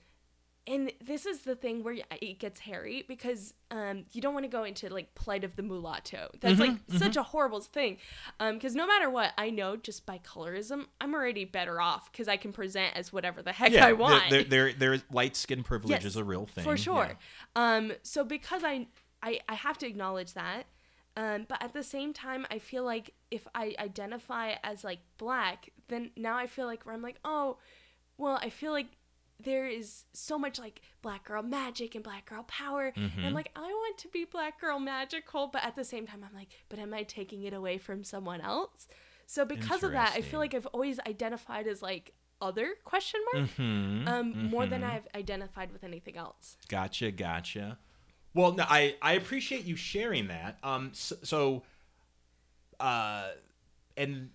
and 0.66 0.92
this 1.04 1.26
is 1.26 1.40
the 1.40 1.56
thing 1.56 1.84
where 1.84 1.96
it 2.22 2.40
gets 2.40 2.60
hairy 2.62 3.04
because 3.06 3.54
um 3.70 4.06
you 4.14 4.22
don't 4.22 4.34
want 4.34 4.46
to 4.46 4.50
go 4.50 4.64
into 4.64 4.88
like 4.88 5.14
plight 5.16 5.44
of 5.44 5.56
the 5.58 5.64
mulatto. 5.64 6.30
That's 6.40 6.60
like 6.60 6.78
such 6.96 7.18
a 7.18 7.24
horrible 7.24 7.60
thing. 7.60 7.98
Um 8.40 8.54
because 8.56 8.76
no 8.76 8.88
matter 8.88 9.10
what, 9.10 9.34
I 9.38 9.50
know 9.50 9.76
just 9.76 10.06
by 10.06 10.20
colorism, 10.20 10.86
I'm 11.02 11.14
already 11.14 11.44
better 11.44 11.82
off 11.82 12.10
because 12.12 12.28
I 12.30 12.38
can 12.38 12.54
present 12.54 12.96
as 12.96 13.12
whatever 13.12 13.42
the 13.42 13.52
heck 13.52 13.74
I 13.76 13.92
want. 13.94 14.30
there, 14.30 14.44
there, 14.44 14.74
there, 14.74 15.02
light 15.12 15.36
skin 15.36 15.64
privilege 15.64 15.92
Yes, 15.92 16.06
is 16.06 16.16
a 16.16 16.24
real 16.24 16.46
thing 16.46 16.64
for 16.64 16.78
sure. 16.78 17.18
yeah. 17.58 17.76
Um, 17.76 17.92
so 18.04 18.24
because 18.24 18.64
I, 18.64 18.88
I 19.22 19.40
I 19.50 19.56
have 19.56 19.78
to 19.80 19.88
acknowledge 19.88 20.34
that, 20.34 20.66
Um, 21.22 21.46
but 21.50 21.62
at 21.62 21.74
the 21.74 21.84
same 21.84 22.14
time, 22.14 22.46
I 22.50 22.60
feel 22.60 22.84
like 22.86 23.08
if 23.30 23.46
I 23.54 23.76
identify 23.78 24.54
as 24.64 24.84
like 24.84 25.00
black, 25.18 25.70
then 25.90 26.12
now 26.16 26.36
I 26.38 26.48
feel 26.48 26.66
like 26.66 26.86
where 26.86 26.96
I'm 26.96 27.02
like, 27.02 27.20
oh, 27.26 27.58
well, 28.18 28.40
I 28.42 28.50
feel 28.50 28.72
like 28.72 28.88
there 29.42 29.68
is 29.68 30.06
so 30.14 30.38
much 30.38 30.60
like 30.60 30.82
black 31.02 31.26
girl 31.26 31.42
magic 31.44 31.96
and 31.96 32.04
black 32.04 32.26
girl 32.30 32.44
power. 32.44 32.94
And 32.96 33.26
I'm 33.26 33.32
Mhm. 33.32 33.36
like, 33.36 33.52
I 33.56 33.62
want 33.82 33.98
to 34.00 34.08
be 34.10 34.26
black 34.26 34.60
girl 34.62 34.80
magical, 34.80 35.48
but 35.48 35.64
at 35.64 35.76
the 35.76 35.84
same 35.84 36.06
time, 36.08 36.24
I'm 36.28 36.34
like, 36.36 36.50
but 36.70 36.80
am 36.80 36.94
I 36.94 37.04
taking 37.04 37.44
it 37.44 37.54
away 37.54 37.78
from 37.78 38.04
someone 38.04 38.42
else? 38.42 38.88
So 39.26 39.46
because 39.46 39.84
of 39.84 39.92
that, 39.92 40.14
I 40.16 40.22
feel 40.22 40.40
like 40.40 40.54
I've 40.54 40.66
always 40.68 41.00
identified 41.02 41.68
as 41.68 41.82
like 41.82 42.14
other 42.42 42.76
question 42.86 43.20
mark 43.34 43.50
Mhm, 43.50 44.08
um 44.08 44.36
more 44.42 44.66
than 44.66 44.82
mhm. 44.82 44.86
I've 44.94 45.08
identified 45.14 45.72
with 45.74 45.84
anything 45.84 46.16
else. 46.16 46.56
Gotcha, 46.70 47.12
gotcha. 47.12 47.78
Well, 48.34 48.54
no, 48.54 48.66
I 48.68 48.96
I 49.02 49.14
appreciate 49.14 49.66
you 49.66 49.76
sharing 49.76 50.28
that. 50.28 50.58
Um, 50.64 50.92
so, 50.94 51.16
so 51.24 51.64
uh, 52.80 53.30
and 53.98 54.30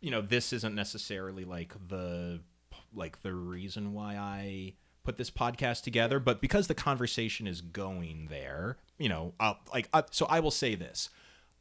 you 0.00 0.10
know, 0.10 0.20
this 0.20 0.52
isn't 0.52 0.74
necessarily 0.74 1.44
like 1.44 1.74
the 1.88 2.40
like 2.94 3.22
the 3.22 3.32
reason 3.32 3.94
why 3.94 4.16
I 4.16 4.74
put 5.04 5.16
this 5.16 5.30
podcast 5.30 5.82
together, 5.82 6.20
but 6.20 6.40
because 6.40 6.66
the 6.66 6.74
conversation 6.74 7.46
is 7.46 7.60
going 7.60 8.28
there, 8.30 8.76
you 8.98 9.08
know, 9.08 9.34
I'll, 9.40 9.58
like 9.72 9.88
uh, 9.92 10.02
so 10.10 10.26
I 10.26 10.40
will 10.40 10.50
say 10.50 10.74
this. 10.74 11.08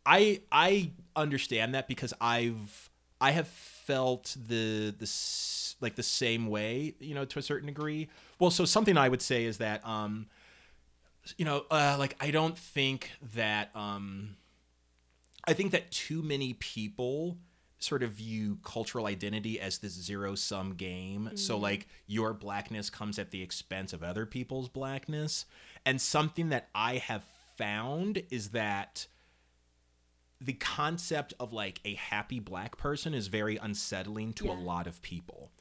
I 0.05 0.41
I 0.51 0.91
understand 1.15 1.75
that 1.75 1.87
because 1.87 2.13
I've 2.21 2.89
I 3.19 3.31
have 3.31 3.47
felt 3.47 4.35
the 4.47 4.93
the 4.97 5.11
like 5.81 5.95
the 5.95 6.03
same 6.03 6.47
way, 6.47 6.95
you 6.99 7.15
know, 7.15 7.25
to 7.25 7.39
a 7.39 7.41
certain 7.41 7.67
degree. 7.67 8.09
Well, 8.39 8.51
so 8.51 8.65
something 8.65 8.97
I 8.97 9.09
would 9.09 9.21
say 9.21 9.45
is 9.45 9.57
that 9.57 9.85
um 9.87 10.27
you 11.37 11.45
know, 11.45 11.65
uh 11.71 11.95
like 11.99 12.15
I 12.19 12.31
don't 12.31 12.57
think 12.57 13.11
that 13.33 13.69
um 13.75 14.35
I 15.45 15.53
think 15.53 15.71
that 15.71 15.91
too 15.91 16.21
many 16.21 16.53
people 16.53 17.37
sort 17.79 18.03
of 18.03 18.11
view 18.11 18.59
cultural 18.63 19.07
identity 19.07 19.59
as 19.59 19.79
this 19.79 19.93
zero 19.93 20.35
sum 20.35 20.75
game. 20.75 21.31
So 21.33 21.57
like 21.57 21.87
your 22.05 22.33
blackness 22.33 22.89
comes 22.89 23.17
at 23.17 23.31
the 23.31 23.41
expense 23.41 23.91
of 23.91 24.03
other 24.03 24.25
people's 24.25 24.69
blackness. 24.69 25.45
And 25.85 25.99
something 25.99 26.49
that 26.49 26.69
I 26.75 26.97
have 26.97 27.23
found 27.57 28.21
is 28.29 28.49
that 28.49 29.07
the 30.39 30.53
concept 30.53 31.33
of 31.39 31.53
like 31.53 31.79
a 31.85 31.95
happy 31.95 32.39
black 32.39 32.77
person 32.77 33.13
is 33.13 33.27
very 33.27 33.57
unsettling 33.57 34.33
to 34.33 34.51
a 34.51 34.53
lot 34.53 34.87
of 34.87 35.01
people. 35.01 35.51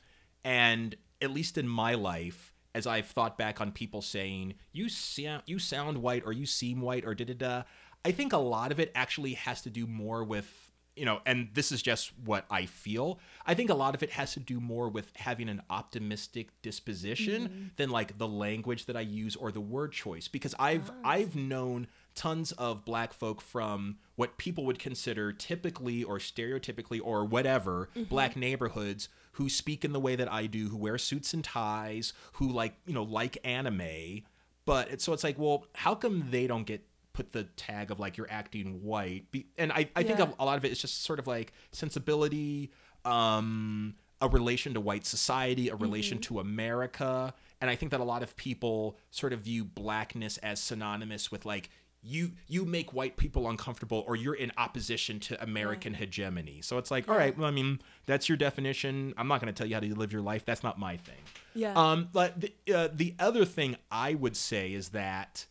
And 0.45 0.97
at 1.23 1.31
least 1.31 1.59
in 1.59 1.69
my 1.69 1.95
life, 1.95 2.50
as 2.75 2.87
I've 2.87 3.07
thought 3.07 3.37
back 3.37 3.61
on 3.61 3.73
people 3.73 4.03
saying, 4.03 4.55
you 4.73 4.89
sound 4.89 5.43
you 5.47 5.59
sound 5.59 5.99
white 5.99 6.23
or 6.25 6.33
you 6.33 6.47
seem 6.47 6.81
white 6.81 7.05
or 7.05 7.15
da 7.15 7.25
da 7.25 7.35
da, 7.35 7.63
I 8.05 8.13
think 8.13 8.33
a 8.33 8.39
lot 8.39 8.73
of 8.73 8.81
it 8.81 8.93
actually 8.95 9.35
has 9.35 9.63
to 9.63 9.71
do 9.71 9.87
more 9.87 10.25
with 10.25 10.71
you 10.97 11.07
know, 11.07 11.21
and 11.25 11.49
this 11.55 11.73
is 11.73 11.81
just 11.81 12.13
what 12.27 12.45
I 12.51 12.67
feel. 12.67 13.21
I 13.47 13.55
think 13.55 13.71
a 13.71 13.75
lot 13.75 13.95
of 13.95 14.03
it 14.03 14.11
has 14.11 14.35
to 14.35 14.41
do 14.41 14.61
more 14.61 14.89
with 14.89 15.11
having 15.17 15.49
an 15.49 15.63
optimistic 15.71 16.49
disposition 16.61 17.43
mm-hmm. 17.43 17.65
than 17.77 17.91
like 17.91 18.19
the 18.19 18.29
language 18.29 18.87
that 18.87 18.97
I 18.97 19.01
use 19.01 19.35
or 19.35 19.51
the 19.51 19.61
word 19.63 19.93
choice. 19.93 20.29
Because 20.29 20.55
I've 20.59 20.91
I've 21.05 21.37
known 21.37 21.87
tons 22.15 22.53
of 22.53 22.85
black 22.85 23.13
folk 23.13 23.41
from 23.41 23.99
what 24.17 24.37
people 24.37 24.67
would 24.67 24.79
consider 24.79 25.33
typically 25.33 26.03
or 26.05 26.19
stereotypically 26.19 27.01
or 27.03 27.25
whatever 27.25 27.89
mm-hmm. 27.95 28.03
black 28.05 28.37
neighborhoods 28.37 29.09
who 29.41 29.49
speak 29.49 29.87
in 29.87 29.93
the 29.95 30.01
way 30.01 30.17
that 30.17 30.31
I 30.31 30.45
do, 30.47 30.69
who 30.69 30.77
wear 30.77 30.99
suits 30.99 31.33
and 31.33 31.43
ties, 31.43 32.13
who 32.35 32.47
like, 32.53 32.75
you 32.87 32.93
know, 32.93 33.03
like 33.05 33.39
anime. 33.43 34.23
But 34.67 34.91
it's 34.91 35.03
so 35.03 35.15
it's 35.15 35.25
like, 35.25 35.39
well, 35.39 35.65
how 35.75 35.95
come 35.95 36.27
they 36.31 36.47
don't 36.47 36.65
get 36.67 36.85
put 37.15 37.33
the 37.33 37.45
tag 37.57 37.91
of 37.91 37.99
like 37.99 38.19
you're 38.19 38.31
acting 38.31 38.83
white? 38.85 39.31
Be, 39.31 39.47
and 39.57 39.73
I, 39.73 39.89
I 39.97 40.03
think 40.03 40.19
Yeah. 40.19 40.29
a 40.39 40.45
lot 40.45 40.59
of 40.59 40.65
it 40.67 40.73
is 40.73 40.79
just 40.79 41.03
sort 41.05 41.19
of 41.19 41.27
like 41.27 41.55
sensibility, 41.73 42.71
um, 43.07 43.95
a 44.21 44.29
relation 44.29 44.75
to 44.75 44.81
white 44.81 45.07
society, 45.07 45.71
a 45.71 45.75
relation 45.75 46.19
Mm-hmm. 46.19 46.35
to 46.35 46.41
America. 46.41 47.33
And 47.63 47.71
I 47.71 47.77
think 47.77 47.93
that 47.93 48.01
a 48.01 48.05
lot 48.05 48.23
of 48.23 48.37
people 48.37 48.99
sort 49.11 49.33
of 49.33 49.41
view 49.41 49.65
blackness 49.65 50.37
as 50.39 50.61
synonymous 50.61 51.31
with 51.33 51.47
like 51.47 51.71
you 52.03 52.33
you 52.47 52.65
make 52.65 52.95
white 52.95 53.17
people 53.17 53.49
uncomfortable 53.49 54.05
or 54.07 54.17
you're 54.17 54.35
in 54.35 54.51
opposition 54.57 55.21
to 55.21 55.43
American 55.43 55.95
hegemony. 55.95 56.61
So 56.63 56.79
it's 56.79 56.91
like, 56.91 57.09
all 57.09 57.17
right, 57.17 57.37
well, 57.37 57.47
I 57.47 57.51
mean, 57.51 57.81
that's 58.07 58.29
your 58.29 58.37
definition. 58.37 59.13
I'm 59.19 59.29
not 59.29 59.41
going 59.41 59.53
to 59.53 59.57
tell 59.57 59.67
you 59.67 59.75
how 59.75 59.81
to 59.81 59.95
live 59.95 60.13
your 60.13 60.23
life. 60.23 60.45
That's 60.47 60.63
not 60.63 60.79
my 60.79 60.97
thing. 60.97 61.21
Yeah. 61.55 61.75
Um, 61.75 62.09
but 62.13 62.41
the, 62.41 62.53
uh, 62.75 62.89
the 62.93 63.15
other 63.19 63.45
thing 63.45 63.77
I 63.91 64.15
would 64.15 64.37
say 64.37 64.73
is 64.73 64.91
that, 64.91 65.47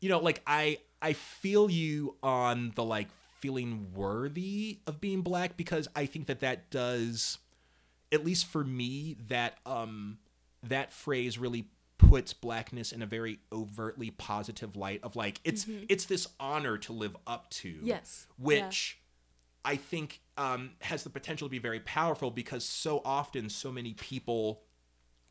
you 0.00 0.08
know, 0.08 0.18
like 0.18 0.40
I 0.46 0.78
I 1.02 1.12
feel 1.12 1.70
you 1.70 2.16
on 2.22 2.72
the 2.74 2.84
like 2.84 3.08
feeling 3.40 3.88
worthy 3.94 4.78
of 4.86 5.00
being 5.00 5.20
black 5.20 5.56
because 5.56 5.88
I 5.94 6.06
think 6.06 6.26
that 6.28 6.40
that 6.40 6.70
does, 6.70 7.38
at 8.10 8.24
least 8.24 8.46
for 8.46 8.64
me, 8.64 9.16
that 9.28 9.58
um 9.66 10.18
that 10.62 10.92
phrase 10.92 11.38
really 11.38 11.66
puts 12.08 12.32
blackness 12.32 12.92
in 12.92 13.02
a 13.02 13.06
very 13.06 13.38
overtly 13.52 14.10
positive 14.10 14.76
light 14.76 15.00
of 15.02 15.16
like 15.16 15.40
it's 15.44 15.66
it's 15.88 16.04
this 16.06 16.26
honor 16.40 16.78
to 16.78 16.92
live 16.92 17.16
up 17.26 17.48
to 17.50 17.74
Yes. 17.82 18.26
which 18.38 18.98
I 19.64 19.76
think 19.76 20.20
um, 20.36 20.72
has 20.80 21.04
the 21.04 21.10
potential 21.10 21.46
to 21.48 21.50
be 21.50 21.58
very 21.58 21.80
powerful 21.80 22.30
because 22.30 22.64
so 22.64 23.00
often 23.04 23.48
so 23.48 23.70
many 23.70 23.94
people 23.94 24.62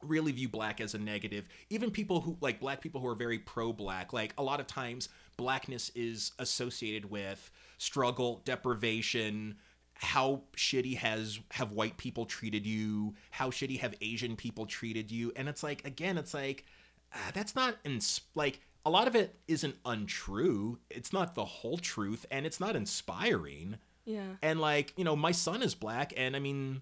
really 0.02 0.32
view 0.32 0.50
black 0.50 0.82
as 0.82 0.96
a 0.96 0.98
negative. 0.98 1.48
Even 1.70 1.92
people 1.92 2.22
who 2.22 2.38
like 2.42 2.60
black 2.60 2.82
people 2.82 3.02
who 3.02 3.08
are 3.08 3.16
very 3.16 3.40
pro 3.40 3.74
black, 3.74 4.14
like 4.14 4.34
a 4.38 4.44
lot 4.44 4.60
of 4.60 4.68
times 4.68 5.10
blackness 5.38 5.92
is 5.96 6.32
associated 6.40 7.10
with 7.12 7.52
struggle, 7.78 8.42
deprivation, 8.46 9.56
how 10.04 10.42
shitty 10.58 10.98
has 10.98 11.40
have 11.52 11.72
white 11.72 11.96
people 11.98 12.26
treated 12.26 12.66
you, 12.66 13.14
how 13.30 13.50
shitty 13.52 13.80
have 13.80 13.94
Asian 14.02 14.36
people 14.36 14.66
treated 14.66 15.12
you. 15.12 15.32
And 15.36 15.48
it's 15.48 15.62
like 15.64 15.86
again, 15.86 16.18
it's 16.18 16.34
like 16.34 16.66
ah, 17.14 17.32
that's 17.34 17.56
not 17.56 17.76
ins- 17.86 18.22
like 18.36 18.60
a 18.86 18.90
lot 18.90 19.08
of 19.08 19.16
it 19.16 19.36
isn't 19.48 19.76
untrue. 19.86 20.80
It's 20.90 21.14
not 21.14 21.36
the 21.36 21.46
whole 21.46 21.78
truth 21.78 22.26
and 22.32 22.46
it's 22.48 22.60
not 22.60 22.76
inspiring. 22.76 23.78
yeah. 24.06 24.24
And 24.42 24.60
like, 24.60 24.94
you 24.98 25.04
know, 25.04 25.16
my 25.16 25.32
son 25.32 25.62
is 25.62 25.76
black 25.76 26.14
and 26.18 26.36
I 26.36 26.40
mean 26.40 26.82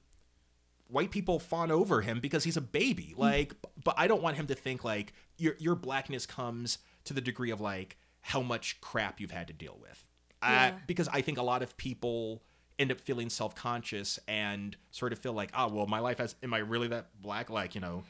white 0.88 1.12
people 1.12 1.40
fawn 1.40 1.72
over 1.72 2.02
him 2.02 2.20
because 2.20 2.44
he's 2.46 2.58
a 2.58 2.62
baby. 2.62 3.14
Like 3.18 3.54
but 3.84 3.96
I 3.98 4.08
don't 4.08 4.22
want 4.24 4.38
him 4.38 4.48
to 4.48 4.56
think 4.56 4.84
like 4.86 5.14
your 5.38 5.56
your 5.60 5.76
blackness 5.76 6.26
comes 6.26 6.78
to 7.04 7.14
the 7.14 7.22
degree 7.22 7.52
of 7.52 7.60
like 7.60 7.98
how 8.22 8.42
much 8.42 8.80
crap 8.82 9.20
you've 9.20 9.32
had 9.32 9.48
to 9.48 9.54
deal 9.54 9.78
with. 9.82 10.08
Uh, 10.42 10.48
Yeah. 10.50 10.74
because 10.88 11.08
I 11.10 11.22
think 11.22 11.38
a 11.38 11.44
lot 11.44 11.62
of 11.64 11.76
people 11.76 12.44
end 12.80 12.92
up 12.92 13.00
feeling 13.00 13.30
self-conscious 13.30 14.20
and 14.28 14.76
sort 14.90 15.14
of 15.14 15.20
feel 15.20 15.34
like, 15.34 15.52
"Oh, 15.54 15.68
well, 15.68 15.86
my 15.86 16.00
life 16.00 16.18
has 16.18 16.36
am 16.42 16.54
I 16.54 16.60
really 16.60 16.88
that 16.88 17.10
black 17.22 17.50
like, 17.50 17.76
you 17.76 17.82
know, 17.82 18.04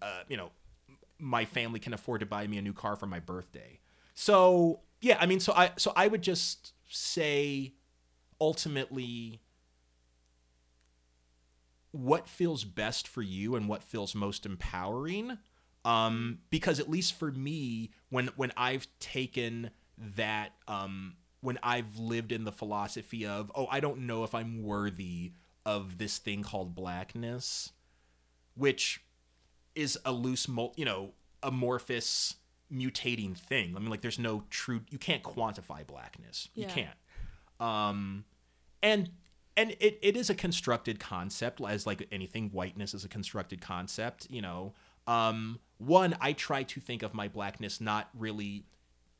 uh, 0.00 0.22
you 0.28 0.36
know, 0.36 0.50
my 1.18 1.44
family 1.44 1.80
can 1.80 1.94
afford 1.94 2.20
to 2.20 2.26
buy 2.26 2.46
me 2.46 2.58
a 2.58 2.62
new 2.62 2.72
car 2.72 2.96
for 2.96 3.06
my 3.06 3.20
birthday. 3.20 3.78
So 4.14 4.80
yeah, 5.00 5.16
I 5.20 5.26
mean, 5.26 5.40
so 5.40 5.52
I 5.52 5.72
so 5.76 5.92
I 5.96 6.08
would 6.08 6.22
just 6.22 6.72
say, 6.88 7.74
ultimately, 8.40 9.40
what 11.92 12.28
feels 12.28 12.64
best 12.64 13.06
for 13.06 13.22
you 13.22 13.54
and 13.54 13.68
what 13.68 13.82
feels 13.82 14.14
most 14.14 14.44
empowering. 14.44 15.38
Um, 15.84 16.38
because 16.50 16.78
at 16.78 16.88
least 16.88 17.14
for 17.14 17.32
me, 17.32 17.90
when 18.10 18.28
when 18.36 18.52
I've 18.56 18.86
taken 19.00 19.70
that, 20.16 20.52
um, 20.68 21.16
when 21.42 21.58
I've 21.62 21.98
lived 21.98 22.32
in 22.32 22.44
the 22.44 22.52
philosophy 22.52 23.26
of, 23.26 23.52
oh, 23.54 23.66
I 23.70 23.80
don't 23.80 24.06
know 24.06 24.24
if 24.24 24.34
I'm 24.34 24.62
worthy 24.62 25.32
of 25.66 25.98
this 25.98 26.18
thing 26.18 26.42
called 26.42 26.74
blackness, 26.74 27.72
which 28.54 29.04
is 29.74 29.98
a 30.04 30.12
loose, 30.12 30.48
you 30.76 30.84
know, 30.84 31.12
amorphous, 31.42 32.36
mutating 32.72 33.36
thing. 33.36 33.74
I 33.76 33.80
mean, 33.80 33.90
like, 33.90 34.02
there's 34.02 34.20
no 34.20 34.44
true. 34.50 34.82
You 34.90 34.98
can't 34.98 35.22
quantify 35.22 35.86
blackness. 35.86 36.48
You 36.54 36.66
can't. 36.66 36.96
Um, 37.60 38.24
and 38.82 39.10
and 39.56 39.72
it, 39.80 39.98
it 40.00 40.16
is 40.16 40.30
a 40.30 40.34
constructed 40.34 40.98
concept, 41.00 41.60
as 41.60 41.86
like 41.86 42.06
anything. 42.12 42.50
Whiteness 42.50 42.94
is 42.94 43.04
a 43.04 43.08
constructed 43.08 43.60
concept. 43.60 44.28
You 44.30 44.42
know, 44.42 44.74
um, 45.06 45.58
one 45.78 46.16
I 46.20 46.32
try 46.34 46.62
to 46.62 46.80
think 46.80 47.02
of 47.02 47.14
my 47.14 47.26
blackness 47.26 47.80
not 47.80 48.08
really 48.14 48.64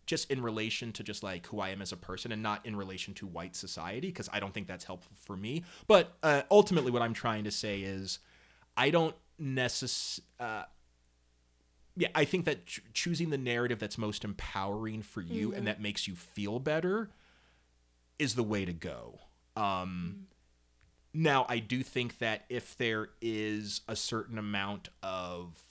just 0.07 0.31
in 0.31 0.43
relation 0.43 0.93
to 0.93 1.03
just 1.03 1.23
like 1.23 1.47
who 1.47 1.61
I 1.61 1.71
am 1.71 1.81
as 1.81 1.93
a 1.93 1.97
person 1.97 2.33
and 2.33 2.43
not 2.43 2.65
in 2.67 2.77
relation 2.77 3.15
to 3.15 3.27
white 3.27 3.55
society 3.55 4.09
because 4.09 4.29
I 4.33 4.41
don't 4.41 4.53
think 4.53 4.67
that's 4.67 4.85
helpful 4.85 5.17
for 5.21 5.37
me. 5.37 5.63
But 5.87 6.13
uh, 6.23 6.43
ultimately, 6.51 6.91
what 6.91 7.03
I'm 7.03 7.15
trying 7.15 7.45
to 7.45 7.51
say 7.51 7.81
is 7.81 8.19
I 8.77 8.91
don't 8.91 9.15
necess 9.41 10.21
uh 10.39 10.65
yeah, 11.95 12.09
I 12.15 12.25
think 12.25 12.47
that 12.47 12.65
ch- 12.65 12.81
choosing 12.95 13.29
the 13.29 13.39
narrative 13.39 13.79
that's 13.79 13.99
most 13.99 14.25
empowering 14.25 15.03
for 15.03 15.21
you 15.21 15.53
and 15.53 15.67
that 15.67 15.79
makes 15.81 16.09
you 16.09 16.15
feel 16.17 16.59
better 16.59 17.11
is 18.19 18.35
the 18.35 18.43
way 18.43 18.65
to 18.65 18.73
go. 18.73 19.21
Um 19.57 20.27
now 21.13 21.45
I 21.49 21.59
do 21.59 21.83
think 21.83 22.19
that 22.19 22.45
if 22.49 22.77
there 22.79 23.11
is 23.21 23.83
a 23.89 23.97
certain 23.97 24.39
amount 24.39 24.89
of 25.03 25.63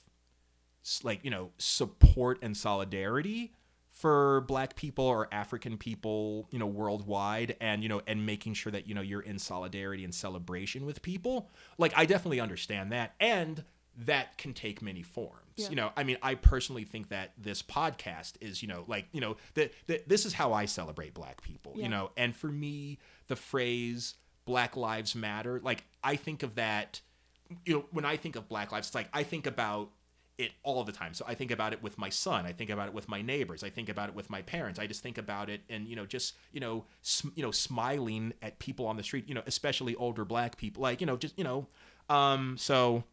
like, 1.03 1.23
you 1.23 1.31
know, 1.31 1.51
support 1.57 2.39
and 2.41 2.55
solidarity 2.55 3.53
for 4.01 4.41
black 4.47 4.75
people 4.75 5.05
or 5.05 5.27
african 5.31 5.77
people 5.77 6.47
you 6.51 6.57
know 6.59 6.65
worldwide 6.65 7.55
and 7.61 7.83
you 7.83 7.89
know 7.89 8.01
and 8.07 8.25
making 8.25 8.53
sure 8.55 8.71
that 8.71 8.87
you 8.87 8.95
know 8.95 9.01
you're 9.01 9.21
in 9.21 9.37
solidarity 9.37 10.03
and 10.03 10.13
celebration 10.15 10.85
with 10.85 11.01
people 11.03 11.49
like 11.77 11.93
i 11.95 12.05
definitely 12.05 12.39
understand 12.39 12.91
that 12.91 13.13
and 13.19 13.63
that 14.05 14.37
can 14.37 14.53
take 14.53 14.81
many 14.81 15.03
forms 15.03 15.35
Yeah. 15.57 15.69
you 15.69 15.75
know 15.75 15.91
i 15.95 16.03
mean 16.03 16.17
i 16.23 16.33
personally 16.33 16.83
think 16.83 17.09
that 17.09 17.33
this 17.37 17.61
podcast 17.61 18.33
is 18.41 18.61
you 18.63 18.67
know 18.67 18.85
like 18.87 19.05
you 19.11 19.21
know 19.21 19.37
that 19.53 19.71
that 19.87 20.09
this 20.09 20.25
is 20.25 20.33
how 20.33 20.51
i 20.53 20.65
celebrate 20.65 21.13
black 21.13 21.41
people 21.43 21.73
Yeah. 21.75 21.83
you 21.83 21.89
know 21.89 22.11
and 22.17 22.35
for 22.35 22.47
me 22.47 22.97
the 23.27 23.35
phrase 23.35 24.15
black 24.45 24.75
lives 24.75 25.13
matter 25.15 25.59
like 25.63 25.83
i 26.03 26.15
think 26.15 26.41
of 26.41 26.55
that 26.55 27.01
you 27.65 27.73
know 27.75 27.85
when 27.91 28.05
i 28.05 28.15
think 28.17 28.35
of 28.35 28.47
black 28.49 28.71
lives 28.71 28.87
it's 28.87 28.95
like 28.95 29.09
i 29.13 29.23
think 29.23 29.45
about 29.45 29.91
it 30.41 30.51
all 30.63 30.83
the 30.83 30.91
time. 30.91 31.13
So 31.13 31.23
i 31.27 31.33
think 31.35 31.51
about 31.51 31.71
it 31.73 31.81
with 31.81 31.97
my 31.97 32.09
son 32.09 32.45
i 32.45 32.51
think 32.51 32.69
about 32.69 32.87
it 32.87 32.93
with 32.93 33.07
my 33.07 33.21
neighbors 33.21 33.63
i 33.63 33.69
think 33.69 33.89
about 33.89 34.09
it 34.09 34.15
with 34.15 34.29
my 34.29 34.41
parents 34.41 34.79
i 34.79 34.85
just 34.87 35.01
think 35.03 35.17
about 35.17 35.49
it 35.49 35.61
and 35.69 35.87
you 35.87 35.95
know 35.95 36.05
just 36.05 36.33
you 36.51 36.59
know 36.59 36.85
sm- 37.01 37.29
you 37.35 37.43
know 37.43 37.51
smiling 37.51 38.33
at 38.41 38.59
people 38.59 38.85
on 38.87 38.97
the 38.97 39.03
street 39.03 39.25
you 39.29 39.35
know 39.35 39.43
especially 39.45 39.95
older 39.95 40.25
black 40.25 40.57
people 40.57 40.81
like 40.83 40.99
you 41.01 41.07
know 41.07 41.17
just 41.17 41.37
you 41.37 41.43
know 41.43 41.67
um 42.09 42.55
so 42.57 43.03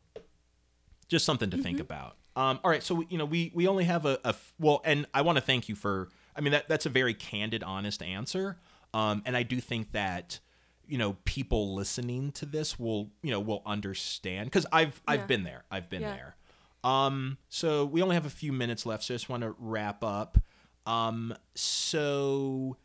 just 1.09 1.25
something 1.25 1.51
to 1.51 1.57
think 1.59 1.81
about. 1.81 2.17
Um 2.37 2.61
all 2.63 2.71
right 2.71 2.83
so 2.83 2.95
we, 2.97 3.07
you 3.11 3.19
know 3.19 3.25
we 3.25 3.51
we 3.55 3.67
only 3.67 3.85
have 3.85 4.05
a, 4.07 4.19
well 4.59 4.81
and 4.85 5.07
i 5.15 5.23
want 5.23 5.37
to 5.37 5.43
thank 5.43 5.69
you 5.69 5.75
for 5.75 6.09
i 6.37 6.41
mean 6.41 6.53
that 6.53 6.69
that's 6.69 6.87
a 6.87 6.91
very 6.91 7.15
candid 7.15 7.63
honest 7.63 8.03
answer. 8.03 8.59
Um 8.95 9.23
and 9.27 9.37
i 9.37 9.43
do 9.43 9.61
think 9.61 9.93
that 9.93 10.39
you 10.87 10.99
know 10.99 11.17
people 11.25 11.75
listening 11.75 12.33
to 12.33 12.47
this 12.47 12.79
will 12.79 13.11
you 13.23 13.31
know 13.31 13.41
will 13.41 13.63
understand 13.67 14.47
because 14.47 14.67
i've 14.73 15.01
i've 15.07 15.21
Yeah. 15.21 15.27
been 15.27 15.43
there 15.45 15.65
i've 15.71 15.91
been 15.91 16.03
Yeah. 16.03 16.15
there 16.15 16.37
um 16.85 17.37
so 17.49 17.85
we 17.85 18.01
only 18.03 18.15
have 18.15 18.27
a 18.27 18.31
few 18.31 18.53
minutes 18.53 18.87
left 18.87 19.03
so 19.05 19.15
i 19.15 19.17
just 19.17 19.29
want 19.29 19.43
to 19.43 19.55
wrap 19.59 20.03
up 20.05 20.39
um 20.87 21.35
so 21.55 22.77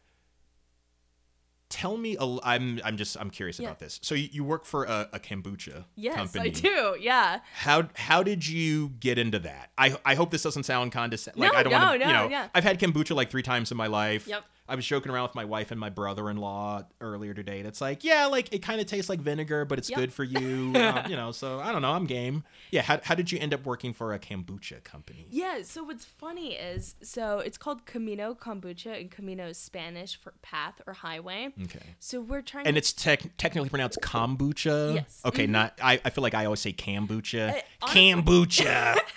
tell 1.69 1.97
me 1.97 2.15
a, 2.19 2.37
i'm 2.43 2.79
i'm 2.83 2.97
just 2.97 3.17
i'm 3.19 3.29
curious 3.31 3.59
Yeah. 3.59 3.67
about 3.69 3.79
this 3.79 3.99
so 4.03 4.13
you, 4.13 4.29
you 4.31 4.43
work 4.43 4.63
for 4.65 4.83
a, 4.85 5.09
a 5.13 5.19
kombucha 5.19 5.85
Yes, 5.95 6.15
company 6.15 6.49
Yes, 6.49 6.57
I 6.57 6.61
do. 6.61 6.95
Yeah. 6.99 7.39
how 7.55 7.87
how 7.95 8.21
did 8.23 8.47
you 8.47 8.89
get 8.99 9.17
into 9.17 9.39
that? 9.39 9.71
I 9.77 9.95
I 10.05 10.13
hope 10.15 10.29
this 10.31 10.43
doesn't 10.43 10.63
sound 10.63 10.91
condescending. 10.91 11.41
Like 11.41 11.53
No, 11.53 11.59
I 11.59 11.63
don't 11.63 11.73
no, 11.73 11.79
want 11.79 11.91
to, 11.93 11.99
no, 11.99 12.07
you 12.07 12.13
know. 12.13 12.29
yeah. 12.29 12.47
I've 12.53 12.63
had 12.63 12.79
kombucha 12.79 13.15
like 13.15 13.31
three 13.31 13.41
times 13.41 13.71
in 13.71 13.77
my 13.77 13.87
life. 13.87 14.27
Yep. 14.27 14.43
I 14.68 14.76
was 14.76 14.85
joking 14.85 15.11
around 15.11 15.23
with 15.23 15.35
my 15.35 15.44
wife 15.45 15.72
and 15.72 15.80
my 15.80 15.90
brother-in-law 15.90 16.84
earlier 17.02 17.34
today. 17.34 17.61
That's 17.64 17.81
like, 17.81 18.03
yeah, 18.06 18.27
like 18.27 18.53
it 18.53 18.60
kind 18.61 18.80
of 18.80 18.88
tastes 18.88 19.10
like 19.10 19.19
vinegar, 19.19 19.65
but 19.65 19.77
it's 19.77 19.90
Yep. 19.90 19.99
good 19.99 20.14
for 20.14 20.23
you. 20.23 20.73
uh, 20.76 21.06
you 21.10 21.15
know, 21.18 21.31
so 21.34 21.60
I 21.60 21.72
don't 21.73 21.81
know. 21.81 21.91
I'm 21.91 22.06
game. 22.06 22.44
Yeah. 22.72 22.81
How 22.81 22.99
how 23.03 23.14
did 23.15 23.31
you 23.31 23.40
end 23.40 23.53
up 23.53 23.65
working 23.65 23.91
for 23.94 24.14
a 24.14 24.19
kombucha 24.19 24.84
company? 24.84 25.27
Yeah, 25.30 25.64
so 25.64 25.84
what's 25.84 26.06
funny 26.06 26.53
is 26.53 26.95
so 27.03 27.40
it's 27.40 27.57
called 27.57 27.85
Camino 27.85 28.34
Kombucha 28.34 28.99
and 29.02 29.11
Camino 29.11 29.48
is 29.48 29.57
Spanish 29.57 30.15
for 30.15 30.34
path 30.41 30.81
or 30.88 30.94
highway. 30.94 31.49
Okay. 31.64 31.80
So 31.99 32.22
we're 32.22 32.41
trying 32.41 32.65
And 32.65 32.76
to 32.76 32.77
it's 32.77 32.94
tech 32.94 33.22
technically 33.38 33.69
pronounced 33.69 33.99
kombucha. 34.02 34.95
Yes. 34.95 35.22
Okay. 35.26 35.45
Not. 35.45 35.77
I, 35.84 35.99
I 36.06 36.10
feel 36.10 36.22
like 36.22 36.34
I 36.34 36.45
always 36.45 36.61
say 36.61 36.72
kombucha. 36.73 37.49
Uh, 37.57 37.61
honestly- 37.81 38.02
kombucha. 38.14 38.98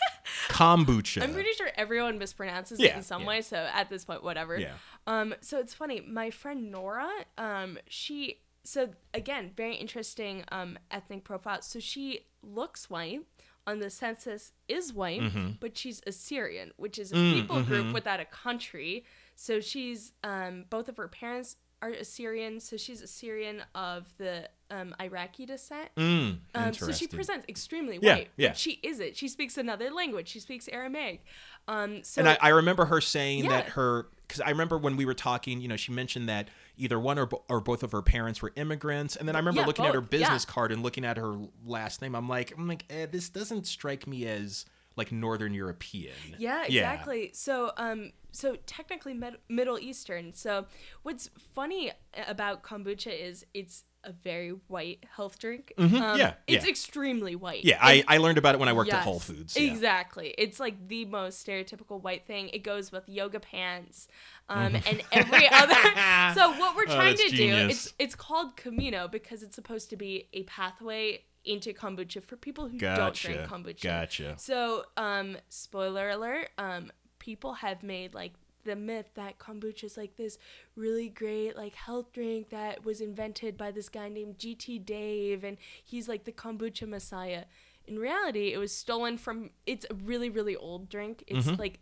kombucha. 0.49 1.23
I'm 1.23 1.33
pretty 1.33 1.53
sure 1.53 1.69
everyone 1.77 2.19
mispronounces 2.19 2.77
Yeah, 2.79 2.91
it 2.91 2.97
in 2.97 3.03
some 3.03 3.23
yeah. 3.23 3.29
way, 3.29 3.43
so 3.43 3.57
at 3.73 3.89
this 3.89 4.05
point 4.05 4.23
whatever. 4.23 4.59
Yeah. 4.59 4.75
Um 5.07 5.35
so 5.41 5.59
it's 5.59 5.75
funny, 5.75 6.01
my 6.01 6.31
friend 6.31 6.71
Nora, 6.71 7.09
um 7.39 7.79
she 7.89 8.41
so 8.65 8.91
again, 9.15 9.53
very 9.57 9.77
interesting 9.77 10.45
um 10.51 10.79
ethnic 10.91 11.25
profile. 11.25 11.63
So 11.63 11.79
she 11.81 12.21
looks 12.43 12.91
white 12.91 13.21
on 13.69 13.81
the 13.81 13.91
census 13.91 14.53
is 14.69 14.93
white, 14.93 15.21
Mm-hmm. 15.21 15.51
but 15.59 15.77
she's 15.77 16.01
Assyrian, 16.07 16.71
which 16.77 16.99
is 17.01 17.11
a 17.13 17.17
Mm, 17.17 17.35
people 17.35 17.57
mm-hmm. 17.57 17.69
group 17.69 17.95
without 17.95 18.21
a 18.21 18.25
country. 18.25 19.05
So 19.35 19.61
she's 19.61 20.13
um 20.25 20.65
both 20.71 20.89
of 20.89 20.97
her 20.99 21.09
parents 21.09 21.57
are 21.83 21.91
Assyrian, 21.91 22.61
so 22.61 22.77
she's 22.77 23.03
Assyrian 23.03 23.63
of 23.75 24.13
the 24.19 24.49
um, 24.71 24.95
Iraqi 25.01 25.47
descent. 25.47 25.91
Mm, 25.97 26.39
Um, 26.55 26.73
so 26.75 26.91
she 26.93 27.07
presents 27.07 27.47
extremely 27.49 27.99
Yeah, 28.01 28.15
white. 28.17 28.29
yeah. 28.37 28.53
She 28.53 28.81
isn't. 28.83 29.17
She 29.17 29.29
speaks 29.29 29.57
another 29.59 29.91
language. 29.91 30.29
She 30.29 30.41
speaks 30.41 30.69
Aramaic. 30.69 31.25
Um, 31.69 32.03
so 32.03 32.21
and 32.21 32.29
I, 32.29 32.39
I 32.41 32.49
remember 32.51 32.87
her 32.87 33.01
saying 33.01 33.49
that 33.49 33.71
her 33.71 34.09
because 34.27 34.41
I 34.41 34.51
remember 34.51 34.77
when 34.79 34.97
we 34.97 35.05
were 35.05 35.15
talking, 35.15 35.61
you 35.61 35.69
know, 35.69 35.77
she 35.77 35.93
mentioned 35.93 36.29
that 36.29 36.49
either 36.77 36.99
one 36.99 37.17
or, 37.19 37.29
or 37.49 37.61
both 37.61 37.83
of 37.85 37.93
her 37.93 38.03
parents 38.03 38.43
were 38.43 38.53
immigrants, 38.57 39.15
and 39.15 39.29
then 39.29 39.37
I 39.37 39.39
remember 39.39 39.61
Yeah, 39.61 39.67
looking 39.67 39.85
at 39.85 39.95
her 39.95 40.01
both, 40.01 40.13
yeah. 40.13 40.19
business 40.21 40.45
card 40.45 40.73
and 40.73 40.83
looking 40.83 41.05
at 41.05 41.17
her 41.17 41.37
last 41.65 42.03
name. 42.03 42.15
I'm 42.17 42.29
like, 42.29 42.53
I'm 42.57 42.67
like, 42.67 42.85
eh, 42.91 43.07
this 43.07 43.29
doesn't 43.29 43.67
strike 43.67 44.07
me 44.07 44.27
as 44.27 44.65
like 44.97 45.13
Northern 45.13 45.55
European. 45.55 46.15
Yeah, 46.39 46.65
exactly. 46.65 47.31
So, 47.35 47.71
um, 47.77 48.13
so 48.37 48.57
technically 48.67 49.15
med- 49.15 49.39
Middle 49.49 49.79
Eastern. 49.79 50.35
So, 50.35 50.67
what's 51.03 51.31
funny 51.55 51.93
about 52.29 52.63
kombucha 52.63 53.13
is 53.19 53.45
it's 53.55 53.85
a 54.05 54.13
very 54.13 54.51
white 54.69 55.05
health 55.17 55.37
drink. 55.39 55.73
Um, 55.79 55.91
Mm-hmm. 55.91 56.19
yeah, 56.19 56.35
it's 56.47 56.65
yeah. 56.65 56.71
extremely 56.71 57.35
white. 57.35 57.65
Yeah, 57.65 57.79
I, 57.83 58.05
I 58.07 58.19
learned 58.19 58.39
about 58.39 58.55
it 58.55 58.59
when 58.59 58.69
I 58.69 58.73
worked 58.73 58.93
at 58.93 59.03
Whole 59.03 59.19
Foods. 59.19 59.57
Yeah. 59.57 59.73
Exactly. 59.73 60.33
It's 60.39 60.61
like 60.61 60.87
the 60.87 61.07
most 61.07 61.45
stereotypical 61.45 62.01
white 62.01 62.25
thing. 62.25 62.49
It 62.51 62.61
goes 62.63 62.93
with 62.93 63.09
yoga 63.09 63.41
pants, 63.41 64.07
um, 64.49 64.75
Mm-hmm. 64.75 64.89
and 64.89 65.03
every 65.11 65.49
other. 65.49 65.75
so 66.41 66.51
what 66.61 66.77
we're 66.77 66.83
Oh, 66.83 66.95
trying 66.95 67.17
that's 67.17 67.31
to 67.31 67.37
do, 67.37 67.53
it's 67.69 67.95
it's 67.99 68.15
called 68.15 68.57
Camino 68.57 69.09
because 69.09 69.43
it's 69.43 69.57
supposed 69.57 69.91
to 69.91 69.97
be 69.97 70.29
a 70.33 70.45
pathway 70.45 71.25
into 71.45 71.73
kombucha 71.73 72.23
for 72.23 72.37
people 72.37 72.69
who 72.69 72.79
don't 72.79 73.15
drink 73.15 73.41
kombucha. 73.43 73.81
Gotcha. 73.81 74.35
So, 74.39 74.85
um, 74.97 75.37
spoiler 75.49 76.11
alert, 76.11 76.51
um, 76.59 76.93
people 77.27 77.55
have 77.55 77.83
made 77.83 78.15
like 78.15 78.33
the 78.65 78.77
myth 78.77 79.07
that 79.15 79.39
kombucha 79.39 79.85
is 79.85 79.97
like 79.97 80.17
this 80.17 80.39
really 80.77 81.09
great 81.09 81.57
like 81.57 81.75
health 81.75 82.13
drink 82.13 82.51
that 82.51 82.85
was 82.85 83.01
invented 83.01 83.57
by 83.57 83.71
this 83.71 83.89
guy 83.89 84.09
named 84.09 84.39
GT 84.39 84.85
Dave 84.85 85.43
and 85.45 85.57
he's 85.85 86.09
like 86.09 86.25
the 86.25 86.33
kombucha 86.33 86.87
messiah. 86.89 87.45
In 87.87 87.99
reality, 87.99 88.53
it 88.53 88.59
was 88.59 88.73
stolen 88.75 89.19
from 89.19 89.51
it's 89.67 89.87
a 89.91 89.95
really 89.95 90.31
really 90.31 90.57
old 90.57 90.89
drink. 90.89 91.25
It's 91.27 91.47
Mm-hmm. 91.47 91.61
like 91.61 91.79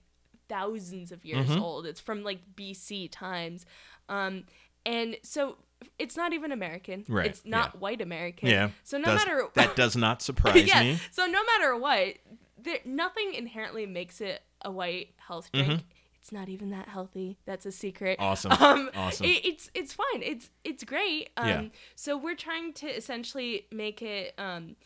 thousands 0.48 1.10
of 1.12 1.24
years 1.24 1.50
old. 1.50 1.86
It's 1.86 2.00
from 2.00 2.22
like 2.22 2.40
BC 2.56 3.08
times. 3.10 3.64
Um 4.08 4.44
and 4.86 5.16
so 5.22 5.56
it's 5.98 6.16
not 6.16 6.32
even 6.32 6.52
American. 6.52 7.04
Right, 7.08 7.26
It's 7.26 7.44
not 7.44 7.72
yeah. 7.74 7.80
white 7.80 8.00
American. 8.02 8.48
Yeah. 8.48 8.70
So 8.84 8.96
no 8.98 9.04
Does- 9.06 9.20
matter 9.26 9.42
that 9.54 9.76
does 9.76 9.96
not 9.96 10.22
surprise 10.28 10.66
yeah. 10.66 10.82
me. 10.82 10.98
So 11.12 11.26
no 11.26 11.40
matter 11.44 11.76
what, 11.76 12.14
there 12.62 12.78
nothing 12.84 13.34
inherently 13.34 13.86
makes 13.86 14.20
it 14.20 14.42
a 14.64 14.70
white 14.70 15.10
health 15.16 15.50
drink. 15.52 15.82
It's 16.20 16.32
not 16.32 16.48
even 16.48 16.70
that 16.70 16.88
healthy. 16.88 17.36
That's 17.44 17.66
a 17.66 17.72
secret. 17.72 18.18
Mm-hmm. 18.18 18.24
Awesome. 18.30 18.52
Um, 18.60 18.90
Awesome. 18.94 19.26
it- 19.26 19.44
it's 19.44 19.70
it's 19.74 19.92
fine. 19.92 20.22
It's 20.22 20.50
it's 20.64 20.82
great. 20.84 21.30
Um, 21.36 21.48
Yeah. 21.48 21.62
So 21.96 22.16
we're 22.16 22.34
trying 22.36 22.72
to 22.74 22.86
essentially 22.86 23.66
make 23.70 24.00
it 24.00 24.32
um, 24.38 24.76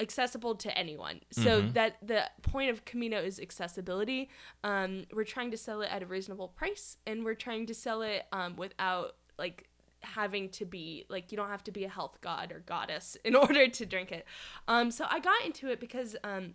accessible 0.00 0.54
to 0.56 0.76
anyone. 0.78 1.20
So 1.30 1.62
Mm-hmm. 1.62 1.72
that 1.72 1.96
the 2.00 2.30
point 2.42 2.70
of 2.70 2.84
Camino 2.84 3.20
is 3.20 3.40
accessibility. 3.40 4.28
Um, 4.62 5.04
we're 5.12 5.24
trying 5.24 5.50
to 5.50 5.56
sell 5.56 5.82
it 5.82 5.88
at 5.90 6.02
a 6.02 6.06
reasonable 6.06 6.48
price, 6.48 6.96
and 7.06 7.24
we're 7.24 7.34
trying 7.34 7.66
to 7.66 7.74
sell 7.74 8.02
it 8.02 8.22
um, 8.32 8.54
without 8.56 9.16
like 9.38 9.68
having 10.02 10.50
to 10.50 10.66
be 10.66 11.06
like 11.08 11.32
you 11.32 11.36
don't 11.36 11.48
have 11.48 11.64
to 11.64 11.72
be 11.72 11.82
a 11.84 11.88
health 11.88 12.18
god 12.20 12.52
or 12.52 12.60
goddess 12.60 13.16
in 13.24 13.34
order 13.34 13.66
to 13.68 13.86
drink 13.86 14.12
it. 14.12 14.26
Um, 14.68 14.90
so 14.90 15.06
I 15.08 15.18
got 15.18 15.44
into 15.44 15.68
it 15.70 15.80
because 15.80 16.14
um, 16.22 16.54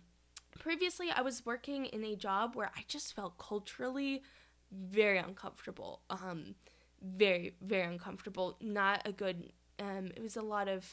previously 0.60 1.08
I 1.10 1.22
was 1.22 1.44
working 1.44 1.86
in 1.86 2.04
a 2.04 2.14
job 2.14 2.54
where 2.54 2.70
I 2.76 2.84
just 2.86 3.16
felt 3.16 3.36
culturally 3.38 4.22
very 4.70 5.18
uncomfortable. 5.18 6.02
Um, 6.08 6.54
very 7.02 7.54
very 7.60 7.90
uncomfortable. 7.92 8.56
Not 8.60 9.02
a 9.04 9.10
good. 9.12 9.52
Um, 9.80 10.12
it 10.14 10.22
was 10.22 10.36
a 10.36 10.42
lot 10.42 10.68
of 10.68 10.86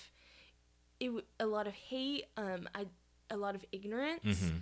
it 1.00 1.12
a 1.40 1.46
lot 1.46 1.68
of 1.68 1.74
hate. 1.74 2.26
Um, 2.38 2.68
I 2.74 2.88
a 3.30 3.38
lot 3.38 3.54
of 3.54 3.66
ignorance. 3.72 4.24
Mm-hmm. 4.24 4.58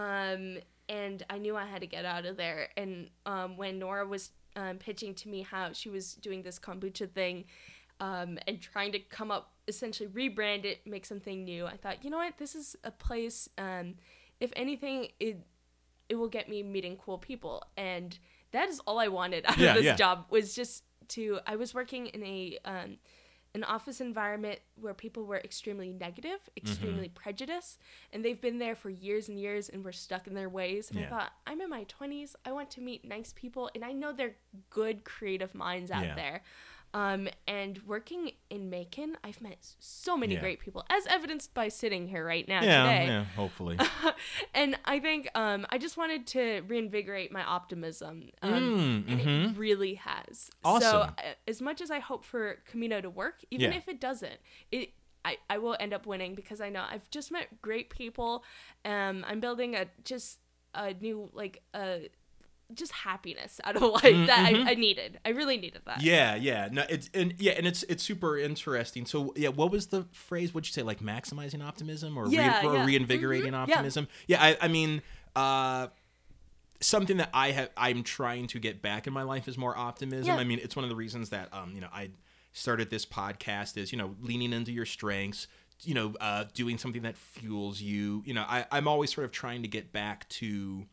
Um, 0.00 0.58
and 0.88 1.24
I 1.30 1.38
knew 1.38 1.56
I 1.56 1.66
had 1.66 1.80
to 1.80 1.86
get 1.86 2.04
out 2.04 2.26
of 2.26 2.36
there. 2.36 2.68
And 2.76 3.10
um, 3.24 3.56
when 3.56 3.78
Nora 3.78 4.06
was 4.06 4.30
um, 4.56 4.78
pitching 4.78 5.14
to 5.14 5.28
me 5.28 5.42
how 5.42 5.72
she 5.72 5.88
was 5.88 6.14
doing 6.14 6.42
this 6.42 6.58
kombucha 6.58 7.10
thing 7.10 7.44
um, 8.00 8.38
and 8.46 8.60
trying 8.60 8.92
to 8.92 8.98
come 8.98 9.30
up, 9.30 9.52
essentially 9.68 10.08
rebrand 10.08 10.64
it, 10.64 10.86
make 10.86 11.06
something 11.06 11.44
new, 11.44 11.66
I 11.66 11.76
thought, 11.76 12.04
you 12.04 12.10
know 12.10 12.18
what, 12.18 12.38
this 12.38 12.54
is 12.54 12.76
a 12.82 12.90
place. 12.90 13.48
Um, 13.56 13.94
if 14.40 14.52
anything, 14.56 15.08
it 15.20 15.38
it 16.08 16.16
will 16.16 16.28
get 16.28 16.48
me 16.48 16.62
meeting 16.62 16.96
cool 16.96 17.18
people, 17.18 17.62
and 17.76 18.18
that 18.52 18.68
is 18.68 18.80
all 18.80 18.98
I 18.98 19.08
wanted 19.08 19.44
out 19.48 19.58
Yeah, 19.58 19.70
of 19.70 19.76
this 19.76 19.84
yeah. 19.84 19.96
job 19.96 20.26
was 20.30 20.54
just 20.54 20.84
to. 21.08 21.40
I 21.46 21.56
was 21.56 21.72
working 21.74 22.06
in 22.08 22.22
a 22.24 22.58
um, 22.64 22.96
an 23.52 23.64
office 23.64 24.00
environment 24.00 24.60
where 24.80 24.94
people 24.94 25.24
were 25.24 25.38
extremely 25.38 25.92
negative, 25.92 26.38
extremely 26.56 27.08
Mm-hmm. 27.08 27.14
prejudiced, 27.14 27.80
and 28.12 28.24
they've 28.24 28.40
been 28.40 28.58
there 28.58 28.76
for 28.76 28.90
years 28.90 29.28
and 29.28 29.38
years 29.40 29.68
and 29.68 29.84
were 29.84 29.90
stuck 29.92 30.26
in 30.28 30.34
their 30.34 30.48
ways. 30.48 30.88
And 30.90 31.00
Yeah. 31.00 31.06
I 31.06 31.08
thought, 31.08 31.32
I'm 31.48 31.60
in 31.60 31.68
my 31.68 31.84
20s. 31.84 32.34
I 32.44 32.52
want 32.52 32.70
to 32.72 32.80
meet 32.80 33.04
nice 33.04 33.32
people, 33.34 33.68
and 33.74 33.84
I 33.84 33.90
know 33.92 34.12
they're 34.12 34.36
good, 34.70 35.02
creative 35.04 35.52
minds 35.54 35.90
out 35.90 36.04
Yeah. 36.04 36.14
there. 36.14 36.42
Um, 36.92 37.28
and 37.46 37.78
working 37.86 38.32
in 38.50 38.68
Macon, 38.68 39.16
I've 39.22 39.40
met 39.40 39.74
so 39.78 40.16
many 40.16 40.34
Yeah. 40.34 40.40
great 40.40 40.58
people, 40.60 40.84
as 40.90 41.06
evidenced 41.06 41.54
by 41.54 41.68
sitting 41.68 42.08
here 42.08 42.24
right 42.26 42.46
now 42.48 42.62
Yeah, 42.62 42.82
today. 42.84 43.06
yeah, 43.06 43.24
hopefully. 43.36 43.78
and 44.54 44.76
I 44.84 44.98
think 44.98 45.28
um, 45.36 45.66
I 45.70 45.78
just 45.78 45.96
wanted 45.96 46.26
to 46.28 46.62
reinvigorate 46.66 47.30
my 47.30 47.44
optimism. 47.44 48.30
Um, 48.42 48.50
Mm, 48.52 49.12
and 49.12 49.20
mhm. 49.20 49.50
it 49.52 49.58
really 49.58 49.94
has. 49.94 50.50
Awesome. 50.64 50.80
So, 50.82 50.98
uh, 51.02 51.12
as 51.46 51.62
much 51.62 51.80
as 51.80 51.90
I 51.92 52.00
hope 52.00 52.24
for 52.24 52.56
Camino 52.66 53.00
to 53.00 53.08
work, 53.10 53.44
even 53.50 53.70
Yeah. 53.72 53.78
if 53.78 53.88
it 53.88 54.00
doesn't, 54.00 54.40
it 54.72 54.90
I, 55.24 55.36
I 55.50 55.58
will 55.58 55.76
end 55.78 55.92
up 55.92 56.06
winning 56.06 56.34
because 56.34 56.60
I 56.62 56.70
know 56.70 56.82
I've 56.88 57.08
just 57.10 57.30
met 57.30 57.60
great 57.60 57.90
people. 57.90 58.42
Um, 58.86 59.22
I'm 59.28 59.38
building 59.38 59.76
a 59.76 59.86
just 60.02 60.38
a 60.74 60.94
new 60.94 61.28
like 61.34 61.62
uh 61.74 61.98
just 62.74 62.92
happiness 62.92 63.60
out 63.64 63.76
of 63.76 63.82
life 64.02 64.02
that 64.02 64.38
I, 64.38 64.70
I 64.70 64.74
needed. 64.74 65.18
I 65.24 65.30
really 65.30 65.56
needed 65.56 65.82
that. 65.86 65.98
Mm-hmm. 65.98 66.06
Yeah, 66.06 66.34
yeah. 66.34 66.68
No, 66.70 66.84
it's 66.88 67.10
and 67.14 67.34
yeah, 67.38 67.52
and 67.52 67.66
it's 67.66 67.82
it's 67.84 68.02
super 68.02 68.38
interesting. 68.38 69.06
So 69.06 69.32
yeah, 69.36 69.48
what 69.48 69.70
was 69.70 69.88
the 69.88 70.06
phrase? 70.12 70.54
What'd 70.54 70.68
you 70.68 70.72
say? 70.72 70.82
Like 70.82 71.00
maximizing 71.00 71.62
optimism 71.64 72.16
or, 72.18 72.24
re- 72.26 72.36
or 72.38 72.74
yeah. 72.74 72.84
reinvigorating 72.84 73.52
Mhm, 73.52 73.58
optimism? 73.58 74.08
Yeah, 74.26 74.42
I, 74.42 74.56
I 74.60 74.68
mean, 74.68 75.02
uh, 75.36 75.88
something 76.80 77.18
that 77.18 77.30
I 77.34 77.50
have 77.52 77.70
I'm 77.76 78.02
trying 78.02 78.46
to 78.48 78.58
get 78.58 78.82
back 78.82 79.06
in 79.06 79.12
my 79.12 79.22
life 79.22 79.48
is 79.48 79.58
more 79.58 79.76
optimism. 79.76 80.34
Yeah. 80.34 80.36
I 80.40 80.44
mean, 80.44 80.60
it's 80.62 80.76
one 80.76 80.84
of 80.84 80.88
the 80.88 80.96
reasons 80.96 81.30
that 81.30 81.52
um, 81.52 81.72
you 81.74 81.80
know, 81.80 81.88
I 81.92 82.10
started 82.52 82.90
this 82.90 83.06
podcast 83.06 83.76
is, 83.76 83.92
you 83.92 83.98
know, 83.98 84.16
leaning 84.20 84.52
into 84.52 84.72
your 84.72 84.86
strengths, 84.86 85.46
you 85.82 85.94
know, 85.94 86.14
uh, 86.20 86.44
doing 86.54 86.78
something 86.78 87.02
that 87.02 87.16
fuels 87.16 87.80
you. 87.80 88.22
You 88.26 88.34
know, 88.34 88.44
I, 88.48 88.66
I'm 88.72 88.88
always 88.88 89.14
sort 89.14 89.24
of 89.24 89.30
trying 89.32 89.62
to 89.62 89.68
get 89.68 89.92
back 89.92 90.28
to 90.30 90.86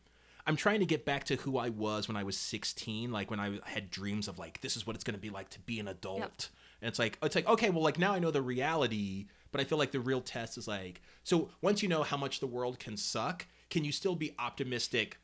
I'm 0.48 0.56
trying 0.56 0.80
to 0.80 0.86
get 0.86 1.04
back 1.04 1.24
to 1.24 1.36
who 1.36 1.58
I 1.58 1.68
was 1.68 2.08
when 2.08 2.16
I 2.16 2.24
was 2.24 2.36
16, 2.36 3.12
like 3.12 3.30
when 3.30 3.38
I 3.38 3.60
had 3.64 3.90
dreams 3.90 4.26
of 4.26 4.38
like 4.38 4.60
this 4.62 4.76
is 4.76 4.86
what 4.86 4.96
it's 4.96 5.04
going 5.04 5.14
to 5.14 5.20
be 5.20 5.30
like 5.30 5.50
to 5.50 5.60
be 5.60 5.78
an 5.78 5.86
adult. 5.86 6.48
And 6.80 6.88
it's 6.88 6.98
like 6.98 7.18
it's 7.22 7.36
like 7.36 7.46
okay, 7.46 7.70
well 7.70 7.82
like 7.82 7.98
now 7.98 8.12
I 8.14 8.18
know 8.18 8.30
the 8.30 8.42
reality, 8.42 9.26
but 9.52 9.60
I 9.60 9.64
feel 9.64 9.78
like 9.78 9.92
the 9.92 10.00
real 10.00 10.20
test 10.22 10.56
is 10.58 10.66
like 10.66 11.02
so 11.22 11.50
once 11.60 11.82
you 11.82 11.88
know 11.88 12.02
how 12.02 12.16
much 12.16 12.40
the 12.40 12.46
world 12.46 12.78
can 12.78 12.96
suck, 12.96 13.46
can 13.70 13.84
you 13.84 13.92
still 13.92 14.16
be 14.16 14.34
optimistic 14.38 15.18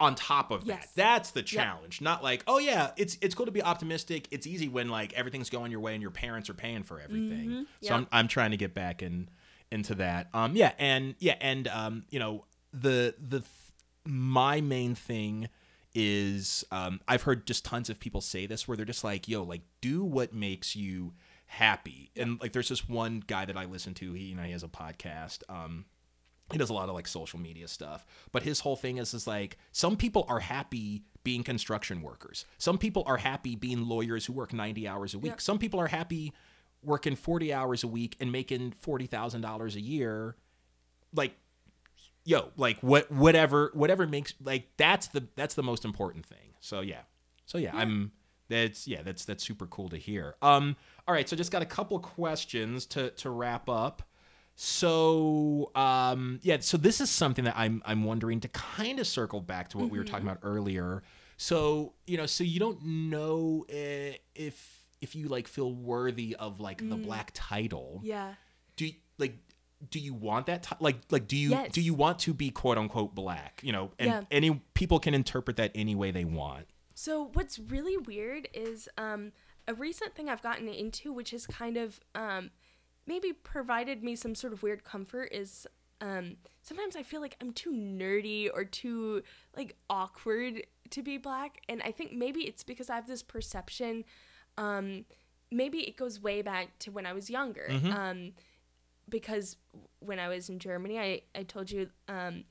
on 0.00 0.14
top 0.14 0.50
of 0.50 0.66
that? 0.66 0.80
Yes. 0.80 0.92
That's 0.94 1.30
the 1.32 1.42
challenge. 1.42 2.00
Not 2.00 2.22
like, 2.22 2.44
oh 2.46 2.58
yeah, 2.58 2.90
it's 2.96 3.18
it's 3.20 3.34
cool 3.34 3.46
to 3.46 3.52
be 3.52 3.62
optimistic. 3.62 4.28
It's 4.30 4.46
easy 4.46 4.68
when 4.68 4.88
like 4.88 5.12
everything's 5.14 5.50
going 5.50 5.70
your 5.72 5.80
way 5.80 5.94
and 5.94 6.02
your 6.02 6.10
parents 6.12 6.48
are 6.48 6.54
paying 6.54 6.82
for 6.84 7.00
everything. 7.00 7.66
So 7.82 7.88
Yep. 7.88 7.92
I'm 7.92 8.06
I'm 8.12 8.28
trying 8.28 8.52
to 8.52 8.56
get 8.56 8.72
back 8.74 9.02
in 9.02 9.28
into 9.72 9.96
that. 9.96 10.28
Um 10.32 10.54
yeah, 10.54 10.72
and 10.78 11.14
yeah, 11.18 11.36
and 11.40 11.66
um 11.68 12.04
you 12.10 12.18
know, 12.18 12.44
the 12.72 13.14
the 13.18 13.40
th- 13.40 13.50
my 14.08 14.60
main 14.60 14.94
thing 14.94 15.48
is 15.94 16.64
um 16.70 17.00
I've 17.08 17.22
heard 17.22 17.46
just 17.46 17.64
tons 17.64 17.90
of 17.90 17.98
people 18.00 18.20
say 18.20 18.46
this 18.46 18.66
where 18.66 18.76
they're 18.76 18.86
just 18.86 19.04
like, 19.04 19.28
yo, 19.28 19.42
like 19.42 19.62
do 19.80 20.02
what 20.04 20.32
makes 20.32 20.74
you 20.76 21.12
happy. 21.46 22.10
And 22.16 22.40
like 22.40 22.52
there's 22.52 22.68
this 22.68 22.88
one 22.88 23.22
guy 23.26 23.44
that 23.44 23.56
I 23.56 23.64
listen 23.64 23.94
to, 23.94 24.12
he 24.14 24.24
you 24.24 24.34
know, 24.34 24.42
he 24.42 24.52
has 24.52 24.62
a 24.62 24.68
podcast. 24.68 25.42
Um 25.48 25.84
he 26.50 26.56
does 26.56 26.70
a 26.70 26.74
lot 26.74 26.88
of 26.88 26.94
like 26.94 27.06
social 27.06 27.38
media 27.38 27.68
stuff 27.68 28.06
but 28.32 28.42
his 28.42 28.60
whole 28.60 28.74
thing 28.74 28.96
is 28.96 29.12
is 29.12 29.26
like 29.26 29.58
some 29.70 29.96
people 29.98 30.24
are 30.30 30.40
happy 30.40 31.02
being 31.22 31.42
construction 31.42 32.00
workers 32.00 32.46
some 32.56 32.78
people 32.78 33.02
are 33.06 33.18
happy 33.18 33.54
being 33.54 33.86
lawyers 33.86 34.24
who 34.24 34.32
work 34.32 34.54
90 34.54 34.88
hours 34.88 35.12
a 35.12 35.18
week 35.18 35.32
Yeah. 35.32 35.36
some 35.40 35.58
people 35.58 35.78
are 35.78 35.88
happy 35.88 36.32
working 36.82 37.16
40 37.16 37.52
hours 37.52 37.84
a 37.84 37.86
week 37.86 38.16
and 38.18 38.32
making 38.32 38.72
$40,000 38.82 39.74
a 39.74 39.80
year 39.82 40.36
like 41.14 41.36
yo 42.28 42.50
like 42.58 42.78
what 42.80 43.10
whatever 43.10 43.70
whatever 43.72 44.06
makes 44.06 44.34
like 44.44 44.68
that's 44.76 45.08
the 45.08 45.26
that's 45.34 45.54
the 45.54 45.62
most 45.62 45.84
important 45.84 46.26
thing. 46.26 46.52
So 46.60 46.80
yeah. 46.80 47.00
So 47.46 47.56
yeah, 47.56 47.70
i'm 47.74 48.12
that's 48.50 48.86
yeah 48.86 49.02
that's 49.02 49.24
that's 49.24 49.42
super 49.42 49.66
cool 49.66 49.88
to 49.88 49.96
hear. 49.96 50.34
Um 50.42 50.76
all 51.06 51.14
right 51.14 51.26
so 51.26 51.34
just 51.36 51.50
got 51.50 51.62
a 51.62 51.66
couple 51.66 51.98
questions 51.98 52.84
to 52.86 53.10
to 53.10 53.30
wrap 53.30 53.68
up. 53.70 54.02
So 54.56 55.70
um 55.74 56.38
yeah 56.42 56.58
so 56.60 56.76
this 56.76 57.00
is 57.00 57.08
something 57.08 57.44
that 57.46 57.54
i'm 57.56 57.80
i'm 57.86 58.04
wondering 58.04 58.40
to 58.40 58.48
kind 58.48 59.00
of 59.00 59.06
circle 59.06 59.40
back 59.40 59.70
to 59.70 59.78
what 59.78 59.88
we 59.88 59.98
were 59.98 60.04
talking 60.04 60.26
about 60.26 60.40
earlier. 60.42 61.02
So 61.38 61.94
you 62.06 62.18
know 62.18 62.26
so 62.26 62.44
you 62.44 62.60
don't 62.60 62.84
know 62.84 63.64
uh, 63.70 64.16
if 64.34 64.84
if 65.00 65.14
you 65.14 65.28
like 65.28 65.48
feel 65.48 65.72
worthy 65.72 66.36
of 66.36 66.60
like 66.60 66.86
the 66.86 66.96
black 66.96 67.30
title. 67.32 68.00
Yeah. 68.02 68.34
do 68.76 68.86
you, 68.86 68.92
like 69.16 69.36
do 69.90 69.98
you 70.00 70.12
want 70.14 70.46
that 70.46 70.62
ti- 70.64 70.74
like 70.80 70.96
like 71.10 71.28
do 71.28 71.36
you 71.36 71.50
Yes. 71.50 71.72
do 71.72 71.80
you 71.80 71.94
want 71.94 72.18
to 72.20 72.34
be 72.34 72.50
quote 72.50 72.78
unquote 72.78 73.14
black 73.14 73.60
you 73.62 73.72
know 73.72 73.92
and 73.98 74.08
Yeah. 74.08 74.22
any 74.30 74.60
people 74.74 74.98
can 74.98 75.14
interpret 75.14 75.56
that 75.56 75.70
any 75.74 75.94
way 75.94 76.10
they 76.10 76.24
want 76.24 76.66
So 76.94 77.30
what's 77.34 77.58
really 77.60 77.96
weird 77.96 78.48
is 78.54 78.88
um, 78.98 79.30
a 79.68 79.74
recent 79.74 80.14
thing 80.16 80.28
I've 80.28 80.42
gotten 80.42 80.66
into, 80.68 81.12
which 81.12 81.30
has 81.30 81.46
kind 81.46 81.76
of 81.76 82.00
um, 82.16 82.50
maybe 83.06 83.32
provided 83.32 84.02
me 84.02 84.16
some 84.16 84.34
sort 84.34 84.52
of 84.52 84.62
weird 84.64 84.82
comfort, 84.82 85.28
is 85.30 85.66
um, 86.00 86.36
sometimes 86.62 86.96
I 86.96 87.04
feel 87.04 87.20
like 87.20 87.36
I'm 87.40 87.52
too 87.52 87.70
nerdy 87.70 88.48
or 88.52 88.64
too 88.64 89.22
like 89.56 89.76
awkward 89.88 90.62
to 90.90 91.02
be 91.02 91.18
black, 91.18 91.60
and 91.68 91.82
I 91.82 91.92
think 91.92 92.12
maybe 92.12 92.40
it's 92.40 92.64
because 92.64 92.90
I 92.90 92.96
have 92.96 93.06
this 93.06 93.22
perception. 93.22 94.04
Um, 94.56 95.04
maybe 95.52 95.78
it 95.88 95.96
goes 95.96 96.20
way 96.20 96.42
back 96.42 96.78
to 96.80 96.90
when 96.90 97.06
I 97.06 97.12
was 97.12 97.30
younger. 97.30 97.68
Um, 97.70 98.32
because 99.08 99.56
when 100.00 100.18
I 100.18 100.28
was 100.28 100.48
in 100.48 100.58
Germany, 100.58 100.98
I 100.98 101.22
I 101.34 101.42
told 101.44 101.70
you. 101.70 101.88
Um, 102.08 102.44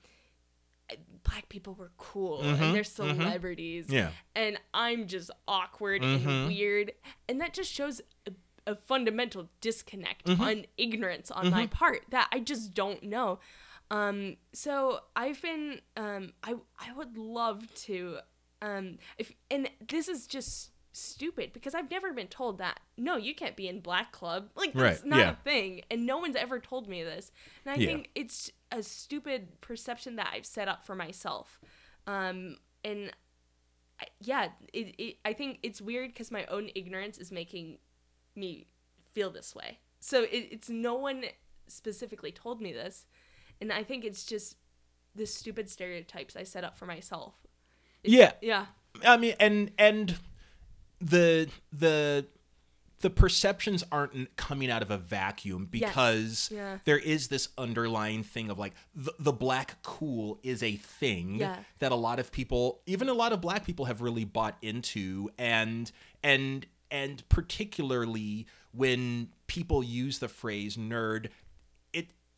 Black 1.26 1.50
people 1.50 1.74
were 1.74 1.92
cool 1.98 2.40
and 2.42 2.74
they're 2.74 2.86
celebrities 2.86 3.88
yeah 3.90 4.12
and 4.38 4.58
I'm 4.74 5.08
just 5.08 5.30
awkward 5.46 6.02
Mm-hmm. 6.02 6.30
and 6.30 6.48
weird. 6.48 6.94
And 7.28 7.42
that 7.42 7.54
just 7.54 7.74
shows 7.74 8.02
a, 8.26 8.32
a 8.66 8.76
fundamental 8.76 9.50
disconnect 9.60 10.26
Mm-hmm. 10.28 10.42
on 10.42 10.66
ignorance 10.78 11.30
on 11.30 11.50
my 11.50 11.68
part 11.68 12.06
that 12.12 12.30
I 12.32 12.40
just 12.40 12.74
don't 12.74 13.04
know. 13.04 13.40
Um, 13.92 14.38
so 14.54 15.00
I've 15.14 15.42
been, 15.42 15.82
um, 15.98 16.32
I, 16.42 16.56
I 16.80 16.94
would 16.94 17.18
love 17.18 17.74
to, 17.88 18.20
um, 18.62 18.98
if, 19.18 19.34
and 19.52 19.70
this 19.86 20.08
is 20.08 20.26
just 20.28 20.72
stupid 20.98 21.54
because 21.54 21.74
I've 21.76 21.90
never 21.92 22.14
been 22.14 22.28
told 22.28 22.58
that, 22.60 22.80
no, 22.98 23.16
you 23.18 23.34
can't 23.36 23.56
be 23.56 23.68
in 23.68 23.80
black 23.80 24.12
club. 24.12 24.50
Like 24.56 24.74
that's 24.74 25.02
Right, 25.02 25.06
not 25.06 25.20
yeah. 25.20 25.32
a 25.32 25.36
thing. 25.36 25.82
And 25.92 26.06
no 26.06 26.18
one's 26.18 26.36
ever 26.36 26.60
told 26.60 26.88
me 26.88 27.04
this. 27.04 27.32
And 27.66 27.74
I 27.74 27.78
Yeah. 27.78 27.88
think 27.88 28.10
it's 28.16 28.52
a 28.72 28.82
stupid 28.84 29.62
perception 29.62 30.16
that 30.18 30.30
I've 30.34 30.46
set 30.46 30.68
up 30.68 30.86
for 30.86 30.96
myself. 30.96 31.60
Um, 32.06 32.58
and 32.84 33.12
I- 34.00 34.08
yeah, 34.22 34.50
it, 34.74 34.96
it, 34.98 35.18
I 35.26 35.34
think 35.34 35.60
it's 35.64 35.82
weird 35.82 36.10
because 36.14 36.32
my 36.32 36.46
own 36.46 36.70
ignorance 36.76 37.18
is 37.18 37.32
making 37.32 37.80
me 38.36 38.68
feel 39.14 39.30
this 39.32 39.56
way. 39.56 39.80
So 40.00 40.24
it, 40.24 40.48
it's 40.52 40.70
no 40.70 40.94
one 40.96 41.26
specifically 41.68 42.32
told 42.32 42.62
me 42.62 42.72
this, 42.72 43.08
and 43.60 43.74
I 43.74 43.84
think 43.84 44.06
it's 44.06 44.24
just 44.26 44.56
the 45.16 45.26
stupid 45.26 45.70
stereotypes 45.70 46.36
I 46.36 46.44
set 46.44 46.64
up 46.64 46.78
for 46.78 46.86
myself. 46.86 47.36
yeah 48.04 48.34
Yeah, 48.42 48.68
i 49.04 49.18
mean 49.18 49.34
and 49.40 49.72
and 49.78 50.18
the 51.02 51.50
the 51.72 52.26
the 53.02 53.10
perceptions 53.12 53.84
aren't 53.92 54.36
coming 54.38 54.72
out 54.72 54.82
of 54.82 54.90
a 54.90 54.98
vacuum 54.98 55.68
because 55.70 56.50
Yeah. 56.52 56.80
there 56.86 56.98
is 56.98 57.28
this 57.28 57.50
underlying 57.56 58.24
thing 58.24 58.50
of 58.50 58.58
like 58.58 58.74
the, 58.96 59.14
the 59.20 59.32
black 59.32 59.84
cool 59.84 60.40
is 60.42 60.64
a 60.64 60.78
thing 60.78 61.36
Yeah. 61.36 61.58
that 61.78 61.92
a 61.92 61.96
lot 61.96 62.18
of 62.20 62.32
people 62.32 62.82
even 62.88 63.08
a 63.08 63.14
lot 63.14 63.34
of 63.34 63.40
black 63.42 63.66
people 63.66 63.86
have 63.86 64.02
really 64.02 64.26
bought 64.26 64.58
into 64.64 65.30
and 65.38 65.92
and 66.24 66.66
and 66.90 67.28
particularly 67.30 68.48
when 68.72 69.30
people 69.48 69.84
use 69.84 70.20
the 70.20 70.28
phrase 70.28 70.76
nerd 70.78 71.28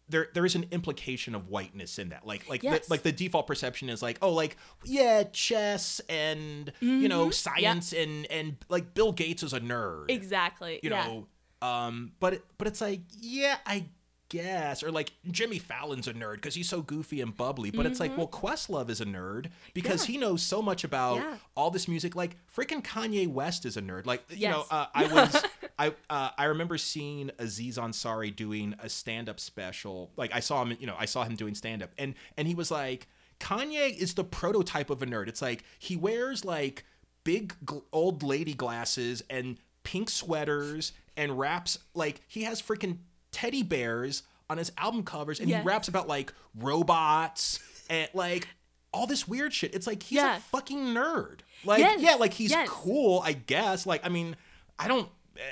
there 0.09 0.27
there 0.33 0.45
is 0.45 0.55
an 0.55 0.65
implication 0.71 1.35
of 1.35 1.47
whiteness 1.49 1.99
in 1.99 2.09
that 2.09 2.25
like 2.25 2.49
like 2.49 2.63
Yes. 2.63 2.87
the, 2.87 2.93
like 2.93 3.03
the 3.03 3.11
default 3.11 3.47
perception 3.47 3.89
is 3.89 4.01
like 4.01 4.17
oh 4.21 4.31
like 4.31 4.57
yeah 4.83 5.23
chess 5.31 6.01
and 6.09 6.71
you 6.79 7.07
know 7.07 7.25
Mm-hmm. 7.27 7.31
science 7.31 7.93
and 7.93 8.25
and 8.31 8.57
like 8.69 8.93
bill 8.93 9.11
gates 9.11 9.43
is 9.43 9.53
a 9.53 9.59
nerd 9.59 10.05
exactly. 10.09 10.79
you 10.83 10.89
yeah. 10.89 11.05
know 11.05 11.27
um 11.61 12.11
but 12.19 12.33
it- 12.33 12.45
but 12.57 12.67
it's 12.67 12.81
like 12.81 13.01
yeah 13.19 13.57
i 13.65 13.85
guess 14.29 14.83
or 14.83 14.91
like 14.91 15.11
jimmy 15.31 15.57
fallon's 15.57 16.07
a 16.07 16.13
nerd 16.13 16.35
because 16.35 16.53
he's 16.55 16.69
so 16.69 16.81
goofy 16.81 17.19
and 17.19 17.35
bubbly 17.35 17.71
but 17.71 17.85
it's 17.85 17.99
like 17.99 18.15
well 18.15 18.27
questlove 18.27 18.89
is 18.89 19.01
a 19.01 19.05
nerd 19.05 19.47
because 19.73 20.03
Mm-hmm. 20.03 20.11
Yeah. 20.13 20.19
he 20.19 20.25
knows 20.25 20.43
so 20.43 20.61
much 20.61 20.83
about 20.83 21.17
Yeah. 21.17 21.35
all 21.57 21.71
this 21.71 21.87
music 21.87 22.15
like 22.15 22.35
freaking 22.55 22.83
kanye 22.83 23.27
west 23.27 23.65
is 23.65 23.75
a 23.75 23.81
nerd 23.81 24.05
like 24.05 24.23
you 24.29 24.47
know 24.47 24.65
uh, 24.69 24.85
i 24.93 25.07
was 25.07 25.43
i 25.79 25.93
uh, 26.09 26.29
i 26.37 26.45
remember 26.45 26.77
seeing 26.77 27.31
aziz 27.39 27.77
ansari 27.77 28.35
doing 28.35 28.75
a 28.79 28.87
stand-up 28.87 29.39
special 29.39 30.11
like 30.15 30.31
i 30.33 30.39
saw 30.39 30.63
him 30.63 30.77
you 30.79 30.85
know 30.87 30.95
i 30.99 31.05
saw 31.05 31.23
him 31.23 31.35
doing 31.35 31.55
stand-up 31.55 31.89
and 31.97 32.13
and 32.37 32.47
he 32.47 32.53
was 32.55 32.69
like 32.71 33.07
kanye 33.39 33.97
is 33.97 34.13
the 34.13 34.23
prototype 34.23 34.89
of 34.89 35.01
a 35.01 35.05
nerd 35.05 35.27
it's 35.27 35.41
like 35.41 35.63
he 35.79 35.95
wears 35.95 36.45
like 36.45 36.85
big 37.23 37.55
gl- 37.65 37.83
old 37.91 38.21
lady 38.21 38.53
glasses 38.53 39.23
and 39.29 39.57
pink 39.83 40.09
sweaters 40.09 40.91
and 41.17 41.37
raps 41.39 41.79
like 41.93 42.21
he 42.27 42.43
has 42.43 42.61
freaking 42.61 42.97
teddy 43.31 43.63
bears 43.63 44.23
on 44.49 44.57
his 44.57 44.71
album 44.77 45.03
covers 45.03 45.39
and 45.39 45.47
Yes. 45.49 45.61
he 45.63 45.67
raps 45.67 45.87
about 45.87 46.07
like 46.07 46.33
robots 46.55 47.59
and 47.89 48.09
like 48.13 48.47
all 48.91 49.05
this 49.05 49.27
weird 49.27 49.53
shit. 49.53 49.73
It's 49.75 49.85
like 49.87 50.01
he's 50.03 50.17
Yeah. 50.17 50.37
a 50.37 50.39
fucking 50.39 50.77
nerd. 50.77 51.41
Like 51.63 51.79
Yes, 51.79 52.01
yeah, 52.01 52.15
like 52.15 52.33
he's 52.33 52.51
yes. 52.51 52.67
cool, 52.69 53.21
I 53.23 53.33
guess. 53.33 53.85
Like 53.85 54.05
I 54.05 54.09
mean, 54.09 54.35
I 54.77 54.87
don't. 54.87 55.09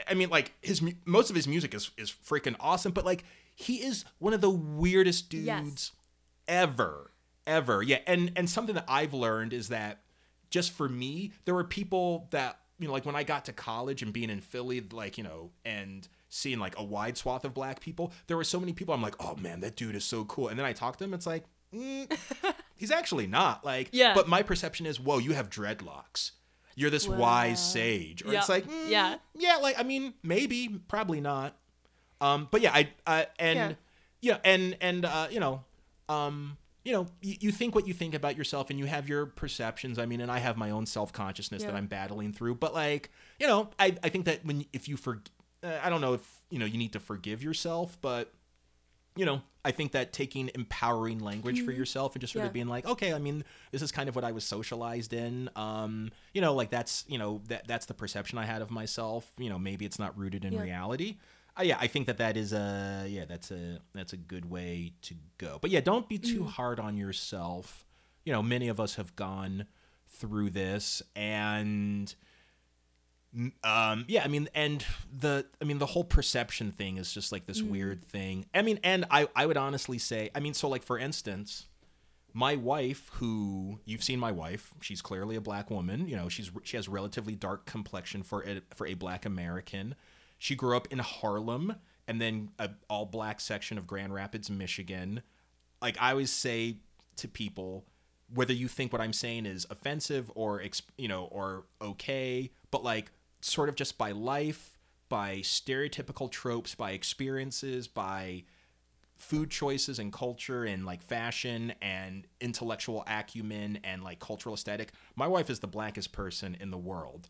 I 0.10 0.16
mean, 0.16 0.30
like 0.30 0.54
his 0.62 0.82
most 1.06 1.30
of 1.30 1.36
his 1.36 1.48
music 1.48 1.74
is 1.74 1.92
is 1.98 2.12
freaking 2.12 2.56
awesome, 2.60 2.92
but 2.92 3.06
like 3.06 3.24
he 3.56 3.76
is 3.84 4.06
one 4.20 4.34
of 4.34 4.42
the 4.42 4.50
weirdest 4.50 5.30
dudes 5.30 5.92
ever, 6.48 7.12
ever. 7.46 7.82
Yeah, 7.84 8.00
and 8.08 8.32
and 8.36 8.50
something 8.50 8.76
that 8.76 8.86
I've 8.88 9.14
learned 9.14 9.54
is 9.54 9.70
that 9.70 10.02
just 10.50 10.72
for 10.72 10.88
me, 10.90 11.34
there 11.46 11.54
were 11.54 11.64
people 11.64 12.28
that 12.32 12.60
you 12.80 12.88
know, 12.88 12.94
like 12.94 13.06
when 13.06 13.16
I 13.16 13.24
got 13.24 13.46
to 13.46 13.54
college 13.54 14.02
and 14.02 14.14
being 14.14 14.30
in 14.30 14.40
Philly, 14.42 14.82
like 14.82 15.18
you 15.18 15.24
know, 15.24 15.52
and 15.66 16.08
seeing 16.30 16.60
like 16.60 16.78
a 16.78 16.84
wide 16.84 17.18
swath 17.18 17.46
of 17.46 17.54
black 17.54 17.80
people, 17.80 18.12
there 18.28 18.38
were 18.38 18.44
so 18.44 18.60
many 18.60 18.74
people. 18.74 18.94
I'm 18.94 19.02
like, 19.02 19.16
oh 19.20 19.36
man, 19.36 19.62
that 19.62 19.76
dude 19.76 19.96
is 19.96 20.04
so 20.06 20.26
cool. 20.26 20.48
And 20.50 20.58
then 20.60 20.66
I 20.66 20.74
talk 20.74 20.98
to 20.98 21.04
him, 21.04 21.14
it's 21.14 21.26
like, 21.28 21.44
mm, 21.74 22.12
he's 22.76 22.92
actually 22.92 23.28
not. 23.28 23.66
Like, 23.66 23.90
Yeah. 23.92 24.14
But 24.14 24.28
my 24.28 24.44
perception 24.44 24.86
is, 24.86 25.00
whoa, 25.00 25.18
you 25.20 25.34
have 25.34 25.50
dreadlocks. 25.50 26.32
You're 26.76 26.90
this 26.92 27.08
Wow. 27.08 27.18
wise 27.18 27.72
sage, 27.72 28.24
or 28.24 28.34
it's 28.34 28.50
like, 28.50 28.66
mm, 28.66 28.90
Yeah. 28.90 29.16
yeah, 29.36 29.58
like 29.58 29.80
I 29.80 29.84
mean, 29.84 30.14
maybe, 30.22 30.68
probably 30.88 31.22
not. 31.22 31.58
Um, 32.22 32.48
but 32.52 32.62
yeah, 32.62 32.72
I, 32.74 32.90
uh, 33.06 33.26
and 33.40 33.78
yeah, 34.22 34.38
and 34.44 34.78
and 34.82 35.06
uh, 35.06 35.28
you 35.32 35.40
know, 35.40 35.64
um, 36.10 36.58
you 36.84 36.94
know, 36.94 37.08
you, 37.22 37.36
you 37.42 37.52
think 37.52 37.76
what 37.76 37.88
you 37.88 37.94
think 37.94 38.14
about 38.16 38.38
yourself, 38.38 38.70
and 38.70 38.80
you 38.80 38.86
have 38.86 39.10
your 39.10 39.26
perceptions. 39.26 40.00
I 40.00 40.06
mean, 40.06 40.22
and 40.22 40.32
I 40.32 40.40
have 40.40 40.56
my 40.58 40.70
own 40.72 40.86
self 40.86 41.12
consciousness 41.14 41.64
that 41.64 41.76
I'm 41.76 41.88
battling 41.88 42.32
through. 42.34 42.56
But 42.56 42.74
like, 42.74 43.12
you 43.40 43.48
know, 43.48 43.70
I 43.80 43.96
I 44.04 44.10
think 44.10 44.26
that 44.26 44.46
when 44.46 44.66
if 44.74 44.88
you 44.88 44.98
for, 44.98 45.22
I 45.84 45.90
don't 45.90 46.02
know 46.02 46.14
if 46.14 46.40
you 46.50 46.60
know 46.60 46.66
you 46.66 46.78
need 46.78 46.94
to 46.94 47.00
forgive 47.00 47.44
yourself, 47.44 47.98
but 48.02 48.34
you 49.16 49.26
know, 49.26 49.42
I 49.66 49.72
think 49.72 49.94
that 49.94 50.14
taking 50.14 50.52
empowering 50.54 51.20
language 51.20 51.66
for 51.66 51.72
yourself 51.72 52.14
and 52.14 52.22
just 52.22 52.34
sort 52.34 52.42
Mm-hmm. 52.42 52.46
Yeah. 52.46 52.50
of 52.50 52.54
being 52.54 52.68
like, 52.68 52.86
okay, 52.86 53.14
I 53.14 53.18
mean, 53.20 53.44
this 53.72 53.82
is 53.82 53.92
kind 53.92 54.08
of 54.10 54.16
what 54.16 54.24
I 54.24 54.32
was 54.32 54.44
socialized 54.44 55.12
in. 55.12 55.50
Um, 55.56 56.12
you 56.36 56.42
know, 56.42 56.54
like 56.54 56.70
that's, 56.70 57.04
you 57.08 57.18
know, 57.18 57.42
that 57.48 57.68
that's 57.68 57.88
the 57.88 57.96
perception 57.96 58.38
I 58.38 58.46
had 58.46 58.62
of 58.62 58.70
myself. 58.70 59.32
You 59.40 59.50
know, 59.50 59.58
maybe 59.58 59.86
it's 59.86 59.98
not 59.98 60.16
rooted 60.18 60.46
in 60.46 60.54
Yeah. 60.54 60.62
reality. 60.62 61.18
Uh, 61.60 61.64
yeah, 61.64 61.78
I 61.82 61.88
think 61.88 62.06
that 62.06 62.20
that 62.20 62.38
is 62.38 62.54
a 62.54 63.08
yeah, 63.10 63.26
that's 63.26 63.50
a 63.50 63.80
that's 63.96 64.14
a 64.14 64.18
good 64.18 64.48
way 64.52 64.94
to 65.02 65.16
go. 65.40 65.58
But 65.60 65.72
yeah, 65.72 65.80
don't 65.82 66.08
be 66.08 66.20
too 66.20 66.42
Mm. 66.42 66.50
hard 66.50 66.80
on 66.80 66.96
yourself. 66.96 67.86
You 68.24 68.34
know, 68.34 68.44
many 68.44 68.68
of 68.68 68.80
us 68.80 68.96
have 68.96 69.16
gone 69.16 69.66
through 70.08 70.52
this 70.52 71.02
and 71.16 72.14
um 73.64 74.06
yeah 74.08 74.24
i 74.24 74.28
mean 74.28 74.48
and 74.56 74.86
the 75.20 75.46
i 75.62 75.66
mean 75.66 75.78
the 75.78 75.86
whole 75.86 76.04
perception 76.04 76.72
thing 76.72 76.98
is 76.98 77.14
just 77.14 77.32
like 77.32 77.46
this 77.46 77.62
weird 77.62 78.04
thing. 78.04 78.46
I 78.54 78.62
mean 78.62 78.80
and 78.84 79.06
i 79.12 79.28
i 79.36 79.46
would 79.46 79.58
honestly 79.58 79.98
say 79.98 80.30
i 80.34 80.40
mean 80.40 80.54
so 80.54 80.68
like 80.68 80.84
for 80.84 80.98
instance 80.98 81.68
my 82.34 82.56
wife 82.56 83.10
who 83.14 83.80
you've 83.86 84.04
seen 84.04 84.20
my 84.20 84.32
wife 84.32 84.74
she's 84.82 85.02
clearly 85.02 85.36
a 85.36 85.42
black 85.42 85.70
woman 85.70 86.08
you 86.08 86.16
know 86.16 86.30
she's 86.30 86.52
she 86.64 86.78
has 86.78 86.88
relatively 86.88 87.36
dark 87.36 87.66
complexion 87.66 88.24
for 88.24 88.44
a, 88.44 88.62
for 88.76 88.88
a 88.88 88.94
black 88.94 89.26
american. 89.26 89.96
She 90.40 90.56
grew 90.56 90.78
up 90.78 90.88
in 90.92 91.00
harlem 91.00 91.76
and 92.08 92.22
then 92.22 92.52
a 92.60 92.70
all 92.90 93.06
black 93.06 93.42
section 93.42 93.78
of 93.78 93.86
grand 93.86 94.14
rapids 94.14 94.50
michigan. 94.50 95.22
Like 95.82 95.98
i 96.02 96.12
always 96.12 96.32
say 96.32 96.78
to 97.18 97.28
people 97.28 97.86
whether 98.34 98.54
you 98.54 98.68
think 98.68 98.92
what 98.92 99.02
i'm 99.02 99.14
saying 99.14 99.46
is 99.46 99.66
offensive 99.70 100.32
or 100.36 100.62
you 100.98 101.08
know 101.08 101.26
or 101.26 101.66
okay 101.82 102.52
but 102.72 102.84
like 102.84 103.12
sort 103.42 103.70
of 103.70 103.76
just 103.76 103.98
by 103.98 104.12
life 104.12 104.78
by 105.10 105.38
stereotypical 105.38 106.30
tropes 106.30 106.76
by 106.76 106.92
experiences 106.92 107.88
by 107.88 108.44
food 109.16 109.50
choices 109.50 109.98
and 110.00 110.12
culture 110.14 110.64
and 110.66 110.86
like 110.86 111.02
fashion 111.02 111.74
and 111.82 112.28
intellectual 112.42 113.04
acumen 113.08 113.80
and 113.84 114.04
like 114.04 114.20
cultural 114.20 114.54
aesthetic 114.54 114.92
my 115.16 115.28
wife 115.28 115.50
is 115.50 115.60
the 115.60 115.68
blackest 115.68 116.12
person 116.12 116.56
in 116.60 116.72
the 116.72 116.78
world 116.78 117.30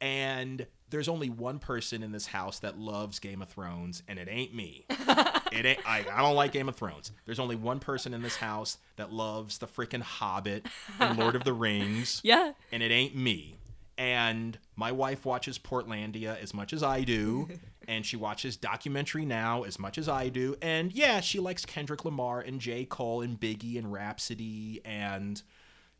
and 0.00 0.66
there's 0.90 1.08
only 1.08 1.30
one 1.30 1.58
person 1.60 2.02
in 2.02 2.10
this 2.12 2.26
house 2.26 2.58
that 2.58 2.76
loves 2.76 3.18
Game 3.20 3.40
of 3.40 3.48
Thrones, 3.48 4.02
and 4.08 4.18
it 4.18 4.26
ain't 4.28 4.52
me. 4.52 4.84
it 4.90 5.64
ain't. 5.64 5.78
I, 5.88 6.04
I 6.12 6.20
don't 6.22 6.34
like 6.34 6.50
Game 6.52 6.68
of 6.68 6.74
Thrones. 6.74 7.12
There's 7.24 7.38
only 7.38 7.54
one 7.56 7.78
person 7.78 8.12
in 8.12 8.20
this 8.20 8.34
house 8.36 8.78
that 8.96 9.12
loves 9.12 9.58
the 9.58 9.66
freaking 9.68 10.02
Hobbit 10.02 10.66
and 10.98 11.16
Lord 11.18 11.36
of 11.36 11.44
the 11.44 11.52
Rings, 11.52 12.20
Yeah. 12.24 12.52
and 12.72 12.82
it 12.82 12.90
ain't 12.90 13.14
me. 13.16 13.56
And 14.02 14.58
my 14.74 14.90
wife 14.90 15.24
watches 15.24 15.60
Portlandia 15.60 16.36
as 16.42 16.52
much 16.52 16.72
as 16.72 16.82
I 16.82 17.02
do, 17.02 17.48
and 17.88 18.04
she 18.04 18.16
watches 18.16 18.56
documentary 18.56 19.24
now 19.24 19.62
as 19.62 19.78
much 19.78 19.96
as 19.96 20.08
I 20.08 20.28
do. 20.28 20.56
And 20.60 20.90
yeah, 20.92 21.20
she 21.20 21.38
likes 21.38 21.64
Kendrick 21.64 22.04
Lamar 22.04 22.40
and 22.40 22.60
J. 22.60 22.84
Cole 22.84 23.22
and 23.22 23.38
Biggie 23.38 23.78
and 23.78 23.92
Rapsody 23.92 24.80
and 24.84 25.40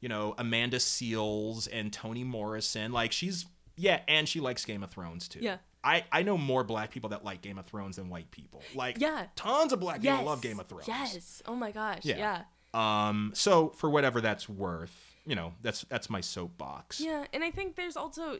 you 0.00 0.08
know 0.08 0.34
Amanda 0.36 0.78
Seales 0.78 1.68
and 1.72 1.92
Toni 1.92 2.24
Morrison. 2.24 2.90
Like 2.90 3.12
she's 3.12 3.46
yeah, 3.76 4.00
and 4.08 4.28
she 4.28 4.40
likes 4.40 4.64
Game 4.64 4.82
of 4.82 4.90
Thrones 4.90 5.28
too. 5.28 5.38
Yeah. 5.40 5.58
I, 5.84 6.04
I 6.12 6.22
know 6.22 6.36
more 6.38 6.62
black 6.64 6.90
people 6.90 7.10
that 7.10 7.24
like 7.24 7.40
Game 7.40 7.58
of 7.58 7.66
Thrones 7.66 7.96
than 7.96 8.08
white 8.08 8.30
people. 8.32 8.62
Like 8.74 8.98
Yeah. 9.00 9.26
tons 9.36 9.72
of 9.72 9.78
black 9.80 10.00
people 10.00 10.16
Yes. 10.18 10.26
love 10.26 10.42
Game 10.42 10.58
of 10.60 10.66
Thrones. 10.66 10.88
Yes. 10.88 11.42
Oh 11.46 11.54
my 11.54 11.70
gosh. 11.70 12.04
Yeah. 12.04 12.42
Yeah. 12.74 13.08
Um. 13.08 13.30
So 13.34 13.68
for 13.76 13.88
whatever 13.90 14.20
that's 14.20 14.48
worth, 14.48 15.11
you 15.24 15.34
know, 15.34 15.54
that's 15.62 15.82
that's 15.88 16.08
my 16.10 16.20
soapbox. 16.20 17.00
Yeah, 17.00 17.24
and 17.32 17.42
I 17.44 17.50
think 17.50 17.76
there's 17.76 17.96
also 17.96 18.38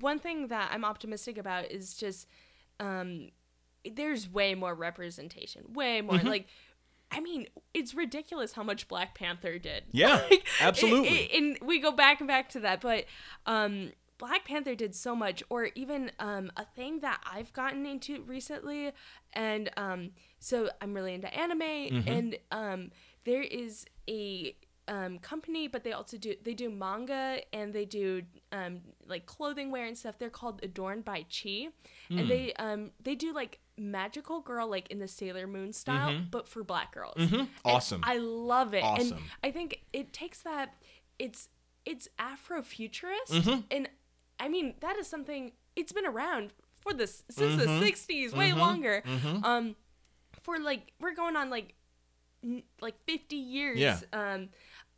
one 0.00 0.18
thing 0.18 0.48
that 0.48 0.70
I'm 0.72 0.84
optimistic 0.84 1.36
about 1.38 1.70
is 1.70 1.94
just 1.94 2.26
um 2.78 3.30
there's 3.90 4.28
way 4.28 4.54
more 4.54 4.74
representation, 4.74 5.72
way 5.72 6.00
more 6.00 6.16
Mm-hmm. 6.16 6.26
like 6.28 6.46
I 7.12 7.18
mean, 7.20 7.46
it's 7.74 7.92
ridiculous 7.92 8.52
how 8.52 8.62
much 8.62 8.86
Black 8.86 9.14
Panther 9.16 9.58
did. 9.58 9.82
Yeah, 9.92 10.14
Like, 10.14 10.32
it- 10.32 10.42
absolutely. 10.60 11.08
it- 11.24 11.30
and 11.36 11.58
we 11.60 11.80
go 11.80 11.90
back 11.92 12.20
and 12.20 12.28
back 12.28 12.48
to 12.50 12.60
that, 12.60 12.80
but 12.80 13.04
um 13.46 13.92
Black 14.18 14.44
Panther 14.44 14.74
did 14.74 14.94
so 14.94 15.16
much, 15.16 15.42
or 15.48 15.70
even 15.74 16.12
um, 16.18 16.52
a 16.54 16.66
thing 16.66 17.00
that 17.00 17.22
I've 17.24 17.54
gotten 17.54 17.86
into 17.86 18.20
recently, 18.24 18.92
and 19.32 19.70
um, 19.78 20.10
so 20.40 20.68
I'm 20.82 20.92
really 20.92 21.14
into 21.14 21.34
anime, 21.34 21.58
Mm-hmm. 21.62 22.08
and 22.08 22.36
um, 22.50 22.90
there 23.24 23.40
is 23.40 23.86
a 24.10 24.54
um, 24.90 25.18
company, 25.20 25.68
but 25.68 25.84
they 25.84 25.92
also 25.92 26.16
do 26.18 26.34
they 26.42 26.52
do 26.54 26.68
manga 26.68 27.40
and 27.52 27.72
they 27.72 27.84
do 27.86 28.22
um, 28.52 28.80
like 29.06 29.24
clothing 29.24 29.70
wear 29.70 29.86
and 29.86 29.96
stuff. 29.96 30.18
They're 30.18 30.28
called 30.40 30.60
Adorned 30.62 31.04
by 31.04 31.24
Chi, 31.36 31.68
Hmm. 32.08 32.18
and 32.18 32.28
they 32.30 32.52
um, 32.54 32.90
they 33.02 33.14
do 33.14 33.32
like 33.32 33.60
magical 33.78 34.40
girl 34.40 34.68
like 34.68 34.90
in 34.90 34.98
the 34.98 35.08
Sailor 35.08 35.46
Moon 35.46 35.72
style, 35.72 36.20
but 36.30 36.48
for 36.48 36.62
black 36.64 36.92
girls. 36.92 37.16
Mm-hmm. 37.16 37.44
Awesome. 37.64 38.00
I 38.04 38.16
love 38.18 38.74
it, 38.74 38.82
and 38.84 39.00
Awesome. 39.12 39.24
I 39.44 39.50
think 39.52 39.80
it 39.92 40.12
takes 40.12 40.40
that. 40.42 40.74
It's 41.18 41.48
it's 41.86 42.08
Afrofuturist, 42.18 43.30
Mm-hmm. 43.30 43.60
and 43.70 43.88
I 44.38 44.48
mean 44.48 44.74
that 44.80 44.96
is 44.98 45.06
something. 45.06 45.52
It's 45.76 45.92
been 45.92 46.06
around 46.06 46.52
for 46.82 46.92
this 46.92 47.22
since 47.30 47.62
Mm-hmm. 47.62 47.80
the 47.80 47.86
'60s, 47.92 48.36
way 48.36 48.52
longer. 48.52 49.02
Um, 49.44 49.76
for 50.42 50.58
like 50.58 50.92
we're 51.00 51.14
going 51.14 51.36
on 51.36 51.48
like 51.50 51.74
like 52.80 52.94
50 53.06 53.36
years 53.36 53.78
Yeah. 53.78 54.00
um 54.14 54.48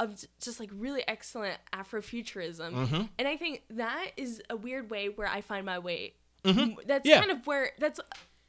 of 0.03 0.25
just 0.41 0.59
like 0.61 0.71
really 0.73 1.03
excellent 1.09 1.59
afrofuturism 1.73 2.73
Mm-hmm. 2.73 3.03
and 3.19 3.29
i 3.29 3.37
think 3.37 3.63
that 3.71 4.11
is 4.17 4.43
a 4.51 4.57
weird 4.57 4.91
way 4.91 5.09
where 5.09 5.29
i 5.29 5.41
find 5.41 5.65
my 5.67 5.79
way 5.79 6.15
that's 6.45 6.59
Mm-hmm. 6.59 6.91
Yeah. 7.05 7.21
kind 7.21 7.31
of 7.31 7.47
where 7.47 7.71
that's 7.79 8.01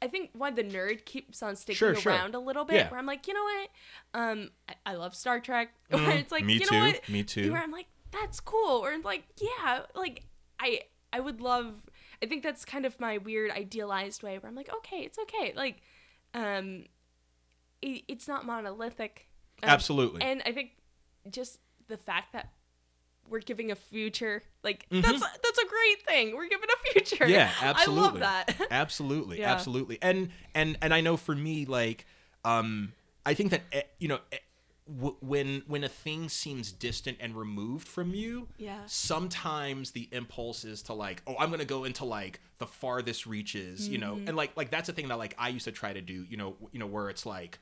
i 0.02 0.08
think 0.08 0.30
why 0.32 0.50
the 0.50 0.64
nerd 0.64 1.04
keeps 1.04 1.42
on 1.42 1.54
sticking 1.56 1.76
Sure, 1.78 1.94
sure. 1.94 2.12
around 2.12 2.34
a 2.34 2.38
little 2.40 2.64
bit 2.64 2.76
Yeah. 2.76 2.90
where 2.90 2.98
i'm 2.98 3.06
like 3.06 3.26
you 3.28 3.34
know 3.34 3.44
what 3.44 3.68
um 4.20 4.50
i, 4.68 4.74
I 4.92 4.94
love 4.94 5.14
star 5.14 5.40
trek 5.40 5.68
where 5.90 6.10
it's 6.10 6.32
like 6.32 6.42
Mm-hmm. 6.42 6.46
Me 6.48 6.54
you 6.54 6.60
too, 6.60 6.74
know 6.74 6.86
what 6.86 7.08
me 7.08 7.22
too. 7.22 7.52
where 7.52 7.62
i'm 7.62 7.70
like 7.70 7.86
that's 8.10 8.40
cool 8.40 8.84
or 8.84 8.96
like 9.04 9.24
yeah 9.40 9.80
like 9.94 10.22
i 10.60 10.80
i 11.12 11.20
would 11.20 11.40
love 11.40 11.74
i 12.22 12.26
think 12.26 12.42
that's 12.42 12.64
kind 12.64 12.84
of 12.86 12.98
my 13.00 13.18
weird 13.18 13.50
idealized 13.50 14.22
way 14.22 14.38
where 14.38 14.48
i'm 14.48 14.56
like 14.56 14.70
okay 14.78 14.98
it's 15.02 15.18
okay 15.18 15.52
like 15.56 15.76
um 16.34 16.84
it, 17.82 18.02
it's 18.08 18.26
not 18.28 18.44
monolithic 18.46 19.28
Um, 19.62 19.68
Absolutely. 19.70 20.22
and 20.22 20.42
i 20.46 20.52
think 20.52 20.70
just 21.30 21.58
the 21.88 21.96
fact 21.96 22.32
that 22.32 22.50
we're 23.28 23.40
giving 23.40 23.70
a 23.70 23.74
future 23.74 24.42
like 24.62 24.86
Mm-hmm. 24.90 25.00
that's 25.00 25.20
that's 25.20 25.58
a 25.58 25.66
great 25.66 26.06
thing 26.06 26.36
we're 26.36 26.48
giving 26.48 26.68
a 26.68 26.92
future 26.92 27.26
Yeah, 27.26 27.50
absolutely. 27.60 28.02
i 28.02 28.04
love 28.04 28.18
that 28.20 28.56
absolutely, 28.70 29.38
Yeah. 29.40 29.52
absolutely. 29.52 29.98
And 30.02 30.30
and 30.54 30.76
and 30.82 30.92
I 30.94 31.00
know 31.00 31.16
for 31.16 31.34
me, 31.34 31.64
like, 31.64 32.06
um, 32.44 32.92
I 33.24 33.34
think 33.34 33.50
that 33.52 33.62
eh, 33.72 33.82
you 33.98 34.08
know. 34.08 34.18
eh, 34.32 34.38
When 35.22 35.62
when 35.66 35.82
a 35.82 35.88
thing 35.88 36.28
seems 36.28 36.70
distant 36.70 37.16
and 37.18 37.34
removed 37.34 37.88
from 37.88 38.12
you, 38.14 38.48
Yeah. 38.58 38.80
sometimes 38.86 39.92
the 39.92 40.08
impulse 40.12 40.64
is 40.64 40.82
to 40.82 40.92
like, 40.92 41.22
oh, 41.26 41.34
I'm 41.38 41.50
gonna 41.50 41.64
go 41.64 41.84
into 41.84 42.04
like 42.04 42.40
the 42.58 42.66
farthest 42.66 43.24
reaches, 43.26 43.88
you 43.88 43.96
know, 43.96 44.16
Mm-hmm. 44.16 44.28
and 44.28 44.36
like 44.36 44.54
like 44.56 44.70
that's 44.70 44.90
a 44.90 44.92
thing 44.92 45.08
that 45.08 45.16
like 45.18 45.34
I 45.38 45.48
used 45.48 45.64
to 45.64 45.72
try 45.72 45.94
to 45.94 46.02
do, 46.02 46.26
you 46.28 46.36
know, 46.36 46.56
you 46.72 46.78
know, 46.78 46.86
where 46.86 47.08
it's 47.08 47.24
like, 47.24 47.58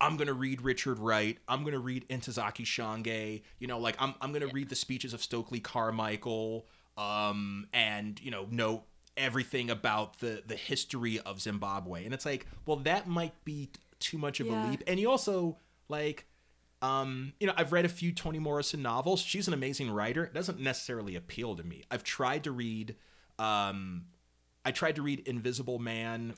I'm 0.00 0.16
gonna 0.16 0.32
read 0.34 0.62
Richard 0.62 0.98
Wright. 0.98 1.38
I'm 1.48 1.64
gonna 1.64 1.78
read 1.78 2.08
Ntozake 2.08 2.64
Shange. 2.64 3.42
You 3.58 3.66
know, 3.66 3.78
like 3.78 3.96
I'm 3.98 4.14
I'm 4.20 4.32
gonna 4.32 4.48
read 4.48 4.68
the 4.68 4.74
speeches 4.76 5.14
of 5.14 5.22
Stokely 5.22 5.60
Carmichael. 5.60 6.66
Um, 6.96 7.66
and 7.72 8.20
you 8.22 8.30
know, 8.30 8.46
know 8.50 8.84
everything 9.16 9.70
about 9.70 10.18
the 10.20 10.42
the 10.46 10.56
history 10.56 11.20
of 11.20 11.40
Zimbabwe. 11.40 12.04
And 12.04 12.12
it's 12.14 12.26
like, 12.26 12.46
well, 12.66 12.76
that 12.78 13.08
might 13.08 13.44
be 13.44 13.70
too 14.00 14.18
much 14.18 14.40
of 14.40 14.48
Yeah. 14.48 14.54
a 14.54 14.70
leap. 14.70 14.82
And 14.86 15.00
you 15.00 15.10
also 15.10 15.58
like, 15.88 16.26
um, 16.82 17.32
you 17.40 17.46
know, 17.46 17.54
I've 17.56 17.72
read 17.72 17.84
a 17.84 17.88
few 17.88 18.12
Toni 18.12 18.38
Morrison 18.38 18.82
novels. 18.82 19.20
She's 19.20 19.48
an 19.48 19.54
amazing 19.54 19.90
writer. 19.90 20.24
It 20.24 20.34
doesn't 20.34 20.60
necessarily 20.60 21.16
appeal 21.16 21.56
to 21.56 21.62
me. 21.62 21.82
I've 21.90 22.04
tried 22.04 22.44
to 22.44 22.52
read, 22.52 22.96
um, 23.38 24.06
I 24.64 24.70
tried 24.72 24.96
to 24.96 25.02
read 25.02 25.20
Invisible 25.20 25.78
Man 25.78 26.34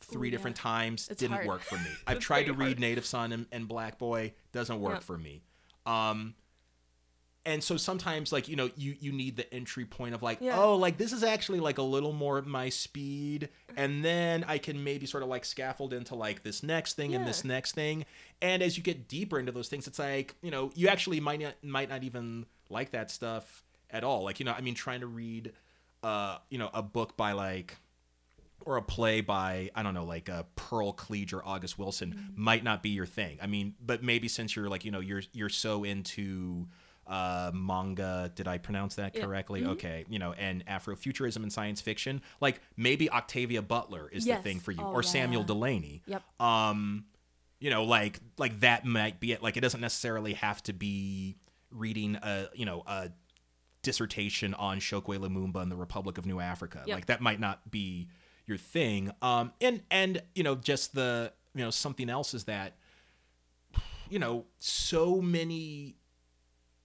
three 0.00 0.28
Ooh, 0.28 0.30
different 0.30 0.56
yeah. 0.58 0.62
times. 0.62 1.08
It's 1.10 1.20
didn't 1.20 1.34
hard. 1.34 1.46
work 1.46 1.60
for 1.62 1.76
me. 1.76 1.90
I've 2.06 2.18
tried 2.20 2.44
to 2.44 2.52
read 2.52 2.66
hard. 2.66 2.80
Native 2.80 3.06
Son 3.06 3.32
and, 3.32 3.46
and 3.52 3.68
Black 3.68 3.98
Boy. 3.98 4.34
Doesn't 4.52 4.80
work 4.80 4.94
Yep. 4.94 5.02
for 5.04 5.18
me. 5.18 5.42
Um, 5.86 6.34
and 7.46 7.64
so 7.64 7.76
sometimes 7.78 8.30
like 8.30 8.46
you 8.48 8.56
know 8.56 8.68
you 8.76 8.94
you 9.00 9.10
need 9.10 9.36
the 9.36 9.54
entry 9.54 9.86
point 9.86 10.14
of 10.14 10.22
like 10.22 10.38
Yeah. 10.40 10.60
oh 10.60 10.76
like 10.76 10.98
this 10.98 11.12
is 11.12 11.22
actually 11.22 11.60
like 11.60 11.78
a 11.78 11.82
little 11.82 12.12
more 12.12 12.42
my 12.42 12.68
speed 12.68 13.48
and 13.76 14.04
then 14.04 14.44
i 14.46 14.58
can 14.58 14.82
maybe 14.84 15.06
sort 15.06 15.22
of 15.22 15.30
like 15.30 15.44
scaffold 15.46 15.94
into 15.94 16.14
like 16.14 16.42
this 16.42 16.62
next 16.62 16.94
thing 16.94 17.14
and 17.14 17.26
this 17.26 17.44
next 17.44 17.72
thing 17.72 18.04
and 18.42 18.62
as 18.62 18.76
you 18.76 18.82
get 18.82 19.08
deeper 19.08 19.38
into 19.38 19.52
those 19.52 19.68
things 19.68 19.86
it's 19.86 19.98
like 19.98 20.34
you 20.42 20.50
know 20.50 20.70
you 20.74 20.88
actually 20.88 21.20
might 21.20 21.40
not 21.40 21.54
might 21.62 21.88
not 21.88 22.02
even 22.02 22.44
like 22.68 22.90
that 22.90 23.10
stuff 23.10 23.62
at 23.90 24.04
all 24.04 24.24
like 24.24 24.40
you 24.40 24.44
know 24.44 24.52
i 24.52 24.60
mean 24.60 24.74
trying 24.74 25.00
to 25.00 25.06
read 25.06 25.52
uh 26.02 26.36
you 26.50 26.58
know 26.58 26.68
a 26.74 26.82
book 26.82 27.16
by 27.16 27.32
like 27.32 27.76
or 28.68 28.76
a 28.76 28.82
play 28.82 29.22
by 29.22 29.70
I 29.74 29.82
don't 29.82 29.94
know 29.94 30.04
like 30.04 30.28
uh, 30.28 30.42
Pearl 30.54 30.92
Cleage 30.92 31.32
or 31.32 31.42
August 31.44 31.78
Wilson 31.78 32.12
Mm-hmm. 32.12 32.42
might 32.42 32.62
not 32.62 32.82
be 32.82 32.90
your 32.90 33.06
thing. 33.06 33.38
I 33.40 33.46
mean, 33.46 33.74
but 33.84 34.02
maybe 34.02 34.28
since 34.28 34.54
you're 34.54 34.68
like 34.68 34.84
you 34.84 34.90
know 34.90 35.00
you're 35.00 35.22
you're 35.32 35.48
so 35.48 35.84
into 35.84 36.68
uh, 37.06 37.50
manga, 37.54 38.30
did 38.34 38.46
I 38.46 38.58
pronounce 38.58 38.96
that 38.96 39.16
Yeah. 39.16 39.24
correctly? 39.24 39.62
Mhm. 39.62 39.68
Okay, 39.70 40.04
you 40.10 40.18
know, 40.18 40.34
and 40.34 40.64
Afrofuturism 40.66 41.42
and 41.42 41.50
science 41.50 41.80
fiction, 41.80 42.20
like 42.42 42.60
maybe 42.76 43.10
Octavia 43.10 43.62
Butler 43.62 44.10
is 44.12 44.26
Yes. 44.26 44.38
the 44.40 44.42
thing 44.42 44.60
for 44.60 44.72
you, 44.72 44.82
Oh, 44.82 44.92
or 44.92 45.02
Samuel 45.02 45.40
yeah. 45.40 45.46
Delany. 45.46 46.02
Yep. 46.06 46.22
Um, 46.38 47.06
you 47.60 47.70
know, 47.70 47.84
like 47.84 48.20
like 48.36 48.60
that 48.60 48.84
might 48.84 49.18
be 49.18 49.32
it. 49.32 49.42
Like 49.42 49.56
it 49.56 49.60
doesn't 49.62 49.80
necessarily 49.80 50.34
have 50.34 50.62
to 50.64 50.74
be 50.74 51.36
reading 51.70 52.16
a 52.22 52.48
you 52.54 52.66
know 52.66 52.82
a 52.86 53.08
dissertation 53.82 54.52
on 54.54 54.78
Chokwe 54.80 55.16
Lumumba 55.18 55.62
and 55.62 55.70
the 55.72 55.76
Republic 55.76 56.18
of 56.18 56.26
New 56.26 56.40
Africa. 56.40 56.82
Yep. 56.86 56.94
Like 56.94 57.06
that 57.06 57.20
might 57.22 57.40
not 57.40 57.70
be 57.70 58.08
your 58.48 58.58
thing. 58.58 59.12
Um, 59.22 59.52
and 59.60 59.82
and 59.90 60.22
you 60.34 60.42
know, 60.42 60.54
just 60.56 60.94
the 60.94 61.32
you 61.54 61.62
know 61.64 61.70
something 61.70 62.08
else 62.10 62.34
is 62.34 62.44
that 62.44 62.74
you 64.10 64.18
know 64.18 64.46
so 64.58 65.20
many 65.20 65.96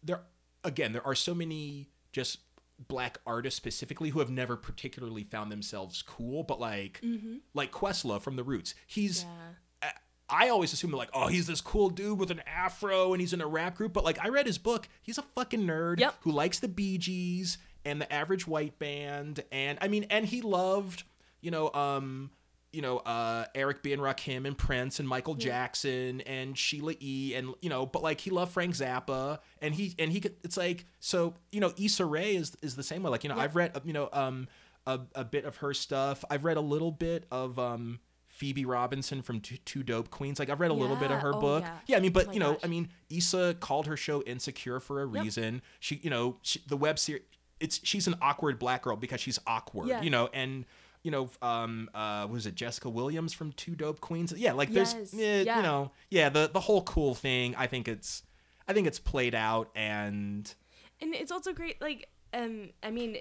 there 0.03 0.21
again 0.63 0.91
there 0.93 1.05
are 1.05 1.15
so 1.15 1.33
many 1.33 1.89
just 2.11 2.39
black 2.87 3.17
artists 3.25 3.55
specifically 3.57 4.09
who 4.09 4.19
have 4.19 4.29
never 4.29 4.57
particularly 4.57 5.23
found 5.23 5.51
themselves 5.51 6.01
cool 6.01 6.43
but 6.43 6.59
like 6.59 6.99
Mm-hmm. 7.03 7.35
like 7.53 7.71
Questlove 7.71 8.21
from 8.21 8.35
the 8.35 8.43
Roots 8.43 8.75
he's 8.87 9.23
Yeah. 9.23 9.91
I 10.29 10.49
always 10.49 10.73
assume 10.73 10.91
like, 10.91 11.09
oh, 11.13 11.27
he's 11.27 11.45
this 11.47 11.61
cool 11.61 11.89
dude 11.89 12.17
with 12.17 12.31
an 12.31 12.41
afro 12.47 13.11
and 13.13 13.19
he's 13.21 13.33
in 13.33 13.41
a 13.41 13.45
rap 13.45 13.75
group. 13.75 13.91
But 13.93 14.05
like, 14.05 14.17
I 14.23 14.29
read 14.29 14.47
his 14.47 14.57
book. 14.57 14.87
He's 15.01 15.17
a 15.17 15.21
fucking 15.21 15.59
nerd 15.67 15.99
Yep. 15.99 16.15
who 16.21 16.31
likes 16.31 16.59
the 16.59 16.69
Bee 16.69 16.97
Gees 16.97 17.57
and 17.85 18.01
the 18.01 18.11
Average 18.11 18.47
White 18.47 18.79
Band, 18.79 19.43
and 19.51 19.77
I 19.81 19.89
mean, 19.89 20.05
and 20.09 20.25
he 20.25 20.41
loved, 20.41 21.03
you 21.43 21.51
know, 21.51 21.71
um, 21.73 22.31
you 22.71 22.81
know, 22.81 22.97
uh, 22.97 23.45
Eric 23.53 23.83
B. 23.83 23.93
and 23.93 24.01
Rakim 24.01 24.47
and 24.47 24.57
Prince 24.57 24.99
and 24.99 25.07
Michael 25.07 25.35
Jackson 25.35 26.21
and 26.21 26.57
Sheila 26.57 26.93
E. 26.99 27.35
and 27.35 27.53
you 27.61 27.69
know, 27.69 27.85
but 27.85 28.01
like 28.01 28.19
he 28.19 28.31
loved 28.31 28.51
Frank 28.51 28.73
Zappa 28.73 29.39
and 29.61 29.75
he 29.75 29.93
and 29.99 30.11
he 30.11 30.19
could. 30.19 30.35
It's 30.43 30.57
like 30.57 30.85
so, 30.99 31.35
you 31.51 31.59
know, 31.59 31.71
Issa 31.77 32.05
Rae 32.05 32.35
is 32.35 32.55
is 32.63 32.75
the 32.75 32.81
same 32.83 33.03
way. 33.03 33.11
Like 33.11 33.23
you 33.23 33.29
know, 33.29 33.35
Yeah. 33.35 33.43
I've 33.43 33.55
read 33.55 33.79
you 33.85 33.93
know 33.93 34.09
um 34.11 34.47
a, 34.87 34.99
a 35.15 35.23
bit 35.23 35.45
of 35.45 35.57
her 35.57 35.73
stuff. 35.73 36.25
I've 36.31 36.43
read 36.45 36.57
a 36.57 36.61
little 36.61 36.91
bit 36.91 37.25
of 37.31 37.59
um. 37.59 37.99
Phoebe 38.29 38.65
Robinson 38.65 39.21
from 39.21 39.41
Two, 39.41 39.57
Two 39.57 39.83
Dope 39.83 40.09
Queens. 40.09 40.39
Like 40.39 40.49
I've 40.49 40.59
read 40.59 40.71
a 40.71 40.73
little 40.73 40.95
bit 40.95 41.11
of 41.11 41.19
her 41.21 41.35
Oh, 41.35 41.39
book. 41.39 41.63
yeah. 41.85 41.97
I 41.97 41.99
mean, 41.99 42.11
but 42.11 42.29
Oh 42.29 42.31
you 42.31 42.39
know, 42.39 42.53
gosh. 42.53 42.61
I 42.63 42.67
mean, 42.67 42.89
Issa 43.11 43.57
called 43.59 43.85
her 43.85 43.95
show 43.95 44.23
Insecure 44.23 44.79
for 44.79 45.03
a 45.03 45.05
Yep. 45.05 45.23
reason. 45.23 45.61
She, 45.79 45.97
you 46.01 46.09
know, 46.09 46.37
she, 46.41 46.59
the 46.67 46.75
web 46.75 46.97
series. 46.97 47.21
It's 47.59 47.79
she's 47.83 48.07
an 48.07 48.15
awkward 48.23 48.57
black 48.57 48.81
girl 48.81 48.95
because 48.95 49.21
she's 49.21 49.37
awkward. 49.45 49.87
Yeah. 49.87 50.01
You 50.01 50.09
know, 50.09 50.29
and 50.33 50.65
you 51.03 51.11
know, 51.11 51.29
um, 51.41 51.89
uh, 51.93 52.27
was 52.29 52.45
it 52.45 52.55
Jessica 52.55 52.89
Williams 52.89 53.33
from 53.33 53.51
Two 53.53 53.75
Dope 53.75 53.99
Queens? 54.01 54.33
Yeah, 54.35 54.53
like 54.53 54.71
there's, 54.71 54.93
Yes. 54.93 55.13
eh, 55.13 55.43
Yeah. 55.43 55.57
you 55.57 55.63
know, 55.63 55.91
yeah, 56.09 56.29
the 56.29 56.49
the 56.51 56.61
whole 56.61 56.81
cool 56.83 57.13
thing. 57.13 57.55
I 57.55 57.67
think 57.67 57.87
it's, 57.87 58.23
I 58.67 58.73
think 58.73 58.87
it's 58.87 58.99
played 58.99 59.35
out, 59.35 59.69
and 59.75 60.53
and 61.01 61.13
it's 61.13 61.31
also 61.31 61.51
great 61.53 61.81
like 61.81 62.07
um 62.33 62.69
i 62.81 62.89
mean 62.89 63.17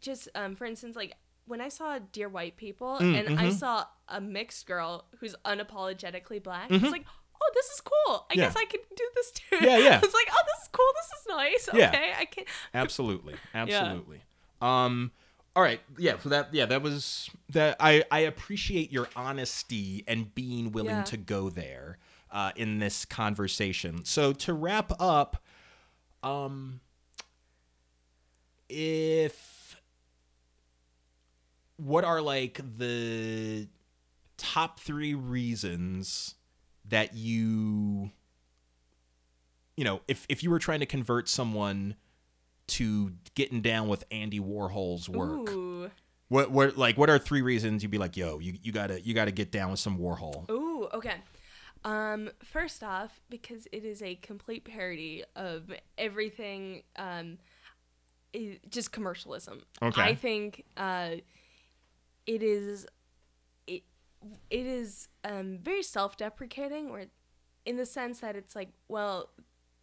just 0.00 0.28
um 0.34 0.54
for 0.56 0.64
instance 0.64 0.96
like 0.96 1.14
when 1.46 1.60
i 1.60 1.68
saw 1.68 1.98
dear 2.12 2.28
white 2.28 2.56
people 2.56 2.98
Mm, 3.00 3.18
and 3.28 3.38
i 3.40 3.46
mhm. 3.46 3.52
saw 3.52 3.84
a 4.08 4.20
mixed 4.20 4.66
girl 4.66 5.04
who's 5.18 5.34
unapologetically 5.44 6.42
black 6.42 6.70
Mhm. 6.70 6.82
it's 6.82 6.90
like 6.92 7.04
oh 7.40 7.50
this 7.54 7.66
is 7.66 7.80
cool 7.80 8.26
i 8.30 8.34
Yeah. 8.34 8.46
guess 8.46 8.56
i 8.56 8.64
can 8.64 8.80
do 8.96 9.04
this 9.14 9.30
too 9.32 9.56
Yeah, 9.60 9.78
yeah. 9.78 10.00
it's 10.02 10.14
like 10.14 10.28
oh 10.32 10.42
this 10.46 10.62
is 10.62 10.68
cool 10.72 10.92
this 10.94 11.20
is 11.20 11.26
nice 11.28 11.68
Yeah. 11.80 11.88
okay 11.88 12.12
i 12.18 12.24
can 12.24 12.44
absolutely 12.74 13.34
absolutely 13.54 14.22
um 14.62 15.12
all 15.56 15.62
right 15.62 15.80
yeah 15.98 16.18
so 16.20 16.28
that 16.28 16.52
yeah 16.54 16.64
that 16.66 16.80
was 16.82 17.28
that 17.48 17.76
i 17.80 18.02
i 18.10 18.20
appreciate 18.20 18.92
your 18.92 19.08
honesty 19.16 20.04
and 20.06 20.34
being 20.34 20.70
willing 20.72 20.96
Yeah. 20.98 21.02
to 21.04 21.16
go 21.16 21.50
there 21.50 21.98
uh 22.30 22.52
in 22.56 22.78
this 22.78 23.04
conversation 23.04 24.04
so 24.04 24.32
to 24.32 24.52
wrap 24.54 24.92
up 25.00 25.42
um 26.22 26.80
if 28.68 29.76
what 31.76 32.04
are 32.04 32.20
like 32.20 32.60
the 32.78 33.66
top 34.36 34.78
three 34.80 35.14
reasons 35.14 36.34
that 36.88 37.14
you 37.14 38.10
you 39.76 39.84
know 39.84 40.00
if 40.08 40.26
if 40.28 40.42
you 40.42 40.50
were 40.50 40.58
trying 40.58 40.80
to 40.80 40.86
convert 40.86 41.28
someone 41.28 41.96
to 42.70 43.12
getting 43.34 43.60
down 43.60 43.88
with 43.88 44.04
Andy 44.10 44.40
Warhol's 44.40 45.08
work 45.08 45.48
ooh 45.50 45.90
what 46.28 46.50
what 46.50 46.76
like 46.76 46.96
what 46.96 47.10
are 47.10 47.18
three 47.18 47.42
reasons 47.42 47.82
you'd 47.82 47.90
be 47.90 47.98
like 47.98 48.16
yo 48.16 48.38
you, 48.38 48.54
you 48.62 48.72
gotta 48.72 49.00
you 49.00 49.14
gotta 49.14 49.32
get 49.32 49.50
down 49.50 49.70
with 49.70 49.80
some 49.80 49.98
Warhol 49.98 50.48
Ooh, 50.50 50.88
okay. 50.94 51.16
Um, 51.84 52.30
first 52.44 52.84
off, 52.84 53.20
because 53.30 53.66
it 53.72 53.84
is 53.84 54.02
a 54.02 54.16
complete 54.16 54.64
parody 54.64 55.24
of 55.34 55.72
everything, 55.96 56.82
um, 56.96 57.38
i- 58.34 58.60
just 58.68 58.92
commercialism. 58.92 59.62
Okay. 59.80 60.02
I 60.02 60.14
think 60.14 60.64
uh, 60.76 61.12
it 62.26 62.42
is 62.42 62.86
it 63.66 63.82
it 64.50 64.66
is 64.66 65.08
um, 65.24 65.58
very 65.62 65.82
self-deprecating, 65.82 66.90
or 66.90 67.04
in 67.64 67.76
the 67.76 67.86
sense 67.86 68.20
that 68.20 68.36
it's 68.36 68.54
like, 68.54 68.68
well, 68.88 69.30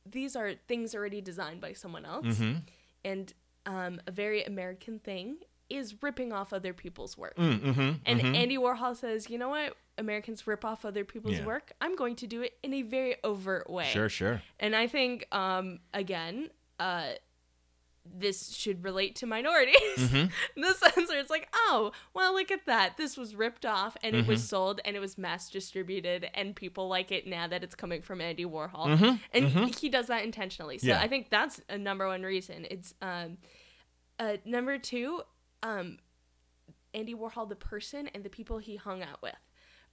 these 0.05 0.35
are 0.35 0.53
things 0.68 0.93
already 0.93 1.19
designed 1.22 1.61
by 1.61 1.73
someone 1.73 2.05
else, 2.05 2.27
mm-hmm. 2.27 2.59
And 3.03 3.33
um, 3.65 3.99
a 4.07 4.11
very 4.11 4.43
American 4.43 4.99
thing 4.99 5.37
is 5.69 5.95
ripping 6.01 6.31
off 6.31 6.53
other 6.53 6.73
people's 6.73 7.17
work. 7.17 7.35
Mm-hmm. 7.35 7.91
And 8.05 8.21
Andy 8.35 8.57
Warhol 8.57 8.95
says, 8.95 9.29
you 9.29 9.37
know 9.37 9.49
what? 9.49 9.75
Americans 9.97 10.47
rip 10.47 10.63
off 10.63 10.85
other 10.85 11.03
people's 11.03 11.39
Yeah. 11.39 11.45
work. 11.45 11.73
I'm 11.81 11.95
going 11.95 12.15
to 12.17 12.27
do 12.27 12.41
it 12.41 12.53
in 12.63 12.73
a 12.73 12.83
very 12.83 13.15
overt 13.23 13.69
way. 13.69 13.85
sure 13.85 14.07
sure 14.09 14.41
And 14.59 14.75
I 14.75 14.87
think, 14.87 15.27
um, 15.33 15.79
again, 15.93 16.49
uh, 16.79 17.13
this 18.15 18.53
should 18.55 18.84
relate 18.84 19.15
to 19.17 19.25
minorities 19.25 19.75
Mhm. 19.97 20.31
the 20.55 20.73
sense 20.73 21.09
where 21.09 21.19
it's 21.19 21.29
like, 21.29 21.47
oh, 21.53 21.91
well, 22.13 22.34
look 22.34 22.51
at 22.51 22.65
that. 22.65 22.97
This 22.97 23.17
was 23.17 23.35
ripped 23.35 23.65
off 23.65 23.95
and 24.03 24.15
it 24.15 24.27
was 24.27 24.39
Mm-hmm. 24.41 24.47
sold 24.47 24.81
and 24.85 24.95
it 24.95 24.99
was 24.99 25.17
mass 25.17 25.49
distributed 25.49 26.29
and 26.34 26.55
people 26.55 26.88
like 26.88 27.11
it 27.11 27.25
now 27.27 27.47
that 27.47 27.63
it's 27.63 27.75
coming 27.75 28.01
from 28.01 28.21
Andy 28.21 28.45
Warhol. 28.45 28.97
Mhm. 28.97 29.19
And 29.34 29.45
Mhm. 29.51 29.79
he 29.79 29.89
does 29.89 30.07
that 30.07 30.23
intentionally. 30.23 30.77
So 30.77 30.88
Yeah. 30.88 31.01
I 31.01 31.07
think 31.07 31.29
that's 31.29 31.61
a 31.69 31.77
number 31.77 32.07
one 32.07 32.23
reason. 32.23 32.65
It's 32.69 32.93
um, 33.01 33.38
uh, 34.19 34.38
number 34.45 34.77
two, 34.77 35.21
um, 35.63 35.99
Andy 36.93 37.13
Warhol, 37.13 37.47
the 37.49 37.55
person 37.55 38.07
and 38.13 38.23
the 38.23 38.29
people 38.29 38.57
he 38.57 38.75
hung 38.75 39.03
out 39.03 39.21
with. 39.21 39.35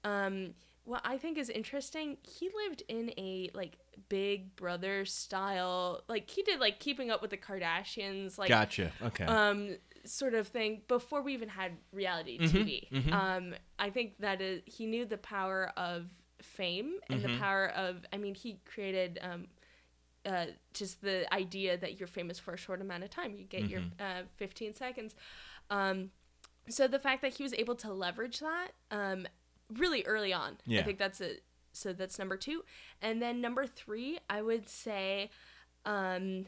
Um, 0.04 0.54
what 0.84 1.00
I 1.04 1.16
think 1.18 1.38
is 1.38 1.48
interesting, 1.50 2.18
he 2.22 2.50
lived 2.66 2.82
in 2.88 3.10
a 3.18 3.50
like 3.54 3.76
Big 4.08 4.54
Brother 4.56 5.04
style, 5.04 6.02
like 6.08 6.28
he 6.30 6.42
did 6.42 6.60
like 6.60 6.78
Keeping 6.80 7.10
Up 7.10 7.22
with 7.22 7.30
the 7.30 7.36
Kardashians, 7.38 8.36
like 8.38 8.50
gotcha 8.50 8.92
okay 9.02 9.24
um 9.26 9.76
sort 10.04 10.34
of 10.34 10.48
thing 10.48 10.82
before 10.86 11.22
we 11.22 11.32
even 11.32 11.48
had 11.48 11.72
reality 11.92 12.38
Mhm, 12.38 12.50
TV. 12.50 12.88
mhm. 12.92 13.12
Um, 13.12 13.54
I 13.78 13.88
think 13.90 14.18
that 14.18 14.42
is, 14.42 14.62
he 14.66 14.84
knew 14.86 15.06
the 15.06 15.16
power 15.16 15.72
of 15.76 16.06
fame 16.42 16.98
and 17.10 17.20
Mhm. 17.20 17.22
the 17.22 17.38
power 17.40 17.68
of. 17.70 18.04
I 18.12 18.18
mean, 18.18 18.34
he 18.34 18.60
created 18.66 19.18
um, 19.22 19.46
uh, 20.26 20.46
just 20.74 21.00
the 21.00 21.32
idea 21.32 21.78
that 21.78 21.98
you're 21.98 22.06
famous 22.06 22.38
for 22.38 22.52
a 22.52 22.56
short 22.58 22.82
amount 22.82 23.02
of 23.04 23.08
time. 23.10 23.34
You 23.34 23.44
get 23.44 23.64
your 23.70 23.80
Mm-hmm. 23.80 24.02
uh, 24.04 24.22
15 24.36 24.74
seconds. 24.74 25.14
Um, 25.70 26.10
so 26.68 26.86
the 26.86 26.98
fact 26.98 27.22
that 27.22 27.34
he 27.34 27.42
was 27.42 27.54
able 27.54 27.74
to 27.76 27.92
leverage 27.92 28.40
that 28.40 28.68
um, 28.90 29.26
really 29.72 30.04
early 30.04 30.32
on, 30.32 30.58
Yeah. 30.66 30.80
I 30.80 30.82
think 30.84 30.98
that's 30.98 31.20
a. 31.20 31.36
So 31.72 31.92
that's 31.92 32.18
number 32.20 32.36
two, 32.36 32.64
and 33.02 33.20
then 33.20 33.40
number 33.40 33.66
three, 33.66 34.18
I 34.30 34.42
would 34.42 34.68
say. 34.68 35.30
Um, 35.84 36.46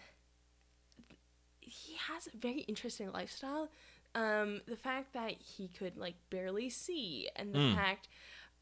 he 1.61 1.95
has 2.09 2.29
a 2.33 2.37
very 2.37 2.61
interesting 2.61 3.11
lifestyle. 3.13 3.69
Um, 4.15 4.61
the 4.67 4.77
fact 4.77 5.13
that 5.15 5.33
he 5.33 5.69
could 5.69 5.97
like 5.97 6.15
barely 6.31 6.71
see, 6.71 7.29
and 7.37 7.53
the 7.53 7.59
Mm. 7.59 7.75
fact 7.75 8.09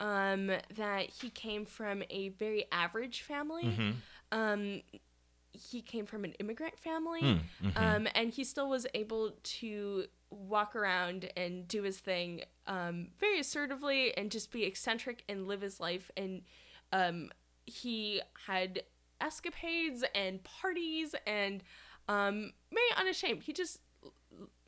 um, 0.01 0.49
that 0.75 1.09
he 1.21 1.31
came 1.31 1.65
from 1.65 2.03
a 2.11 2.31
very 2.31 2.65
average 2.73 3.23
family. 3.23 3.63
Mhm. 3.63 3.95
Um, 4.33 4.83
he 5.53 5.81
came 5.83 6.05
from 6.05 6.25
an 6.25 6.33
immigrant 6.41 6.77
family, 6.81 7.23
Mm, 7.23 7.41
mhm. 7.63 7.77
um, 7.77 8.09
and 8.17 8.33
he 8.35 8.43
still 8.43 8.69
was 8.69 8.89
able 8.93 9.31
to 9.61 10.09
walk 10.35 10.77
around 10.77 11.31
and 11.37 11.67
do 11.69 11.83
his 11.83 11.99
thing 11.99 12.43
um, 12.67 13.09
very 13.19 13.39
assertively 13.41 14.17
and 14.17 14.31
just 14.31 14.51
be 14.51 14.65
eccentric 14.65 15.25
and 15.29 15.47
live 15.47 15.61
his 15.61 15.81
life. 15.81 16.11
And 16.17 16.43
um, 16.93 17.31
he 17.67 18.21
had 18.47 18.83
escapades 19.21 20.05
and 20.15 20.43
parties 20.45 21.15
and 21.27 21.63
um, 22.09 22.53
very 22.73 22.87
unashamed. 23.07 23.43
He 23.43 23.53
just 23.53 23.81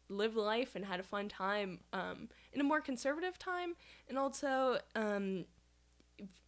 lived 0.08 0.36
life 0.36 0.74
and 0.76 0.84
had 0.84 1.00
a 1.00 1.02
fun 1.02 1.28
time 1.28 1.80
um, 1.92 2.28
in 2.52 2.60
a 2.60 2.64
more 2.64 2.80
conservative 2.80 3.38
time, 3.38 3.74
and 4.08 4.16
also 4.16 4.78
um, 4.94 5.44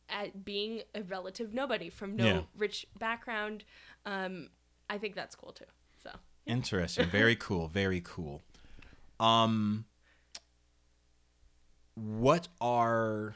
at 0.09 0.45
being 0.45 0.82
a 0.95 1.03
relative 1.03 1.53
nobody 1.53 1.90
from 1.90 2.16
no 2.16 2.24
Yeah. 2.24 2.40
rich 2.57 2.86
background. 2.99 3.65
Um, 4.07 4.51
I 4.89 4.97
think 4.99 5.15
that's 5.15 5.35
cool 5.35 5.53
too. 5.53 5.65
So 6.03 6.11
Interesting. 6.47 7.07
Very 7.11 7.36
cool. 7.36 7.69
Very 7.69 8.01
cool. 8.01 8.43
Um 9.20 9.85
what 11.95 12.49
are 12.61 13.35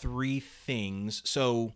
three 0.00 0.40
things? 0.40 1.22
So 1.24 1.74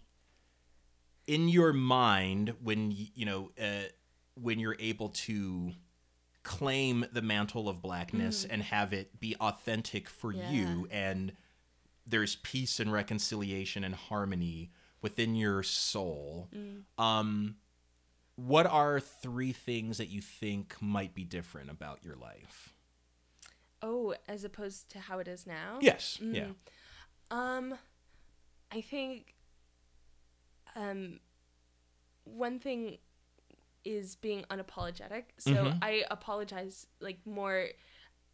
in 1.27 1.49
your 1.49 1.73
mind 1.73 2.55
when 2.63 2.91
you 2.93 3.27
know 3.27 3.51
uh, 3.61 3.89
when 4.35 4.59
you're 4.59 4.77
able 4.79 5.09
to 5.09 5.73
claim 6.43 7.07
the 7.13 7.23
mantle 7.23 7.69
of 7.69 7.81
blackness 7.81 8.45
and 8.51 8.63
have 8.63 8.93
it 8.93 9.19
be 9.19 9.35
authentic 9.41 10.09
for 10.09 10.31
you 10.53 10.87
and 10.91 11.33
there's 12.07 12.37
peace 12.37 12.79
and 12.81 12.93
reconciliation 12.93 13.83
and 13.83 13.95
harmony 13.95 14.71
within 15.01 15.35
your 15.35 15.63
soul 15.63 16.51
um 16.99 17.57
what 18.37 18.67
are 18.67 18.99
three 19.01 19.53
things 19.53 19.99
that 19.99 20.09
you 20.09 20.21
think 20.21 20.75
might 20.81 21.15
be 21.15 21.25
different 21.25 21.71
about 21.71 22.01
your 22.05 22.17
life? 22.17 22.71
oh, 23.87 24.15
as 24.27 24.45
opposed 24.45 24.89
to 24.91 24.99
how 24.99 25.19
it 25.19 25.29
is 25.29 25.47
now. 25.47 25.77
Yes. 25.83 26.19
Yeah. 26.19 26.53
Um, 27.31 27.75
I 28.73 28.81
think 28.81 29.35
um, 30.75 31.21
one 32.25 32.59
thing 32.59 32.97
is 33.85 34.17
being 34.17 34.45
unapologetic. 34.51 35.25
So 35.37 35.53
Mhm. 35.53 35.79
I 35.83 36.05
apologize 36.11 36.87
like 37.01 37.19
more. 37.27 37.69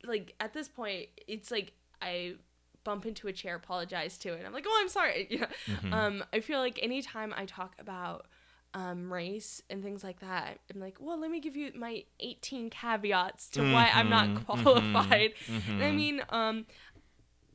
Like 0.05 0.35
at 0.41 0.53
this 0.55 0.69
point, 0.69 1.09
it's 1.27 1.51
like 1.51 1.73
I 2.01 2.37
bump 2.85 3.05
into 3.05 3.27
a 3.29 3.33
chair, 3.33 3.57
apologize 3.57 4.17
to 4.19 4.33
it. 4.33 4.47
I'm 4.47 4.53
like, 4.53 4.65
oh, 4.69 4.79
I'm 4.81 4.89
sorry. 4.89 5.27
Know. 5.41 5.47
Mhm. 5.75 5.93
Um, 5.93 6.25
I 6.33 6.41
feel 6.41 6.61
like 6.61 6.79
anytime 6.81 7.35
I 7.37 7.45
talk 7.45 7.75
about 7.81 8.27
um, 8.75 9.13
race 9.13 9.63
and 9.71 9.83
things 9.83 10.05
like 10.05 10.21
that, 10.21 10.59
I'm 10.73 10.81
like, 10.81 10.97
well, 11.01 11.19
let 11.21 11.31
me 11.31 11.41
give 11.41 11.57
you 11.57 11.73
my 11.75 12.05
18 12.21 12.71
caveats 12.71 13.49
to 13.51 13.65
why 13.65 13.91
I'm 13.95 14.09
not 14.09 14.35
Mhm, 14.35 14.45
qualified. 14.47 15.33
mhm, 15.49 15.79
I 15.81 15.91
mhm. 15.91 15.93
mean, 15.93 16.23
um, 16.31 16.67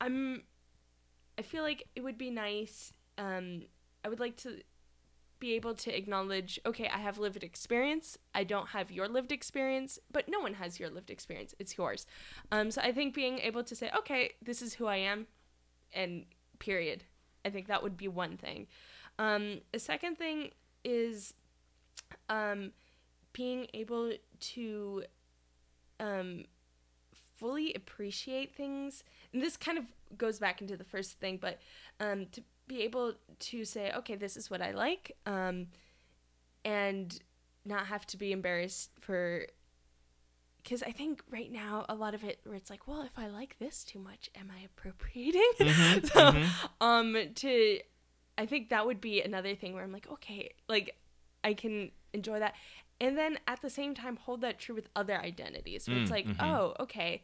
I'm. 0.02 0.44
I 1.38 1.42
feel 1.42 1.64
like 1.64 1.88
it 1.96 2.02
would 2.04 2.18
be 2.18 2.30
nice. 2.32 2.94
Um, 3.18 3.64
I 4.04 4.10
would 4.10 4.20
like 4.20 4.38
to 4.38 4.60
be 5.40 5.54
able 5.56 5.76
to 5.76 5.96
acknowledge, 5.96 6.60
okay, 6.66 6.88
I 6.88 7.00
have 7.00 7.18
lived 7.18 7.44
experience. 7.44 8.18
I 8.34 8.44
don't 8.44 8.70
have 8.70 8.92
your 8.92 9.08
lived 9.08 9.32
experience, 9.32 10.00
but 10.12 10.28
no 10.30 10.40
one 10.40 10.56
has 10.56 10.80
your 10.80 10.90
lived 10.90 11.10
experience. 11.12 11.54
It's 11.60 11.78
yours. 11.78 12.06
Um, 12.52 12.72
so 12.72 12.82
I 12.82 12.92
think 12.92 13.14
being 13.14 13.40
able 13.40 13.64
to 13.64 13.76
say, 13.76 13.92
okay, 13.98 14.32
this 14.42 14.62
is 14.62 14.76
who 14.76 14.88
I 14.88 14.98
am, 14.98 15.28
and 15.94 16.26
period. 16.60 17.04
I 17.46 17.50
think 17.50 17.68
that 17.68 17.84
would 17.84 17.98
be 17.98 18.08
one 18.08 18.38
thing. 18.38 18.68
Um, 19.20 19.62
a 19.74 19.80
second 19.80 20.18
thing 20.18 20.52
is 20.86 21.34
um, 22.30 22.72
being 23.34 23.68
able 23.74 24.14
to 24.40 25.03
um, 25.99 26.45
fully 27.36 27.74
appreciate 27.74 28.56
things. 28.56 29.03
And 29.34 29.41
this 29.41 29.57
kind 29.57 29.78
of 29.78 29.86
goes 30.18 30.40
back 30.40 30.62
into 30.62 30.78
the 30.78 30.84
first 30.84 31.20
thing, 31.20 31.38
but 31.41 31.60
um, 31.99 32.28
to 32.32 32.41
be 32.68 32.84
able 32.84 33.14
to 33.40 33.66
say, 33.66 33.91
okay, 33.98 34.16
this 34.16 34.38
is 34.38 34.49
what 34.49 34.62
I 34.62 34.72
like, 34.72 35.12
um, 35.26 35.68
and 36.64 37.20
not 37.66 37.88
have 37.88 38.06
to 38.07 38.18
be 38.18 38.32
embarrassed 38.32 38.91
for. 38.99 39.45
Because 40.64 40.82
I 40.82 40.91
think 40.91 41.22
right 41.30 41.52
now 41.52 41.86
a 41.90 41.94
lot 41.94 42.16
of 42.16 42.24
it 42.24 42.40
where 42.44 42.56
it's 42.56 42.72
like, 42.72 42.88
well, 42.88 43.03
if 43.03 43.20
I 43.20 43.28
like 43.28 43.57
this 43.60 43.84
too 43.84 43.99
much, 43.99 44.32
am 44.36 44.52
I 44.56 44.64
appropriating? 44.66 45.41
Mhm, 45.60 46.12
so, 46.12 46.32
mhm. 46.32 46.48
um, 46.82 47.34
to, 47.36 47.80
I 48.38 48.45
think 48.45 48.70
that 48.70 48.86
would 48.86 48.99
be 49.02 49.22
another 49.22 49.56
thing 49.56 49.74
where 49.74 49.84
I'm 49.84 49.91
like, 49.91 50.07
okay, 50.12 50.52
like 50.68 50.95
I 51.44 51.53
can 51.53 51.91
enjoy 52.14 52.40
that, 52.40 52.53
and 52.99 53.18
then 53.18 53.40
at 53.48 53.62
the 53.62 53.70
same 53.70 53.94
time 53.95 54.18
hold 54.18 54.41
that 54.41 54.60
true 54.60 54.76
with 54.76 54.90
other 54.95 55.18
identities. 55.18 55.88
Where 55.88 55.98
it's 55.98 56.10
Mm, 56.12 56.14
like, 56.14 56.28
mhm. 56.28 56.36
oh, 56.40 56.74
okay, 56.82 57.22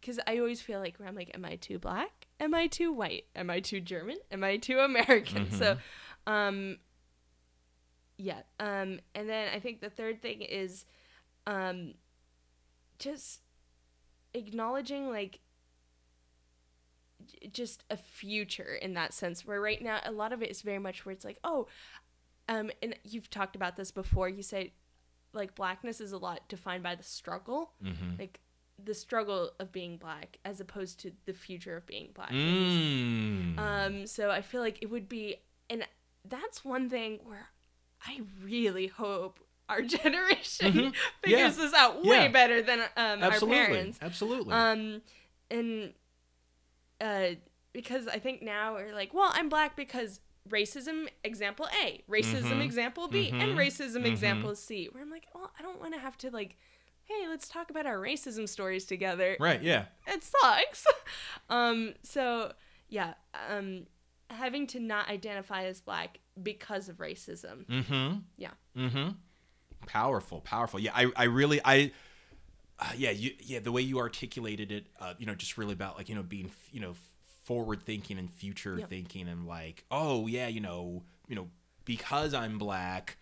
because 0.00 0.18
I 0.26 0.38
always 0.38 0.60
feel 0.60 0.80
like 0.80 0.96
where 0.98 1.08
I'm 1.08 1.14
like, 1.14 1.30
am 1.34 1.44
I 1.44 1.56
too 1.56 1.78
black? 1.78 2.26
Am 2.40 2.54
I 2.54 2.66
too 2.66 2.92
white? 2.92 3.26
Am 3.36 3.50
I 3.50 3.60
too 3.60 3.80
German? 3.80 4.16
Am 4.32 4.42
I 4.42 4.56
too 4.56 4.78
American? 4.80 5.50
So, 5.52 5.76
um, 6.26 6.78
yeah. 8.16 8.42
Um, 8.60 9.00
and 9.14 9.28
then 9.28 9.48
I 9.54 9.60
think 9.60 9.80
the 9.80 9.90
third 9.90 10.20
thing 10.22 10.42
is, 10.42 10.84
um, 11.46 11.94
just 12.98 13.40
acknowledging 14.34 15.08
like 15.10 15.40
just 17.52 17.84
a 17.90 17.96
future 17.96 18.74
in 18.80 18.94
that 18.94 19.12
sense 19.12 19.46
where 19.46 19.60
right 19.60 19.82
now 19.82 20.00
a 20.04 20.12
lot 20.12 20.32
of 20.32 20.42
it 20.42 20.50
is 20.50 20.62
very 20.62 20.78
much 20.78 21.04
where 21.04 21.12
it's 21.12 21.24
like 21.24 21.38
oh 21.44 21.66
um 22.48 22.70
and 22.82 22.96
you've 23.04 23.30
talked 23.30 23.56
about 23.56 23.76
this 23.76 23.90
before 23.90 24.28
you 24.28 24.42
say 24.42 24.72
like 25.32 25.54
blackness 25.54 26.00
is 26.00 26.12
a 26.12 26.18
lot 26.18 26.40
defined 26.48 26.82
by 26.82 26.94
the 26.94 27.02
struggle 27.02 27.72
Mhm. 27.84 28.18
like 28.18 28.40
the 28.82 28.94
struggle 28.94 29.50
of 29.60 29.70
being 29.70 29.96
black 29.96 30.38
as 30.44 30.60
opposed 30.60 30.98
to 31.00 31.12
the 31.26 31.32
future 31.32 31.76
of 31.76 31.86
being 31.86 32.10
black 32.14 32.30
Mm. 32.32 33.58
um 33.58 34.06
so 34.06 34.30
i 34.30 34.40
feel 34.42 34.60
like 34.60 34.78
it 34.82 34.90
would 34.90 35.08
be 35.08 35.36
and 35.70 35.86
that's 36.24 36.64
one 36.64 36.88
thing 36.90 37.20
where 37.24 37.48
i 38.06 38.20
really 38.42 38.88
hope 38.88 39.38
our 39.68 39.82
generation 39.96 40.72
Mhm. 40.72 40.94
figures 41.22 41.40
Yeah. 41.40 41.48
this 41.64 41.72
out 41.74 42.04
way 42.04 42.22
Yeah. 42.24 42.28
better 42.28 42.60
than 42.62 42.80
um, 42.96 43.22
our 43.22 43.38
parents 43.40 43.98
Absolutely. 44.02 44.52
um, 44.52 45.02
and 45.50 45.94
uh, 47.02 47.34
because 47.72 48.06
I 48.08 48.18
think 48.18 48.40
now 48.42 48.74
we're 48.74 48.94
like, 48.94 49.12
well, 49.12 49.30
I'm 49.34 49.48
black 49.48 49.76
because 49.76 50.20
racism 50.48 51.08
example 51.24 51.68
A, 51.84 52.02
racism 52.10 52.52
Mhm. 52.54 52.64
example 52.64 53.08
B, 53.08 53.28
and 53.30 53.52
Mhm. 53.52 53.56
racism 53.56 54.02
Mhm. 54.02 54.06
example 54.06 54.54
C. 54.54 54.86
Where 54.90 55.02
I'm 55.02 55.10
like, 55.10 55.26
well, 55.34 55.52
I 55.58 55.62
don't 55.62 55.80
want 55.80 55.92
to 55.94 56.00
have 56.00 56.16
to 56.18 56.30
like, 56.30 56.56
hey, 57.04 57.26
let's 57.28 57.48
talk 57.48 57.70
about 57.70 57.84
our 57.86 57.96
racism 57.98 58.48
stories 58.48 58.84
together. 58.86 59.36
right. 59.40 59.62
Yeah. 59.62 59.86
It 60.06 60.22
sucks. 60.22 60.86
um, 61.50 61.94
so 62.02 62.52
yeah, 62.88 63.14
um, 63.48 63.86
having 64.30 64.66
to 64.68 64.80
not 64.80 65.08
identify 65.08 65.64
as 65.64 65.80
black 65.80 66.18
because 66.42 66.88
of 66.88 66.96
racism. 66.98 67.66
Mm-hmm. 67.66 68.18
Yeah. 68.36 68.52
Mm-hmm. 68.76 69.10
Powerful, 69.86 70.40
powerful. 70.40 70.78
Yeah, 70.80 70.92
I, 70.94 71.10
I 71.16 71.24
really, 71.24 71.60
I, 71.64 71.90
uh, 72.82 72.92
yeah, 72.96 73.10
you, 73.10 73.30
yeah, 73.40 73.60
the 73.60 73.70
way 73.72 73.80
you 73.82 73.98
articulated 73.98 74.72
it, 74.72 74.86
uh, 75.00 75.14
you 75.18 75.26
know, 75.26 75.34
just 75.34 75.56
really 75.56 75.72
about 75.72 75.96
like, 75.96 76.08
you 76.08 76.14
know, 76.14 76.22
being, 76.22 76.50
you 76.72 76.80
know, 76.80 76.94
forward 77.44 77.82
thinking 77.82 78.18
and 78.18 78.30
future 78.30 78.78
Yeah. 78.78 78.86
thinking 78.86 79.28
and 79.28 79.46
like, 79.46 79.84
oh 79.90 80.26
yeah, 80.26 80.48
you 80.48 80.60
know, 80.60 81.02
you 81.28 81.36
know, 81.36 81.48
because 81.84 82.34
I'm 82.34 82.58
black, 82.58 83.16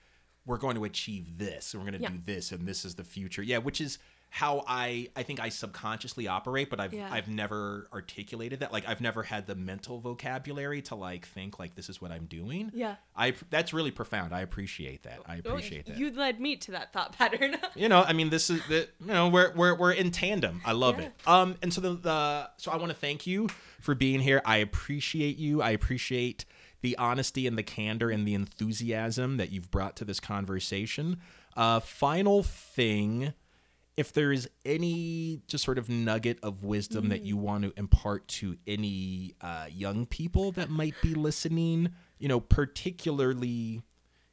we're 0.47 0.57
going 0.59 0.77
to 0.77 0.85
achieve 0.85 1.39
this, 1.39 1.75
and 1.75 1.83
we're 1.83 1.91
going 1.91 2.03
to 2.03 2.09
Yeah. 2.11 2.17
do 2.17 2.23
this, 2.25 2.53
and 2.53 2.67
this 2.67 2.85
is 2.85 2.95
the 2.95 3.05
future. 3.05 3.43
Yeah, 3.43 3.59
which 3.59 3.81
is 3.81 3.99
how 4.33 4.63
I, 4.67 5.09
I 5.17 5.25
think 5.25 5.41
I 5.41 5.49
subconsciously 5.49 6.29
operate, 6.29 6.71
but 6.71 6.79
I've, 6.79 6.95
Yeah. 6.95 7.09
I've 7.13 7.27
never 7.27 7.89
articulated 7.93 8.61
that. 8.61 8.73
Like, 8.73 8.89
I've 8.89 9.01
never 9.01 9.25
had 9.25 9.49
the 9.49 9.57
mental 9.57 9.99
vocabulary 9.99 10.83
to 10.83 10.95
like 10.95 11.27
think 11.27 11.59
like 11.59 11.75
this 11.75 11.89
is 11.89 12.01
what 12.01 12.13
I'm 12.13 12.27
doing. 12.27 12.71
Yeah. 12.73 12.95
I 13.17 13.35
that's 13.51 13.73
really 13.73 13.91
profound. 13.91 14.33
I 14.33 14.43
appreciate 14.43 15.03
that. 15.03 15.19
I 15.27 15.37
Oh, 15.45 15.51
appreciate 15.51 15.87
that. 15.87 15.99
You 15.99 16.13
led 16.13 16.41
me 16.41 16.55
to 16.59 16.71
that 16.71 16.93
thought 16.93 17.13
pattern. 17.19 17.57
You 17.75 17.89
know, 17.89 18.03
I 18.03 18.13
mean, 18.13 18.31
this 18.31 18.51
is 18.51 18.61
the 18.69 18.89
you 19.01 19.07
know 19.07 19.29
we're 19.29 19.53
we're 19.55 19.75
we're 19.75 19.93
in 19.93 20.11
tandem. 20.13 20.61
I 20.65 20.73
love 20.73 20.99
Yeah. 21.01 21.07
it. 21.07 21.13
Um, 21.27 21.57
and 21.63 21.73
so 21.75 21.81
the, 21.81 21.95
the 21.95 22.51
so 22.57 22.71
I 22.71 22.77
want 22.77 22.91
to 22.91 22.97
thank 22.97 23.27
you 23.27 23.49
for 23.81 23.95
being 23.97 24.21
here. 24.21 24.41
I 24.45 24.59
appreciate 24.59 25.39
you. 25.39 25.61
I 25.61 25.71
appreciate 25.71 26.45
the 26.83 26.97
honesty 26.99 27.47
and 27.49 27.59
the 27.59 27.63
candor 27.65 28.11
and 28.11 28.27
the 28.29 28.35
enthusiasm 28.35 29.39
that 29.39 29.51
you've 29.51 29.71
brought 29.71 29.97
to 29.97 30.05
this 30.05 30.21
conversation. 30.21 31.19
Uh, 31.57 31.81
final 31.81 32.43
thing. 32.45 33.33
If 33.97 34.13
there 34.13 34.33
is 34.33 34.49
any 34.65 35.43
just 35.47 35.65
sort 35.65 35.77
of 35.77 35.89
nugget 35.89 36.39
of 36.43 36.65
wisdom 36.65 37.09
that 37.11 37.23
you 37.23 37.37
want 37.37 37.65
to 37.65 37.73
impart 37.77 38.29
to 38.29 38.57
any 38.67 39.35
uh, 39.41 39.67
young 39.71 40.07
people 40.07 40.53
that 40.53 40.71
might 40.71 40.95
be 41.03 41.15
listening, 41.15 41.91
you 42.19 42.29
know, 42.29 42.41
particularly 42.41 43.83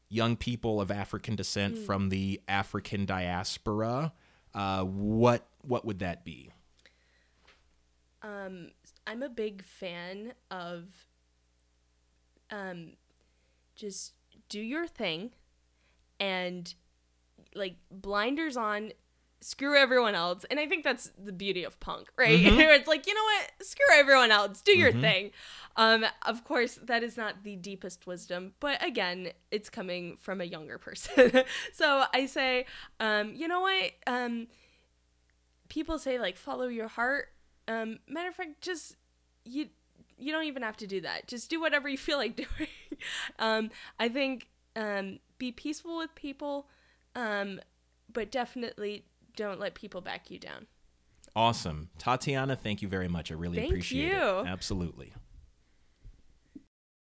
young 0.09 0.37
people 0.37 0.79
of 0.79 0.89
African 0.89 1.35
descent 1.35 1.77
from 1.79 2.09
the 2.09 2.39
African 2.47 3.05
diaspora, 3.05 4.13
uh, 4.53 4.83
what 4.83 5.47
what 5.61 5.83
would 5.85 5.99
that 5.99 6.23
be? 6.23 6.51
um 8.23 8.71
i'm 9.05 9.21
a 9.21 9.29
big 9.29 9.63
fan 9.63 10.33
of 10.49 10.85
um 12.49 12.93
just 13.75 14.13
do 14.49 14.59
your 14.59 14.87
thing 14.87 15.31
and 16.19 16.73
like 17.53 17.75
blinders 17.91 18.57
on 18.57 18.91
screw 19.41 19.77
everyone 19.77 20.15
else. 20.15 20.45
And 20.49 20.59
i 20.59 20.65
think 20.67 20.83
that's 20.83 21.11
the 21.23 21.31
beauty 21.31 21.63
of 21.63 21.79
punk 21.79 22.07
right? 22.17 22.39
Mhm. 22.39 22.59
it's 22.77 22.87
like 22.87 23.05
you 23.07 23.13
know 23.13 23.23
what? 23.23 23.51
Screw 23.67 23.85
everyone 23.95 24.31
else. 24.31 24.61
Do 24.61 24.71
your 24.71 24.91
Mhm. 24.91 25.01
thing. 25.01 25.31
Um 25.75 26.05
of 26.25 26.43
course 26.43 26.79
that 26.83 27.03
is 27.03 27.17
not 27.17 27.43
the 27.43 27.55
deepest 27.55 28.07
wisdom 28.07 28.53
but 28.59 28.83
again 28.83 29.29
it's 29.51 29.69
coming 29.69 30.17
from 30.19 30.41
a 30.41 30.45
younger 30.45 30.77
person. 30.87 31.43
So 31.73 32.05
i 32.13 32.25
say 32.25 32.65
um 32.99 33.33
you 33.35 33.47
know 33.47 33.61
what? 33.61 33.91
Um 34.07 34.47
people 35.69 35.99
say 35.99 36.19
like 36.19 36.37
follow 36.37 36.67
your 36.67 36.87
heart. 36.87 37.27
Um 37.67 37.99
matter 38.07 38.29
of 38.29 38.35
fact 38.35 38.61
just 38.61 38.95
you 39.45 39.67
you 40.17 40.31
don't 40.31 40.45
even 40.45 40.63
have 40.63 40.77
to 40.77 40.87
do 40.87 41.01
that. 41.01 41.27
Just 41.27 41.49
do 41.49 41.61
whatever 41.61 41.87
you 41.87 41.97
feel 41.97 42.17
like 42.17 42.35
doing. 42.43 42.69
Um 43.39 43.69
i 43.99 44.09
think 44.09 44.47
um 44.75 45.19
be 45.37 45.51
peaceful 45.51 45.97
with 45.97 46.13
people 46.15 46.67
um 47.15 47.59
but 48.11 48.31
definitely 48.31 49.05
don't 49.37 49.59
let 49.59 49.73
people 49.73 50.01
back 50.01 50.29
you 50.29 50.37
down 50.37 50.67
Awesome. 51.35 51.89
Tatijana, 51.99 52.57
thank 52.57 52.81
you 52.81 52.87
very 52.87 53.07
much. 53.07 53.31
I 53.31 53.35
really 53.35 53.57
Thank 53.59 53.69
appreciate 53.69 54.11
you. 54.11 54.17
it. 54.39 54.47
Absolutely. 54.47 55.13